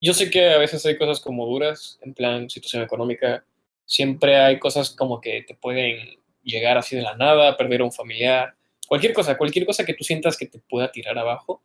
Yo 0.00 0.14
sé 0.14 0.30
que 0.30 0.50
a 0.50 0.58
veces 0.58 0.84
hay 0.86 0.96
cosas 0.96 1.20
como 1.20 1.46
duras, 1.46 1.98
en 2.02 2.14
plan 2.14 2.50
situación 2.50 2.82
económica. 2.82 3.44
Siempre 3.84 4.36
hay 4.36 4.58
cosas 4.58 4.90
como 4.90 5.20
que 5.20 5.42
te 5.42 5.54
pueden 5.54 6.18
llegar 6.42 6.78
así 6.78 6.96
de 6.96 7.02
la 7.02 7.16
nada, 7.16 7.56
perder 7.56 7.82
a 7.82 7.84
un 7.84 7.92
familiar, 7.92 8.54
cualquier 8.88 9.12
cosa, 9.12 9.36
cualquier 9.36 9.64
cosa 9.64 9.84
que 9.84 9.94
tú 9.94 10.04
sientas 10.04 10.36
que 10.36 10.46
te 10.46 10.58
pueda 10.58 10.90
tirar 10.90 11.18
abajo. 11.18 11.62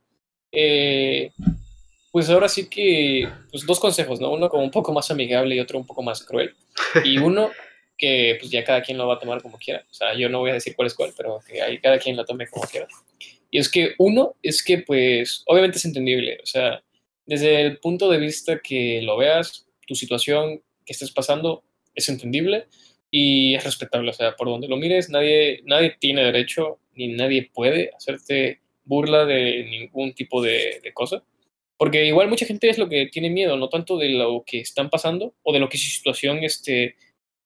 Eh, 0.51 1.31
pues 2.17 2.31
ahora 2.31 2.49
sí 2.49 2.67
que, 2.67 3.29
pues 3.51 3.63
dos 3.67 3.79
consejos, 3.79 4.19
¿no? 4.19 4.31
Uno 4.31 4.49
como 4.49 4.63
un 4.63 4.71
poco 4.71 4.91
más 4.91 5.11
amigable 5.11 5.53
y 5.53 5.59
otro 5.59 5.77
un 5.77 5.85
poco 5.85 6.01
más 6.01 6.23
cruel. 6.23 6.55
Y 7.03 7.17
uno 7.19 7.51
que 7.95 8.37
pues 8.39 8.49
ya 8.49 8.63
cada 8.63 8.81
quien 8.81 8.97
lo 8.97 9.05
va 9.05 9.13
a 9.13 9.19
tomar 9.19 9.39
como 9.39 9.59
quiera. 9.59 9.85
O 9.87 9.93
sea, 9.93 10.17
yo 10.17 10.27
no 10.27 10.39
voy 10.39 10.49
a 10.49 10.55
decir 10.55 10.75
cuál 10.75 10.87
es 10.87 10.95
cuál, 10.95 11.13
pero 11.15 11.39
que 11.47 11.61
ahí 11.61 11.77
cada 11.77 11.99
quien 11.99 12.17
lo 12.17 12.25
tome 12.25 12.47
como 12.47 12.65
quiera. 12.65 12.87
Y 13.51 13.59
es 13.59 13.69
que 13.69 13.93
uno 13.99 14.33
es 14.41 14.63
que 14.63 14.79
pues 14.79 15.43
obviamente 15.45 15.77
es 15.77 15.85
entendible. 15.85 16.39
O 16.41 16.47
sea, 16.47 16.81
desde 17.27 17.61
el 17.61 17.77
punto 17.77 18.09
de 18.09 18.17
vista 18.17 18.61
que 18.63 18.99
lo 19.03 19.15
veas, 19.15 19.67
tu 19.85 19.93
situación 19.93 20.63
que 20.87 20.93
estés 20.93 21.11
pasando 21.11 21.63
es 21.93 22.09
entendible 22.09 22.65
y 23.11 23.53
es 23.53 23.63
respetable. 23.63 24.09
O 24.09 24.13
sea, 24.13 24.35
por 24.35 24.47
donde 24.47 24.67
lo 24.67 24.77
mires, 24.77 25.11
nadie, 25.11 25.61
nadie 25.65 25.95
tiene 25.99 26.23
derecho 26.23 26.79
ni 26.95 27.09
nadie 27.09 27.51
puede 27.53 27.91
hacerte 27.95 28.59
burla 28.85 29.23
de 29.25 29.67
ningún 29.69 30.13
tipo 30.15 30.41
de, 30.41 30.79
de 30.81 30.93
cosa. 30.93 31.21
Porque 31.77 32.05
igual 32.05 32.27
mucha 32.27 32.45
gente 32.45 32.69
es 32.69 32.77
lo 32.77 32.89
que 32.89 33.05
tiene 33.07 33.29
miedo, 33.29 33.55
no 33.57 33.69
tanto 33.69 33.97
de 33.97 34.09
lo 34.09 34.43
que 34.45 34.59
están 34.59 34.89
pasando 34.89 35.35
o 35.43 35.53
de 35.53 35.59
lo 35.59 35.69
que 35.69 35.77
su 35.77 35.89
situación 35.89 36.39
este, 36.43 36.95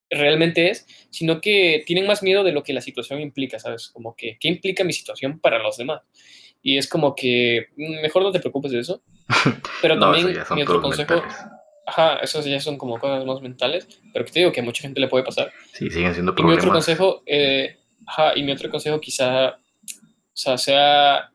realmente 0.09 0.69
es, 0.69 0.85
sino 1.09 1.41
que 1.41 1.83
tienen 1.85 2.07
más 2.07 2.23
miedo 2.23 2.43
de 2.43 2.51
lo 2.51 2.63
que 2.63 2.73
la 2.73 2.81
situación 2.81 3.19
implica, 3.21 3.59
¿sabes? 3.59 3.89
Como 3.89 4.15
que, 4.15 4.37
¿qué 4.39 4.47
implica 4.47 4.83
mi 4.83 4.93
situación 4.93 5.39
para 5.39 5.59
los 5.59 5.77
demás? 5.77 6.01
Y 6.61 6.77
es 6.77 6.87
como 6.87 7.15
que 7.15 7.67
mm, 7.75 8.01
mejor 8.01 8.23
no 8.23 8.31
te 8.31 8.39
preocupes 8.39 8.71
de 8.71 8.79
eso. 8.79 9.01
Pero 9.81 9.95
No, 9.95 10.11
también 10.13 10.37
mi 10.55 10.61
otro 10.61 10.81
consejo, 10.81 11.15
mentales. 11.15 11.37
ajá, 11.85 12.17
esos 12.17 12.45
ya 12.45 12.59
son 12.59 12.77
como 12.77 12.99
cosas 12.99 13.25
más 13.25 13.41
mentales, 13.41 13.87
pero 14.13 14.23
que 14.25 14.31
te 14.31 14.39
digo 14.39 14.51
que 14.51 14.59
a 14.61 14.63
mucha 14.63 14.81
gente 14.81 14.99
le 15.01 15.07
puede 15.07 15.23
pasar. 15.25 15.51
Sí, 15.73 15.89
siguen 15.89 16.13
siendo 16.13 16.31
Y 16.31 16.35
mi 16.35 16.51
otro 16.51 16.61
problemas. 16.61 16.73
consejo, 16.85 17.23
eh, 17.25 17.77
ajá, 18.05 18.33
y 18.37 18.43
mi 18.43 18.51
otro 18.51 18.69
consejo 18.69 18.99
quizá, 19.01 19.49
o 19.49 19.57
sea, 20.33 20.57
sea, 20.57 21.31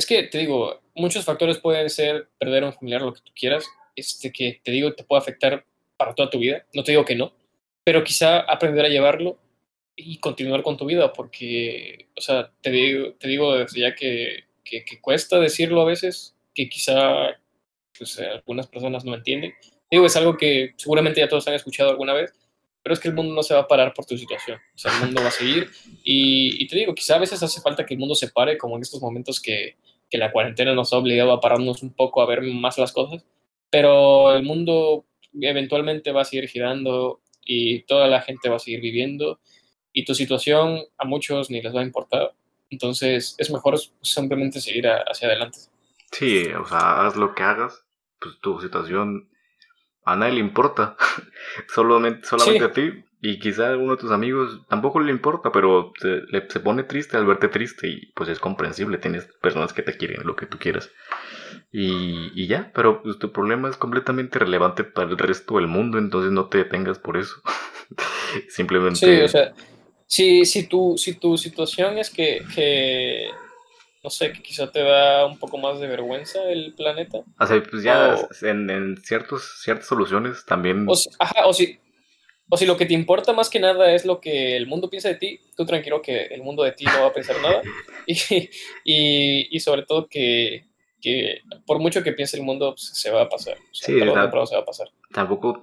es 0.00 0.06
que 0.06 0.22
te 0.22 0.38
digo, 0.38 0.80
muchos 0.94 1.26
factores 1.26 1.58
pueden 1.58 1.90
ser 1.90 2.26
perder 2.38 2.64
un 2.64 2.72
familiar, 2.72 3.02
lo 3.02 3.12
que 3.12 3.20
tú 3.20 3.32
quieras, 3.34 3.66
este 3.94 4.32
que 4.32 4.58
te 4.64 4.70
digo 4.70 4.94
te 4.94 5.04
puede 5.04 5.20
afectar 5.20 5.66
para 5.98 6.14
toda 6.14 6.30
tu 6.30 6.38
vida, 6.38 6.64
no 6.72 6.82
te 6.82 6.92
digo 6.92 7.04
que 7.04 7.14
no, 7.14 7.34
pero 7.84 8.02
quizá 8.02 8.40
aprender 8.40 8.86
a 8.86 8.88
llevarlo 8.88 9.38
y 9.94 10.16
continuar 10.16 10.62
con 10.62 10.78
tu 10.78 10.86
vida, 10.86 11.12
porque, 11.12 12.08
o 12.16 12.20
sea, 12.22 12.50
te 12.62 12.70
digo, 12.70 13.12
te 13.18 13.28
digo 13.28 13.58
desde 13.58 13.80
ya 13.80 13.94
que, 13.94 14.44
que, 14.64 15.00
cuesta 15.02 15.38
decirlo 15.38 15.82
a 15.82 15.84
veces, 15.84 16.34
que 16.54 16.70
quizá 16.70 17.38
pues, 17.98 18.18
algunas 18.18 18.66
personas 18.66 19.04
no 19.04 19.14
entienden. 19.14 19.52
Digo, 19.90 20.06
es 20.06 20.16
algo 20.16 20.38
que 20.38 20.72
seguramente 20.76 21.20
ya 21.20 21.28
todos 21.28 21.46
han 21.46 21.54
escuchado 21.54 21.90
alguna 21.90 22.14
vez, 22.14 22.32
pero 22.82 22.94
es 22.94 23.00
que 23.00 23.08
el 23.08 23.14
mundo 23.14 23.34
no 23.34 23.42
se 23.42 23.52
va 23.52 23.60
a 23.60 23.68
parar 23.68 23.92
por 23.92 24.06
tu 24.06 24.16
situación. 24.16 24.58
O 24.74 24.78
sea, 24.78 24.94
el 24.94 25.04
mundo 25.04 25.20
va 25.20 25.28
a 25.28 25.32
seguir. 25.32 25.68
Y 26.02 26.66
te 26.68 26.76
digo, 26.76 26.94
quizá 26.94 27.16
a 27.16 27.18
veces 27.18 27.42
hace 27.42 27.60
falta 27.60 27.84
que 27.84 27.92
el 27.92 28.00
mundo 28.00 28.14
se 28.14 28.28
pare, 28.28 28.56
como 28.56 28.76
en 28.76 28.82
estos 28.82 29.02
momentos 29.02 29.38
que, 29.38 29.76
que 30.10 30.18
la 30.18 30.32
cuarentena 30.32 30.74
nos 30.74 30.92
ha 30.92 30.98
obligado 30.98 31.32
a 31.32 31.40
pararnos 31.40 31.82
un 31.82 31.92
poco 31.94 32.20
a 32.22 32.26
ver 32.26 32.42
más 32.42 32.76
las 32.78 32.92
cosas. 32.92 33.24
Pero 33.70 34.32
el 34.34 34.42
mundo 34.42 35.04
eventualmente 35.40 36.12
va 36.12 36.22
a 36.22 36.24
seguir 36.24 36.48
girando 36.48 37.20
y 37.44 37.82
toda 37.82 38.08
la 38.08 38.20
gente 38.20 38.48
va 38.48 38.56
a 38.56 38.60
seguir 38.60 38.80
viviendo. 38.80 39.38
Y 39.92 40.04
tu 40.04 40.14
situación 40.14 40.80
a 40.98 41.04
muchos 41.04 41.50
ni 41.50 41.62
les 41.62 41.74
va 41.74 41.80
a 41.80 41.84
importar. 41.84 42.32
Entonces 42.70 43.34
es 43.38 43.50
mejor 43.50 43.78
simplemente 44.02 44.60
seguir 44.60 44.86
a- 44.88 45.02
hacia 45.02 45.28
adelante. 45.28 45.58
Sí, 46.12 46.46
o 46.48 46.64
sea, 46.66 47.06
haz 47.06 47.16
lo 47.16 47.34
que 47.34 47.42
hagas, 47.44 47.84
pues 48.20 48.38
tu 48.40 48.60
situación 48.60 49.28
a 50.04 50.16
nadie 50.16 50.34
le 50.34 50.40
importa. 50.40 50.96
solamente 51.68 52.26
solamente 52.26 52.64
Sí. 52.64 52.70
a 52.70 52.72
ti. 52.72 53.04
Y 53.22 53.38
quizá 53.38 53.66
a 53.66 53.70
alguno 53.70 53.96
de 53.96 54.00
tus 54.00 54.12
amigos 54.12 54.62
tampoco 54.68 55.00
le 55.00 55.10
importa, 55.12 55.52
pero 55.52 55.92
se, 56.00 56.22
le- 56.28 56.48
se 56.50 56.60
pone 56.60 56.84
triste 56.84 57.16
al 57.18 57.26
verte 57.26 57.48
triste 57.48 57.88
y 57.88 58.06
pues 58.12 58.30
es 58.30 58.38
comprensible. 58.38 58.98
Tienes 58.98 59.26
personas 59.42 59.72
que 59.74 59.82
te 59.82 59.96
quieren 59.96 60.26
lo 60.26 60.36
que 60.36 60.46
tú 60.46 60.58
quieras. 60.58 60.90
Y, 61.72 62.30
y 62.34 62.46
ya, 62.46 62.72
pero 62.74 63.02
pues, 63.02 63.18
tu 63.18 63.32
problema 63.32 63.68
es 63.68 63.76
completamente 63.76 64.38
relevante 64.38 64.84
para 64.84 65.10
el 65.10 65.18
resto 65.18 65.56
del 65.56 65.66
mundo, 65.66 65.98
entonces 65.98 66.32
no 66.32 66.48
te 66.48 66.58
detengas 66.58 66.98
por 66.98 67.16
eso. 67.16 67.34
Simplemente... 68.48 68.98
Sí, 68.98 69.20
o 69.22 69.28
sea, 69.28 69.52
si, 70.06 70.44
si, 70.44 70.66
tu, 70.66 70.96
si 70.96 71.14
tu 71.14 71.36
situación 71.36 71.98
es 71.98 72.10
que, 72.10 72.42
que, 72.54 73.28
no 74.02 74.10
sé, 74.10 74.32
que 74.32 74.42
quizá 74.42 74.70
te 74.70 74.82
da 74.82 75.26
un 75.26 75.38
poco 75.38 75.58
más 75.58 75.78
de 75.80 75.86
vergüenza 75.88 76.42
el 76.44 76.74
planeta, 76.74 77.18
O 77.38 77.46
sea, 77.46 77.62
pues 77.62 77.82
ya 77.82 78.14
O- 78.16 78.46
en, 78.46 78.70
en 78.70 78.96
ciertos, 78.98 79.60
ciertas 79.62 79.86
soluciones 79.86 80.44
también... 80.46 80.86
o 80.88 80.96
si, 80.96 81.10
ajá, 81.18 81.46
o 81.46 81.52
si, 81.52 81.78
o 82.50 82.56
si 82.56 82.66
lo 82.66 82.76
que 82.76 82.86
te 82.86 82.94
importa 82.94 83.32
más 83.32 83.48
que 83.48 83.60
nada 83.60 83.92
es 83.94 84.04
lo 84.04 84.20
que 84.20 84.56
el 84.56 84.66
mundo 84.66 84.90
piensa 84.90 85.08
de 85.08 85.14
ti, 85.14 85.40
tú 85.56 85.64
tranquilo 85.64 86.02
que 86.02 86.22
el 86.26 86.42
mundo 86.42 86.62
de 86.64 86.72
ti 86.72 86.84
no 86.84 87.00
va 87.02 87.06
a 87.08 87.12
pensar 87.12 87.36
nada. 87.40 87.62
Y, 88.06 88.16
y, 88.84 89.56
y 89.56 89.60
sobre 89.60 89.82
todo 89.84 90.08
que, 90.08 90.64
que 91.00 91.40
por 91.66 91.78
mucho 91.78 92.02
que 92.02 92.12
piense 92.12 92.36
el 92.38 92.42
mundo, 92.42 92.72
pues, 92.72 92.90
se 92.94 93.10
va 93.10 93.22
a 93.22 93.28
pasar. 93.28 93.56
O 93.58 93.74
sea, 93.74 93.86
Sí, 93.86 94.00
la- 94.00 94.06
se 94.46 94.56
va 94.56 94.62
a 94.62 94.64
pasar. 94.64 94.88
tampoco 95.12 95.62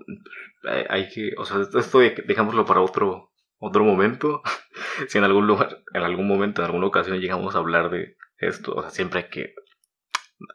hay, 0.63 0.83
hay 0.89 1.09
que, 1.09 1.31
o 1.38 1.43
sea, 1.45 1.61
esto, 1.61 1.79
esto 1.79 1.99
de- 1.99 2.23
dejámoslo 2.25 2.65
para 2.65 2.81
otro 2.81 3.31
otro 3.59 3.83
momento. 3.83 4.41
si 5.09 5.17
en 5.17 5.23
algún 5.23 5.47
lugar, 5.47 5.79
en 5.93 6.03
algún 6.03 6.27
momento, 6.27 6.61
en 6.61 6.67
alguna 6.67 6.88
ocasión 6.88 7.19
llegamos 7.19 7.55
a 7.55 7.57
hablar 7.59 7.89
de 7.89 8.15
esto, 8.39 8.73
o 8.75 8.81
sea, 8.81 8.91
siempre 8.91 9.21
hay 9.21 9.29
que 9.29 9.53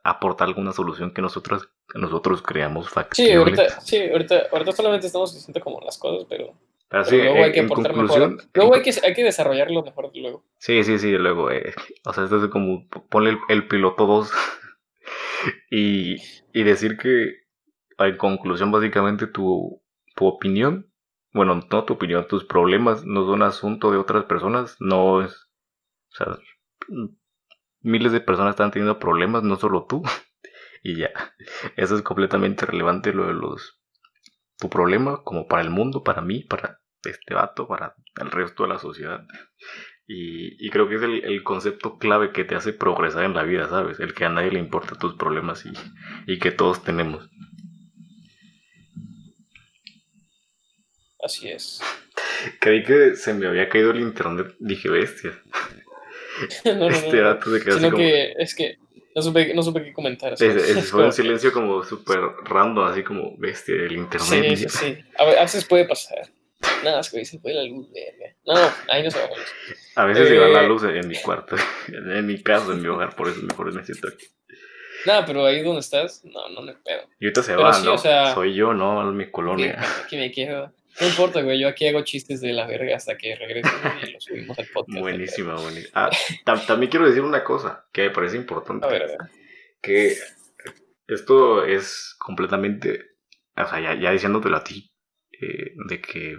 aportar 0.05 0.49
alguna 0.49 0.73
solución 0.73 1.13
que 1.15 1.23
nosotros 1.23 1.69
nosotros 1.95 2.43
creamos 2.43 2.91
Sí, 3.11 3.35
factible. 3.35 3.35
ahorita, 3.35 3.81
sí, 3.81 3.99
ahorita, 4.11 4.49
ahorita 4.53 4.73
solamente 4.73 5.07
estamos 5.07 5.35
diciendo 5.35 5.61
como 5.61 5.81
las 5.81 5.99
cosas, 5.99 6.27
pero, 6.29 6.55
Pero 6.89 7.05
pero 7.05 7.05
sí, 7.05 7.21
luego 7.21 7.45
en, 7.45 7.45
hay 7.45 7.53
que 7.53 7.61
aportar 7.61 7.93
conclusión, 7.93 8.37
mejor. 8.37 8.43
Luego 8.55 8.75
hay 8.75 8.83
que, 8.83 8.93
hay 9.03 9.15
que 9.15 9.25
desarrollarlo 9.25 9.83
mejor 9.83 10.11
luego. 10.21 10.45
Sí, 10.59 10.85
sí, 10.85 10.99
sí, 10.99 11.11
luego, 11.13 11.51
eh, 11.51 11.75
o 12.05 12.13
sea, 12.13 12.25
esto 12.25 12.43
es 12.45 12.51
como 12.51 12.89
ponle 13.11 13.31
el, 13.31 13.39
el 13.49 13.67
piloto 13.69 14.07
2 14.07 14.31
y, 15.71 16.17
y 16.53 16.63
decir 16.65 16.97
que, 16.97 17.43
en 17.99 18.17
conclusión, 18.17 18.71
básicamente 18.71 19.27
tu, 19.27 19.83
tu 20.17 20.27
opinión, 20.27 20.93
bueno, 21.33 21.55
no 21.71 21.85
tu 21.85 21.95
opinión, 21.95 22.27
tus 22.29 22.45
problemas 22.45 23.05
no 23.05 23.27
son 23.27 23.43
asunto 23.43 23.91
de 23.91 23.99
otras 23.99 24.25
personas, 24.25 24.77
no 24.81 25.23
es, 25.25 25.33
o 26.13 26.17
sea, 26.17 26.39
miles 27.83 28.13
de 28.13 28.21
personas 28.21 28.51
están 28.53 28.71
teniendo 28.71 28.99
problemas, 28.99 29.43
no 29.43 29.57
solo 29.57 29.87
tú, 29.89 30.03
y 30.83 30.97
ya, 30.97 31.11
eso 31.77 31.97
es 31.97 32.03
completamente 32.03 32.67
relevante 32.67 33.13
lo 33.13 33.27
de 33.27 33.35
los, 33.35 33.81
tu 34.59 34.69
problema 34.69 35.23
como 35.25 35.47
para 35.47 35.63
el 35.63 35.71
mundo, 35.71 36.03
para 36.03 36.21
mí, 36.21 36.45
para 36.45 36.81
este 37.05 37.35
vato, 37.35 37.67
para 37.67 37.95
el 38.21 38.31
resto 38.31 38.63
de 38.63 38.69
la 38.69 38.79
sociedad. 38.79 39.27
Y, 40.07 40.67
y 40.67 40.71
creo 40.71 40.89
que 40.89 40.97
es 40.97 41.03
el, 41.03 41.25
el 41.25 41.43
concepto 41.43 41.99
clave 41.99 42.33
que 42.33 42.45
te 42.45 42.55
hace 42.55 42.73
progresar 42.73 43.25
en 43.25 43.35
la 43.35 43.45
vida, 43.45 43.69
¿sabes? 43.69 44.01
El 44.01 44.15
que 44.15 44.25
a 44.25 44.29
nadie 44.29 44.51
le 44.51 44.59
importa 44.59 44.99
tus 44.99 45.15
problemas 45.15 45.65
y, 45.65 45.73
y 46.27 46.39
que 46.39 46.51
todos 46.51 46.83
tenemos. 46.85 47.29
Así 51.25 51.49
es. 51.49 51.81
Creí 52.61 52.83
que 52.83 53.15
se 53.15 53.33
me 53.35 53.47
había 53.47 53.69
caído 53.69 53.93
el 53.93 54.01
internet, 54.01 54.55
dije 54.59 54.91
bestia. 54.91 55.33
No, 56.65 56.75
no, 56.75 56.89
Este 56.89 57.17
no. 57.17 57.25
vato 57.25 57.51
se 57.51 57.61
quedó 57.65 57.71
así 57.77 57.79
Sino 57.85 57.91
como... 57.91 58.03
que 58.03 58.33
es 58.39 58.55
que 58.55 58.79
no 59.15 59.21
supe, 59.23 59.53
no 59.55 59.63
supe 59.63 59.85
qué 59.85 59.93
comentar. 59.93 60.37
Sí, 60.39 60.47
Es 60.47 60.91
fue 60.91 61.05
un 61.05 61.13
silencio 61.13 61.53
como 61.53 61.83
súper 61.85 62.19
random, 62.45 62.87
así 62.87 63.03
como 63.03 63.37
bestia 63.37 63.75
del 63.75 63.93
internet. 63.93 64.57
Sí, 64.57 64.69
sí. 64.69 64.99
A 65.19 65.25
ve- 65.27 65.39
a 65.39 65.43
veces 65.43 65.65
puede 65.67 65.85
pasar. 65.87 66.19
Nada, 66.85 67.01
es 67.01 67.11
que 67.11 67.25
se 67.25 67.39
fue 67.41 67.53
la 67.53 67.65
luz, 67.65 67.89
verga. 67.93 68.35
No, 68.47 68.55
ahí 68.93 69.03
no 69.03 69.11
se 69.11 69.19
va 69.19 69.25
la 69.29 69.37
luz. 69.37 69.47
A 69.97 70.05
veces 70.07 70.29
se 70.29 70.39
va 70.39 70.49
la 70.49 70.63
Eh. 70.63 70.69
luz 70.69 70.83
en 70.85 71.09
mi 71.09 71.17
cuarto, 71.21 71.57
en 71.89 72.27
mi 72.27 72.43
casa, 72.43 72.73
en 72.73 72.81
mi 72.81 72.89
hogar, 72.89 73.15
por 73.17 73.29
eso 73.29 73.43
mejor 73.43 73.73
me 73.75 73.85
siento 73.85 74.09
aquí. 74.09 74.27
Nada, 75.05 75.27
pero 75.27 75.45
ahí 75.45 75.61
donde 75.63 75.81
estás, 75.81 76.25
no, 76.25 76.49
no 76.51 76.63
me 76.63 76.75
pedo. 76.75 77.03
Y 77.19 77.25
ahorita 77.27 77.43
se 77.43 77.53
Pero 77.53 77.65
va, 77.65 77.73
sí, 77.73 77.85
¿no? 77.85 77.95
o 77.95 77.99
sea- 77.99 78.33
Soy 78.35 78.55
yo, 78.55 78.73
¿no? 78.73 79.03
Mi 79.13 79.31
colonia. 79.31 79.77
Aquí 80.05 80.17
me 80.17 80.31
quedo. 80.31 80.73
No 81.01 81.07
importa, 81.09 81.41
güey. 81.43 81.59
Yo 81.61 81.69
aquí 81.69 81.87
hago 81.89 82.03
chistes 82.03 82.41
de 82.41 82.53
la 82.53 82.67
verga 82.67 82.95
hasta 82.97 83.17
que 83.17 83.35
regresen 83.35 83.73
y 84.07 84.11
los 84.13 84.25
subimos 84.25 84.59
al 84.59 84.67
podcast. 84.67 84.99
Buenísima, 85.01 85.55
buenísima. 85.55 85.91
Ah, 85.95 86.11
tam- 86.45 86.67
también 86.67 86.91
quiero 86.91 87.07
decir 87.07 87.23
una 87.23 87.43
cosa 87.45 87.87
que 87.93 88.03
me 88.03 88.11
parece 88.11 88.37
importante. 88.37 88.87
A 88.87 88.91
ver, 88.91 89.03
a 89.03 89.07
ver. 89.07 89.19
que 89.81 90.15
esto 91.09 91.65
es 91.65 92.15
completamente, 92.19 93.01
o 93.57 93.67
sea, 93.67 93.81
ya, 93.81 93.95
ya 94.01 94.13
diciéndotelo 94.13 94.57
a 94.57 94.65
ti, 94.65 94.93
eh, 95.41 95.73
de 95.89 96.01
que 96.01 96.39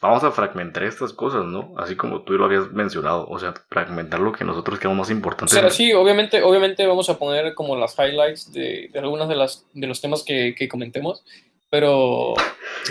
vamos 0.00 0.24
a 0.24 0.32
fragmentar 0.32 0.82
estas 0.82 1.12
cosas, 1.12 1.44
¿no? 1.44 1.74
Así 1.78 1.94
como 1.94 2.22
tú 2.24 2.32
lo 2.32 2.44
habías 2.46 2.72
mencionado, 2.72 3.26
o 3.28 3.38
sea, 3.38 3.54
fragmentar 3.70 4.18
lo 4.20 4.32
que 4.32 4.44
nosotros 4.44 4.78
queremos 4.78 4.98
más 4.98 5.10
importante. 5.10 5.54
O 5.54 5.60
sea, 5.60 5.70
sí, 5.70 5.92
obviamente, 5.92 6.42
obviamente 6.42 6.84
vamos 6.86 7.08
a 7.08 7.18
poner 7.18 7.54
como 7.54 7.76
las 7.76 7.96
highlights 7.98 8.52
de, 8.52 8.88
de 8.92 8.98
algunas 8.98 9.28
de, 9.28 9.36
las, 9.36 9.64
de 9.72 9.86
los 9.86 10.00
temas 10.00 10.24
que, 10.24 10.54
que 10.58 10.68
comentemos, 10.68 11.24
pero, 11.72 12.32
o 12.32 12.34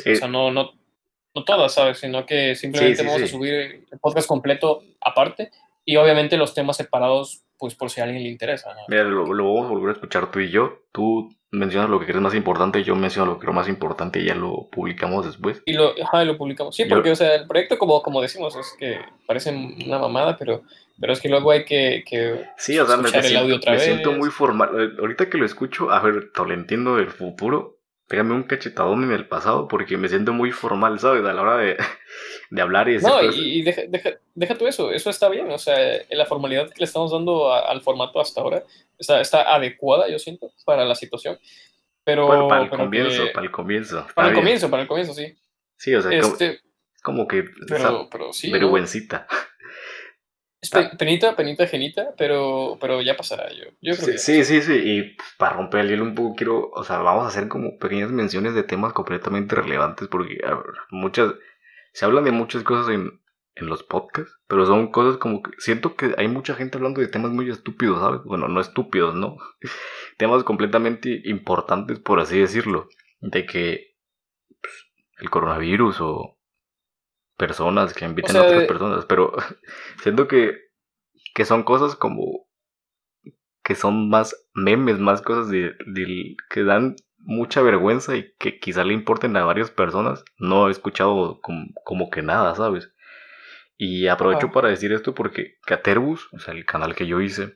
Eh, 0.06 0.16
sea, 0.16 0.28
no, 0.28 0.50
no, 0.52 0.72
no 1.36 1.44
todas, 1.46 1.74
¿sabes? 1.76 2.00
Sino 2.00 2.26
que 2.26 2.56
simplemente 2.56 2.98
Sí, 2.98 3.02
sí, 3.04 3.08
vamos 3.08 3.22
a 3.22 3.28
sí. 3.28 3.32
subir 3.32 3.54
el 3.54 4.00
podcast 4.02 4.28
completo 4.28 4.82
aparte 5.00 5.52
y 5.86 5.96
obviamente 5.98 6.36
los 6.36 6.54
temas 6.56 6.78
separados, 6.78 7.44
pues 7.60 7.76
por 7.76 7.92
si 7.92 8.02
a 8.02 8.06
alguien 8.06 8.24
le 8.24 8.30
interesa, 8.30 8.74
¿no? 8.74 8.82
Mira, 8.88 9.04
lo, 9.04 9.32
lo 9.34 9.54
vamos 9.54 9.68
a 9.68 9.74
volver 9.74 9.90
a 9.90 9.94
escuchar 9.94 10.32
tú 10.32 10.40
y 10.40 10.50
yo. 10.50 10.80
Tú 10.92 11.30
mencionas 11.52 11.90
lo 11.92 12.00
que 12.00 12.06
crees 12.08 12.22
más 12.22 12.34
importante, 12.34 12.84
yo 12.84 12.96
menciono 12.96 13.28
lo 13.34 13.38
que 13.38 13.42
creo 13.42 13.54
más 13.54 13.68
importante 13.70 14.20
y 14.20 14.26
ya 14.26 14.34
lo 14.36 14.68
publicamos 14.72 15.26
después. 15.26 15.62
Y 15.66 15.74
lo, 15.74 15.94
ajá, 16.04 16.24
lo 16.24 16.38
publicamos. 16.38 16.76
Sí, 16.76 16.84
Yo- 16.84 16.90
porque, 16.96 17.12
o 17.12 17.16
sea, 17.16 17.36
el 17.36 17.48
proyecto, 17.48 17.78
como, 17.78 18.02
como 18.02 18.22
decimos, 18.22 18.56
es 18.56 18.74
que 18.80 19.00
parece 19.28 19.52
una 19.52 20.00
mamada, 20.00 20.38
pero, 20.38 20.64
pero 21.00 21.14
es 21.14 21.20
que 21.22 21.30
luego 21.30 21.52
hay 21.52 21.66
que, 21.66 22.04
que 22.10 22.46
Sí, 22.58 22.80
o 22.80 22.86
sea, 22.88 22.96
me, 22.98 23.04
me 23.04 23.10
escuchar 23.10 23.26
el 23.26 23.30
siento, 23.30 23.44
audio 23.46 23.56
otra 23.58 23.72
me 23.74 23.78
vez. 23.78 23.86
siento 23.86 24.12
muy 24.14 24.30
formal. 24.32 24.70
Eh, 24.80 24.90
Ahorita 25.00 25.30
que 25.30 25.38
lo 25.38 25.46
escucho, 25.46 25.92
a 25.92 26.02
ver, 26.02 26.30
lo 26.36 26.54
entiendo 26.54 26.96
del 26.96 27.10
futuro. 27.12 27.78
Pégame 28.12 28.34
un 28.34 28.44
cachetadón 28.44 29.06
en 29.06 29.12
el 29.14 29.26
pasado 29.26 29.70
porque 29.70 29.96
me 29.96 30.10
siento 30.10 30.34
muy 30.34 30.52
formal, 30.52 31.00
¿sabes? 31.00 31.24
A 31.24 31.32
la 31.34 31.42
hora 31.42 31.56
de, 31.58 31.78
de 32.52 32.62
hablar 32.62 32.90
y 32.90 32.94
decir 32.96 33.08
No, 33.08 33.20
cosas. 33.20 33.36
y, 33.38 33.60
y 33.60 33.62
deja, 33.62 33.84
deja, 33.88 34.10
deja 34.36 34.58
tú 34.58 34.68
eso, 34.68 34.92
eso 34.92 35.10
está 35.10 35.30
bien, 35.30 35.50
o 35.50 35.58
sea, 35.58 35.78
la 36.10 36.26
formalidad 36.26 36.70
que 36.70 36.80
le 36.80 36.84
estamos 36.86 37.14
dando 37.14 37.54
a- 37.54 37.72
al 37.72 37.80
formato 37.82 38.20
hasta 38.20 38.42
ahora 38.42 38.64
está, 39.00 39.22
está 39.22 39.56
adecuada, 39.56 40.10
yo 40.10 40.20
siento, 40.20 40.52
para 40.66 40.84
la 40.84 40.94
situación. 40.96 41.40
Pero, 42.04 42.28
Bueno, 42.28 42.48
para 42.50 42.64
el 42.64 42.70
pero 42.70 42.84
comienzo, 42.84 43.24
que- 43.26 43.32
para 43.32 43.46
el 43.46 43.52
comienzo. 43.52 44.08
para 44.14 44.28
el 44.28 44.34
bien. 44.34 44.44
comienzo, 44.44 44.70
para 44.70 44.82
el 44.84 44.88
comienzo, 44.90 45.14
sí. 45.14 45.34
Sí, 45.78 45.96
o 45.96 46.02
sea, 46.02 46.12
Este, 46.12 46.60
como 47.04 47.26
que 47.30 47.46
pero, 47.68 48.10
pero 48.12 48.34
sí. 48.34 48.52
¿no? 48.52 48.72
Es 50.66 50.70
pe- 50.72 50.92
penita, 50.98 51.36
penita, 51.36 51.68
genita, 51.68 52.14
pero, 52.18 52.78
pero 52.80 53.02
ya 53.02 53.16
pasará, 53.18 53.50
yo, 53.54 53.66
yo 53.82 53.96
creo 53.98 54.08
Sí, 54.08 54.12
que 54.12 54.20
sí, 54.20 54.46
sí, 54.46 54.62
sí, 54.62 54.74
y 54.74 55.04
pues, 55.16 55.30
para 55.38 55.56
romper 55.58 55.82
el 55.82 55.90
hielo 55.90 56.04
un 56.04 56.16
poco 56.16 56.36
quiero, 56.36 56.70
o 56.72 56.84
sea, 56.84 57.00
vamos 57.00 57.26
a 57.26 57.28
hacer 57.28 57.48
como 57.50 57.78
pequeñas 57.78 58.10
menciones 58.12 58.54
de 58.54 58.64
temas 58.64 58.94
completamente 58.94 59.54
relevantes 59.56 60.08
porque 60.08 60.40
ver, 60.44 60.58
muchas, 60.92 61.34
se 61.94 62.06
hablan 62.06 62.24
de 62.24 62.32
muchas 62.32 62.64
cosas 62.64 62.90
en, 62.94 63.22
en 63.56 63.66
los 63.68 63.84
podcasts, 63.84 64.40
pero 64.48 64.66
son 64.66 64.92
cosas 64.92 65.18
como 65.18 65.44
que 65.44 65.52
siento 65.58 65.96
que 65.98 66.16
hay 66.18 66.28
mucha 66.30 66.56
gente 66.56 66.78
hablando 66.78 67.02
de 67.02 67.08
temas 67.10 67.32
muy 67.32 67.50
estúpidos, 67.50 68.00
¿sabes? 68.00 68.22
Bueno, 68.24 68.48
no 68.48 68.62
estúpidos, 68.62 69.14
¿no? 69.16 69.38
temas 70.18 70.44
completamente 70.46 71.22
importantes, 71.26 72.00
por 72.00 72.20
así 72.22 72.40
decirlo, 72.40 72.88
de 73.20 73.46
que 73.46 73.96
pues, 74.62 74.74
el 75.20 75.30
coronavirus 75.30 75.98
o 76.02 76.40
personas 77.44 77.94
que 77.94 78.06
inviten 78.06 78.34
sea, 78.34 78.42
a 78.42 78.44
otras 78.46 78.62
de- 78.62 78.68
personas, 78.68 79.06
pero 79.06 79.34
siento 80.04 80.28
que, 80.28 80.58
que 81.36 81.46
son 81.46 81.64
cosas 81.64 81.96
como 81.96 82.48
que 83.64 83.76
son 83.76 84.10
más 84.10 84.36
memes, 84.54 85.00
más 85.00 85.22
cosas 85.22 85.50
de, 85.50 85.76
del- 85.86 86.36
que 86.50 86.64
dan 86.64 86.96
mucha 87.20 87.62
vergüenza 87.62 88.16
y 88.16 88.34
que 88.40 88.60
quizá 88.60 88.84
le 88.84 88.94
importen 88.94 89.38
a 89.38 89.46
varias 89.46 89.70
personas. 89.70 90.24
No 90.38 90.68
he 90.68 90.72
escuchado 90.72 91.40
como, 91.42 91.68
como 91.84 92.10
que 92.10 92.24
nada, 92.24 92.56
¿sabes? 92.56 92.92
Y 93.78 94.08
aprovecho 94.08 94.48
Ajá. 94.48 94.54
para 94.54 94.70
decir 94.70 94.92
esto 94.94 95.14
porque 95.16 95.58
Caterbus, 95.66 96.30
o 96.34 96.40
sea, 96.40 96.54
el 96.54 96.66
canal 96.66 96.96
que 96.96 97.08
yo 97.08 97.22
hice, 97.22 97.56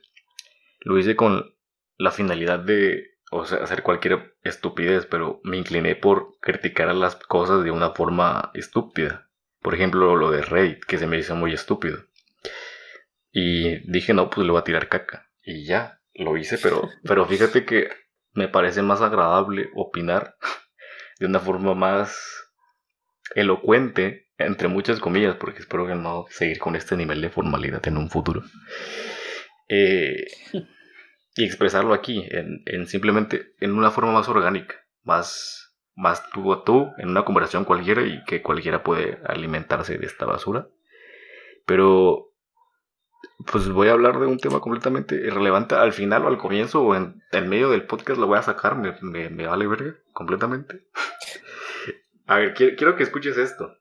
lo 0.80 0.98
hice 0.98 1.16
con 1.16 1.54
la 1.98 2.10
finalidad 2.12 2.60
de, 2.60 3.04
o 3.32 3.44
sea, 3.44 3.58
hacer 3.58 3.82
cualquier 3.82 4.36
estupidez, 4.42 5.06
pero 5.06 5.40
me 5.44 5.56
incliné 5.58 5.96
por 5.96 6.38
criticar 6.40 6.88
a 6.88 6.94
las 6.94 7.16
cosas 7.16 7.64
de 7.64 7.70
una 7.72 7.90
forma 7.90 8.50
estúpida. 8.54 9.25
Por 9.66 9.74
ejemplo, 9.74 10.14
lo 10.14 10.30
de 10.30 10.42
Reddit, 10.42 10.84
que 10.84 10.96
se 10.96 11.08
me 11.08 11.18
hizo 11.18 11.34
muy 11.34 11.52
estúpido. 11.52 12.04
Y 13.32 13.78
dije, 13.90 14.14
no, 14.14 14.30
pues 14.30 14.46
le 14.46 14.52
voy 14.52 14.60
a 14.60 14.62
tirar 14.62 14.88
caca. 14.88 15.28
Y 15.42 15.66
ya, 15.66 16.00
lo 16.14 16.36
hice, 16.36 16.56
pero, 16.56 16.88
pero 17.02 17.26
fíjate 17.26 17.64
que 17.64 17.88
me 18.32 18.46
parece 18.46 18.82
más 18.82 19.00
agradable 19.00 19.70
opinar 19.74 20.36
de 21.18 21.26
una 21.26 21.40
forma 21.40 21.74
más 21.74 22.16
elocuente, 23.34 24.28
entre 24.38 24.68
muchas 24.68 25.00
comillas, 25.00 25.34
porque 25.34 25.62
espero 25.62 25.84
que 25.88 25.96
no 25.96 26.26
seguir 26.30 26.60
con 26.60 26.76
este 26.76 26.96
nivel 26.96 27.20
de 27.20 27.30
formalidad 27.30 27.84
en 27.88 27.96
un 27.96 28.08
futuro. 28.08 28.44
Eh, 29.68 30.28
y 31.34 31.44
expresarlo 31.44 31.92
aquí, 31.92 32.24
en, 32.30 32.62
en 32.66 32.86
simplemente 32.86 33.56
en 33.58 33.72
una 33.72 33.90
forma 33.90 34.12
más 34.12 34.28
orgánica, 34.28 34.76
más, 35.02 35.65
más 35.96 36.28
tú 36.30 36.52
a 36.52 36.62
tú, 36.64 36.92
en 36.98 37.08
una 37.08 37.24
conversación 37.24 37.64
cualquiera 37.64 38.02
y 38.02 38.22
que 38.24 38.42
cualquiera 38.42 38.82
puede 38.84 39.18
alimentarse 39.26 39.98
de 39.98 40.06
esta 40.06 40.26
basura. 40.26 40.68
Pero 41.64 42.28
pues 43.50 43.68
voy 43.68 43.88
a 43.88 43.92
hablar 43.92 44.18
de 44.20 44.26
un 44.26 44.38
tema 44.38 44.60
completamente 44.60 45.14
irrelevante 45.16 45.74
al 45.74 45.92
final 45.92 46.24
o 46.24 46.28
al 46.28 46.38
comienzo 46.38 46.82
o 46.82 46.94
en 46.94 47.22
el 47.32 47.46
medio 47.46 47.70
del 47.70 47.86
podcast 47.86 48.18
lo 48.20 48.26
voy 48.26 48.38
a 48.38 48.42
sacar, 48.42 48.76
me, 48.76 48.96
me, 49.02 49.28
me 49.30 49.46
vale 49.46 49.66
verga 49.66 49.94
completamente. 50.12 50.86
A 52.28 52.38
ver, 52.38 52.54
quiero, 52.54 52.76
quiero 52.76 52.96
que 52.96 53.02
escuches 53.04 53.36
esto 53.36 53.72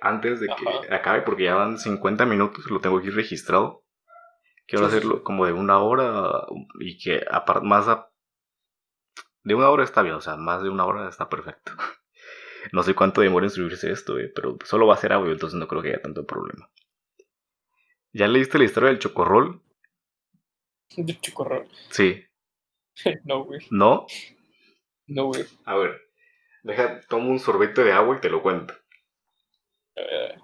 antes 0.00 0.38
de 0.40 0.48
que 0.48 0.68
Ajá. 0.68 0.94
acabe 0.96 1.22
porque 1.22 1.44
ya 1.44 1.54
van 1.54 1.78
50 1.78 2.26
minutos, 2.26 2.70
lo 2.70 2.80
tengo 2.80 2.98
aquí 2.98 3.08
registrado. 3.10 3.84
Quiero 4.66 4.88
Sí, 4.88 4.96
hacerlo 4.96 5.22
como 5.22 5.46
de 5.46 5.52
una 5.52 5.78
hora 5.78 6.42
y 6.80 6.98
que 6.98 7.24
más 7.62 7.88
a- 7.88 8.08
de 9.44 9.54
una 9.54 9.70
hora 9.70 9.84
está 9.84 10.02
bien, 10.02 10.14
o 10.14 10.20
sea, 10.20 10.36
más 10.36 10.62
de 10.62 10.70
una 10.70 10.84
hora 10.86 11.08
está 11.08 11.28
perfecto. 11.28 11.72
No 12.72 12.82
sé 12.82 12.94
cuánto 12.94 13.20
demora 13.20 13.44
en 13.44 13.50
subirse 13.50 13.92
esto, 13.92 14.18
eh, 14.18 14.32
pero 14.34 14.56
solo 14.64 14.86
va 14.86 14.94
a 14.94 14.96
ser 14.96 15.12
audio, 15.12 15.32
entonces 15.32 15.58
no 15.60 15.68
creo 15.68 15.82
que 15.82 15.88
haya 15.90 16.00
tanto 16.00 16.24
problema. 16.26 16.70
¿Ya 18.14 18.26
leíste 18.26 18.56
la 18.56 18.64
historia 18.64 18.88
del 18.88 18.98
chocorrol? 18.98 19.60
De 20.96 21.20
chocorrol. 21.20 21.68
Sí. 21.90 22.24
No, 23.24 23.44
güey. 23.44 23.60
¿No? 23.70 24.06
No, 25.08 25.26
güey. 25.26 25.44
A 25.66 25.76
ver, 25.76 26.00
deja, 26.62 27.00
tomo 27.02 27.28
un 27.28 27.38
sorbete 27.38 27.84
de 27.84 27.92
agua 27.92 28.16
y 28.16 28.20
te 28.20 28.30
lo 28.30 28.40
cuento. 28.42 28.72
Eh, 29.96 30.38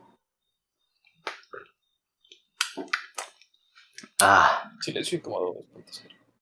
Ah, 4.20 4.70
silencio 4.80 5.16
incómodo. 5.16 5.64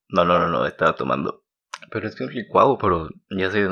no, 0.08 0.24
no, 0.24 0.38
no, 0.40 0.48
no, 0.48 0.66
estaba 0.66 0.96
tomando. 0.96 1.44
Pero 1.90 2.08
es 2.08 2.14
que 2.14 2.24
es 2.24 2.34
licuado, 2.34 2.78
pero 2.78 3.08
ya 3.30 3.50
sé, 3.50 3.68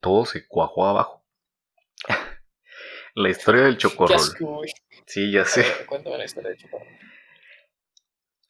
todo 0.00 0.24
se 0.24 0.46
cuajó 0.46 0.86
abajo. 0.86 1.26
la 3.14 3.30
historia 3.30 3.62
del 3.62 3.78
chocorrol. 3.78 4.20
Sí, 5.06 5.30
ya 5.32 5.44
sé. 5.44 5.62
ver, 5.62 5.86
Cuéntame 5.86 6.18
la 6.18 6.24
historia 6.24 6.50
de 6.50 6.56
chocorrol. 6.58 6.88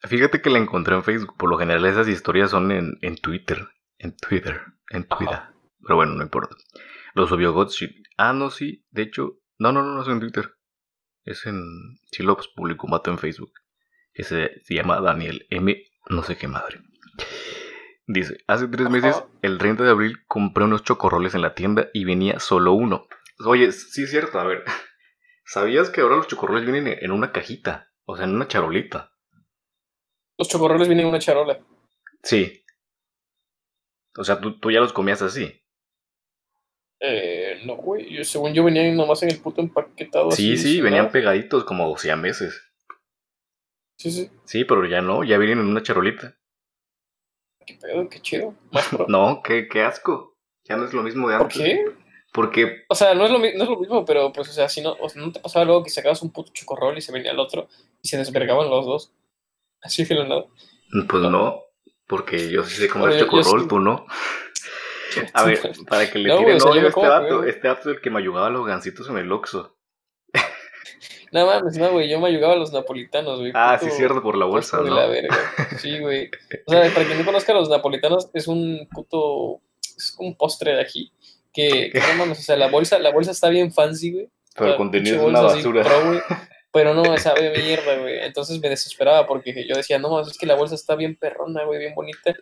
Fíjate 0.03 0.41
que 0.41 0.49
la 0.49 0.59
encontré 0.59 0.95
en 0.95 1.03
Facebook. 1.03 1.35
Por 1.37 1.49
lo 1.49 1.57
general 1.57 1.85
esas 1.85 2.07
historias 2.07 2.51
son 2.51 2.71
en, 2.71 2.97
en 3.01 3.17
Twitter. 3.17 3.67
En 3.97 4.15
Twitter. 4.15 4.61
En 4.89 5.07
Ajá. 5.09 5.17
Twitter. 5.17 5.39
Pero 5.81 5.95
bueno, 5.95 6.13
no 6.13 6.23
importa. 6.23 6.55
Lo 7.13 7.27
subió 7.27 7.53
Godship. 7.53 8.03
Ah, 8.17 8.33
no, 8.33 8.49
sí. 8.49 8.85
De 8.91 9.03
hecho, 9.03 9.39
no, 9.57 9.71
no, 9.71 9.83
no, 9.83 9.95
no 9.95 10.01
es 10.03 10.07
en 10.07 10.19
Twitter. 10.19 10.53
Es 11.23 11.45
en... 11.45 11.63
Sí 12.11 12.23
lo 12.23 12.37
publicó 12.55 12.87
un 12.87 12.91
vato 12.91 13.09
en 13.09 13.17
Facebook. 13.17 13.51
Que 14.13 14.23
se, 14.23 14.59
se 14.61 14.75
llama 14.75 15.01
Daniel 15.01 15.45
M. 15.49 15.75
No 16.09 16.23
sé 16.23 16.37
qué 16.37 16.47
madre. 16.47 16.79
Dice, 18.07 18.37
hace 18.47 18.67
tres 18.69 18.87
Ajá. 18.87 18.89
meses, 18.89 19.23
el 19.41 19.57
30 19.57 19.83
de 19.83 19.89
abril, 19.89 20.25
compré 20.27 20.63
unos 20.63 20.83
chocorroles 20.83 21.35
en 21.35 21.41
la 21.41 21.53
tienda 21.55 21.89
y 21.93 22.05
venía 22.05 22.39
solo 22.39 22.71
uno. 22.71 23.05
Oye, 23.45 23.71
sí 23.73 24.03
es 24.03 24.09
cierto, 24.09 24.39
a 24.39 24.45
ver. 24.45 24.63
¿Sabías 25.45 25.89
que 25.89 26.01
ahora 26.01 26.15
los 26.15 26.27
chocorroles 26.27 26.63
vienen 26.63 26.87
en 26.87 27.11
una 27.11 27.31
cajita? 27.33 27.91
O 28.05 28.15
sea, 28.15 28.25
en 28.25 28.35
una 28.35 28.47
charolita. 28.47 29.11
Los 30.37 30.47
chocorroles 30.47 30.87
vienen 30.87 31.05
en 31.05 31.09
una 31.09 31.19
charola. 31.19 31.59
Sí. 32.23 32.63
O 34.17 34.23
sea, 34.23 34.39
tú, 34.39 34.57
tú 34.59 34.71
ya 34.71 34.79
los 34.79 34.93
comías 34.93 35.21
así. 35.21 35.61
Eh, 36.99 37.61
no, 37.65 37.75
güey. 37.75 38.13
Yo, 38.13 38.23
según 38.23 38.53
yo 38.53 38.63
venían 38.63 38.95
nomás 38.95 39.21
en 39.23 39.31
el 39.31 39.39
puto 39.39 39.61
empaquetado. 39.61 40.31
Sí, 40.31 40.53
así, 40.53 40.75
sí, 40.75 40.81
venían 40.81 41.03
nada. 41.03 41.11
pegaditos 41.11 41.65
como 41.65 41.93
meses. 42.17 42.63
Sí, 43.97 44.11
sí. 44.11 44.31
Sí, 44.45 44.63
pero 44.63 44.85
ya 44.85 45.01
no, 45.01 45.23
ya 45.23 45.37
vienen 45.37 45.59
en 45.59 45.67
una 45.67 45.83
charolita. 45.83 46.37
Qué 47.67 47.75
pedo, 47.75 48.09
qué 48.09 48.19
chido. 48.21 48.55
No, 49.07 49.41
qué, 49.43 49.67
qué 49.67 49.83
asco. 49.83 50.33
Ya 50.63 50.75
no 50.77 50.85
es 50.85 50.93
lo 50.93 51.03
mismo 51.03 51.29
de 51.29 51.35
¿Por 51.37 51.43
antes. 51.43 51.57
qué? 51.61 51.85
Porque, 52.33 52.83
O 52.89 52.95
sea, 52.95 53.13
no 53.15 53.25
es, 53.25 53.31
lo, 53.31 53.39
no 53.39 53.45
es 53.45 53.55
lo 53.69 53.77
mismo, 53.77 54.05
pero 54.05 54.31
pues, 54.33 54.49
o 54.49 54.51
sea, 54.53 54.67
si 54.69 54.81
no, 54.81 54.95
o 54.99 55.09
sea, 55.09 55.21
no 55.21 55.31
te 55.31 55.39
pasaba 55.39 55.65
luego 55.65 55.83
que 55.83 55.89
sacabas 55.89 56.21
un 56.21 56.31
puto 56.31 56.51
chocorrol 56.53 56.97
y 56.97 57.01
se 57.01 57.11
venía 57.11 57.31
el 57.31 57.39
otro 57.39 57.67
y 58.01 58.07
se 58.07 58.17
desvergaban 58.17 58.69
los 58.69 58.85
dos. 58.85 59.11
Así 59.81 60.05
que 60.07 60.13
nada. 60.15 60.45
pues 61.07 61.23
no. 61.23 61.61
Porque 62.07 62.49
yo 62.49 62.63
sí 62.63 62.75
sé 62.75 62.87
yo- 62.87 63.09
yo 63.09 63.19
chocorrol, 63.19 63.61
sí. 63.61 63.67
tú 63.67 63.79
no. 63.79 64.05
A 65.33 65.43
ver, 65.45 65.59
para 65.89 66.09
que 66.11 66.19
le 66.19 66.29
No, 66.29 66.37
tire 66.39 66.45
güey, 66.45 66.57
o 66.57 66.59
sea, 66.59 66.71
odio 66.71 66.81
yo 66.81 66.87
a 66.87 66.89
este 67.21 67.33
güey. 67.35 67.49
este 67.49 67.67
vato 67.69 67.89
es 67.89 67.95
el 67.97 68.01
que 68.01 68.09
me 68.09 68.19
ayudaba 68.19 68.47
a 68.47 68.51
los 68.51 68.65
gancitos 68.67 69.09
en 69.09 69.17
el 69.17 69.31
Oxxo. 69.31 69.76
No 71.31 71.45
mames, 71.45 71.77
no, 71.77 71.91
güey, 71.91 72.09
yo 72.09 72.19
me 72.19 72.27
ayudaba 72.27 72.53
a 72.53 72.57
los 72.57 72.71
napolitanos, 72.71 73.39
güey. 73.39 73.51
Ah, 73.53 73.77
sí, 73.81 73.89
cierto, 73.91 74.21
por 74.21 74.37
la 74.37 74.45
bolsa, 74.45 74.81
de 74.81 74.89
¿no? 74.89 74.95
la 74.95 75.07
verga. 75.07 75.35
Sí, 75.79 75.99
güey. 75.99 76.29
O 76.65 76.71
sea, 76.71 76.89
para 76.93 77.05
quien 77.05 77.19
no 77.19 77.25
conozca 77.25 77.51
a 77.51 77.55
los 77.55 77.69
napolitanos, 77.69 78.29
es 78.33 78.47
un 78.47 78.87
puto. 78.91 79.61
Es 79.81 80.15
un 80.19 80.35
postre 80.35 80.75
de 80.75 80.81
aquí. 80.81 81.11
Que, 81.53 81.89
que 81.91 81.99
no 81.99 82.19
mames, 82.19 82.39
o 82.39 82.41
sea, 82.43 82.55
la 82.55 82.69
bolsa, 82.69 82.99
la 82.99 83.11
bolsa 83.11 83.31
está 83.31 83.49
bien 83.49 83.71
fancy, 83.71 84.13
güey. 84.13 84.29
Pero 84.55 84.71
el 84.71 84.77
contenido 84.77 85.17
es 85.17 85.23
una 85.23 85.39
así 85.39 85.57
basura. 85.57 85.83
pro, 85.83 86.05
güey, 86.07 86.19
pero 86.71 86.93
no, 86.93 87.17
sabe 87.17 87.57
mierda, 87.57 87.97
güey. 87.97 88.19
Entonces 88.19 88.59
me 88.59 88.69
desesperaba 88.69 89.25
porque 89.25 89.65
yo 89.67 89.75
decía, 89.75 89.99
no, 89.99 90.19
es 90.19 90.37
que 90.37 90.45
la 90.45 90.55
bolsa 90.55 90.75
está 90.75 90.95
bien 90.95 91.15
perrona, 91.15 91.63
güey, 91.63 91.79
bien 91.79 91.95
bonita. 91.95 92.35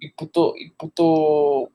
Y 0.00 0.10
puto, 0.10 0.54
y 0.56 0.70
puto, 0.70 1.70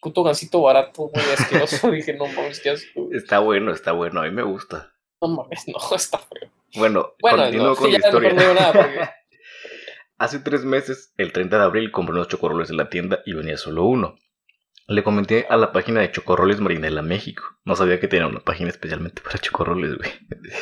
puto 0.00 0.22
gancito 0.22 0.62
barato, 0.62 1.08
güey, 1.08 1.24
asqueroso. 1.36 1.90
Dije, 1.90 2.14
no 2.14 2.26
mames, 2.26 2.60
qué 2.60 2.70
asco. 2.70 3.08
Está 3.12 3.38
bueno, 3.40 3.72
está 3.72 3.92
bueno, 3.92 4.20
a 4.20 4.24
mí 4.24 4.30
me 4.30 4.42
gusta. 4.42 4.92
No 5.22 5.28
mames, 5.28 5.64
no, 5.68 5.78
está 5.96 6.18
feo. 6.18 6.50
Bueno, 6.74 7.14
Bueno, 7.20 7.38
continúo 7.44 7.66
no, 7.68 7.76
con 7.76 7.86
sí, 7.86 7.92
la 7.92 7.98
historia. 7.98 8.32
no 8.32 8.54
nada 8.54 8.72
porque 8.72 9.00
Hace 10.18 10.38
tres 10.40 10.64
meses, 10.64 11.12
el 11.16 11.32
30 11.32 11.58
de 11.58 11.64
abril, 11.64 11.90
compré 11.90 12.14
unos 12.14 12.28
chocorroles 12.28 12.70
en 12.70 12.76
la 12.76 12.88
tienda 12.90 13.20
y 13.26 13.32
venía 13.32 13.56
solo 13.56 13.84
uno. 13.84 14.16
Le 14.86 15.02
comenté 15.02 15.46
a 15.48 15.56
la 15.56 15.72
página 15.72 16.00
de 16.00 16.10
Chocorroles 16.12 16.60
Marinela 16.60 17.02
México. 17.02 17.44
No 17.64 17.76
sabía 17.76 17.98
que 17.98 18.08
tenía 18.08 18.26
una 18.26 18.40
página 18.40 18.68
especialmente 18.68 19.22
para 19.22 19.38
chocorroles, 19.38 19.96
güey. 19.96 20.10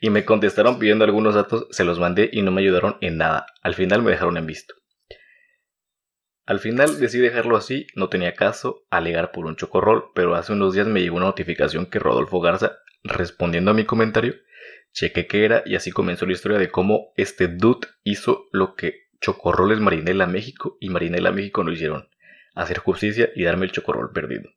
Y 0.00 0.10
me 0.10 0.24
contestaron 0.24 0.78
pidiendo 0.78 1.04
algunos 1.04 1.34
datos, 1.34 1.66
se 1.70 1.82
los 1.84 1.98
mandé 1.98 2.28
y 2.32 2.42
no 2.42 2.50
me 2.52 2.60
ayudaron 2.60 2.98
en 3.00 3.16
nada. 3.18 3.46
Al 3.62 3.74
final 3.74 4.02
me 4.02 4.10
dejaron 4.12 4.36
en 4.36 4.46
visto. 4.46 4.74
Al 6.46 6.60
final 6.60 6.98
decidí 7.00 7.22
dejarlo 7.22 7.56
así, 7.56 7.86
no 7.94 8.08
tenía 8.08 8.34
caso 8.34 8.84
alegar 8.90 9.32
por 9.32 9.46
un 9.46 9.56
chocorrol, 9.56 10.10
pero 10.14 10.34
hace 10.34 10.52
unos 10.52 10.72
días 10.74 10.86
me 10.86 11.00
llegó 11.00 11.16
una 11.16 11.26
notificación 11.26 11.86
que 11.86 11.98
Rodolfo 11.98 12.40
Garza, 12.40 12.78
respondiendo 13.02 13.70
a 13.70 13.74
mi 13.74 13.84
comentario, 13.84 14.34
chequé 14.92 15.26
qué 15.26 15.44
era 15.44 15.62
y 15.66 15.76
así 15.76 15.90
comenzó 15.90 16.26
la 16.26 16.32
historia 16.32 16.58
de 16.58 16.70
cómo 16.70 17.12
este 17.16 17.48
dude 17.48 17.88
hizo 18.04 18.46
lo 18.52 18.74
que 18.74 19.08
Chocorroles 19.20 19.80
Marinela 19.80 20.26
México 20.26 20.76
y 20.80 20.90
Marinela 20.90 21.32
México 21.32 21.64
no 21.64 21.72
hicieron, 21.72 22.08
hacer 22.54 22.78
justicia 22.78 23.30
y 23.34 23.44
darme 23.44 23.66
el 23.66 23.72
chocorrol 23.72 24.12
perdido. 24.12 24.50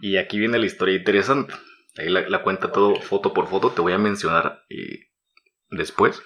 Y 0.00 0.16
aquí 0.16 0.38
viene 0.38 0.58
la 0.58 0.66
historia 0.66 0.96
interesante. 0.96 1.54
Ahí 1.96 2.08
la, 2.08 2.28
la 2.28 2.42
cuenta 2.42 2.70
todo 2.70 3.00
foto 3.00 3.32
por 3.32 3.48
foto, 3.48 3.70
te 3.70 3.80
voy 3.80 3.92
a 3.92 3.98
mencionar 3.98 4.64
eh, 4.68 5.08
después 5.70 6.22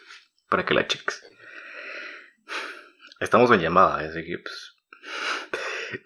para 0.49 0.65
que 0.65 0.75
la 0.75 0.87
cheques. 0.87 1.23
Estamos 3.21 3.51
en 3.53 3.61
llamada, 3.61 3.99
así 3.99 4.25
que 4.25 4.39
pues, 4.39 4.77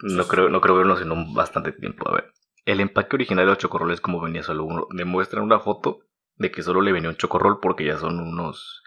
no 0.02 0.28
creo, 0.28 0.48
no 0.48 0.60
creo 0.60 0.76
vernos 0.76 1.00
en 1.00 1.10
un 1.10 1.34
bastante 1.34 1.72
tiempo. 1.72 2.08
A 2.08 2.14
ver, 2.14 2.32
el 2.66 2.80
empaque 2.80 3.16
original 3.16 3.46
de 3.46 3.50
los 3.50 3.58
chocorroles 3.58 4.00
como 4.00 4.20
venía 4.20 4.42
solo 4.42 4.64
uno, 4.64 4.86
demuestra 4.90 5.40
una 5.40 5.60
foto 5.60 6.00
de 6.34 6.50
que 6.50 6.62
solo 6.62 6.82
le 6.82 6.92
venía 6.92 7.08
un 7.08 7.16
chocorrol 7.16 7.60
porque 7.60 7.86
ya 7.86 7.96
son 7.96 8.20
unos, 8.20 8.82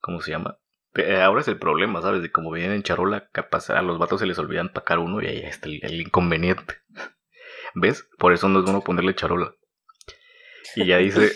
¿cómo 0.00 0.20
se 0.20 0.30
llama? 0.30 0.58
Eh, 0.94 1.20
Ahora 1.20 1.40
es 1.40 1.48
el 1.48 1.58
problema, 1.58 2.00
¿sabes? 2.02 2.22
De 2.22 2.30
cómo 2.30 2.52
vienen 2.52 2.76
en 2.76 2.82
charola, 2.84 3.28
capaz 3.32 3.70
a 3.70 3.82
los 3.82 3.98
vatos 3.98 4.20
se 4.20 4.26
les 4.26 4.38
olvida 4.38 4.60
empacar 4.60 5.00
uno 5.00 5.20
y 5.20 5.26
ahí 5.26 5.38
está 5.40 5.68
el, 5.68 5.80
el 5.82 6.00
inconveniente. 6.00 6.76
¿Ves? 7.74 8.08
Por 8.18 8.32
eso 8.32 8.48
no 8.48 8.60
es 8.60 8.64
bueno 8.64 8.82
ponerle 8.82 9.14
charola. 9.14 9.56
Y 10.76 10.86
ya 10.86 10.98
dice, 10.98 11.32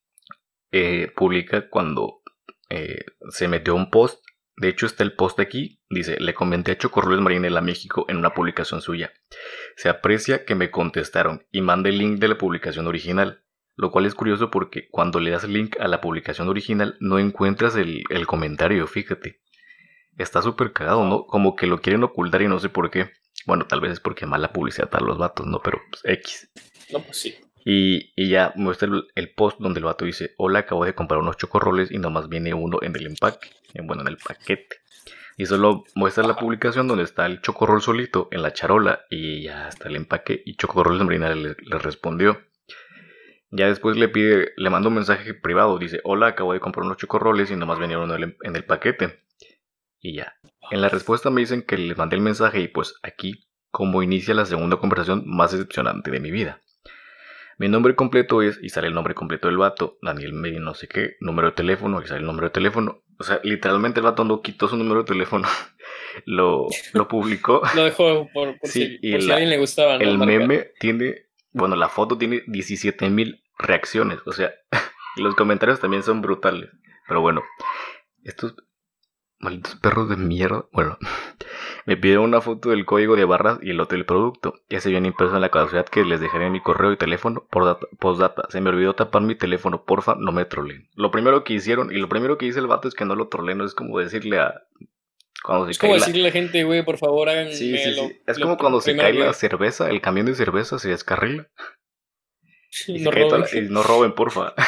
eh, 0.72 1.12
publica 1.14 1.68
cuando 1.68 2.22
eh, 2.70 3.04
se 3.28 3.48
metió 3.48 3.74
un 3.74 3.90
post. 3.90 4.24
De 4.56 4.68
hecho 4.68 4.86
está 4.86 5.02
el 5.02 5.14
post 5.14 5.40
aquí. 5.40 5.80
Dice, 5.88 6.18
le 6.20 6.34
comenté 6.34 6.72
a 6.72 6.78
Chocorroles 6.78 7.20
Marinela 7.20 7.60
México 7.60 8.04
en 8.08 8.16
una 8.16 8.34
publicación 8.34 8.80
suya. 8.80 9.12
Se 9.76 9.88
aprecia 9.88 10.44
que 10.44 10.54
me 10.54 10.70
contestaron 10.70 11.46
y 11.50 11.62
mande 11.62 11.90
el 11.90 11.98
link 11.98 12.18
de 12.18 12.28
la 12.28 12.38
publicación 12.38 12.86
original. 12.86 13.44
Lo 13.74 13.90
cual 13.90 14.04
es 14.04 14.14
curioso 14.14 14.50
porque 14.50 14.88
cuando 14.90 15.18
le 15.18 15.30
das 15.30 15.44
link 15.44 15.76
a 15.80 15.88
la 15.88 16.02
publicación 16.02 16.48
original 16.48 16.96
no 17.00 17.18
encuentras 17.18 17.74
el, 17.76 18.04
el 18.10 18.26
comentario, 18.26 18.86
fíjate. 18.86 19.40
Está 20.18 20.42
súper 20.42 20.72
cagado, 20.72 21.04
¿no? 21.04 21.24
Como 21.24 21.56
que 21.56 21.66
lo 21.66 21.80
quieren 21.80 22.04
ocultar 22.04 22.42
y 22.42 22.48
no 22.48 22.58
sé 22.58 22.68
por 22.68 22.90
qué. 22.90 23.10
Bueno, 23.46 23.66
tal 23.66 23.80
vez 23.80 23.92
es 23.92 24.00
porque 24.00 24.26
mala 24.26 24.52
publicidad 24.52 24.90
para 24.90 25.06
los 25.06 25.16
vatos, 25.16 25.46
¿no? 25.46 25.60
Pero 25.62 25.80
pues, 25.90 26.02
X. 26.04 26.50
no, 26.92 27.00
pues 27.00 27.16
sí. 27.16 27.34
Y, 27.64 28.28
ya 28.28 28.52
muestra 28.56 28.88
el, 29.14 29.30
post 29.34 29.58
donde 29.60 29.78
el 29.78 29.84
vato 29.84 30.04
dice, 30.04 30.34
hola, 30.36 30.60
acabo 30.60 30.84
de 30.84 30.94
comprar 30.94 31.20
unos 31.20 31.36
chocorroles 31.36 31.90
y 31.90 31.98
nomás 31.98 32.28
viene 32.28 32.54
uno 32.54 32.78
en 32.82 32.96
el 32.96 33.06
empaque, 33.06 33.50
en- 33.74 33.86
bueno, 33.86 34.02
en 34.02 34.08
el 34.08 34.16
paquete. 34.16 34.76
Y 35.36 35.46
solo 35.46 35.84
muestra 35.94 36.24
la 36.24 36.36
publicación 36.36 36.88
donde 36.88 37.04
está 37.04 37.26
el 37.26 37.40
chocorrol 37.40 37.80
solito 37.80 38.28
en 38.32 38.42
la 38.42 38.52
charola 38.52 39.02
y 39.10 39.42
ya 39.42 39.68
está 39.68 39.88
el 39.88 39.96
empaque 39.96 40.42
y 40.44 40.56
chocorrol 40.56 40.98
de 40.98 41.04
Marina 41.04 41.34
le, 41.34 41.54
respondió. 41.78 42.42
Ya 43.50 43.66
después 43.66 43.96
le 43.96 44.08
pide, 44.08 44.52
le 44.56 44.70
manda 44.70 44.88
un 44.88 44.94
mensaje 44.94 45.34
privado, 45.34 45.78
dice, 45.78 46.00
hola, 46.04 46.28
acabo 46.28 46.52
de 46.52 46.60
comprar 46.60 46.84
unos 46.84 46.96
chocorroles 46.98 47.50
y 47.50 47.56
nomás 47.56 47.78
venía 47.78 47.98
uno 47.98 48.14
en 48.14 48.22
el, 48.22 48.36
en 48.42 48.56
el 48.56 48.64
paquete. 48.64 49.20
Y 50.00 50.14
ya. 50.16 50.34
En 50.70 50.80
la 50.80 50.88
respuesta 50.88 51.30
me 51.30 51.42
dicen 51.42 51.62
que 51.62 51.76
le 51.76 51.94
mandé 51.94 52.16
el 52.16 52.22
mensaje 52.22 52.60
y 52.60 52.68
pues 52.68 52.94
aquí 53.02 53.46
como 53.70 54.02
inicia 54.02 54.34
la 54.34 54.46
segunda 54.46 54.76
conversación 54.76 55.24
más 55.26 55.52
decepcionante 55.52 56.10
de 56.10 56.20
mi 56.20 56.30
vida. 56.30 56.60
Mi 57.58 57.68
nombre 57.68 57.94
completo 57.94 58.42
es, 58.42 58.58
y 58.62 58.68
sale 58.70 58.88
el 58.88 58.94
nombre 58.94 59.14
completo 59.14 59.48
del 59.48 59.56
vato, 59.58 59.98
Daniel 60.02 60.32
Medina 60.32 60.60
no 60.64 60.74
sé 60.74 60.88
qué, 60.88 61.16
número 61.20 61.48
de 61.48 61.54
teléfono, 61.54 62.00
y 62.02 62.06
sale 62.06 62.20
el 62.20 62.26
número 62.26 62.48
de 62.48 62.52
teléfono. 62.52 63.02
O 63.18 63.24
sea, 63.24 63.40
literalmente 63.44 64.00
el 64.00 64.04
vato 64.04 64.24
no 64.24 64.40
quitó 64.42 64.68
su 64.68 64.76
número 64.76 65.02
de 65.02 65.06
teléfono, 65.06 65.46
lo, 66.26 66.66
lo 66.94 67.08
publicó. 67.08 67.62
Lo 67.74 67.84
dejó 67.84 68.28
por, 68.32 68.58
por 68.58 68.68
Sí, 68.68 68.86
si, 68.86 68.98
y 69.02 69.12
por 69.12 69.20
si 69.22 69.26
la- 69.28 69.34
a 69.34 69.36
alguien 69.36 69.50
le 69.50 69.58
gustaba. 69.58 69.94
¿no? 69.98 70.00
El 70.04 70.18
Marcar. 70.18 70.38
meme 70.38 70.70
tiene, 70.80 71.26
bueno, 71.52 71.76
la 71.76 71.88
foto 71.88 72.18
tiene 72.18 72.42
17.000 72.46 73.42
reacciones, 73.58 74.18
o 74.26 74.32
sea, 74.32 74.52
los 75.16 75.34
comentarios 75.36 75.78
también 75.80 76.02
son 76.02 76.20
brutales. 76.22 76.70
Pero 77.06 77.20
bueno, 77.20 77.42
estos 78.24 78.54
malditos 79.42 79.74
perros 79.76 80.08
de 80.08 80.16
mierda, 80.16 80.64
bueno, 80.72 80.96
me 81.86 81.96
pidieron 81.98 82.24
una 82.24 82.40
foto 82.40 82.70
del 82.70 82.86
código 82.86 83.16
de 83.16 83.24
barras 83.26 83.58
y 83.60 83.70
el 83.70 83.76
lote 83.76 83.96
del 83.96 84.06
producto. 84.06 84.54
Ya 84.70 84.80
se 84.80 84.88
viene 84.88 85.08
impreso 85.08 85.34
en 85.34 85.40
la 85.42 85.50
caducidad 85.50 85.84
que 85.86 86.04
les 86.04 86.20
dejaré 86.20 86.46
en 86.46 86.52
mi 86.52 86.60
correo 86.62 86.92
y 86.92 86.96
teléfono 86.96 87.46
por 87.50 87.64
data, 87.64 87.86
postdata. 87.98 88.44
Se 88.48 88.60
me 88.60 88.70
olvidó 88.70 88.94
tapar 88.94 89.22
mi 89.22 89.34
teléfono, 89.34 89.84
porfa, 89.84 90.14
no 90.18 90.32
me 90.32 90.44
troleen. 90.46 90.88
Lo 90.94 91.10
primero 91.10 91.44
que 91.44 91.54
hicieron, 91.54 91.92
y 91.92 91.98
lo 91.98 92.08
primero 92.08 92.38
que 92.38 92.46
dice 92.46 92.60
el 92.60 92.68
vato 92.68 92.88
es 92.88 92.94
que 92.94 93.04
no 93.04 93.14
lo 93.16 93.28
troleen, 93.28 93.58
no 93.58 93.64
es 93.64 93.74
como 93.74 93.98
decirle 93.98 94.38
a... 94.38 94.62
Cuando 95.44 95.64
se 95.66 95.72
Es 95.72 95.78
como 95.78 95.94
la- 95.94 95.98
decirle 95.98 96.22
a 96.22 96.26
la 96.26 96.30
gente, 96.30 96.62
güey, 96.62 96.84
por 96.84 96.98
favor, 96.98 97.28
hagan. 97.28 97.50
Sí, 97.52 97.76
sí, 97.76 97.90
lo- 97.96 98.06
sí. 98.06 98.20
Es 98.28 98.38
lo 98.38 98.44
como 98.46 98.56
cuando 98.58 98.80
se 98.80 98.96
cae 98.96 99.12
la 99.12 99.32
cerveza, 99.32 99.90
el 99.90 100.00
camión 100.00 100.26
de 100.26 100.36
cerveza 100.36 100.78
se 100.78 100.88
descarrila. 100.90 101.48
Y, 102.86 103.00
No 103.02 103.10
roben. 103.10 103.40
la- 103.42 103.48
y 103.58 103.60
no 103.68 103.82
roben, 103.82 104.12
porfa. 104.14 104.54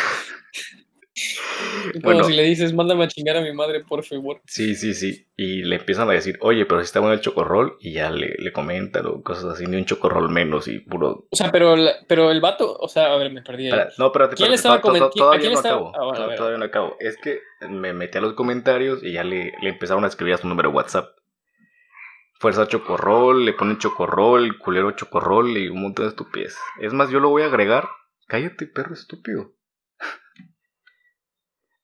Como 2.03 2.03
bueno. 2.03 2.24
si 2.24 2.32
le 2.35 2.43
dices, 2.45 2.72
mándame 2.72 3.05
a 3.05 3.09
chingar 3.09 3.37
a 3.37 3.41
mi 3.41 3.53
madre, 3.53 3.80
por 3.85 4.05
favor. 4.05 4.41
Sí, 4.47 4.74
sí, 4.74 4.95
sí. 4.95 5.26
Y 5.37 5.62
le 5.64 5.76
empiezan 5.76 6.09
a 6.09 6.12
decir, 6.12 6.39
oye, 6.41 6.64
pero 6.66 6.80
si 6.80 6.85
está 6.87 7.01
bueno 7.01 7.14
el 7.14 7.20
chocorrol. 7.20 7.76
Y 7.80 7.93
ya 7.93 8.11
le, 8.11 8.35
le 8.39 8.53
comentan 8.53 9.07
o 9.07 9.22
cosas 9.22 9.45
así, 9.47 9.66
ni 9.66 9.76
un 9.76 9.85
chocorrol 9.85 10.30
menos 10.30 10.68
y 10.68 10.78
puro. 10.80 11.26
O 11.30 11.37
sea, 11.37 11.51
pero, 11.53 11.76
la- 11.76 11.95
pero 12.09 12.30
el 12.30 12.41
vato, 12.41 12.76
o 12.78 12.89
sea, 12.89 13.12
a 13.12 13.16
ver, 13.16 13.32
me 13.32 13.43
perdí. 13.43 13.66
Espera, 13.66 13.89
no, 13.99 14.07
espérate, 14.07 14.37
¿Quién 14.37 14.53
estaba 14.53 14.80
to- 14.80 14.93
to- 14.93 14.95
comen- 15.11 15.11
Todavía 15.14 15.51
no 15.51 15.59
acabo. 15.59 15.93
Ah. 15.95 16.35
Todavía 16.37 16.59
no 16.59 16.64
acabo. 16.64 16.97
Es 17.01 17.16
que 17.16 17.41
me 17.68 17.93
metí 17.93 18.18
a 18.18 18.20
los 18.20 18.35
comentarios 18.35 19.03
y 19.03 19.12
ya 19.12 19.24
le, 19.24 19.53
le 19.62 19.68
empezaron 19.68 20.05
a 20.05 20.09
escribir 20.09 20.35
a 20.35 20.39
su 20.39 20.49
número 20.49 20.70
de 20.70 20.74
WhatsApp. 20.76 21.09
Fuerza 22.41 22.66
chocorrol, 22.68 23.45
le 23.45 23.55
ponen 23.55 23.78
chocorrol, 23.78 24.59
culero 24.59 24.91
chocorrol 24.91 25.57
y 25.57 25.68
un 25.68 25.80
montón 25.80 26.05
de 26.05 26.11
estupidez. 26.11 26.57
Es 26.80 26.93
más, 26.93 27.09
yo 27.11 27.18
lo 27.20 27.30
voy 27.30 27.43
a 27.43 27.47
agregar. 27.47 27.89
Cállate, 28.26 28.66
perro 28.66 28.93
estúpido. 28.95 29.54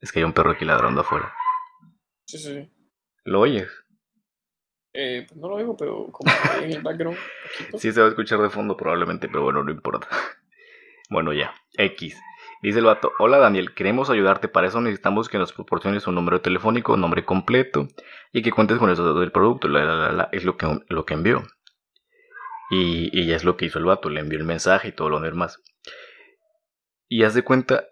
Es 0.01 0.13
que 0.13 0.21
hay 0.21 0.25
un 0.25 0.33
perro 0.33 0.53
aquí 0.53 0.65
ladrando 0.65 1.03
afuera. 1.03 1.35
Sí, 2.27 2.39
sí. 2.39 2.71
¿Lo 3.25 3.41
oyes? 3.41 3.69
Eh, 4.93 5.25
pues 5.29 5.39
no 5.39 5.49
lo 5.49 5.57
oigo, 5.57 5.77
pero 5.77 6.09
como 6.11 6.33
en 6.63 6.73
el 6.73 6.83
background. 6.83 7.17
un 7.17 7.57
poquito. 7.67 7.79
Sí 7.79 7.93
se 7.93 8.01
va 8.01 8.07
a 8.07 8.11
escuchar 8.11 8.41
de 8.41 8.51
fondo 8.51 8.77
probablemente, 8.77 9.29
pero 9.29 9.43
bueno, 9.43 9.63
no 9.63 9.71
importa. 9.71 10.09
Bueno, 11.13 11.33
ya. 11.33 11.53
X. 11.77 12.17
Dice 12.63 12.79
el 12.79 12.85
vato, 12.85 13.11
hola 13.19 13.39
Daniel, 13.39 13.75
queremos 13.75 14.11
ayudarte, 14.11 14.47
para 14.47 14.69
eso 14.69 14.81
necesitamos 14.81 15.29
que 15.29 15.39
nos 15.39 15.53
proporciones 15.53 16.07
un 16.07 16.15
número 16.15 16.41
telefónico, 16.41 16.97
nombre 16.97 17.25
completo 17.25 17.89
y 18.33 18.43
que 18.43 18.53
cuentes 18.53 18.79
con 18.79 18.89
datos 18.91 19.19
del 19.19 19.33
producto. 19.33 19.67
La, 19.67 19.85
la, 19.85 19.97
la, 19.97 20.13
la, 20.13 20.29
es 20.31 20.45
lo 20.45 20.57
que, 20.57 20.69
lo 20.89 21.05
que 21.05 21.15
envió. 21.15 21.43
Y, 22.71 23.11
y 23.13 23.27
ya 23.27 23.35
es 23.35 23.43
lo 23.43 23.57
que 23.57 23.65
hizo 23.65 23.81
el 23.81 23.87
vato, 23.87 24.09
le 24.09 24.21
envió 24.21 24.39
el 24.39 24.45
mensaje 24.45 24.87
y 24.87 24.93
todo 24.93 25.09
lo 25.11 25.19
demás. 25.19 25.61
Y 27.09 27.25
haz 27.25 27.35
de 27.35 27.43
cuenta 27.43 27.89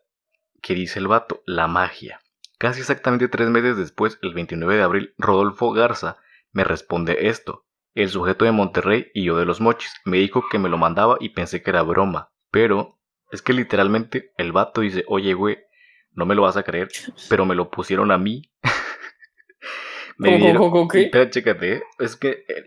que 0.61 0.74
dice 0.74 0.98
el 0.98 1.09
vato, 1.09 1.42
la 1.46 1.66
magia. 1.66 2.20
Casi 2.59 2.80
exactamente 2.80 3.28
tres 3.28 3.48
meses 3.50 3.76
después, 3.76 4.18
el 4.22 4.34
29 4.34 4.76
de 4.76 4.82
abril, 4.82 5.14
Rodolfo 5.16 5.72
Garza 5.72 6.18
me 6.52 6.64
responde 6.64 7.28
esto. 7.28 7.64
El 7.94 8.09
sujeto 8.09 8.44
de 8.44 8.52
Monterrey 8.52 9.11
y 9.14 9.24
yo 9.24 9.36
de 9.36 9.44
los 9.44 9.61
mochis. 9.61 9.92
Me 10.04 10.18
dijo 10.18 10.44
que 10.50 10.59
me 10.59 10.68
lo 10.68 10.78
mandaba 10.78 11.16
y 11.20 11.30
pensé 11.30 11.62
que 11.62 11.70
era 11.70 11.82
broma. 11.82 12.30
Pero 12.50 12.98
es 13.30 13.42
que 13.42 13.52
literalmente 13.52 14.32
el 14.36 14.52
vato 14.52 14.80
dice, 14.80 15.04
oye, 15.09 15.34
güey, 15.34 15.59
no 16.12 16.26
me 16.26 16.34
lo 16.34 16.42
vas 16.42 16.56
a 16.56 16.62
creer, 16.62 16.88
pero 17.28 17.44
me 17.44 17.54
lo 17.54 17.70
pusieron 17.70 18.11
a 18.11 18.18
mí. 18.18 18.50
me 20.18 20.30
¿Cómo, 20.32 20.38
dieron... 20.38 20.56
cómo, 20.59 20.70
cómo, 20.72 20.88
qué? 20.88 21.02
Espera, 21.02 21.30
chécate, 21.30 21.72
¿eh? 21.74 21.82
es 21.98 22.16
que 22.16 22.44
eh, 22.48 22.66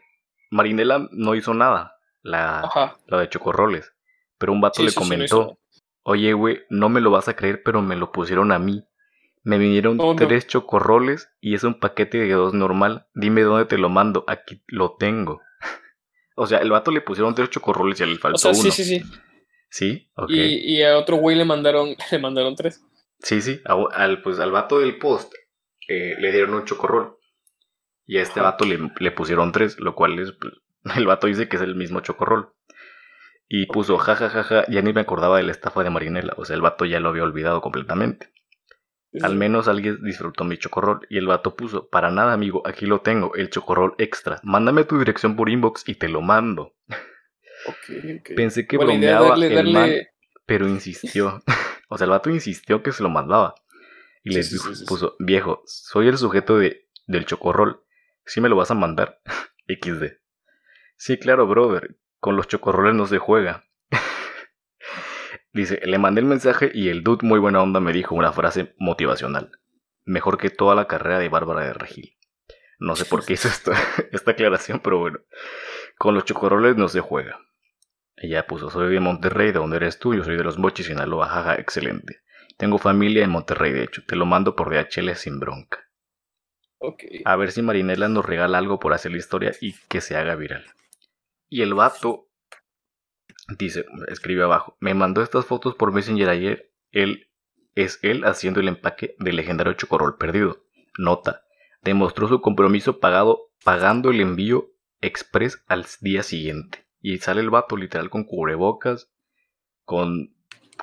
Marinela 0.51 1.09
no 1.11 1.35
hizo 1.35 1.53
nada, 1.53 1.97
la, 2.21 2.95
la 3.07 3.19
de 3.19 3.29
Chocorroles. 3.29 3.93
Pero 4.37 4.53
un 4.53 4.61
vato 4.61 4.81
Sí, 4.81 4.87
le 4.87 4.93
comentó. 4.93 5.59
Oye, 6.03 6.33
güey, 6.33 6.61
no 6.69 6.89
me 6.89 7.01
lo 7.01 7.11
vas 7.11 7.27
a 7.27 7.35
creer, 7.35 7.61
pero 7.63 7.81
me 7.81 7.95
lo 7.95 8.11
pusieron 8.11 8.51
a 8.51 8.59
mí. 8.59 8.83
Me 9.43 9.57
vinieron 9.57 9.97
Oh, 9.99 10.13
no. 10.13 10.27
tres 10.27 10.47
chocorroles 10.47 11.29
y 11.41 11.55
es 11.55 11.63
un 11.63 11.79
paquete 11.79 12.17
de 12.19 12.31
dos 12.33 12.53
normal. 12.53 13.07
Dime 13.13 13.41
dónde 13.41 13.65
te 13.65 13.77
lo 13.77 13.89
mando. 13.89 14.23
Aquí 14.27 14.63
lo 14.67 14.95
tengo. 14.97 15.41
o 16.35 16.45
sea, 16.47 16.59
el 16.59 16.69
vato 16.71 16.91
le 16.91 17.01
pusieron 17.01 17.33
tres 17.35 17.49
chocorroles 17.49 17.99
y 18.01 18.05
le 18.05 18.17
faltó 18.17 18.35
O 18.35 18.39
sea, 18.39 18.51
uno. 18.51 18.61
sí, 18.61 18.71
sí, 18.71 18.83
sí. 18.83 19.03
¿Sí? 19.69 20.11
Ok. 20.15 20.29
Y, 20.31 20.75
y 20.77 20.83
a 20.83 20.97
otro 20.97 21.17
güey 21.17 21.35
le 21.37 21.45
mandaron, 21.45 21.95
le 22.11 22.19
mandaron 22.19 22.55
tres. 22.55 22.83
Sí, 23.19 23.41
sí. 23.41 23.61
a- 23.65 23.77
al, 23.93 24.21
pues, 24.21 24.39
al 24.39 24.51
vato 24.51 24.79
del 24.79 24.97
post 24.97 25.33
eh, 25.87 26.15
le 26.19 26.31
dieron 26.31 26.53
un 26.53 26.65
chocorrol. 26.65 27.17
Y 28.05 28.17
a 28.17 28.21
este 28.23 28.39
Ajá. 28.41 28.51
vato 28.51 28.65
le, 28.65 28.91
le 28.99 29.11
pusieron 29.11 29.51
tres, 29.51 29.79
lo 29.79 29.95
cual 29.95 30.19
es, 30.19 30.33
pues, 30.33 30.53
el 30.97 31.05
vato 31.07 31.27
dice 31.27 31.47
que 31.47 31.55
es 31.57 31.61
el 31.63 31.75
mismo 31.75 32.01
chocorrol. 32.01 32.53
Y 33.53 33.65
puso, 33.65 33.97
jajajaja, 33.97 34.65
ya 34.69 34.81
ni 34.81 34.93
me 34.93 35.01
acordaba 35.01 35.35
de 35.35 35.43
la 35.43 35.51
estafa 35.51 35.83
de 35.83 35.89
Marinela. 35.89 36.33
O 36.37 36.45
sea, 36.45 36.55
el 36.55 36.61
vato 36.61 36.85
ya 36.85 37.01
lo 37.01 37.09
había 37.09 37.23
olvidado 37.23 37.59
completamente. 37.59 38.29
Al 39.21 39.35
menos 39.35 39.67
alguien 39.67 40.01
disfrutó 40.03 40.45
mi 40.45 40.57
chocorrol. 40.57 41.05
Y 41.09 41.17
el 41.17 41.27
vato 41.27 41.53
puso, 41.57 41.89
para 41.89 42.11
nada 42.11 42.31
amigo, 42.31 42.65
aquí 42.65 42.85
lo 42.85 43.01
tengo, 43.01 43.35
el 43.35 43.49
chocorrol 43.49 43.93
extra. 43.97 44.39
Mándame 44.43 44.85
tu 44.85 44.97
dirección 44.97 45.35
por 45.35 45.49
inbox 45.49 45.83
y 45.89 45.95
te 45.95 46.07
lo 46.07 46.21
mando. 46.21 46.75
Pensé 48.37 48.65
que 48.67 48.77
bromeaba 48.77 49.29
darle, 49.29 49.47
el 49.47 49.55
darle. 49.55 49.73
man, 49.73 49.91
pero 50.45 50.69
insistió. 50.69 51.43
o 51.89 51.97
sea, 51.97 52.05
el 52.05 52.11
vato 52.11 52.29
insistió 52.29 52.81
que 52.81 52.93
se 52.93 53.03
lo 53.03 53.09
mandaba. 53.09 53.55
Y 54.23 54.31
Sí, 54.31 54.37
les 54.37 54.51
dijo- 54.51 54.73
sí. 54.73 54.85
puso, 54.85 55.15
viejo, 55.19 55.61
soy 55.65 56.07
el 56.07 56.17
sujeto 56.17 56.57
de, 56.57 56.87
del 57.05 57.25
chocorrol. 57.25 57.83
¿Sí 58.25 58.39
me 58.39 58.47
lo 58.47 58.55
vas 58.55 58.71
a 58.71 58.75
mandar? 58.75 59.19
XD. 59.67 60.05
Sí, 60.95 61.17
claro, 61.17 61.47
brother. 61.47 61.97
Con 62.21 62.35
los 62.35 62.47
chocorroles 62.47 62.93
no 62.93 63.07
se 63.07 63.17
juega. 63.17 63.65
Dice, 65.53 65.81
le 65.83 65.97
mandé 65.97 66.21
el 66.21 66.27
mensaje 66.27 66.71
y 66.71 66.89
el 66.89 67.03
dude 67.03 67.27
muy 67.27 67.39
buena 67.39 67.63
onda 67.63 67.79
me 67.79 67.91
dijo 67.91 68.13
una 68.13 68.31
frase 68.31 68.75
motivacional. 68.77 69.51
Mejor 70.05 70.37
que 70.37 70.51
toda 70.51 70.75
la 70.75 70.85
carrera 70.87 71.17
de 71.17 71.29
Bárbara 71.29 71.65
de 71.65 71.73
Regil. 71.73 72.15
No 72.77 72.95
sé 72.95 73.05
por 73.05 73.25
qué 73.25 73.33
hizo 73.33 73.47
esto, 73.47 73.71
esta 74.11 74.31
aclaración, 74.31 74.81
pero 74.81 74.99
bueno. 74.99 75.17
Con 75.97 76.13
los 76.13 76.23
chocorroles 76.23 76.77
no 76.77 76.89
se 76.89 76.99
juega. 76.99 77.39
Ella 78.15 78.45
puso, 78.45 78.69
soy 78.69 78.93
de 78.93 78.99
Monterrey, 78.99 79.47
¿de 79.47 79.57
dónde 79.59 79.77
eres 79.77 79.97
tú? 79.97 80.13
Yo 80.13 80.23
soy 80.23 80.37
de 80.37 80.43
los 80.43 80.59
Mochis, 80.59 80.85
Sinaloa, 80.85 81.27
jaja, 81.27 81.55
excelente. 81.55 82.21
Tengo 82.55 82.77
familia 82.77 83.23
en 83.23 83.31
Monterrey, 83.31 83.71
de 83.71 83.83
hecho, 83.83 84.03
te 84.05 84.15
lo 84.15 84.27
mando 84.27 84.55
por 84.55 84.69
DHL 84.69 85.15
sin 85.15 85.39
bronca. 85.39 85.79
Ok. 86.77 87.03
A 87.25 87.35
ver 87.35 87.51
si 87.51 87.63
Marinela 87.63 88.09
nos 88.09 88.23
regala 88.23 88.59
algo 88.59 88.79
por 88.79 88.93
hacer 88.93 89.11
la 89.11 89.17
historia 89.17 89.53
y 89.59 89.73
que 89.89 90.01
se 90.01 90.15
haga 90.15 90.35
viral. 90.35 90.65
Y 91.51 91.63
el 91.63 91.73
vato 91.73 92.29
dice, 93.59 93.85
escribe 94.07 94.43
abajo, 94.43 94.77
me 94.79 94.93
mandó 94.93 95.21
estas 95.21 95.45
fotos 95.45 95.75
por 95.75 95.91
Messenger 95.91 96.29
ayer. 96.29 96.71
Él 96.91 97.27
es 97.75 97.99
él 98.03 98.23
haciendo 98.23 98.61
el 98.61 98.69
empaque 98.69 99.15
del 99.19 99.35
legendario 99.35 99.73
chocorrol 99.73 100.17
perdido. 100.17 100.63
Nota, 100.97 101.43
demostró 101.81 102.29
su 102.29 102.39
compromiso 102.39 103.01
pagado, 103.01 103.51
pagando 103.65 104.11
el 104.11 104.21
envío 104.21 104.71
express 105.01 105.61
al 105.67 105.85
día 105.99 106.23
siguiente. 106.23 106.85
Y 107.01 107.17
sale 107.17 107.41
el 107.41 107.49
vato 107.49 107.75
literal 107.75 108.09
con 108.09 108.23
cubrebocas, 108.23 109.11
con 109.83 110.33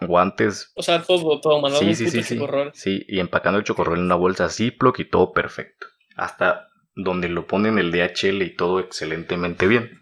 guantes 0.02 0.72
O 0.74 0.82
sea, 0.82 1.02
todo, 1.02 1.40
todo, 1.40 1.62
mandando 1.62 1.86
Sí, 1.86 1.94
sí, 1.94 2.10
sí, 2.10 2.22
sí. 2.22 2.38
Sí, 2.74 3.06
y 3.08 3.20
empacando 3.20 3.58
el 3.58 3.64
chocorrol 3.64 3.96
en 3.96 4.04
una 4.04 4.16
bolsa 4.16 4.50
Ziploc 4.50 4.98
y 5.00 5.06
todo 5.06 5.32
perfecto. 5.32 5.86
Hasta 6.14 6.68
donde 6.94 7.30
lo 7.30 7.46
ponen 7.46 7.78
el 7.78 7.90
DHL 7.90 8.42
y 8.42 8.54
todo 8.54 8.80
excelentemente 8.80 9.66
bien. 9.66 9.97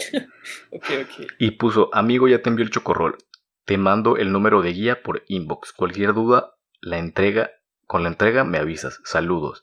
Y 1.38 1.52
puso, 1.52 1.90
amigo, 1.92 2.28
ya 2.28 2.42
te 2.42 2.48
envió 2.48 2.64
el 2.64 2.70
chocorrol. 2.70 3.18
Te 3.64 3.78
mando 3.78 4.16
el 4.16 4.32
número 4.32 4.62
de 4.62 4.72
guía 4.72 5.02
por 5.02 5.24
inbox. 5.28 5.72
Cualquier 5.72 6.14
duda, 6.14 6.54
la 6.80 6.98
entrega, 6.98 7.50
con 7.86 8.02
la 8.02 8.08
entrega 8.08 8.44
me 8.44 8.58
avisas. 8.58 9.00
Saludos. 9.04 9.62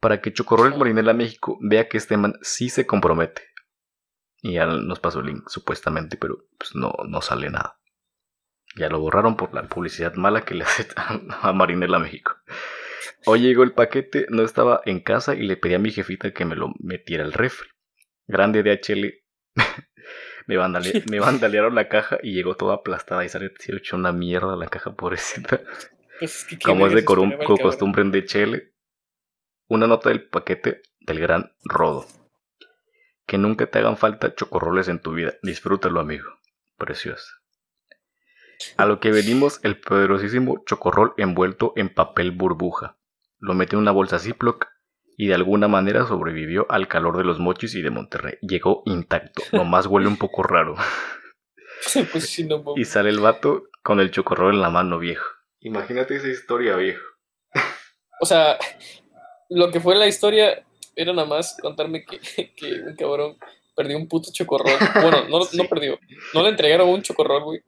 Para 0.00 0.20
que 0.20 0.32
Chocorrol. 0.32 0.76
Marinela 0.76 1.12
México 1.14 1.58
vea 1.60 1.88
que 1.88 1.98
este 1.98 2.16
man 2.16 2.38
sí 2.42 2.68
se 2.68 2.86
compromete. 2.86 3.42
Y 4.42 4.54
ya 4.54 4.66
nos 4.66 5.00
pasó 5.00 5.20
el 5.20 5.26
link, 5.26 5.48
supuestamente, 5.48 6.16
pero 6.16 6.46
pues 6.58 6.74
no, 6.74 6.92
no 7.08 7.20
sale 7.22 7.50
nada. 7.50 7.78
Ya 8.76 8.88
lo 8.88 9.00
borraron 9.00 9.36
por 9.36 9.54
la 9.54 9.66
publicidad 9.66 10.14
mala 10.14 10.44
que 10.44 10.54
le 10.54 10.64
hace 10.64 10.86
a 10.96 11.52
Marinela 11.52 11.98
México. 11.98 12.36
Hoy 13.24 13.40
llegó 13.40 13.62
el 13.62 13.72
paquete, 13.72 14.26
no 14.28 14.42
estaba 14.42 14.82
en 14.84 15.00
casa 15.00 15.34
y 15.34 15.42
le 15.42 15.56
pedí 15.56 15.74
a 15.74 15.78
mi 15.78 15.90
jefita 15.90 16.32
que 16.32 16.44
me 16.44 16.56
lo 16.56 16.72
metiera 16.78 17.24
al 17.24 17.32
refri. 17.32 17.68
Grande 18.26 18.62
DHL. 18.62 19.14
me, 20.46 20.56
vandale- 20.58 21.04
me 21.10 21.20
vandalearon 21.20 21.74
la 21.74 21.88
caja 21.88 22.18
y 22.22 22.32
llegó 22.34 22.56
toda 22.56 22.74
aplastada 22.76 23.24
y 23.24 23.28
sale 23.28 23.50
se 23.58 23.74
hecho 23.74 23.96
una 23.96 24.12
mierda 24.12 24.56
la 24.56 24.68
caja 24.68 24.94
pobrecita. 24.94 25.60
Pues 26.18 26.40
es 26.40 26.44
que 26.44 26.58
qué 26.58 26.64
Como 26.64 26.86
es 26.86 26.94
de 26.94 27.04
costumbre 27.04 28.02
en 28.02 28.10
DHL. 28.12 28.72
Una 29.68 29.86
nota 29.86 30.10
del 30.10 30.28
paquete 30.28 30.82
del 31.00 31.20
gran 31.20 31.52
Rodo. 31.64 32.06
Que 33.26 33.38
nunca 33.38 33.66
te 33.66 33.78
hagan 33.80 33.96
falta 33.96 34.34
chocorroles 34.34 34.88
en 34.88 35.00
tu 35.00 35.12
vida. 35.12 35.34
Disfrútalo, 35.42 35.98
amigo. 36.00 36.28
Precioso. 36.78 37.26
A 38.76 38.86
lo 38.86 39.00
que 39.00 39.10
venimos, 39.10 39.60
el 39.64 39.78
poderosísimo 39.80 40.62
chocorrol 40.64 41.12
envuelto 41.16 41.72
en 41.76 41.92
papel 41.92 42.30
burbuja. 42.30 42.96
Lo 43.38 43.54
metió 43.54 43.76
en 43.78 43.82
una 43.82 43.90
bolsa 43.90 44.18
Ziploc 44.18 44.66
y 45.16 45.28
de 45.28 45.34
alguna 45.34 45.68
manera 45.68 46.06
sobrevivió 46.06 46.66
al 46.70 46.88
calor 46.88 47.16
de 47.16 47.24
los 47.24 47.38
mochis 47.38 47.74
y 47.74 47.82
de 47.82 47.90
Monterrey. 47.90 48.34
Llegó 48.42 48.82
intacto, 48.86 49.42
nomás 49.52 49.86
huele 49.86 50.08
un 50.08 50.16
poco 50.16 50.42
raro. 50.42 50.74
pues 52.12 52.28
sí, 52.28 52.44
no, 52.44 52.62
Y 52.76 52.84
sale 52.84 53.10
el 53.10 53.20
vato 53.20 53.64
con 53.82 54.00
el 54.00 54.10
chocorrol 54.10 54.54
en 54.54 54.60
la 54.60 54.70
mano, 54.70 54.98
viejo. 54.98 55.24
Imagínate 55.60 56.16
esa 56.16 56.28
historia, 56.28 56.76
viejo. 56.76 57.02
O 58.20 58.26
sea, 58.26 58.56
lo 59.50 59.70
que 59.70 59.80
fue 59.80 59.94
la 59.96 60.06
historia 60.06 60.64
era 60.94 61.12
nada 61.12 61.28
más 61.28 61.56
contarme 61.60 62.04
que, 62.04 62.18
que 62.54 62.72
un 62.86 62.96
cabrón 62.96 63.36
perdió 63.76 63.96
un 63.98 64.08
puto 64.08 64.30
chocorrol. 64.32 64.72
Bueno, 65.02 65.28
no, 65.28 65.40
Sí. 65.44 65.56
no 65.56 65.64
perdió. 65.64 65.98
No 66.34 66.42
le 66.42 66.48
entregaron 66.50 66.88
un 66.88 67.02
chocorrol, 67.02 67.42
güey. 67.44 67.60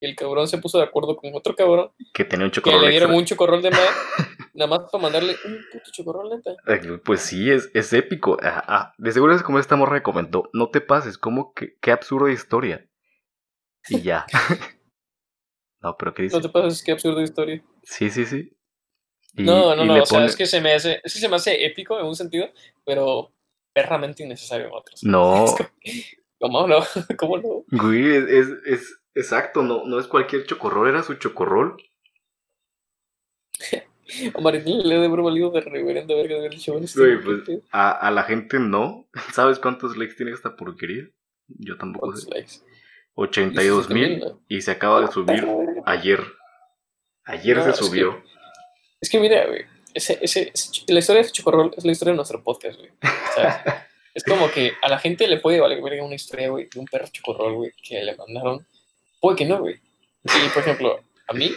El 0.00 0.14
cabrón 0.14 0.46
se 0.48 0.58
puso 0.58 0.76
de 0.78 0.84
acuerdo 0.84 1.16
con 1.16 1.30
otro 1.34 1.54
cabrón 1.56 1.90
Que 2.12 2.24
tenía 2.24 2.44
un 2.44 2.50
que 2.50 2.56
chocorrol 2.56 2.82
le 2.82 2.90
dieron 2.90 3.08
extra. 3.10 3.18
un 3.18 3.24
chocorrol 3.24 3.62
de 3.62 3.70
más, 3.70 3.88
nada 4.54 4.68
más 4.68 4.90
para 4.90 5.02
mandarle 5.02 5.36
un 5.44 5.58
puto 5.72 5.90
chocorrol, 5.92 6.30
neta. 6.30 6.52
Eh, 6.66 6.98
Pues 7.04 7.20
sí, 7.20 7.50
es, 7.50 7.70
es 7.74 7.92
épico. 7.92 8.38
Ah, 8.42 8.64
ah, 8.66 8.94
de 8.98 9.12
seguro 9.12 9.34
es 9.34 9.42
como 9.42 9.58
esta 9.58 9.76
morra 9.76 10.02
comentó. 10.02 10.48
No 10.52 10.70
te 10.70 10.80
pases, 10.80 11.18
como 11.18 11.52
que 11.54 11.76
qué 11.80 11.92
absurda 11.92 12.32
historia. 12.32 12.88
Y 13.88 14.00
ya. 14.02 14.26
no, 15.82 15.96
pero 15.98 16.14
¿qué 16.14 16.22
dice? 16.24 16.36
No 16.36 16.42
te 16.42 16.48
pases, 16.48 16.82
qué 16.82 16.92
absurda 16.92 17.22
historia. 17.22 17.62
Sí, 17.82 18.10
sí, 18.10 18.24
sí. 18.24 18.56
Y- 19.36 19.42
no, 19.42 19.74
no, 19.74 19.84
no, 19.84 20.02
o 20.02 20.06
sea, 20.06 20.18
pone- 20.18 20.26
es 20.26 20.36
que 20.36 20.46
se 20.46 20.60
me 20.60 20.72
hace, 20.72 21.00
es 21.02 21.12
que 21.12 21.18
se 21.20 21.28
me 21.28 21.36
hace 21.36 21.64
épico 21.66 21.98
en 21.98 22.06
un 22.06 22.14
sentido, 22.14 22.46
pero 22.84 23.32
perramente 23.72 24.22
innecesario 24.22 24.68
en 24.68 24.72
otros. 24.72 25.02
No, 25.02 25.44
¿Cómo 26.38 26.66
no? 26.68 26.78
¿Cómo 27.18 27.38
no? 27.38 27.64
güey, 27.70 28.14
es, 28.16 28.24
es, 28.28 28.48
es- 28.66 28.98
exacto, 29.14 29.62
no, 29.62 29.84
no 29.86 29.98
es 29.98 30.06
cualquier 30.06 30.44
chocorrol, 30.46 30.88
era 30.88 31.02
su 31.02 31.14
chocorrol. 31.14 31.76
A 34.34 34.40
Marinela 34.40 34.82
le 34.84 34.94
debe 34.94 35.06
haber 35.06 35.20
valido 35.22 35.50
de 35.50 35.60
reverenda 35.60 36.14
verga 36.14 36.34
de 36.34 36.40
haber 36.40 36.50
dicho 36.52 36.72
"Bueno, 36.72 36.84
este 36.86 37.00
Güey, 37.00 37.18
¿qué 37.18 37.42
pues, 37.46 37.60
a, 37.72 37.90
a 37.90 38.10
la 38.10 38.22
gente 38.24 38.58
no. 38.58 39.06
¿Sabes 39.32 39.58
cuántos 39.58 39.96
likes 39.96 40.14
tiene 40.14 40.32
esta 40.32 40.56
porquería? 40.56 41.04
Yo 41.48 41.76
tampoco 41.76 42.06
¿Cuántos 42.06 42.24
sé. 42.24 42.30
likes? 42.30 42.52
82 43.16 43.90
mil 43.90 44.18
¿no? 44.20 44.40
y 44.48 44.60
se 44.60 44.70
acaba 44.72 45.00
de 45.00 45.08
subir 45.08 45.46
ayer. 45.86 46.20
Ayer 47.24 47.56
No, 47.56 47.64
se 47.64 47.70
es 47.70 47.78
que- 47.78 47.84
subió. 47.84 48.22
Es 49.00 49.10
que 49.10 49.20
mira, 49.20 49.46
güey, 49.46 49.62
ese, 49.92 50.18
ese, 50.22 50.50
la 50.88 50.98
historia 50.98 51.20
de 51.20 51.26
ese 51.26 51.32
chocorrol 51.32 51.72
es 51.76 51.84
la 51.84 51.92
historia 51.92 52.12
de 52.12 52.16
nuestro 52.16 52.42
podcast, 52.42 52.78
güey. 52.78 52.90
¿sabes? 53.34 53.54
es 54.14 54.24
como 54.24 54.50
que 54.50 54.72
a 54.82 54.88
la 54.88 54.98
gente 54.98 55.28
le 55.28 55.38
puede 55.38 55.60
valer 55.60 55.82
verga 55.82 56.04
una 56.04 56.14
historia, 56.14 56.48
güey, 56.48 56.68
de 56.72 56.80
un 56.80 56.86
perro 56.86 57.06
chocorrol, 57.12 57.54
güey, 57.54 57.72
que 57.82 58.02
le 58.02 58.16
mandaron. 58.16 58.66
Puede 59.20 59.36
que 59.36 59.44
no, 59.46 59.58
güey. 59.60 59.76
Y, 60.24 60.48
por 60.54 60.62
ejemplo, 60.62 61.00
a 61.28 61.32
mí, 61.34 61.50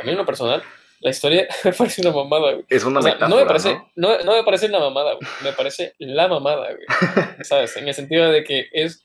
a 0.00 0.04
mí 0.04 0.10
en 0.12 0.16
lo 0.16 0.24
personal, 0.24 0.62
la 1.04 1.10
historia 1.10 1.46
me 1.64 1.72
parece 1.72 2.00
una 2.00 2.12
mamada, 2.12 2.52
güey. 2.54 2.64
Es 2.70 2.82
una 2.82 3.00
O 3.00 3.02
sea, 3.02 3.12
metáfora, 3.12 3.28
no 3.28 3.36
me 3.36 3.46
parece, 3.46 3.74
¿no? 3.74 3.90
¿no? 3.94 4.18
No, 4.24 4.32
me 4.32 4.42
parece 4.42 4.66
una 4.66 4.80
mamada, 4.80 5.12
güey. 5.12 5.28
Me 5.42 5.52
parece 5.52 5.94
la 5.98 6.28
mamada, 6.28 6.68
güey. 6.72 6.86
¿Sabes? 7.44 7.76
En 7.76 7.86
el 7.86 7.94
sentido 7.94 8.32
de 8.32 8.42
que 8.42 8.68
es, 8.72 9.02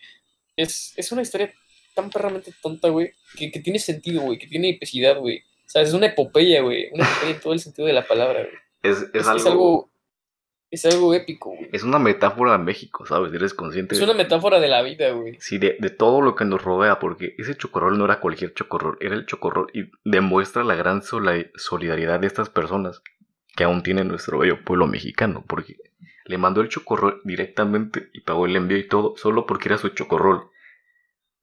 es, 0.55 0.93
es 0.95 1.11
una 1.11 1.23
historia 1.23 1.53
tan 1.93 2.09
perramente 2.09 2.53
tonta, 2.61 2.87
güey, 2.87 3.11
que, 3.37 3.51
que 3.51 3.59
tiene 3.59 3.79
sentido, 3.79 4.21
güey, 4.21 4.39
que 4.39 4.47
tiene 4.47 4.69
epicidad, 4.69 5.17
güey. 5.17 5.43
¿Sabes? 5.65 5.89
Es 5.89 5.93
una 5.93 6.07
epopeya, 6.07 6.61
güey. 6.61 6.87
Una 6.93 7.03
epopeya 7.03 7.31
en 7.33 7.41
todo 7.41 7.51
el 7.51 7.59
sentido 7.59 7.85
de 7.85 7.93
la 7.93 8.07
palabra, 8.07 8.43
güey. 8.43 8.55
Es, 8.81 9.01
es 9.01 9.09
Es, 9.13 9.27
algo, 9.27 9.37
es 9.37 9.45
algo. 9.45 9.88
Es 10.71 10.85
algo 10.85 11.13
épico, 11.13 11.49
güey. 11.55 11.69
Es 11.73 11.83
una 11.83 11.97
metáfora 11.99 12.51
de 12.53 12.59
México, 12.59 13.05
¿sabes? 13.05 13.33
Eres 13.33 13.53
consciente 13.53 13.95
Es 13.95 13.99
de- 13.99 14.05
una 14.05 14.13
metáfora 14.13 14.59
de 14.59 14.67
la 14.67 14.81
vida, 14.83 15.11
güey. 15.11 15.35
Sí, 15.39 15.57
de, 15.57 15.77
de 15.79 15.89
todo 15.89 16.21
lo 16.21 16.35
que 16.35 16.45
nos 16.45 16.61
rodea, 16.63 16.99
porque 16.99 17.33
ese 17.39 17.55
chocorrol 17.55 17.97
no 17.97 18.05
era 18.05 18.19
cualquier 18.19 18.53
chocorrol, 18.53 18.97
era 19.01 19.15
el 19.15 19.25
chocorrol 19.25 19.71
y 19.73 19.89
demuestra 20.03 20.63
la 20.63 20.75
gran 20.75 21.01
solidaridad 21.01 22.19
de 22.19 22.27
estas 22.27 22.49
personas 22.49 23.01
que 23.55 23.63
aún 23.63 23.81
tiene 23.83 24.03
nuestro 24.03 24.37
bello 24.39 24.63
pueblo 24.63 24.85
mexicano, 24.87 25.43
porque 25.47 25.77
le 26.25 26.37
mandó 26.37 26.61
el 26.61 26.69
chocorrol 26.69 27.21
directamente 27.23 28.09
y 28.13 28.21
pagó 28.21 28.45
el 28.45 28.55
envío 28.55 28.77
y 28.77 28.87
todo, 28.87 29.15
solo 29.17 29.45
porque 29.47 29.69
era 29.69 29.77
su 29.79 29.89
chocorrol. 29.89 30.49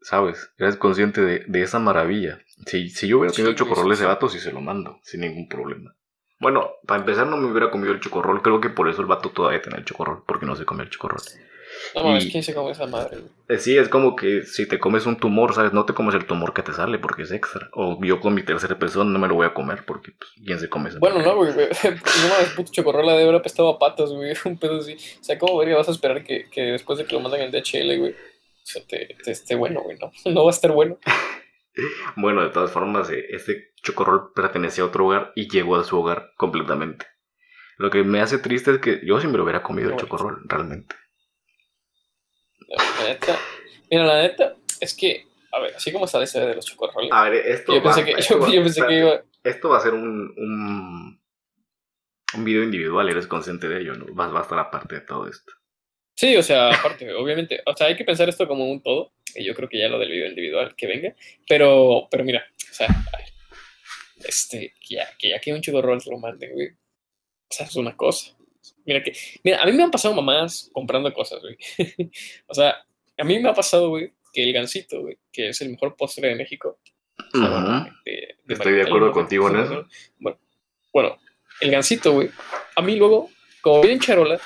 ¿sabes? 0.00 0.52
Eres 0.58 0.76
consciente 0.76 1.20
de, 1.20 1.44
de 1.48 1.62
esa 1.62 1.80
maravilla. 1.80 2.38
Si, 2.66 2.90
si 2.90 3.08
yo 3.08 3.18
hubiera 3.18 3.34
tenido 3.34 3.50
el 3.50 3.56
chocorrol 3.56 3.88
de 3.88 3.94
ese 3.94 4.04
vato, 4.04 4.28
sí 4.28 4.38
se 4.38 4.52
lo 4.52 4.60
mando, 4.60 5.00
sin 5.02 5.22
ningún 5.22 5.48
problema. 5.48 5.96
Bueno, 6.38 6.72
para 6.86 7.00
empezar 7.00 7.26
no 7.26 7.36
me 7.36 7.50
hubiera 7.50 7.70
comido 7.70 7.92
el 7.92 8.00
chocorrol, 8.00 8.42
creo 8.42 8.60
que 8.60 8.68
por 8.68 8.88
eso 8.88 9.00
el 9.00 9.06
vato 9.06 9.30
todavía 9.30 9.62
tiene 9.62 9.78
el 9.78 9.84
chocorrol, 9.84 10.22
porque 10.26 10.46
no 10.46 10.54
se 10.54 10.64
comió 10.64 10.82
el 10.84 10.90
chocorrol. 10.90 11.20
No, 11.94 12.16
es 12.16 12.30
que 12.30 12.42
se 12.42 12.54
come 12.54 12.72
esa 12.72 12.86
madre, 12.86 13.18
eh, 13.48 13.58
Sí, 13.58 13.76
es 13.76 13.88
como 13.88 14.16
que 14.16 14.42
si 14.42 14.66
te 14.66 14.78
comes 14.78 15.06
un 15.06 15.16
tumor, 15.16 15.54
¿sabes? 15.54 15.72
No 15.72 15.84
te 15.84 15.94
comes 15.94 16.14
el 16.14 16.26
tumor 16.26 16.52
que 16.52 16.62
te 16.62 16.72
sale 16.72 16.98
porque 16.98 17.22
es 17.22 17.32
extra. 17.32 17.68
O 17.72 17.98
yo 18.04 18.20
con 18.20 18.34
mi 18.34 18.42
tercera 18.42 18.78
persona 18.78 19.10
no 19.10 19.18
me 19.18 19.28
lo 19.28 19.34
voy 19.34 19.46
a 19.46 19.54
comer 19.54 19.84
porque, 19.84 20.12
pues, 20.12 20.30
¿quién 20.44 20.58
se 20.58 20.68
come 20.68 20.90
eso? 20.90 20.98
Bueno, 21.00 21.22
no, 21.22 21.36
güey. 21.36 21.52
No 21.52 22.28
mames, 22.28 22.50
puto 22.54 22.72
chocorrola 22.72 23.12
de 23.14 23.22
haber 23.22 23.34
apestado 23.34 23.68
a 23.68 23.78
patas, 23.78 24.10
güey. 24.10 24.34
Un 24.44 24.58
pedo 24.58 24.78
así. 24.78 24.94
O 24.94 25.24
sea, 25.24 25.38
¿cómo 25.38 25.58
vería 25.58 25.76
vas 25.76 25.88
a 25.88 25.92
esperar 25.92 26.22
que, 26.24 26.48
que 26.50 26.62
después 26.62 26.98
de 26.98 27.04
que 27.04 27.14
lo 27.14 27.20
mandan 27.20 27.40
en 27.40 27.50
DHL, 27.50 27.98
güey? 27.98 28.12
O 28.12 28.68
sea, 28.68 28.82
te, 28.86 29.16
te 29.22 29.30
esté 29.30 29.54
bueno, 29.54 29.82
güey. 29.82 29.98
No, 29.98 30.12
no 30.32 30.44
va 30.44 30.50
a 30.50 30.54
estar 30.54 30.72
bueno. 30.72 30.98
Bueno, 32.16 32.42
de 32.42 32.50
todas 32.50 32.70
formas, 32.70 33.10
eh, 33.10 33.26
este 33.30 33.72
chocorrol 33.82 34.32
pertenecía 34.34 34.84
a 34.84 34.86
otro 34.86 35.06
hogar 35.06 35.32
y 35.34 35.48
llegó 35.48 35.76
a 35.76 35.84
su 35.84 35.98
hogar 35.98 36.32
completamente. 36.36 37.06
Lo 37.78 37.90
que 37.90 38.02
me 38.04 38.20
hace 38.20 38.38
triste 38.38 38.72
es 38.72 38.78
que 38.78 39.00
yo 39.04 39.18
lo 39.18 39.42
hubiera 39.42 39.62
comido 39.62 39.90
el 39.90 39.96
chocorrol, 39.96 40.42
realmente. 40.46 40.94
La 42.68 43.08
neta, 43.08 43.38
mira, 43.90 44.04
la 44.04 44.22
neta 44.22 44.56
es 44.80 44.96
que, 44.96 45.26
a 45.52 45.60
ver, 45.60 45.74
así 45.76 45.92
como 45.92 46.06
está 46.06 46.18
la 46.18 46.24
historia 46.24 46.48
de 46.48 46.56
los 46.56 46.64
chocorroles. 46.64 47.10
A 47.12 47.24
ver, 47.24 47.34
esto 47.46 47.74
yo 47.74 47.82
va, 47.82 47.94
pensé 47.94 48.04
que, 48.04 48.22
yo, 48.52 48.62
pensé 48.62 48.86
que 48.86 48.98
iba. 48.98 49.22
Esto 49.44 49.68
va 49.68 49.76
a 49.76 49.80
ser 49.80 49.92
un, 49.92 50.34
un, 50.36 51.20
un 52.34 52.44
video 52.44 52.62
individual, 52.62 53.08
eres 53.08 53.26
consciente 53.26 53.68
de 53.68 53.80
ello, 53.80 53.94
¿no? 53.94 54.06
Vas, 54.14 54.34
va 54.34 54.40
a 54.40 54.42
estar 54.42 54.58
aparte 54.58 54.96
de 54.96 55.00
todo 55.02 55.28
esto. 55.28 55.52
Sí, 56.16 56.34
o 56.34 56.42
sea, 56.42 56.70
aparte, 56.70 57.12
obviamente, 57.14 57.60
o 57.66 57.76
sea, 57.76 57.88
hay 57.88 57.96
que 57.96 58.04
pensar 58.04 58.28
esto 58.28 58.48
como 58.48 58.68
un 58.68 58.82
todo, 58.82 59.12
y 59.34 59.44
yo 59.44 59.54
creo 59.54 59.68
que 59.68 59.78
ya 59.78 59.88
lo 59.88 59.98
del 59.98 60.10
video 60.10 60.28
individual 60.28 60.74
que 60.74 60.86
venga, 60.86 61.14
pero, 61.46 62.08
pero 62.10 62.24
mira, 62.24 62.44
o 62.70 62.74
sea, 62.74 62.88
este, 64.24 64.72
ya, 64.88 65.06
que 65.18 65.28
ya 65.28 65.38
que 65.38 65.52
un 65.52 65.60
chocorrol 65.60 66.02
te 66.02 66.10
lo 66.10 66.18
manden, 66.18 66.52
güey, 66.54 66.68
o 66.68 67.50
sea, 67.50 67.66
es 67.66 67.76
una 67.76 67.94
cosa. 67.96 68.34
Mira 68.86 69.02
que, 69.02 69.12
mira, 69.44 69.62
a 69.62 69.66
mí 69.66 69.72
me 69.72 69.82
han 69.82 69.90
pasado 69.90 70.14
mamás 70.14 70.70
comprando 70.72 71.12
cosas, 71.12 71.40
güey. 71.42 71.56
o 72.46 72.54
sea, 72.54 72.76
a 73.18 73.24
mí 73.24 73.38
me 73.38 73.48
ha 73.50 73.54
pasado, 73.54 73.90
güey, 73.90 74.12
que 74.32 74.42
el 74.42 74.52
gansito, 74.52 75.02
güey, 75.02 75.18
que 75.30 75.50
es 75.50 75.60
el 75.60 75.70
mejor 75.70 75.96
postre 75.96 76.28
de 76.28 76.34
México. 76.34 76.78
Estoy 78.48 78.72
de 78.72 78.82
acuerdo 78.82 79.12
contigo 79.12 79.48
en 79.50 79.56
eso. 79.56 79.86
Bueno, 80.18 80.38
bueno, 80.92 81.18
el 81.60 81.70
gansito, 81.70 82.12
güey, 82.12 82.30
a 82.74 82.82
mí 82.82 82.96
luego, 82.96 83.30
como 83.60 83.80
viene 83.80 83.94
en 83.94 84.00
charola, 84.00 84.40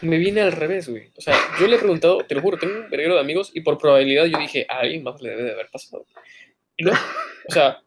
me 0.00 0.18
viene 0.18 0.40
al 0.40 0.52
revés, 0.52 0.88
güey. 0.88 1.10
O 1.16 1.20
sea, 1.20 1.34
yo 1.60 1.66
le 1.66 1.76
he 1.76 1.78
preguntado, 1.78 2.24
te 2.24 2.34
lo 2.34 2.42
juro, 2.42 2.58
tengo 2.58 2.74
un 2.74 2.90
verguero 2.90 3.14
de 3.14 3.20
amigos 3.20 3.50
y 3.54 3.60
por 3.60 3.78
probabilidad 3.78 4.26
yo 4.26 4.38
dije, 4.38 4.66
a 4.68 4.80
alguien 4.80 5.02
más 5.02 5.20
le 5.20 5.30
debe 5.30 5.44
de 5.44 5.52
haber 5.52 5.70
pasado. 5.70 6.06
Y 6.76 6.84
no, 6.84 6.92
o 6.92 7.52
sea, 7.52 7.82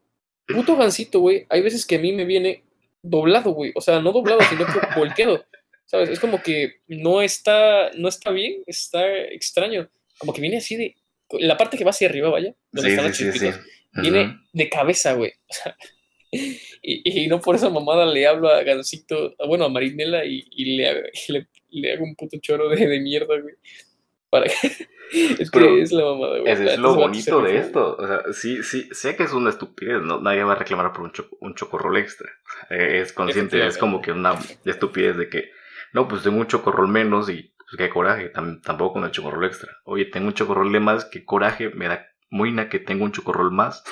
puto 0.47 0.75
gansito, 0.75 1.19
güey, 1.19 1.45
hay 1.49 1.61
veces 1.61 1.85
que 1.85 1.95
a 1.95 1.99
mí 1.99 2.11
me 2.11 2.25
viene 2.25 2.63
doblado, 3.01 3.51
güey. 3.51 3.71
O 3.75 3.81
sea, 3.81 3.99
no 3.99 4.11
doblado, 4.11 4.41
sino 4.49 4.65
que 4.65 4.99
volteado. 4.99 5.45
¿Sabes? 5.85 6.09
Es 6.09 6.19
como 6.19 6.41
que 6.41 6.77
no 6.87 7.21
está, 7.21 7.91
no 7.91 8.07
está 8.07 8.31
bien, 8.31 8.63
está 8.65 9.07
extraño. 9.07 9.89
Como 10.17 10.33
que 10.33 10.41
viene 10.41 10.57
así 10.57 10.75
de. 10.75 10.95
La 11.39 11.57
parte 11.57 11.77
que 11.77 11.83
va 11.83 11.91
hacia 11.91 12.07
arriba, 12.07 12.29
vaya, 12.29 12.55
donde 12.71 12.89
están 12.89 13.05
las 13.05 13.17
chispitas, 13.17 13.59
viene 13.93 14.39
de 14.53 14.69
cabeza, 14.69 15.13
güey. 15.13 15.31
O 15.49 15.53
sea, 15.53 15.75
y, 16.81 17.23
y, 17.23 17.27
no 17.27 17.39
por 17.39 17.55
esa 17.55 17.69
mamada 17.69 18.05
le 18.05 18.27
hablo 18.27 18.49
a 18.49 18.63
Gansito, 18.63 19.35
bueno, 19.47 19.65
a 19.65 19.69
Marinela 19.69 20.25
y, 20.25 20.45
y, 20.51 20.77
le, 20.77 21.11
le, 21.29 21.47
le, 21.81 21.93
hago 21.93 22.03
un 22.03 22.15
puto 22.15 22.37
choro 22.39 22.69
de, 22.69 22.87
de 22.87 22.99
mierda, 22.99 23.39
güey. 23.39 23.55
Para 24.29 24.45
que 24.45 24.87
es 25.39 25.51
que 25.51 25.81
es 25.81 25.91
la 25.91 26.05
mamada, 26.05 26.39
güey. 26.39 26.51
Es, 26.51 26.79
lo 26.79 26.95
bonito 26.95 27.41
de 27.41 27.57
esto. 27.57 27.95
O 27.97 28.07
sea, 28.07 28.21
sí, 28.33 28.63
sí, 28.63 28.89
sé 28.91 29.15
que 29.15 29.23
es 29.23 29.33
una 29.33 29.49
estupidez, 29.49 30.01
¿no? 30.01 30.19
Nadie 30.19 30.43
va 30.43 30.53
a 30.53 30.57
reclamar 30.57 30.91
por 30.93 31.03
un, 31.03 31.11
choco, 31.11 31.37
un 31.41 31.55
chocorrol 31.55 31.97
extra. 31.97 32.29
Eh, 32.69 32.99
es 33.01 33.13
consciente, 33.13 33.65
es 33.65 33.77
como 33.77 34.01
que 34.01 34.11
una 34.11 34.35
estupidez 34.65 35.17
de 35.17 35.29
que, 35.29 35.51
no, 35.93 36.07
pues 36.07 36.23
tengo 36.23 36.37
un 36.37 36.47
chocorrol 36.47 36.87
menos 36.87 37.29
y 37.29 37.53
pues 37.57 37.77
qué 37.77 37.89
coraje, 37.89 38.29
tampoco 38.29 38.93
con 38.93 39.03
el 39.03 39.11
chocorrol 39.11 39.45
extra. 39.45 39.71
Oye, 39.85 40.05
tengo 40.05 40.27
un 40.27 40.33
chocorrol 40.33 40.71
de 40.71 40.79
más, 40.79 41.05
qué 41.05 41.25
coraje, 41.25 41.69
me 41.69 41.87
da 41.87 42.07
muina 42.29 42.69
que 42.69 42.79
tengo 42.79 43.05
un 43.05 43.11
chocorrol 43.11 43.51
más. 43.51 43.83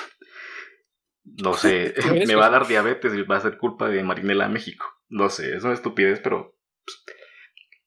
No 1.24 1.54
sé, 1.54 1.94
me 2.26 2.34
va 2.34 2.46
a 2.46 2.50
dar 2.50 2.66
diabetes 2.66 3.14
y 3.14 3.22
va 3.22 3.36
a 3.36 3.40
ser 3.40 3.58
culpa 3.58 3.88
de 3.88 4.02
Marinela 4.02 4.48
México. 4.48 4.86
No 5.08 5.28
sé, 5.28 5.56
es 5.56 5.64
una 5.64 5.74
estupidez, 5.74 6.20
pero 6.20 6.56
pues, 6.84 7.04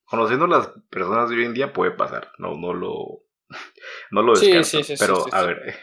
conociendo 0.08 0.48
las 0.48 0.70
personas 0.90 1.30
de 1.30 1.38
hoy 1.38 1.46
en 1.46 1.54
día 1.54 1.74
puede 1.74 1.92
pasar. 1.92 2.32
No, 2.38 2.56
no 2.56 2.74
lo, 2.74 3.24
no 4.12 4.22
lo 4.22 4.34
descarto. 4.34 4.96
pero 5.00 5.26
a 5.32 5.44
ver, 5.44 5.76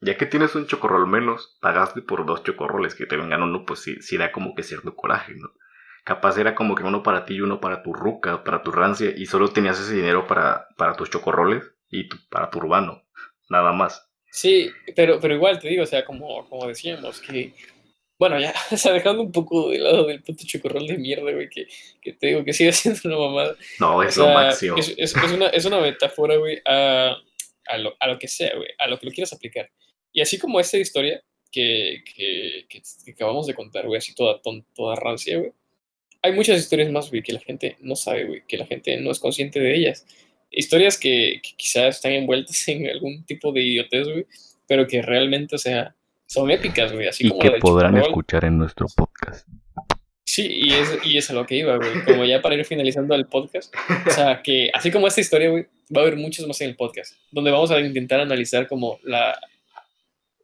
ya 0.00 0.16
que 0.16 0.26
tienes 0.26 0.54
un 0.54 0.66
chocorrol 0.66 1.06
menos, 1.06 1.58
pagaste 1.60 2.02
por 2.02 2.26
dos 2.26 2.42
chocorroles 2.42 2.94
que 2.94 3.06
te 3.06 3.16
vengan 3.16 3.42
uno, 3.42 3.64
pues 3.66 3.80
sí, 3.80 4.00
sí 4.00 4.16
da 4.16 4.32
como 4.32 4.54
que 4.54 4.62
cierto 4.62 4.94
coraje, 4.94 5.34
¿no? 5.34 5.50
Capaz 6.04 6.36
era 6.36 6.54
como 6.54 6.74
que 6.74 6.82
uno 6.82 7.02
para 7.02 7.24
ti 7.24 7.34
y 7.34 7.40
uno 7.40 7.60
para 7.60 7.82
tu 7.82 7.94
ruca, 7.94 8.44
para 8.44 8.62
tu 8.62 8.70
rancia, 8.70 9.12
y 9.16 9.24
solo 9.26 9.48
tenías 9.48 9.80
ese 9.80 9.94
dinero 9.94 10.26
para, 10.26 10.68
para 10.76 10.94
tus 10.94 11.08
chocorroles 11.08 11.64
y 11.88 12.08
para 12.28 12.50
tu 12.50 12.58
urbano, 12.58 13.02
nada 13.48 13.72
más. 13.72 14.10
Sí, 14.30 14.70
pero, 14.94 15.18
pero 15.20 15.34
igual 15.34 15.58
te 15.58 15.68
digo, 15.68 15.84
o 15.84 15.86
sea, 15.86 16.04
como, 16.04 16.46
como 16.48 16.66
decíamos, 16.66 17.20
que 17.20 17.54
bueno, 18.24 18.40
ya, 18.40 18.54
o 18.70 18.76
sea, 18.78 18.94
dejando 18.94 19.22
un 19.22 19.32
poco 19.32 19.68
de 19.68 19.78
lado 19.78 20.06
del 20.06 20.22
puto 20.22 20.44
chocorrol 20.46 20.86
de 20.86 20.96
mierda, 20.96 21.30
güey, 21.30 21.50
que, 21.50 21.66
que 22.00 22.14
te 22.14 22.28
digo 22.28 22.42
que 22.42 22.54
sigue 22.54 22.72
siendo 22.72 23.00
una 23.04 23.18
mamada. 23.18 23.56
No, 23.78 24.02
es 24.02 24.16
lo 24.16 24.28
máximo. 24.28 24.78
Es, 24.78 24.94
es, 24.96 25.14
una, 25.14 25.48
es, 25.48 25.66
una, 25.66 25.78
metáfora, 25.78 26.36
güey, 26.36 26.58
a, 26.64 27.18
a, 27.66 27.76
lo, 27.76 27.94
a, 28.00 28.06
lo, 28.08 28.18
que 28.18 28.26
sea, 28.26 28.56
güey, 28.56 28.70
a 28.78 28.88
lo 28.88 28.98
que 28.98 29.04
lo 29.04 29.12
quieras 29.12 29.34
aplicar. 29.34 29.70
Y 30.10 30.22
así 30.22 30.38
como 30.38 30.58
esta 30.58 30.78
historia 30.78 31.22
que, 31.52 32.02
que, 32.14 32.64
que, 32.66 33.12
acabamos 33.12 33.46
de 33.46 33.52
contar, 33.52 33.86
güey, 33.86 33.98
así 33.98 34.14
toda, 34.14 34.40
toda 34.74 34.96
rancia, 34.96 35.36
güey. 35.36 35.52
Hay 36.22 36.32
muchas 36.32 36.58
historias 36.58 36.90
más, 36.90 37.10
güey, 37.10 37.22
que 37.22 37.34
la 37.34 37.40
gente 37.40 37.76
no 37.80 37.94
sabe, 37.94 38.24
güey, 38.24 38.42
que 38.48 38.56
la 38.56 38.64
gente 38.64 38.96
no 38.96 39.10
es 39.10 39.18
consciente 39.18 39.60
de 39.60 39.76
ellas. 39.76 40.06
Historias 40.50 40.96
que, 40.96 41.42
que 41.42 41.50
quizás 41.58 41.96
están 41.96 42.12
envueltas 42.12 42.66
en 42.68 42.88
algún 42.88 43.26
tipo 43.26 43.52
de 43.52 43.60
idiotez, 43.60 44.08
güey, 44.08 44.24
pero 44.66 44.86
que 44.86 45.02
realmente, 45.02 45.56
o 45.56 45.58
sea, 45.58 45.94
son 46.34 46.50
épicas, 46.50 46.92
güey. 46.92 47.06
Así 47.06 47.28
y 47.28 47.38
que 47.38 47.52
podrán 47.52 47.96
escuchar 47.96 48.44
en 48.44 48.58
nuestro 48.58 48.86
podcast. 48.94 49.46
Sí, 50.24 50.48
y 50.50 50.72
es, 50.72 50.98
y 51.04 51.16
es 51.16 51.30
a 51.30 51.32
lo 51.32 51.46
que 51.46 51.54
iba, 51.54 51.76
güey. 51.76 52.04
Como 52.04 52.24
ya 52.24 52.42
para 52.42 52.56
ir 52.56 52.64
finalizando 52.64 53.14
el 53.14 53.26
podcast. 53.26 53.72
O 54.06 54.10
sea, 54.10 54.42
que 54.42 54.68
así 54.74 54.90
como 54.90 55.06
esta 55.06 55.20
historia, 55.20 55.48
güey, 55.48 55.66
va 55.96 56.00
a 56.00 56.04
haber 56.06 56.16
muchos 56.16 56.46
más 56.48 56.60
en 56.60 56.70
el 56.70 56.76
podcast. 56.76 57.14
Donde 57.30 57.52
vamos 57.52 57.70
a 57.70 57.78
intentar 57.78 58.18
analizar 58.18 58.66
como 58.66 58.98
la. 59.04 59.38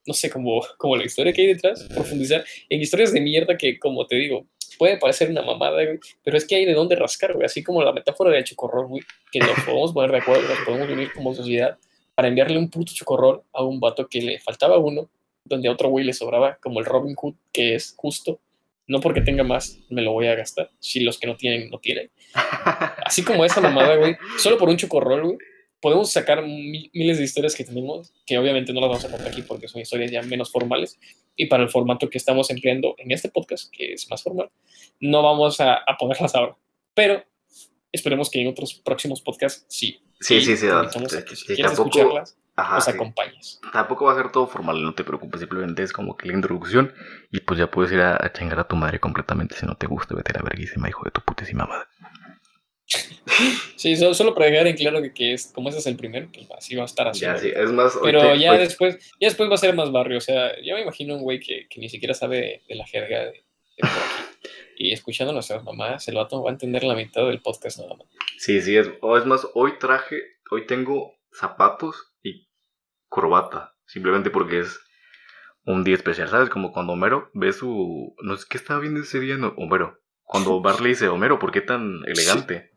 No 0.06 0.14
sé, 0.14 0.30
como, 0.30 0.62
como 0.78 0.96
la 0.96 1.04
historia 1.04 1.32
que 1.32 1.42
hay 1.42 1.48
detrás. 1.48 1.82
Profundizar 1.92 2.44
en 2.68 2.80
historias 2.80 3.12
de 3.12 3.20
mierda 3.20 3.58
que, 3.58 3.80
como 3.80 4.06
te 4.06 4.14
digo, 4.14 4.46
puede 4.78 4.96
parecer 4.96 5.28
una 5.28 5.42
mamada, 5.42 5.84
güey. 5.84 5.98
Pero 6.22 6.36
es 6.36 6.46
que 6.46 6.54
hay 6.54 6.66
de 6.66 6.74
dónde 6.74 6.94
rascar, 6.94 7.32
güey. 7.32 7.46
Así 7.46 7.64
como 7.64 7.82
la 7.82 7.92
metáfora 7.92 8.30
del 8.30 8.44
chocorrol, 8.44 8.86
güey. 8.86 9.02
Que 9.32 9.40
nos 9.40 9.58
podemos 9.64 9.92
poner 9.92 10.12
de 10.12 10.18
acuerdo, 10.18 10.48
nos 10.48 10.58
podemos 10.60 10.88
unir 10.88 11.12
como 11.12 11.34
sociedad 11.34 11.76
para 12.14 12.28
enviarle 12.28 12.58
un 12.58 12.70
puto 12.70 12.92
chocorrol 12.94 13.42
a 13.52 13.64
un 13.64 13.80
vato 13.80 14.06
que 14.06 14.20
le 14.20 14.38
faltaba 14.38 14.78
uno 14.78 15.10
donde 15.50 15.68
a 15.68 15.72
otro 15.72 15.90
güey 15.90 16.04
le 16.06 16.14
sobraba, 16.14 16.56
como 16.62 16.80
el 16.80 16.86
Robin 16.86 17.14
Hood, 17.14 17.34
que 17.52 17.74
es 17.74 17.94
justo. 17.96 18.40
No 18.86 19.00
porque 19.00 19.20
tenga 19.20 19.44
más, 19.44 19.78
me 19.90 20.02
lo 20.02 20.12
voy 20.12 20.28
a 20.28 20.34
gastar. 20.34 20.70
Si 20.80 21.00
los 21.00 21.18
que 21.18 21.26
no 21.26 21.36
tienen, 21.36 21.70
no 21.70 21.78
tienen. 21.78 22.10
Así 23.04 23.22
como 23.22 23.44
esa 23.44 23.60
mamada, 23.60 23.96
güey. 23.96 24.16
Solo 24.38 24.56
por 24.58 24.68
un 24.68 24.76
chocorrol, 24.76 25.22
güey. 25.22 25.38
Podemos 25.80 26.12
sacar 26.12 26.42
miles 26.42 27.18
de 27.18 27.24
historias 27.24 27.54
que 27.54 27.64
tenemos, 27.64 28.12
que 28.26 28.38
obviamente 28.38 28.72
no 28.72 28.80
las 28.80 28.90
vamos 28.90 29.04
a 29.04 29.10
contar 29.10 29.28
aquí 29.28 29.42
porque 29.42 29.68
son 29.68 29.80
historias 29.80 30.10
ya 30.10 30.22
menos 30.22 30.50
formales. 30.50 30.98
Y 31.36 31.46
para 31.46 31.62
el 31.62 31.70
formato 31.70 32.10
que 32.10 32.18
estamos 32.18 32.50
empleando 32.50 32.94
en 32.98 33.12
este 33.12 33.28
podcast, 33.28 33.70
que 33.72 33.92
es 33.94 34.10
más 34.10 34.22
formal, 34.22 34.50
no 34.98 35.22
vamos 35.22 35.60
a, 35.60 35.74
a 35.74 35.96
ponerlas 35.98 36.34
ahora. 36.34 36.56
Pero 36.94 37.24
esperemos 37.92 38.30
que 38.30 38.40
en 38.40 38.48
otros 38.48 38.74
próximos 38.74 39.20
podcasts 39.20 39.64
sí. 39.68 40.00
Sí, 40.20 40.40
sí, 40.42 40.56
sí. 40.56 40.66
si 41.34 41.54
quieres 41.54 41.72
escucharlas, 41.72 42.36
Ajá, 42.60 42.74
nos 42.76 42.88
acompañes. 42.88 43.60
Tampoco 43.72 44.04
va 44.04 44.12
a 44.12 44.16
ser 44.16 44.30
todo 44.30 44.46
formal, 44.46 44.82
no 44.82 44.94
te 44.94 45.02
preocupes, 45.02 45.40
simplemente 45.40 45.82
es 45.82 45.92
como 45.92 46.16
que 46.16 46.28
la 46.28 46.34
introducción 46.34 46.92
y 47.30 47.40
pues 47.40 47.58
ya 47.58 47.70
puedes 47.70 47.90
ir 47.92 48.00
a, 48.00 48.30
chingar 48.32 48.60
a 48.60 48.68
tu 48.68 48.76
madre 48.76 49.00
completamente 49.00 49.54
si 49.54 49.64
no 49.64 49.76
te 49.76 49.86
gusta, 49.86 50.14
vete 50.14 50.32
a 50.32 50.38
la 50.38 50.42
verguísima, 50.42 50.88
hijo 50.88 51.04
de 51.04 51.10
tu 51.10 51.22
putísima 51.22 51.64
madre. 51.64 51.86
Sí, 53.76 53.96
solo, 53.96 54.34
para 54.34 54.46
dejar 54.46 54.66
en 54.66 54.76
claro 54.76 55.00
que, 55.14 55.32
es, 55.32 55.52
como 55.54 55.70
ese 55.70 55.78
es 55.78 55.86
el 55.86 55.96
primero, 55.96 56.28
pues 56.32 56.46
así 56.50 56.74
va 56.76 56.82
a 56.82 56.86
estar 56.86 57.08
así. 57.08 57.20
Ya, 57.20 57.38
sí, 57.38 57.50
es 57.54 57.70
más. 57.70 57.96
Pero 58.02 58.34
ya 58.34 58.52
después, 58.58 58.98
ya 59.18 59.28
después 59.28 59.48
va 59.48 59.54
a 59.54 59.58
ser 59.58 59.74
más 59.74 59.90
barrio. 59.90 60.18
O 60.18 60.20
sea, 60.20 60.60
yo 60.60 60.74
me 60.74 60.82
imagino 60.82 61.14
un 61.14 61.22
güey 61.22 61.40
que, 61.40 61.66
que 61.70 61.80
ni 61.80 61.88
siquiera 61.88 62.12
sabe 62.12 62.62
de, 62.68 62.74
la 62.74 62.86
jerga 62.86 63.26
de, 63.26 63.44
por 63.78 63.88
aquí. 63.88 64.50
Y 64.76 64.92
escuchando 64.92 65.30
a 65.30 65.34
nuestras 65.34 65.62
mamás, 65.62 66.06
el 66.08 66.16
vato 66.16 66.42
va 66.42 66.50
a 66.50 66.52
entender 66.52 66.84
la 66.84 66.94
mitad 66.94 67.24
del 67.26 67.40
podcast 67.40 67.78
nada 67.78 67.94
más. 67.94 68.08
Sí, 68.38 68.60
sí, 68.60 68.76
es, 68.76 68.88
es 68.88 69.26
más, 69.26 69.46
hoy 69.54 69.78
traje, 69.78 70.16
hoy 70.50 70.66
tengo 70.66 71.14
zapatos 71.32 72.09
corbata, 73.10 73.74
simplemente 73.86 74.30
porque 74.30 74.60
es 74.60 74.80
un 75.66 75.84
día 75.84 75.94
especial, 75.96 76.28
¿sabes? 76.28 76.48
Como 76.48 76.72
cuando 76.72 76.94
Homero 76.94 77.30
ve 77.34 77.52
su... 77.52 78.14
No 78.22 78.36
sé 78.38 78.46
qué 78.48 78.56
estaba 78.56 78.80
viendo 78.80 79.00
ese 79.00 79.20
día, 79.20 79.36
no, 79.36 79.48
Homero. 79.58 80.00
Cuando 80.24 80.60
Barley 80.62 80.92
dice, 80.92 81.08
Homero, 81.08 81.38
¿por 81.38 81.52
qué 81.52 81.60
tan 81.60 82.00
elegante? 82.06 82.72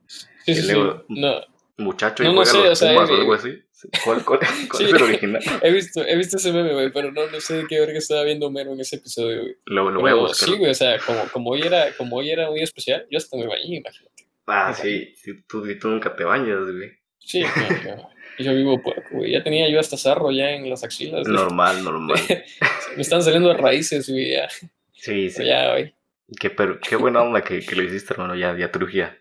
Sí, 0.45 0.53
sí, 0.53 0.73
no, 1.07 1.41
muchacho 1.77 2.23
y 2.23 2.27
No, 2.27 2.33
no 2.33 2.37
juega 2.43 2.51
sé, 2.51 2.57
los 2.57 2.71
o 2.71 2.75
sea, 2.75 2.93
Pumas 2.93 3.09
o 3.09 3.13
eh, 3.15 3.19
algo 3.19 3.33
así. 3.33 3.63
¿Cuál, 4.03 4.23
cuál- 4.25 4.39
cuál 4.39 4.49
Sí. 4.77 4.83
es 4.85 4.93
el 4.93 5.01
original? 5.01 5.41
He 5.61 5.71
visto, 5.71 6.05
he 6.05 6.15
visto 6.17 6.37
ese 6.37 6.51
meme, 6.51 6.73
güey, 6.73 6.91
pero 6.91 7.11
no, 7.11 7.27
no 7.27 7.39
sé 7.39 7.57
de 7.57 7.67
qué 7.67 7.79
verga 7.79 7.97
estaba 7.97 8.23
viendo 8.23 8.49
Mero 8.51 8.73
en 8.73 8.79
ese 8.81 8.97
episodio, 8.97 9.41
güey. 9.41 9.55
Lo, 9.65 9.89
lo 9.91 10.01
voy 10.01 10.11
a 10.11 10.15
buscar. 10.15 10.49
sí, 10.49 10.55
güey, 10.57 10.71
o 10.71 10.75
sea, 10.75 10.99
como, 10.99 11.23
como, 11.31 11.49
hoy 11.51 11.61
era, 11.61 11.91
como 11.97 12.17
hoy 12.17 12.31
era 12.31 12.49
muy 12.49 12.61
especial, 12.61 13.05
yo 13.09 13.17
hasta 13.17 13.37
me 13.37 13.47
bañé, 13.47 13.77
imagínate. 13.77 14.27
Ah, 14.45 14.73
sí, 14.73 15.13
sí, 15.15 15.41
tú, 15.47 15.65
tú 15.79 15.87
nunca 15.89 16.15
te 16.15 16.23
bañas, 16.25 16.59
güey. 16.63 16.91
Sí, 17.19 17.41
no. 17.41 18.09
Yo 18.39 18.53
vivo 18.55 18.81
puerco, 18.81 19.09
güey. 19.11 19.31
Ya 19.31 19.43
tenía 19.43 19.69
yo 19.69 19.79
hasta 19.79 19.97
sarro 19.97 20.31
ya 20.31 20.51
en 20.51 20.69
las 20.69 20.83
axilas. 20.83 21.23
güey. 21.23 21.35
Normal, 21.35 21.83
normal. 21.83 22.17
Me 22.95 23.01
están 23.01 23.21
saliendo 23.23 23.53
raíces, 23.55 24.09
güey, 24.09 24.31
ya. 24.31 24.47
Sí, 24.93 25.29
sí. 25.29 25.45
Ya, 25.45 25.71
güey. 25.71 25.93
Qué, 26.39 26.49
pero, 26.49 26.79
qué 26.79 26.95
buena 26.95 27.21
onda 27.21 27.41
que, 27.43 27.59
que 27.65 27.75
lo 27.75 27.83
hiciste, 27.83 28.13
hermano. 28.13 28.35
Ya, 28.35 28.57
ya 28.57 28.71
trujía. 28.71 29.17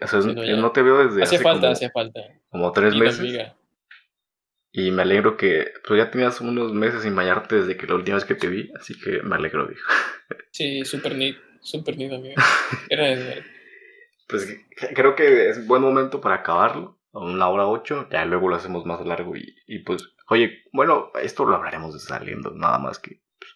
O 0.00 0.06
sea, 0.06 0.20
no, 0.20 0.44
ya. 0.44 0.56
no 0.56 0.70
te 0.72 0.82
veo 0.82 0.98
desde 1.06 1.22
Hacía 1.22 1.38
hace 1.38 1.42
falta, 1.44 1.60
como, 1.62 1.72
hacía 1.72 1.90
falta. 1.90 2.20
como 2.50 2.72
tres 2.72 2.92
Linda 2.92 3.06
meses. 3.06 3.20
amiga. 3.20 3.56
Y 4.74 4.90
me 4.90 5.02
alegro 5.02 5.36
que 5.36 5.70
pues 5.86 5.98
ya 5.98 6.10
tenías 6.10 6.40
unos 6.40 6.72
meses 6.72 7.02
sin 7.02 7.14
bañarte 7.14 7.56
desde 7.56 7.76
que 7.76 7.86
la 7.86 7.94
última 7.96 8.14
vez 8.16 8.24
que 8.24 8.34
te 8.34 8.46
vi. 8.48 8.70
Así 8.78 8.98
que 8.98 9.22
me 9.22 9.34
alegro, 9.36 9.66
viejo. 9.66 9.86
Sí, 10.50 10.84
súper 10.84 11.14
neat, 11.16 11.36
súper 11.62 11.96
neat, 11.98 12.12
amigo. 12.12 12.34
Era, 12.90 13.42
Pues 14.28 14.48
creo 14.94 15.14
que 15.14 15.48
es 15.50 15.66
buen 15.66 15.82
momento 15.82 16.20
para 16.20 16.36
acabarlo. 16.36 16.98
Una 17.12 17.48
hora 17.48 17.66
ocho. 17.66 18.08
Ya 18.10 18.24
luego 18.24 18.48
lo 18.48 18.56
hacemos 18.56 18.84
más 18.86 19.04
largo. 19.06 19.36
Y, 19.36 19.54
y 19.66 19.80
pues, 19.80 20.02
oye, 20.28 20.62
bueno, 20.72 21.10
esto 21.22 21.44
lo 21.44 21.56
hablaremos 21.56 21.92
de 21.94 22.00
saliendo. 22.00 22.50
Nada 22.52 22.78
más 22.78 22.98
que. 22.98 23.20
pues, 23.38 23.50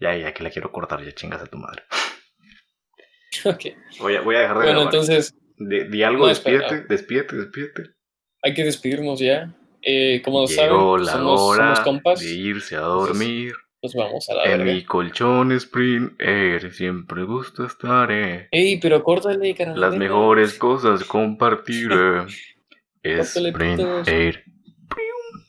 ya, 0.00 0.16
ya 0.16 0.32
que 0.34 0.42
la 0.44 0.50
quiero 0.50 0.70
cortar, 0.72 1.02
ya 1.04 1.12
chingas 1.12 1.42
a 1.42 1.46
tu 1.46 1.58
madre. 1.58 1.82
ok. 3.44 3.64
Voy 4.00 4.16
a, 4.16 4.20
voy 4.20 4.36
a 4.36 4.40
dejar 4.40 4.56
de 4.58 4.64
Bueno, 4.64 4.80
grabar. 4.80 4.94
entonces 4.94 5.34
Di, 5.56 5.84
di 5.88 6.02
algo, 6.02 6.22
No, 6.24 6.28
despídete, 6.28 6.82
despídete, 6.88 7.36
despídete. 7.36 7.82
hay 8.42 8.54
que 8.54 8.64
despedirnos 8.64 9.20
ya. 9.20 9.54
Eh, 9.82 10.22
como 10.24 10.46
Llegó 10.46 10.96
saben, 10.98 11.06
la 11.06 11.12
somos, 11.12 11.40
hora 11.42 11.64
somos 11.76 11.80
compas. 11.80 12.20
de 12.20 12.30
irse 12.32 12.76
a 12.76 12.80
dormir. 12.80 13.52
Nos 13.84 13.94
vamos 13.94 14.26
a 14.30 14.34
la 14.34 14.44
En 14.44 14.50
verga. 14.58 14.72
mi 14.72 14.82
colchón 14.82 15.52
Spring 15.52 16.12
Air 16.18 16.72
siempre 16.72 17.22
gusto 17.24 17.66
estar. 17.66 18.10
eh. 18.10 18.48
Ey, 18.50 18.80
pero 18.80 19.02
córtale, 19.02 19.54
carnal. 19.54 19.78
Las 19.78 19.94
mejores 19.94 20.54
cosas 20.54 21.04
compartir. 21.04 21.90
eh. 21.92 22.24
Córtale, 23.18 23.48
Spring 23.50 23.76
putos. 23.76 24.08
Air. 24.08 24.42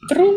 Trum. 0.09 0.35